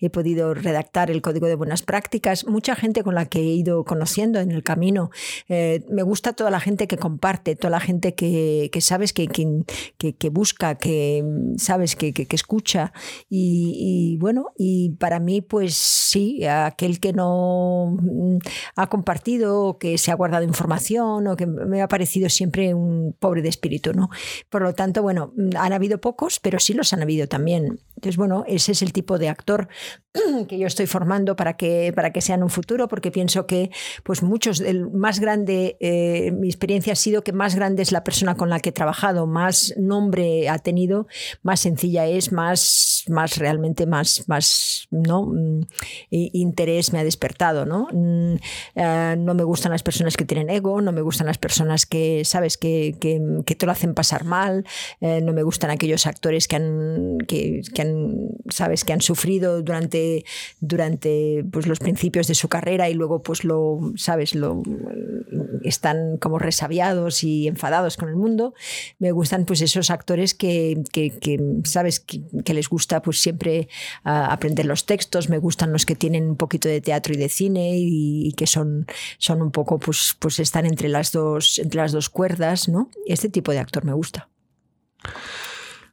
he 0.00 0.10
podido 0.10 0.54
redactar 0.54 1.10
el 1.10 1.20
código 1.22 1.46
de 1.48 1.54
buenas 1.56 1.82
prácticas. 1.82 2.46
Mucha 2.46 2.76
gente 2.76 3.02
con 3.02 3.14
la 3.14 3.26
que 3.26 3.40
he 3.40 3.54
ido 3.54 3.84
conociendo 3.84 4.38
en 4.40 4.52
el 4.52 4.62
camino. 4.62 5.10
Eh, 5.48 5.82
me 5.90 6.02
gusta 6.02 6.34
toda 6.34 6.50
la 6.50 6.60
gente 6.60 6.86
que 6.86 6.98
comparte, 6.98 7.56
toda 7.56 7.70
la 7.70 7.80
gente 7.80 8.14
que, 8.14 8.70
que 8.72 8.80
sabes 8.80 9.12
que, 9.12 9.26
que, 9.26 10.28
busca, 10.30 10.76
que 10.76 11.24
sabes 11.56 11.96
que, 11.96 12.12
que- 12.12 12.26
que 12.26 12.36
escucha. 12.36 12.92
Y, 13.36 14.16
bueno, 14.20 14.52
y 14.56 14.90
para 14.90 15.18
mí, 15.18 15.40
pues 15.40 15.74
sí, 15.74 16.44
aquel 16.46 17.00
que 17.00 17.12
no 17.12 17.96
mm, 18.00 18.38
ha 18.76 18.86
compartido, 18.86 19.76
que 19.78 19.98
se 19.98 20.12
ha 20.12 20.14
guardado 20.14 20.44
información, 20.44 21.26
o 21.26 21.34
que 21.34 21.46
me 21.46 21.82
ha 21.82 21.88
parecido 21.88 22.28
siempre 22.28 22.74
un 22.74 23.16
pobre 23.18 23.42
de 23.42 23.48
espíritu, 23.48 23.92
¿no? 23.92 24.08
Por 24.50 24.62
lo 24.62 24.72
tanto, 24.72 25.02
bueno, 25.02 25.32
mm, 25.36 25.56
han 25.56 25.72
habido 25.72 26.00
pocos, 26.00 26.38
pero 26.38 26.60
sí 26.60 26.74
los 26.74 26.92
han 26.92 27.02
habido 27.02 27.26
también. 27.26 27.80
Entonces, 27.96 28.16
bueno, 28.16 28.44
ese 28.46 28.70
es 28.70 28.82
el 28.82 28.92
tipo 28.92 29.18
de 29.18 29.28
actor 29.28 29.68
que 30.48 30.56
yo 30.56 30.68
estoy 30.68 30.86
formando 30.86 31.34
para 31.34 31.56
que, 31.56 31.92
para 31.92 32.12
que 32.12 32.20
sea 32.20 32.36
en 32.36 32.44
un 32.44 32.50
futuro, 32.50 32.86
porque 32.86 33.10
pienso 33.10 33.46
que, 33.46 33.70
pues 34.04 34.22
muchos, 34.22 34.60
el 34.60 34.90
más 34.90 35.18
grande, 35.18 35.76
eh, 35.80 36.30
mi 36.30 36.46
experiencia 36.46 36.92
ha 36.92 36.96
sido 36.96 37.24
que 37.24 37.32
más 37.32 37.56
grande 37.56 37.82
es 37.82 37.90
la 37.90 38.04
persona 38.04 38.36
con 38.36 38.48
la 38.48 38.60
que 38.60 38.68
he 38.68 38.72
trabajado, 38.72 39.26
más 39.26 39.74
nombre 39.76 40.48
ha 40.48 40.58
tenido, 40.60 41.08
más 41.42 41.58
sencilla 41.58 42.06
es, 42.06 42.30
más 42.30 43.04
realmente, 43.36 43.86
más, 43.86 44.24
más, 44.28 44.86
¿no? 44.90 45.26
Mm, 45.26 45.62
interés 46.10 46.92
me 46.92 46.98
ha 46.98 47.04
despertado, 47.04 47.64
¿no? 47.66 47.88
Mm, 47.92 48.36
eh, 48.74 49.16
no 49.18 49.34
me 49.34 49.44
gustan 49.44 49.72
las 49.72 49.82
personas 49.82 50.16
que 50.16 50.24
tienen 50.24 50.50
ego, 50.50 50.80
no 50.80 50.92
me 50.92 51.00
gustan 51.00 51.26
las 51.26 51.38
personas 51.38 51.86
que, 51.86 52.24
¿sabes?, 52.24 52.56
que, 52.56 52.96
que, 53.00 53.20
que 53.46 53.54
te 53.54 53.66
lo 53.66 53.72
hacen 53.72 53.94
pasar 53.94 54.24
mal, 54.24 54.64
eh, 55.00 55.20
no 55.20 55.32
me 55.32 55.42
gustan 55.42 55.70
aquellos 55.70 56.06
actores 56.06 56.48
que 56.48 56.56
han, 56.56 57.18
que, 57.26 57.62
han, 57.78 58.28
¿sabes?, 58.48 58.84
que 58.84 58.92
han 58.92 59.00
sufrido 59.00 59.62
durante, 59.62 60.24
durante 60.60 61.44
pues, 61.50 61.66
los 61.66 61.78
principios 61.78 62.26
de 62.26 62.34
su 62.34 62.48
carrera 62.48 62.88
y 62.88 62.94
luego, 62.94 63.22
pues, 63.22 63.44
lo, 63.44 63.92
¿sabes?, 63.96 64.34
lo, 64.34 64.62
están 65.62 66.18
como 66.18 66.38
resabiados 66.38 67.24
y 67.24 67.48
enfadados 67.48 67.96
con 67.96 68.08
el 68.08 68.16
mundo. 68.16 68.54
Me 68.98 69.12
gustan, 69.12 69.44
pues, 69.44 69.60
esos 69.60 69.90
actores 69.90 70.34
que, 70.34 70.82
que, 70.92 71.40
¿sabes?, 71.64 72.00
que 72.00 72.54
les 72.54 72.68
gusta, 72.68 73.02
pues, 73.04 73.20
siempre 73.20 73.68
aprender 74.02 74.66
los 74.66 74.86
textos, 74.86 75.28
me 75.28 75.38
gustan 75.38 75.72
los 75.72 75.86
que 75.86 75.94
tienen 75.94 76.28
un 76.30 76.36
poquito 76.36 76.68
de 76.68 76.80
teatro 76.80 77.14
y 77.14 77.16
de 77.16 77.28
cine 77.28 77.72
y, 77.76 78.32
que 78.36 78.46
son, 78.46 78.86
son 79.18 79.42
un 79.42 79.50
poco, 79.50 79.78
pues, 79.78 80.16
pues 80.18 80.40
están 80.40 80.66
entre 80.66 80.88
las 80.88 81.12
dos, 81.12 81.58
entre 81.58 81.80
las 81.80 81.92
dos 81.92 82.08
cuerdas, 82.08 82.68
¿no? 82.68 82.90
Este 83.06 83.28
tipo 83.28 83.52
de 83.52 83.58
actor 83.58 83.84
me 83.84 83.92
gusta. 83.92 84.28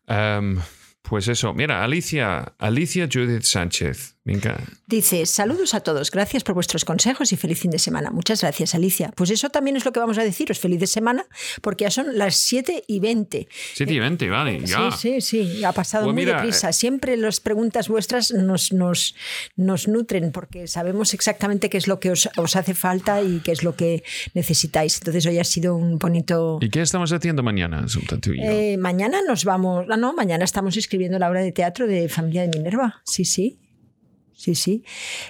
Um, 0.08 0.60
pues 1.02 1.28
eso, 1.28 1.54
mira, 1.54 1.84
Alicia, 1.84 2.54
Alicia 2.58 3.08
Judith 3.12 3.44
Sánchez. 3.44 4.16
Venga, 4.24 4.60
Dice, 4.86 5.26
saludos 5.26 5.74
a 5.74 5.80
todos, 5.80 6.12
gracias 6.12 6.44
por 6.44 6.54
vuestros 6.54 6.86
consejos 6.86 7.32
y 7.32 7.38
feliz 7.38 7.60
fin 7.60 7.72
de 7.72 7.80
semana. 7.80 8.12
Muchas 8.12 8.42
gracias, 8.42 8.76
Alicia. 8.76 9.12
Pues 9.16 9.32
eso 9.32 9.50
también 9.50 9.78
es 9.78 9.86
lo 9.86 9.92
que 9.92 10.00
vamos 10.00 10.20
a 10.20 10.24
deciros, 10.24 10.60
feliz 10.60 10.80
de 10.80 10.86
semana, 10.86 11.26
porque 11.62 11.86
ya 11.86 11.92
son 11.92 12.18
las 12.18 12.36
7 12.36 12.84
y 12.88 13.00
20. 13.00 13.48
7 13.74 13.94
y 13.94 14.00
20, 14.00 14.30
vale, 14.30 14.60
ya. 14.64 14.92
Sí, 14.92 15.22
sí, 15.22 15.46
sí, 15.48 15.64
ha 15.64 15.72
pasado 15.72 16.04
Pues 16.04 16.14
muy 16.14 16.26
mira, 16.26 16.36
deprisa. 16.36 16.72
Siempre 16.72 17.18
las 17.18 17.40
preguntas 17.40 17.88
vuestras 17.88 18.32
nos, 18.32 18.74
nos, 18.74 19.16
nos 19.56 19.88
nutren 19.88 20.32
porque 20.32 20.68
sabemos 20.68 21.16
exactamente 21.16 21.70
qué 21.70 21.78
es 21.78 21.88
lo 21.88 22.00
que 22.00 22.12
os, 22.12 22.30
os 22.38 22.56
hace 22.56 22.76
falta 22.76 23.24
y 23.24 23.40
qué 23.40 23.54
es 23.54 23.64
lo 23.64 23.76
que 23.76 24.04
necesitáis. 24.36 24.98
Entonces 24.98 25.26
hoy 25.26 25.40
ha 25.40 25.44
sido 25.46 25.76
un 25.76 25.98
bonito... 25.98 26.60
¿Y 26.62 26.70
qué 26.70 26.82
estamos 26.82 27.12
haciendo 27.12 27.42
mañana? 27.42 27.86
Eh, 28.44 28.78
mañana 28.78 29.22
nos 29.26 29.46
vamos... 29.46 29.88
No, 29.88 29.98
no, 29.98 30.14
mañana 30.14 30.46
estamos 30.46 30.78
escribiendo 30.92 31.20
la 31.20 31.30
obra 31.30 31.40
de 31.40 31.54
teatro 31.54 31.88
de 31.88 32.10
Familia 32.10 32.42
de 32.42 32.50
Minerva. 32.50 33.02
Sí, 33.06 33.24
sí. 33.24 33.58
Sí, 34.34 34.56
sí. 34.56 34.84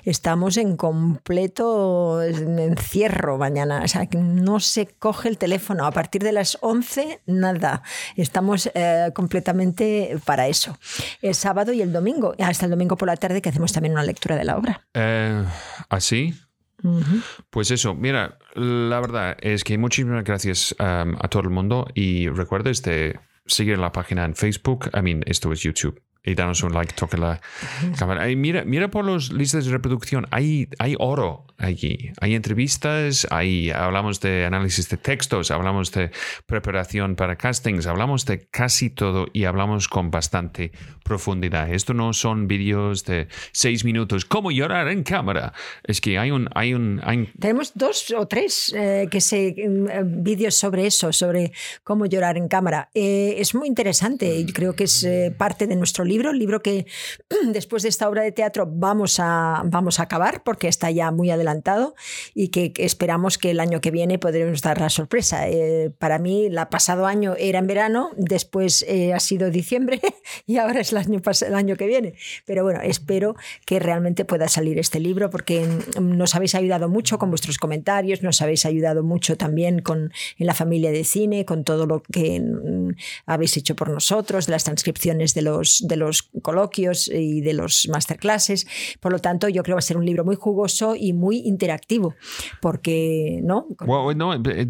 Estamos 0.06 0.58
en 0.58 0.76
completo 0.76 2.20
encierro 2.24 3.38
mañana. 3.38 3.84
O 3.84 3.88
sea, 3.88 4.08
que 4.08 4.18
no 4.18 4.60
se 4.60 4.88
coge 4.88 5.30
el 5.30 5.38
teléfono. 5.38 5.86
A 5.86 5.92
partir 5.92 6.24
de 6.24 6.32
las 6.32 6.58
11, 6.62 7.22
nada. 7.28 7.84
Estamos 8.16 8.72
eh, 8.74 9.12
completamente 9.14 10.18
para 10.26 10.48
eso. 10.48 10.80
El 11.22 11.36
sábado 11.36 11.74
y 11.74 11.84
el 11.84 11.94
domingo. 11.94 12.34
Hasta 12.40 12.66
el 12.66 12.72
domingo 12.72 12.98
por 12.98 13.08
la 13.08 13.18
tarde 13.18 13.40
que 13.40 13.50
hacemos 13.50 13.72
también 13.72 13.94
una 13.94 14.04
lectura 14.04 14.36
de 14.36 14.46
la 14.46 14.58
obra. 14.58 14.88
Eh, 14.96 15.46
¿Así? 15.90 16.34
Ujú. 16.82 17.22
Pues 17.52 17.70
eso, 17.70 17.94
mira, 17.94 18.40
la 18.56 19.00
verdad 19.00 19.38
es 19.42 19.64
que 19.64 19.78
muchísimas 19.78 20.24
gracias 20.24 20.74
um, 20.80 21.16
a 21.20 21.28
todo 21.28 21.44
el 21.44 21.52
mundo 21.52 21.86
y 21.94 22.30
recuerdes 22.30 22.82
de 22.82 23.20
seguir 23.46 23.78
la 23.78 23.92
página 23.92 24.26
en 24.26 24.36
Facebook, 24.36 24.90
I 24.94 25.02
mean, 25.02 25.24
esto 25.26 25.52
es 25.52 25.62
YouTube. 25.62 26.02
Y 26.24 26.36
danos 26.36 26.62
un 26.62 26.74
like, 26.74 26.94
toca 26.94 27.18
la 27.18 27.42
cámara. 27.98 28.30
Y 28.30 28.36
mira, 28.36 28.64
mira 28.64 28.90
por 28.90 29.06
los 29.06 29.34
listas 29.34 29.66
de 29.66 29.72
reproducción, 29.72 30.28
hay, 30.30 30.70
hay 30.78 30.96
oro 31.00 31.46
allí. 31.62 32.12
Hay 32.20 32.36
entrevistas, 32.36 33.28
hay, 33.30 33.70
hablamos 33.72 34.20
de 34.20 34.46
análisis 34.46 34.90
de 34.90 34.98
textos, 34.98 35.52
hablamos 35.52 35.92
de 35.92 36.12
preparación 36.46 37.16
para 37.16 37.36
castings, 37.36 37.88
hablamos 37.88 38.26
de 38.26 38.48
casi 38.48 38.90
todo 38.90 39.28
y 39.32 39.46
hablamos 39.46 39.88
con 39.88 40.12
bastante 40.12 40.72
profundidad. 41.04 41.72
Esto 41.72 41.94
no 41.94 42.14
son 42.14 42.48
vídeos 42.48 43.06
de 43.06 43.28
seis 43.52 43.86
minutos, 43.86 44.26
cómo 44.26 44.52
llorar 44.52 44.88
en 44.88 45.04
cámara. 45.04 45.54
Es 45.84 46.02
que 46.02 46.18
hay 46.18 46.32
un, 46.32 46.50
hay 46.56 46.74
un, 46.74 47.02
hay, 47.04 47.30
Tenemos 47.40 47.74
dos 47.76 48.12
o 48.18 48.28
tres 48.28 48.74
eh, 48.76 49.08
que 49.10 49.20
mm, 49.20 49.90
eh, 49.90 50.02
vídeos 50.04 50.56
sobre 50.56 50.88
eso, 50.88 51.14
sobre 51.14 51.52
cómo 51.84 52.06
llorar 52.06 52.38
en 52.38 52.48
cámara. 52.48 52.90
Eh, 52.94 53.36
es 53.38 53.54
muy 53.54 53.68
interesante 53.68 54.36
y 54.36 54.46
creo 54.48 54.76
que 54.76 54.86
es 54.86 55.04
eh, 55.04 55.34
parte 55.38 55.68
de 55.68 55.76
nuestro 55.76 56.04
libro, 56.04 56.32
el 56.32 56.40
libro 56.40 56.62
que 56.62 56.86
después 57.54 57.84
de 57.84 57.90
esta 57.90 58.10
obra 58.10 58.24
de 58.24 58.32
teatro 58.32 58.68
vamos 58.68 59.20
a, 59.20 59.62
vamos 59.66 60.00
a 60.00 60.04
acabar 60.04 60.44
porque 60.44 60.68
está 60.68 60.90
ya 60.92 61.12
muy 61.12 61.30
adelantado 61.30 61.51
adelantado 61.52 61.96
y 62.34 62.50
que 62.50 62.74
esperamos 62.78 63.38
que 63.38 63.52
el 63.52 63.60
año 63.60 63.82
que 63.82 63.92
viene 63.92 64.18
podremos 64.18 64.62
dar 64.62 64.80
la 64.80 64.90
sorpresa. 64.90 65.48
Eh, 65.48 65.92
para 65.98 66.20
mí, 66.20 66.46
el 66.46 66.60
pasado 66.70 67.06
año 67.06 67.36
era 67.38 67.60
en 67.60 67.68
verano, 67.68 68.12
después 68.18 68.84
eh, 68.88 69.14
ha 69.14 69.20
sido 69.20 69.50
diciembre 69.50 70.00
y 70.48 70.58
ahora 70.58 70.82
es 70.82 70.92
el 70.92 70.98
año, 70.98 71.22
el 71.48 71.56
año 71.56 71.76
que 71.76 71.88
viene. 71.88 72.14
Pero 72.46 72.64
bueno, 72.64 72.80
espero 72.82 73.36
que 73.66 73.80
realmente 73.80 74.26
pueda 74.26 74.48
salir 74.48 74.80
este 74.80 75.00
libro 75.00 75.30
porque 75.30 75.68
nos 76.00 76.36
habéis 76.36 76.56
ayudado 76.56 76.90
mucho 76.90 77.18
con 77.20 77.30
vuestros 77.30 77.58
comentarios, 77.58 78.24
nos 78.24 78.42
habéis 78.42 78.66
ayudado 78.66 79.04
mucho 79.04 79.38
también 79.38 79.80
con, 79.80 80.12
en 80.38 80.48
la 80.48 80.54
familia 80.54 80.92
de 80.92 81.04
cine, 81.04 81.46
con 81.46 81.64
todo 81.64 81.86
lo 81.86 82.02
que 82.02 82.40
mm, 82.40 82.96
habéis 83.26 83.58
hecho 83.58 83.76
por 83.76 83.90
nosotros, 83.90 84.46
de 84.46 84.52
las 84.52 84.64
transcripciones 84.64 85.34
de 85.34 85.42
los, 85.42 85.86
de 85.88 85.98
los 85.98 86.24
coloquios 86.42 87.08
y 87.08 87.42
de 87.42 87.54
los 87.54 87.88
masterclasses. 87.90 88.68
Por 89.00 89.12
lo 89.12 89.20
tanto, 89.20 89.50
yo 89.50 89.64
creo 89.64 89.72
que 89.72 89.76
va 89.76 89.80
a 89.80 89.82
ser 89.82 89.98
un 89.98 90.06
libro 90.06 90.26
muy 90.26 90.36
jugoso 90.36 90.96
y 90.96 91.14
muy 91.14 91.41
interactivo, 91.46 92.16
porque, 92.62 93.40
¿no? 93.44 93.68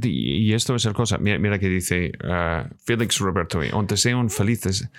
y 0.04 0.54
esto 0.54 0.76
es 0.76 0.86
el 0.86 0.94
cosa, 0.94 1.18
mira, 1.18 1.38
mira 1.40 1.60
que 1.60 1.70
dice 1.70 2.12
uh, 2.24 2.68
Félix 2.84 3.20
Roberto, 3.20 3.60
aunque 3.72 3.98
sean 3.98 4.30
felices, 4.30 4.90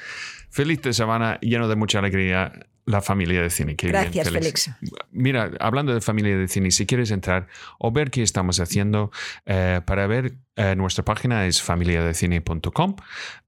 felices 0.51 0.97
Sabana, 0.97 1.39
lleno 1.40 1.69
de 1.69 1.77
mucha 1.77 1.99
alegría, 1.99 2.53
la 2.85 3.01
familia 3.01 3.43
de 3.43 3.51
cine. 3.51 3.77
Gracias, 3.78 4.31
Félix. 4.31 4.70
Mira, 5.11 5.53
hablando 5.61 5.94
de 5.94 6.01
familia 6.01 6.36
de 6.36 6.49
cine, 6.49 6.70
si 6.70 6.86
quieres 6.86 7.11
entrar 7.11 7.47
o 7.78 7.93
ver 7.93 8.11
qué 8.11 8.23
estamos 8.23 8.59
haciendo, 8.61 9.11
eh, 9.47 9.81
para 9.85 10.07
ver 10.07 10.35
eh, 10.57 10.74
nuestra 10.77 11.05
página 11.05 11.47
es 11.47 11.62
familiadecine.com. 11.62 12.97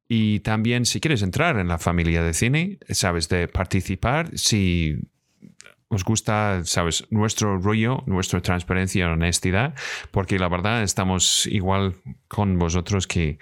Y 0.07 0.41
también 0.41 0.85
si 0.85 1.01
quieres 1.01 1.23
entrar 1.23 1.59
en 1.59 1.69
la 1.69 1.79
familia 1.79 2.23
de 2.23 2.35
cine, 2.35 2.79
sabes, 2.91 3.29
de 3.29 3.49
participar, 3.49 4.31
si 4.37 4.99
os 5.95 6.05
gusta, 6.05 6.63
sabes, 6.65 7.07
nuestro 7.11 7.59
rollo, 7.59 8.03
nuestra 8.07 8.41
transparencia 8.41 9.01
y 9.01 9.09
honestidad, 9.09 9.75
porque 10.11 10.39
la 10.39 10.49
verdad 10.49 10.83
estamos 10.83 11.47
igual 11.47 11.95
con 12.29 12.59
vosotros 12.59 13.07
que, 13.07 13.39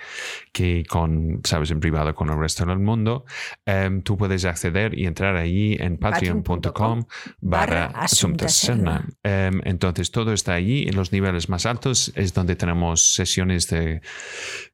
que 0.52 0.84
con, 0.88 1.40
sabes, 1.44 1.70
en 1.70 1.80
privado 1.80 2.14
con 2.14 2.28
el 2.28 2.38
resto 2.38 2.64
del 2.66 2.78
mundo. 2.78 3.24
Em, 3.64 4.02
tú 4.02 4.16
puedes 4.16 4.44
acceder 4.44 4.98
y 4.98 5.06
entrar 5.06 5.36
ahí 5.36 5.76
en 5.80 5.96
patreon.com 5.96 7.04
barra 7.40 7.86
Asunta 7.86 8.46
em, 9.22 9.60
entonces 9.64 10.10
todo 10.10 10.32
está 10.32 10.54
allí. 10.54 10.84
En 10.88 10.96
los 10.96 11.12
niveles 11.12 11.48
más 11.48 11.66
altos 11.66 12.12
es 12.14 12.34
donde 12.34 12.56
tenemos 12.56 13.14
sesiones 13.14 13.68
de, 13.68 14.02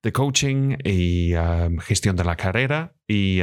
de 0.02 0.12
coaching 0.12 0.76
y 0.84 1.34
em, 1.34 1.78
gestión 1.78 2.16
de 2.16 2.24
la 2.24 2.36
carrera. 2.36 2.92
Y 3.06 3.40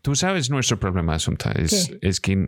tú 0.00 0.14
sabes 0.14 0.48
nuestro 0.50 0.78
problema, 0.78 1.14
Asunta, 1.14 1.52
es, 1.52 1.94
es 2.00 2.20
que 2.20 2.46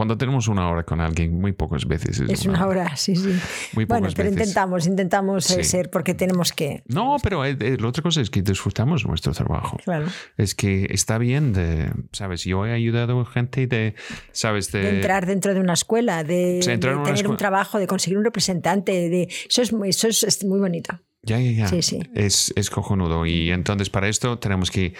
cuando 0.00 0.16
tenemos 0.16 0.48
una 0.48 0.66
hora 0.66 0.82
con 0.82 0.98
alguien, 1.02 1.38
muy 1.38 1.52
pocas 1.52 1.84
veces. 1.84 2.20
Es, 2.20 2.46
una, 2.46 2.66
hora, 2.66 2.96
sí, 2.96 3.14
sí. 3.14 3.38
Muy 3.74 3.84
bueno, 3.84 4.08
pero 4.16 4.30
intentamos, 4.30 4.86
intentamos 4.86 5.50
eh, 5.50 5.62
ser 5.62 5.90
porque 5.90 6.14
tenemos 6.14 6.54
que. 6.54 6.82
No, 6.86 7.18
pero 7.22 7.44
eh, 7.44 7.54
eh, 7.60 7.76
la 7.78 7.88
otra 7.88 8.02
cosa 8.02 8.22
es 8.22 8.30
que 8.30 8.40
disfrutamos 8.40 9.04
nuestro 9.04 9.34
trabajo. 9.34 9.76
Claro. 9.84 10.06
Es 10.38 10.54
que 10.54 10.86
está 10.88 11.18
bien 11.18 11.52
de, 11.52 11.92
¿sabes? 12.12 12.44
Yo 12.44 12.64
he 12.64 12.72
ayudado 12.72 13.20
a 13.20 13.26
gente 13.26 13.66
de, 13.66 13.94
¿sabes? 14.32 14.72
De, 14.72 14.88
entrar 14.88 15.26
dentro 15.26 15.52
de 15.52 15.60
una 15.60 15.74
escuela, 15.74 16.24
de, 16.24 16.60
tener 16.64 17.28
un 17.28 17.36
trabajo, 17.36 17.78
de 17.78 17.86
conseguir 17.86 18.16
un 18.16 18.24
representante. 18.24 19.10
De, 19.10 19.28
eso, 19.50 19.60
es, 19.60 19.70
eso 19.84 20.26
es, 20.26 20.44
muy 20.46 20.60
bonito. 20.60 20.98
Ya, 21.24 21.38
ya, 21.38 21.50
ya. 21.50 21.68
Sí, 21.68 21.82
sí. 21.82 22.00
Es, 22.14 22.54
es 22.56 22.70
cojonudo. 22.70 23.26
Y 23.26 23.50
entonces 23.50 23.90
para 23.90 24.08
esto 24.08 24.38
tenemos 24.38 24.70
que 24.70 24.94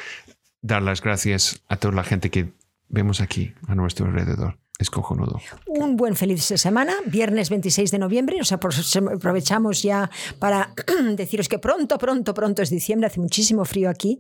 dar 0.61 0.83
las 0.83 1.01
gracias 1.01 1.63
a 1.69 1.79
toda 1.79 1.95
la 1.95 2.05
gente 2.05 2.29
que 2.29 2.53
vemos 2.91 3.23
aquí 3.23 3.55
a 3.67 3.75
nuestro 3.75 4.05
alrededor. 4.05 4.59
Es 4.81 4.89
cojonudo. 4.89 5.39
Un 5.67 5.99
buen 5.99 6.17
feliz 6.17 6.43
semana, 6.43 6.95
viernes 7.05 7.51
26 7.51 7.91
de 7.91 7.99
noviembre. 7.99 8.39
O 8.41 8.45
sea, 8.45 8.59
aprovechamos 8.59 9.83
ya 9.83 10.11
para 10.39 10.73
deciros 11.17 11.51
que 11.51 11.59
pronto, 11.59 11.99
pronto, 11.99 12.33
pronto 12.33 12.63
es 12.63 12.71
diciembre, 12.71 13.07
hace 13.07 13.21
muchísimo 13.21 13.67
frío 13.67 13.91
aquí, 13.91 14.19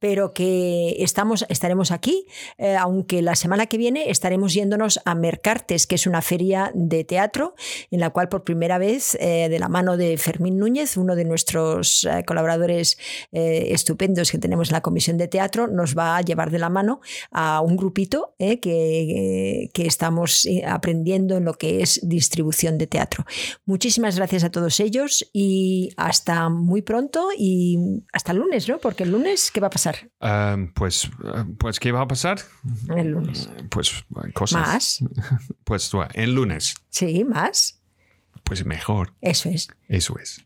pero 0.00 0.34
que 0.34 0.96
estamos, 0.98 1.46
estaremos 1.48 1.90
aquí, 1.92 2.26
eh, 2.58 2.76
aunque 2.76 3.22
la 3.22 3.34
semana 3.36 3.64
que 3.64 3.78
viene 3.78 4.10
estaremos 4.10 4.52
yéndonos 4.52 5.00
a 5.06 5.14
Mercartes, 5.14 5.86
que 5.86 5.94
es 5.94 6.06
una 6.06 6.20
feria 6.20 6.70
de 6.74 7.04
teatro, 7.04 7.54
en 7.90 8.00
la 8.00 8.10
cual 8.10 8.28
por 8.28 8.44
primera 8.44 8.76
vez, 8.76 9.16
eh, 9.18 9.48
de 9.48 9.58
la 9.58 9.70
mano 9.70 9.96
de 9.96 10.18
Fermín 10.18 10.58
Núñez, 10.58 10.98
uno 10.98 11.16
de 11.16 11.24
nuestros 11.24 12.04
eh, 12.04 12.22
colaboradores 12.26 12.98
estupendos 13.32 14.30
que 14.30 14.36
tenemos 14.36 14.68
en 14.68 14.74
la 14.74 14.82
comisión 14.82 15.16
de 15.16 15.26
teatro, 15.26 15.68
nos 15.68 15.96
va 15.96 16.18
a 16.18 16.20
llevar 16.20 16.50
de 16.50 16.58
la 16.58 16.68
mano 16.68 17.00
a 17.30 17.62
un 17.62 17.76
grupito 17.76 18.34
que, 18.38 19.70
que 19.72 19.86
está 19.86 20.01
estamos 20.02 20.46
eh, 20.46 20.64
aprendiendo 20.66 21.36
en 21.36 21.44
lo 21.44 21.54
que 21.54 21.80
es 21.80 22.00
distribución 22.02 22.76
de 22.76 22.88
teatro. 22.88 23.24
Muchísimas 23.66 24.16
gracias 24.16 24.42
a 24.42 24.50
todos 24.50 24.80
ellos 24.80 25.24
y 25.32 25.90
hasta 25.96 26.48
muy 26.48 26.82
pronto 26.82 27.28
y 27.38 27.78
hasta 28.12 28.32
el 28.32 28.38
lunes, 28.38 28.68
¿no? 28.68 28.78
Porque 28.78 29.04
el 29.04 29.12
lunes, 29.12 29.52
¿qué 29.52 29.60
va 29.60 29.68
a 29.68 29.70
pasar? 29.70 30.10
pues, 30.74 31.08
pues, 31.56 31.78
¿qué 31.78 31.92
va 31.92 32.00
a 32.00 32.08
pasar? 32.08 32.40
El 32.96 33.12
lunes. 33.12 33.48
Pues 33.70 34.04
cosas. 34.34 34.66
Más. 34.66 35.04
Pues 35.64 35.90
el 36.14 36.34
lunes. 36.34 36.74
Sí, 36.90 37.22
más. 37.24 37.80
Pues 38.42 38.66
mejor. 38.66 39.14
Eso 39.20 39.48
es. 39.48 39.68
Eso 39.88 40.18
es. 40.18 40.44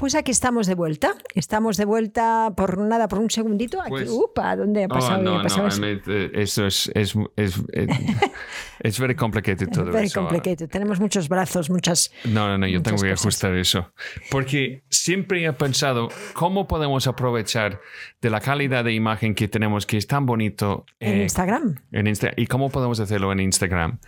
Pues 0.00 0.14
aquí 0.14 0.30
estamos 0.30 0.66
de 0.66 0.74
vuelta. 0.74 1.14
Estamos 1.34 1.76
de 1.76 1.84
vuelta 1.84 2.54
por 2.56 2.78
nada, 2.78 3.06
por 3.06 3.18
un 3.18 3.28
segundito. 3.28 3.82
Aquí, 3.82 3.90
pues, 3.90 4.08
upa, 4.08 4.56
¿dónde 4.56 4.84
ha 4.84 4.86
oh, 4.86 4.88
pasado? 4.88 5.22
no, 5.22 5.42
no, 5.42 5.46
eso? 5.46 6.66
es, 6.66 6.90
es, 6.94 7.14
es, 7.36 7.62
es 8.80 8.98
very 8.98 9.14
complicated 9.14 9.68
todo 9.68 9.92
very 9.92 10.08
complicated. 10.08 10.70
Tenemos 10.70 11.00
muchos 11.00 11.28
brazos, 11.28 11.68
muchas. 11.68 12.10
No, 12.24 12.48
no, 12.48 12.56
no, 12.56 12.66
yo 12.66 12.80
tengo 12.80 13.02
que 13.02 13.12
ajustar 13.12 13.54
eso. 13.56 13.92
Porque 14.30 14.84
siempre 14.88 15.44
he 15.44 15.52
pensado 15.52 16.08
cómo 16.32 16.66
podemos 16.66 17.06
aprovechar 17.06 17.82
de 18.22 18.30
la 18.30 18.40
calidad 18.40 18.84
de 18.84 18.94
imagen 18.94 19.34
que 19.34 19.48
tenemos, 19.48 19.84
que 19.84 19.98
es 19.98 20.06
tan 20.06 20.24
bonito. 20.24 20.86
En 20.98 21.18
eh, 21.18 21.22
Instagram. 21.24 21.74
En 21.92 22.06
Insta 22.06 22.30
y 22.38 22.46
cómo 22.46 22.70
podemos 22.70 23.00
hacerlo 23.00 23.32
en 23.32 23.40
Instagram. 23.40 23.98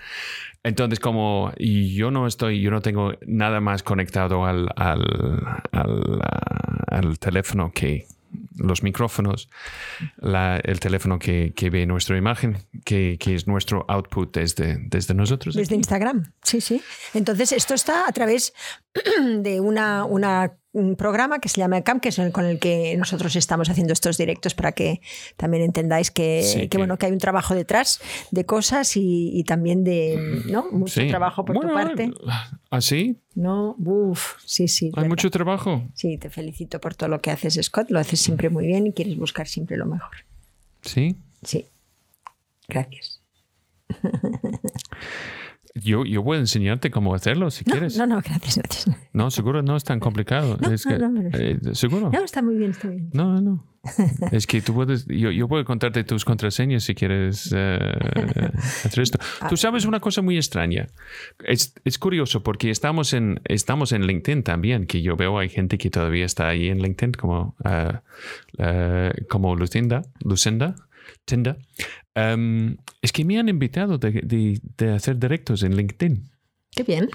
Entonces, 0.64 1.01
como 1.01 1.52
yo 1.59 2.12
no 2.12 2.27
estoy, 2.27 2.60
yo 2.60 2.70
no 2.70 2.81
tengo 2.82 3.14
nada 3.27 3.60
más 3.60 3.82
conectado 3.82 4.47
al, 4.47 4.69
al, 4.77 5.60
al, 5.73 5.81
teléfono 7.18 7.70
que 7.72 8.06
los 8.57 8.83
micrófonos, 8.83 9.49
el 10.20 10.81
teléfono 10.81 11.19
que, 11.19 11.53
que, 11.55 11.70
ve 11.70 11.87
nuestra 11.87 12.16
imagen, 12.16 12.59
que, 12.85 13.16
que, 13.19 13.35
es 13.35 13.47
nuestro 13.47 13.85
output 13.89 14.35
desde, 14.37 14.79
desde 14.89 15.15
nosotros. 15.15 15.55
Desde 15.55 15.74
Instagram, 15.74 16.33
sí, 16.43 16.61
sí. 16.61 16.83
Entonces, 17.15 17.53
esto 17.53 17.74
está 17.74 18.09
a 18.09 18.12
través 18.12 18.53
de 19.41 19.61
una, 19.61 20.05
una 20.05 20.53
un 20.73 20.97
programa 20.97 21.39
que 21.39 21.49
se 21.49 21.61
llama 21.61 21.83
CAM, 21.83 22.01
que 22.01 22.09
es 22.09 22.19
el 22.19 22.33
con 22.33 22.47
el 22.47 22.59
que 22.59 22.97
nosotros 22.97 23.37
estamos 23.37 23.69
haciendo 23.69 23.93
estos 23.93 24.16
directos 24.16 24.55
para 24.55 24.73
que 24.73 25.01
también 25.37 25.62
entendáis 25.62 26.11
que, 26.11 26.69
bueno, 26.74 26.97
que 26.97 27.07
hay 27.07 27.12
un 27.12 27.19
trabajo 27.19 27.55
detrás 27.55 28.01
de 28.31 28.47
cosas 28.47 28.93
y, 28.97 29.45
también 29.47 29.85
de 29.85 30.43
¿no? 30.47 30.70
mucho 30.70 31.07
trabajo 31.09 31.45
por 31.45 31.59
tu 31.59 31.69
parte. 31.73 32.11
¿Así? 32.70 33.19
¿Ah, 33.19 33.23
no, 33.35 33.77
uff, 33.79 34.37
sí, 34.45 34.69
sí. 34.69 34.91
¿Hay 34.95 35.09
mucho 35.09 35.31
trabajo? 35.31 35.83
Sí, 35.95 36.16
te 36.16 36.31
felicito 36.31 36.81
por 36.81 36.95
todo 36.95 37.09
lo 37.11 37.20
que 37.20 37.31
haces, 37.31 37.59
Scott. 37.62 37.91
Lo 37.91 37.99
haces 37.99 38.20
siempre 38.43 38.51
muy 38.51 38.66
bien 38.66 38.86
y 38.89 38.93
quieres 38.93 39.16
buscar 39.16 39.47
siempre 39.47 39.77
lo 39.77 39.86
mejor. 39.86 40.16
¿Sí? 40.82 41.16
Sí. 41.43 41.66
Gracias. 42.69 43.23
Yo, 45.74 46.05
yo 46.05 46.23
puedo 46.23 46.39
enseñarte 46.40 46.90
cómo 46.90 47.15
hacerlo 47.15 47.51
si 47.51 47.65
quieres. 47.65 47.97
No, 47.97 48.07
no, 48.07 48.20
gracias, 48.20 48.59
gracias. 48.59 48.97
No, 49.12 49.31
seguro 49.31 49.62
no 49.62 49.77
es 49.77 49.85
tan 49.85 50.01
complicado. 50.01 50.59
No, 50.61 50.70
es 50.70 50.85
que, 50.85 50.99
eh, 51.32 51.59
¿Seguro? 51.73 52.11
No, 52.12 52.24
está 52.24 52.43
muy 52.43 52.57
bien, 52.57 52.73
está 52.73 52.89
bien. 52.89 53.11
No, 53.12 53.40
no. 53.40 53.65
es 54.32 54.47
que 54.47 54.61
tú 54.61 54.74
puedes, 54.74 55.07
yo, 55.07 55.31
yo 55.31 55.49
puedo 55.49 55.65
contarte 55.65 56.05
tus 56.05 56.24
contraseñas 56.24 56.85
si 56.85 56.94
quieres 56.94 57.53
eh, 57.57 57.78
hacer 58.85 59.03
esto. 59.03 59.19
Tú 59.49 59.57
sabes 59.57 59.86
una 59.86 59.99
cosa 59.99 60.23
muy 60.23 60.36
extraña. 60.36 60.89
Es, 61.44 61.74
es, 61.85 61.99
curioso 61.99 62.43
porque 62.43 62.70
estamos 62.70 63.12
en, 63.12 63.40
estamos 63.44 63.93
en 63.93 64.07
LinkedIn 64.07 64.44
también, 64.44 64.86
que 64.86 65.03
yo 65.03 65.16
veo 65.16 65.39
hay 65.39 65.49
gente 65.49 65.78
que 65.78 65.90
todavía 65.90 66.27
está 66.27 66.49
ahí 66.49 66.69
en 66.69 66.81
LinkedIn 66.81 67.12
como, 67.15 67.57
uh, 67.65 69.27
como 69.28 69.57
Lucinda, 69.57 70.03
Lucinda 70.20 70.77
Tinder. 71.24 71.59
Em, 72.14 72.76
es 73.01 73.12
que 73.12 73.24
me 73.24 73.39
han 73.39 73.48
invitado 73.48 73.98
de, 73.98 74.60
de, 74.62 74.90
hacer 74.90 75.18
directos 75.18 75.62
en 75.62 75.76
LinkedIn. 75.76 76.30
Qué 76.70 76.82
bien. 76.82 77.09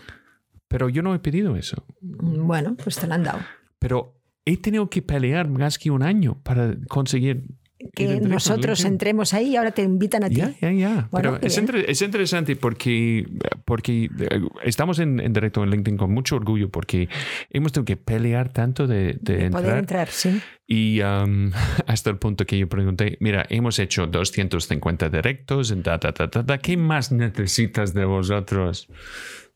Pero 0.67 0.89
yo 0.89 1.01
no 1.01 1.13
he 1.13 1.19
pedido 1.19 1.55
eso. 1.55 1.85
Bueno, 2.01 2.75
pues 2.75 2.97
te 2.97 3.07
lo 3.07 3.13
han 3.13 3.23
dado. 3.23 3.39
Pero 3.79 4.19
he 4.45 4.57
tenido 4.57 4.89
que 4.89 5.01
pelear 5.01 5.49
más 5.49 5.77
que 5.77 5.91
un 5.91 6.03
año 6.03 6.41
para 6.43 6.75
conseguir 6.87 7.45
que 7.93 8.19
nosotros 8.19 8.83
entremos 8.85 9.33
ahí 9.33 9.49
y 9.49 9.55
ahora 9.55 9.71
te 9.71 9.83
invitan 9.83 10.23
a 10.23 10.29
ti. 10.29 10.35
Ya, 10.35 10.53
ya, 10.61 10.71
ya. 10.71 11.09
Pero 11.11 11.37
es, 11.41 11.57
es, 11.57 12.01
interesante 12.01 12.55
porque, 12.55 13.25
porque 13.65 14.09
eh, 14.19 14.41
estamos 14.63 14.99
en, 14.99 15.17
directo 15.33 15.63
en 15.63 15.71
LinkedIn 15.71 15.97
con 15.97 16.11
mucho 16.11 16.35
orgullo 16.35 16.69
porque 16.69 17.09
hemos 17.49 17.71
tenido 17.71 17.85
que 17.85 17.97
pelear 17.97 18.49
tanto 18.49 18.87
de, 18.87 19.17
de, 19.21 19.45
entrar. 19.45 19.63
Poder 19.63 19.77
entrar, 19.77 20.07
sí. 20.09 20.41
Y 20.67 21.01
um, 21.01 21.51
hasta 21.87 22.09
el 22.09 22.17
punto 22.17 22.45
que 22.45 22.57
yo 22.57 22.67
pregunté, 22.67 23.17
mira, 23.19 23.45
hemos 23.49 23.79
hecho 23.79 24.07
250 24.07 25.09
directos 25.09 25.71
en 25.71 25.83
ta, 25.83 25.99
ta, 25.99 26.13
ta, 26.13 26.29
ta, 26.29 26.57
¿qué 26.57 26.77
más 26.77 27.11
necesitas 27.11 27.93
de 27.93 28.05
vosotros? 28.05 28.87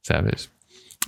¿Sabes? 0.02 0.52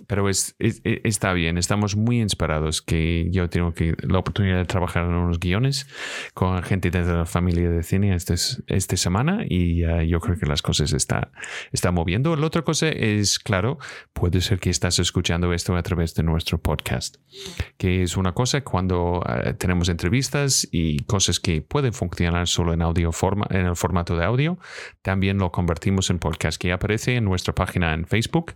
Pero 0.07 0.29
es, 0.29 0.55
está 0.59 1.33
bien, 1.33 1.57
estamos 1.57 1.95
muy 1.95 2.19
inspirados 2.21 2.81
que 2.81 3.27
yo 3.31 3.49
tengo 3.49 3.73
que, 3.73 3.95
la 4.01 4.19
oportunidad 4.19 4.57
de 4.57 4.65
trabajar 4.65 5.05
en 5.05 5.13
unos 5.13 5.39
guiones 5.39 5.87
con 6.33 6.61
gente 6.63 6.89
de 6.91 7.03
la 7.03 7.25
familia 7.25 7.69
de 7.69 7.83
cine 7.83 8.15
esta 8.15 8.33
este 8.67 8.97
semana 8.97 9.43
y 9.47 9.81
yo 10.07 10.19
creo 10.19 10.37
que 10.37 10.45
las 10.45 10.61
cosas 10.61 10.93
están 10.93 11.29
está 11.71 11.91
moviendo. 11.91 12.35
La 12.35 12.47
otra 12.47 12.63
cosa 12.63 12.89
es, 12.89 13.39
claro, 13.39 13.77
puede 14.13 14.41
ser 14.41 14.59
que 14.59 14.69
estás 14.69 14.99
escuchando 14.99 15.53
esto 15.53 15.75
a 15.75 15.83
través 15.83 16.13
de 16.15 16.23
nuestro 16.23 16.57
podcast, 16.57 17.17
que 17.77 18.03
es 18.03 18.17
una 18.17 18.33
cosa 18.33 18.63
cuando 18.63 19.23
eh, 19.27 19.53
tenemos 19.53 19.89
entrevistas 19.89 20.67
y 20.71 21.03
cosas 21.03 21.39
que 21.39 21.61
pueden 21.61 21.93
funcionar 21.93 22.47
solo 22.47 22.73
en 22.73 22.81
audio 22.81 23.11
forma, 23.11 23.47
en 23.49 23.65
el 23.65 23.75
formato 23.75 24.17
de 24.17 24.25
audio, 24.25 24.57
también 25.01 25.37
lo 25.37 25.51
convertimos 25.51 26.09
en 26.09 26.19
podcast 26.19 26.59
que 26.59 26.71
aparece 26.71 27.15
en 27.15 27.25
nuestra 27.25 27.53
página 27.53 27.93
en 27.93 28.05
Facebook. 28.05 28.53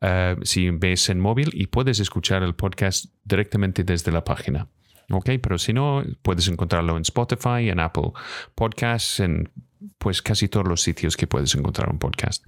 Uh, 0.00 0.42
si 0.42 0.70
ves 0.78 1.08
en 1.08 1.20
móvil 1.20 1.50
y 1.52 1.66
puedes 1.66 2.00
escuchar 2.00 2.42
el 2.42 2.54
podcast 2.54 3.06
directamente 3.24 3.84
desde 3.84 4.12
la 4.12 4.24
página. 4.24 4.68
Ok, 5.10 5.30
pero 5.42 5.58
si 5.58 5.72
no, 5.72 6.02
puedes 6.22 6.48
encontrarlo 6.48 6.96
en 6.96 7.02
Spotify, 7.02 7.68
en 7.68 7.80
Apple 7.80 8.12
Podcasts, 8.54 9.20
en 9.20 9.50
pues 9.98 10.22
casi 10.22 10.48
todos 10.48 10.66
los 10.66 10.80
sitios 10.80 11.16
que 11.16 11.26
puedes 11.26 11.54
encontrar 11.54 11.90
un 11.90 11.98
podcast. 11.98 12.44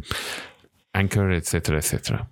Anchor, 0.93 1.32
etcétera, 1.32 1.78
etcétera. 1.78 2.31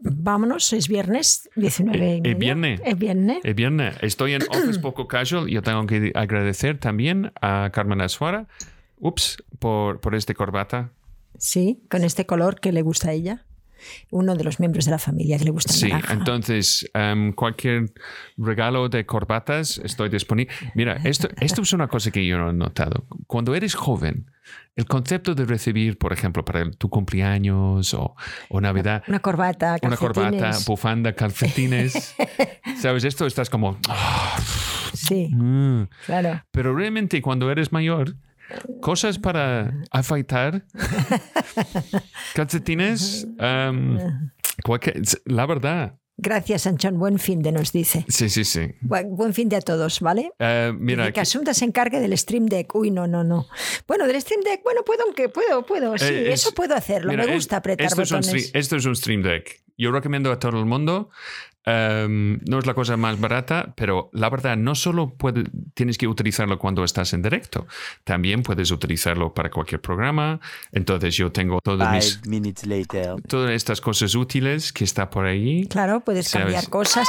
Vámonos, 0.00 0.72
es 0.72 0.88
viernes, 0.88 1.48
19 1.54 2.22
Es 2.24 2.38
viernes. 2.38 2.80
Es 2.84 2.98
viernes. 2.98 3.38
Es 3.44 3.54
viernes. 3.54 3.94
Estoy 4.00 4.34
en 4.34 4.42
Office 4.50 4.80
Poco 4.80 5.06
Casual. 5.06 5.46
Yo 5.48 5.62
tengo 5.62 5.86
que 5.86 6.10
agradecer 6.14 6.78
también 6.78 7.32
a 7.40 7.70
Carmen 7.72 8.00
Asfara, 8.00 8.48
ups, 8.96 9.36
por, 9.60 10.00
por 10.00 10.16
este 10.16 10.34
corbata. 10.34 10.90
Sí, 11.38 11.84
con 11.88 12.02
este 12.02 12.26
color 12.26 12.58
que 12.58 12.72
le 12.72 12.82
gusta 12.82 13.10
a 13.10 13.12
ella 13.12 13.46
uno 14.10 14.34
de 14.34 14.44
los 14.44 14.60
miembros 14.60 14.84
de 14.84 14.90
la 14.90 14.98
familia 14.98 15.38
que 15.38 15.44
le 15.44 15.50
gusta 15.50 15.72
el 15.72 15.78
Sí, 15.78 15.90
entonces 16.10 16.90
um, 16.94 17.32
cualquier 17.32 17.92
regalo 18.36 18.88
de 18.88 19.06
corbatas 19.06 19.78
estoy 19.78 20.08
disponible. 20.08 20.52
Mira, 20.74 21.00
esto, 21.04 21.28
esto 21.40 21.62
es 21.62 21.72
una 21.72 21.88
cosa 21.88 22.10
que 22.10 22.24
yo 22.26 22.38
no 22.38 22.50
he 22.50 22.52
notado. 22.52 23.04
Cuando 23.26 23.54
eres 23.54 23.74
joven, 23.74 24.26
el 24.74 24.86
concepto 24.86 25.34
de 25.34 25.44
recibir, 25.44 25.98
por 25.98 26.12
ejemplo, 26.12 26.44
para 26.44 26.70
tu 26.70 26.88
cumpleaños 26.88 27.94
o, 27.94 28.14
o 28.48 28.60
Navidad. 28.60 29.02
Una 29.06 29.20
corbata, 29.20 29.76
Una 29.82 29.96
corbata, 29.96 30.52
bufanda, 30.66 31.12
calcetines. 31.12 32.14
¿Sabes? 32.80 33.04
Esto 33.04 33.26
estás 33.26 33.50
como... 33.50 33.78
sí, 34.94 35.28
mm. 35.32 35.88
claro. 36.06 36.42
Pero 36.50 36.74
realmente 36.74 37.20
cuando 37.20 37.50
eres 37.50 37.72
mayor 37.72 38.16
cosas 38.80 39.18
para 39.18 39.82
afeitar, 39.90 40.64
calcetines, 42.34 43.26
um, 43.38 43.98
la 45.24 45.46
verdad. 45.46 45.98
Gracias, 46.18 46.62
Sanchón. 46.62 46.98
Buen 46.98 47.18
fin 47.18 47.42
de 47.42 47.50
nos 47.50 47.72
dice. 47.72 48.04
Sí, 48.08 48.28
sí, 48.28 48.44
sí. 48.44 48.68
Buen, 48.80 49.34
fin 49.34 49.48
de 49.48 49.56
a 49.56 49.60
todos, 49.60 49.98
¿vale? 50.00 50.30
Uh, 50.38 50.72
mira, 50.74 51.10
que 51.10 51.20
Asunta 51.20 51.52
se 51.52 51.64
encargue 51.64 52.00
del 52.00 52.16
Stream 52.16 52.46
Deck. 52.46 52.72
Uy, 52.74 52.90
no, 52.90 53.06
no, 53.08 53.24
no. 53.24 53.48
Bueno, 53.88 54.06
del 54.06 54.20
Stream 54.20 54.42
Deck, 54.42 54.62
bueno, 54.62 54.82
puedo, 54.84 55.02
aunque 55.04 55.28
puedo, 55.28 55.64
puedo. 55.66 55.96
Sí, 55.98 56.04
eh, 56.04 56.32
eso 56.32 56.52
puedo 56.52 56.74
hacerlo. 56.76 57.12
Me 57.12 57.26
gusta 57.26 57.56
apretar 57.56 57.86
esto 57.86 58.02
botones. 58.02 58.34
Es 58.34 58.50
esto 58.54 58.76
es 58.76 58.84
un 58.84 58.94
Stream 58.94 59.22
Deck. 59.22 59.62
Yo 59.76 59.90
recomiendo 59.90 60.30
a 60.30 60.38
todo 60.38 60.60
el 60.60 60.66
mundo 60.66 61.10
Em, 61.64 62.40
no 62.48 62.58
es 62.58 62.66
la 62.66 62.74
cosa 62.74 62.96
más 62.96 63.20
barata, 63.20 63.72
pero 63.76 64.10
la 64.12 64.28
verdad, 64.30 64.56
no 64.56 64.74
solo 64.74 65.14
puede, 65.14 65.44
tienes 65.74 65.96
que 65.96 66.08
utilizarlo 66.08 66.58
cuando 66.58 66.82
estás 66.82 67.12
en 67.12 67.22
directo, 67.22 67.66
también 68.04 68.42
puedes 68.42 68.70
utilizarlo 68.70 69.32
para 69.32 69.50
cualquier 69.50 69.80
programa. 69.80 70.40
Entonces 70.72 71.16
yo 71.16 71.30
tengo 71.30 71.60
todas, 71.60 72.20
todas 73.28 73.50
estas 73.52 73.80
cosas 73.80 74.14
útiles 74.14 74.72
que 74.72 74.84
está 74.84 75.08
por 75.08 75.26
ahí. 75.26 75.66
Claro, 75.66 76.00
puedes 76.00 76.30
cambiar 76.30 76.68
cosas. 76.68 77.08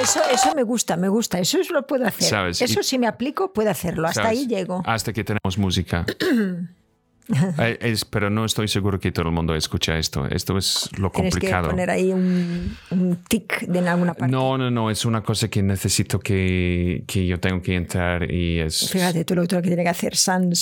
eso, 0.00 0.20
eso 0.32 0.54
me 0.54 0.62
gusta, 0.64 0.96
me 0.96 1.08
gusta, 1.08 1.38
eso 1.38 1.58
lo 1.72 1.86
puedo 1.86 2.06
hacer. 2.06 2.48
Eso 2.48 2.82
si 2.82 2.98
me 2.98 3.06
aplico, 3.06 3.52
puedo 3.52 3.70
hacerlo. 3.70 4.08
Hasta 4.08 4.28
ahí 4.28 4.46
llego. 4.46 4.82
Hasta 4.84 5.12
que 5.12 5.24
tenemos 5.24 5.58
música. 5.58 6.04
Eh, 7.58 7.96
pero 8.10 8.30
no 8.30 8.44
estoy 8.44 8.68
seguro 8.68 8.98
que 8.98 9.12
todo 9.12 9.26
el 9.26 9.32
mundo 9.32 9.54
escucha 9.54 9.98
esto. 9.98 10.26
Esto 10.26 10.56
es 10.56 10.88
lo 10.98 11.12
complicado. 11.12 11.64
que 11.64 11.70
poner 11.70 11.90
ahí 11.90 12.12
un, 12.12 12.76
tic 13.28 13.60
de 13.66 13.86
alguna 13.86 14.14
parte. 14.14 14.32
No, 14.32 14.56
no, 14.56 14.70
no. 14.70 14.90
Es 14.90 15.04
una 15.04 15.22
cosa 15.22 15.48
que 15.48 15.62
necesito 15.62 16.18
que, 16.18 17.04
que 17.06 17.26
yo 17.26 17.38
tengo 17.38 17.60
que 17.60 17.74
entrar 17.74 18.30
y 18.30 18.60
es. 18.60 18.90
Fíjate, 18.90 19.24
tú 19.24 19.34
lo, 19.34 19.46
que 19.46 19.60
tiene 19.60 19.82
que 19.82 19.88
hacer 19.88 20.16
sound, 20.16 20.54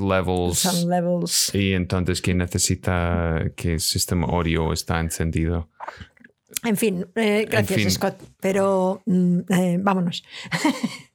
levels. 0.00 0.58
Sound 0.58 0.88
levels. 0.90 1.54
Y 1.54 1.74
entonces 1.74 2.20
que 2.20 2.34
necesita 2.34 3.44
que 3.54 3.74
el 3.74 3.80
sistema 3.80 4.26
audio 4.26 4.72
está 4.72 4.98
encendido. 5.00 5.68
En 6.64 6.76
fin, 6.76 7.06
eh, 7.14 7.46
gracias, 7.48 7.94
Scott. 7.94 8.16
Pero 8.40 9.02
mm, 9.06 9.38
eh, 9.50 9.78
vámonos. 9.80 10.24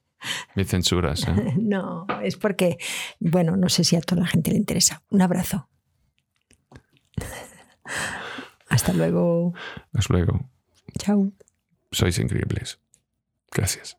Me 0.54 0.64
censuras. 0.64 1.26
¿eh? 1.28 1.54
No, 1.56 2.06
es 2.22 2.36
porque, 2.36 2.78
bueno, 3.20 3.56
no 3.56 3.68
sé 3.68 3.84
si 3.84 3.96
a 3.96 4.00
toda 4.00 4.22
la 4.22 4.28
gente 4.28 4.50
le 4.50 4.56
interesa. 4.56 5.02
Un 5.10 5.22
abrazo. 5.22 5.68
Hasta 8.68 8.92
luego. 8.92 9.54
Hasta 9.92 10.14
luego. 10.14 10.50
Chao. 10.98 11.32
Sois 11.92 12.18
increíbles. 12.18 12.80
Gracias. 13.52 13.96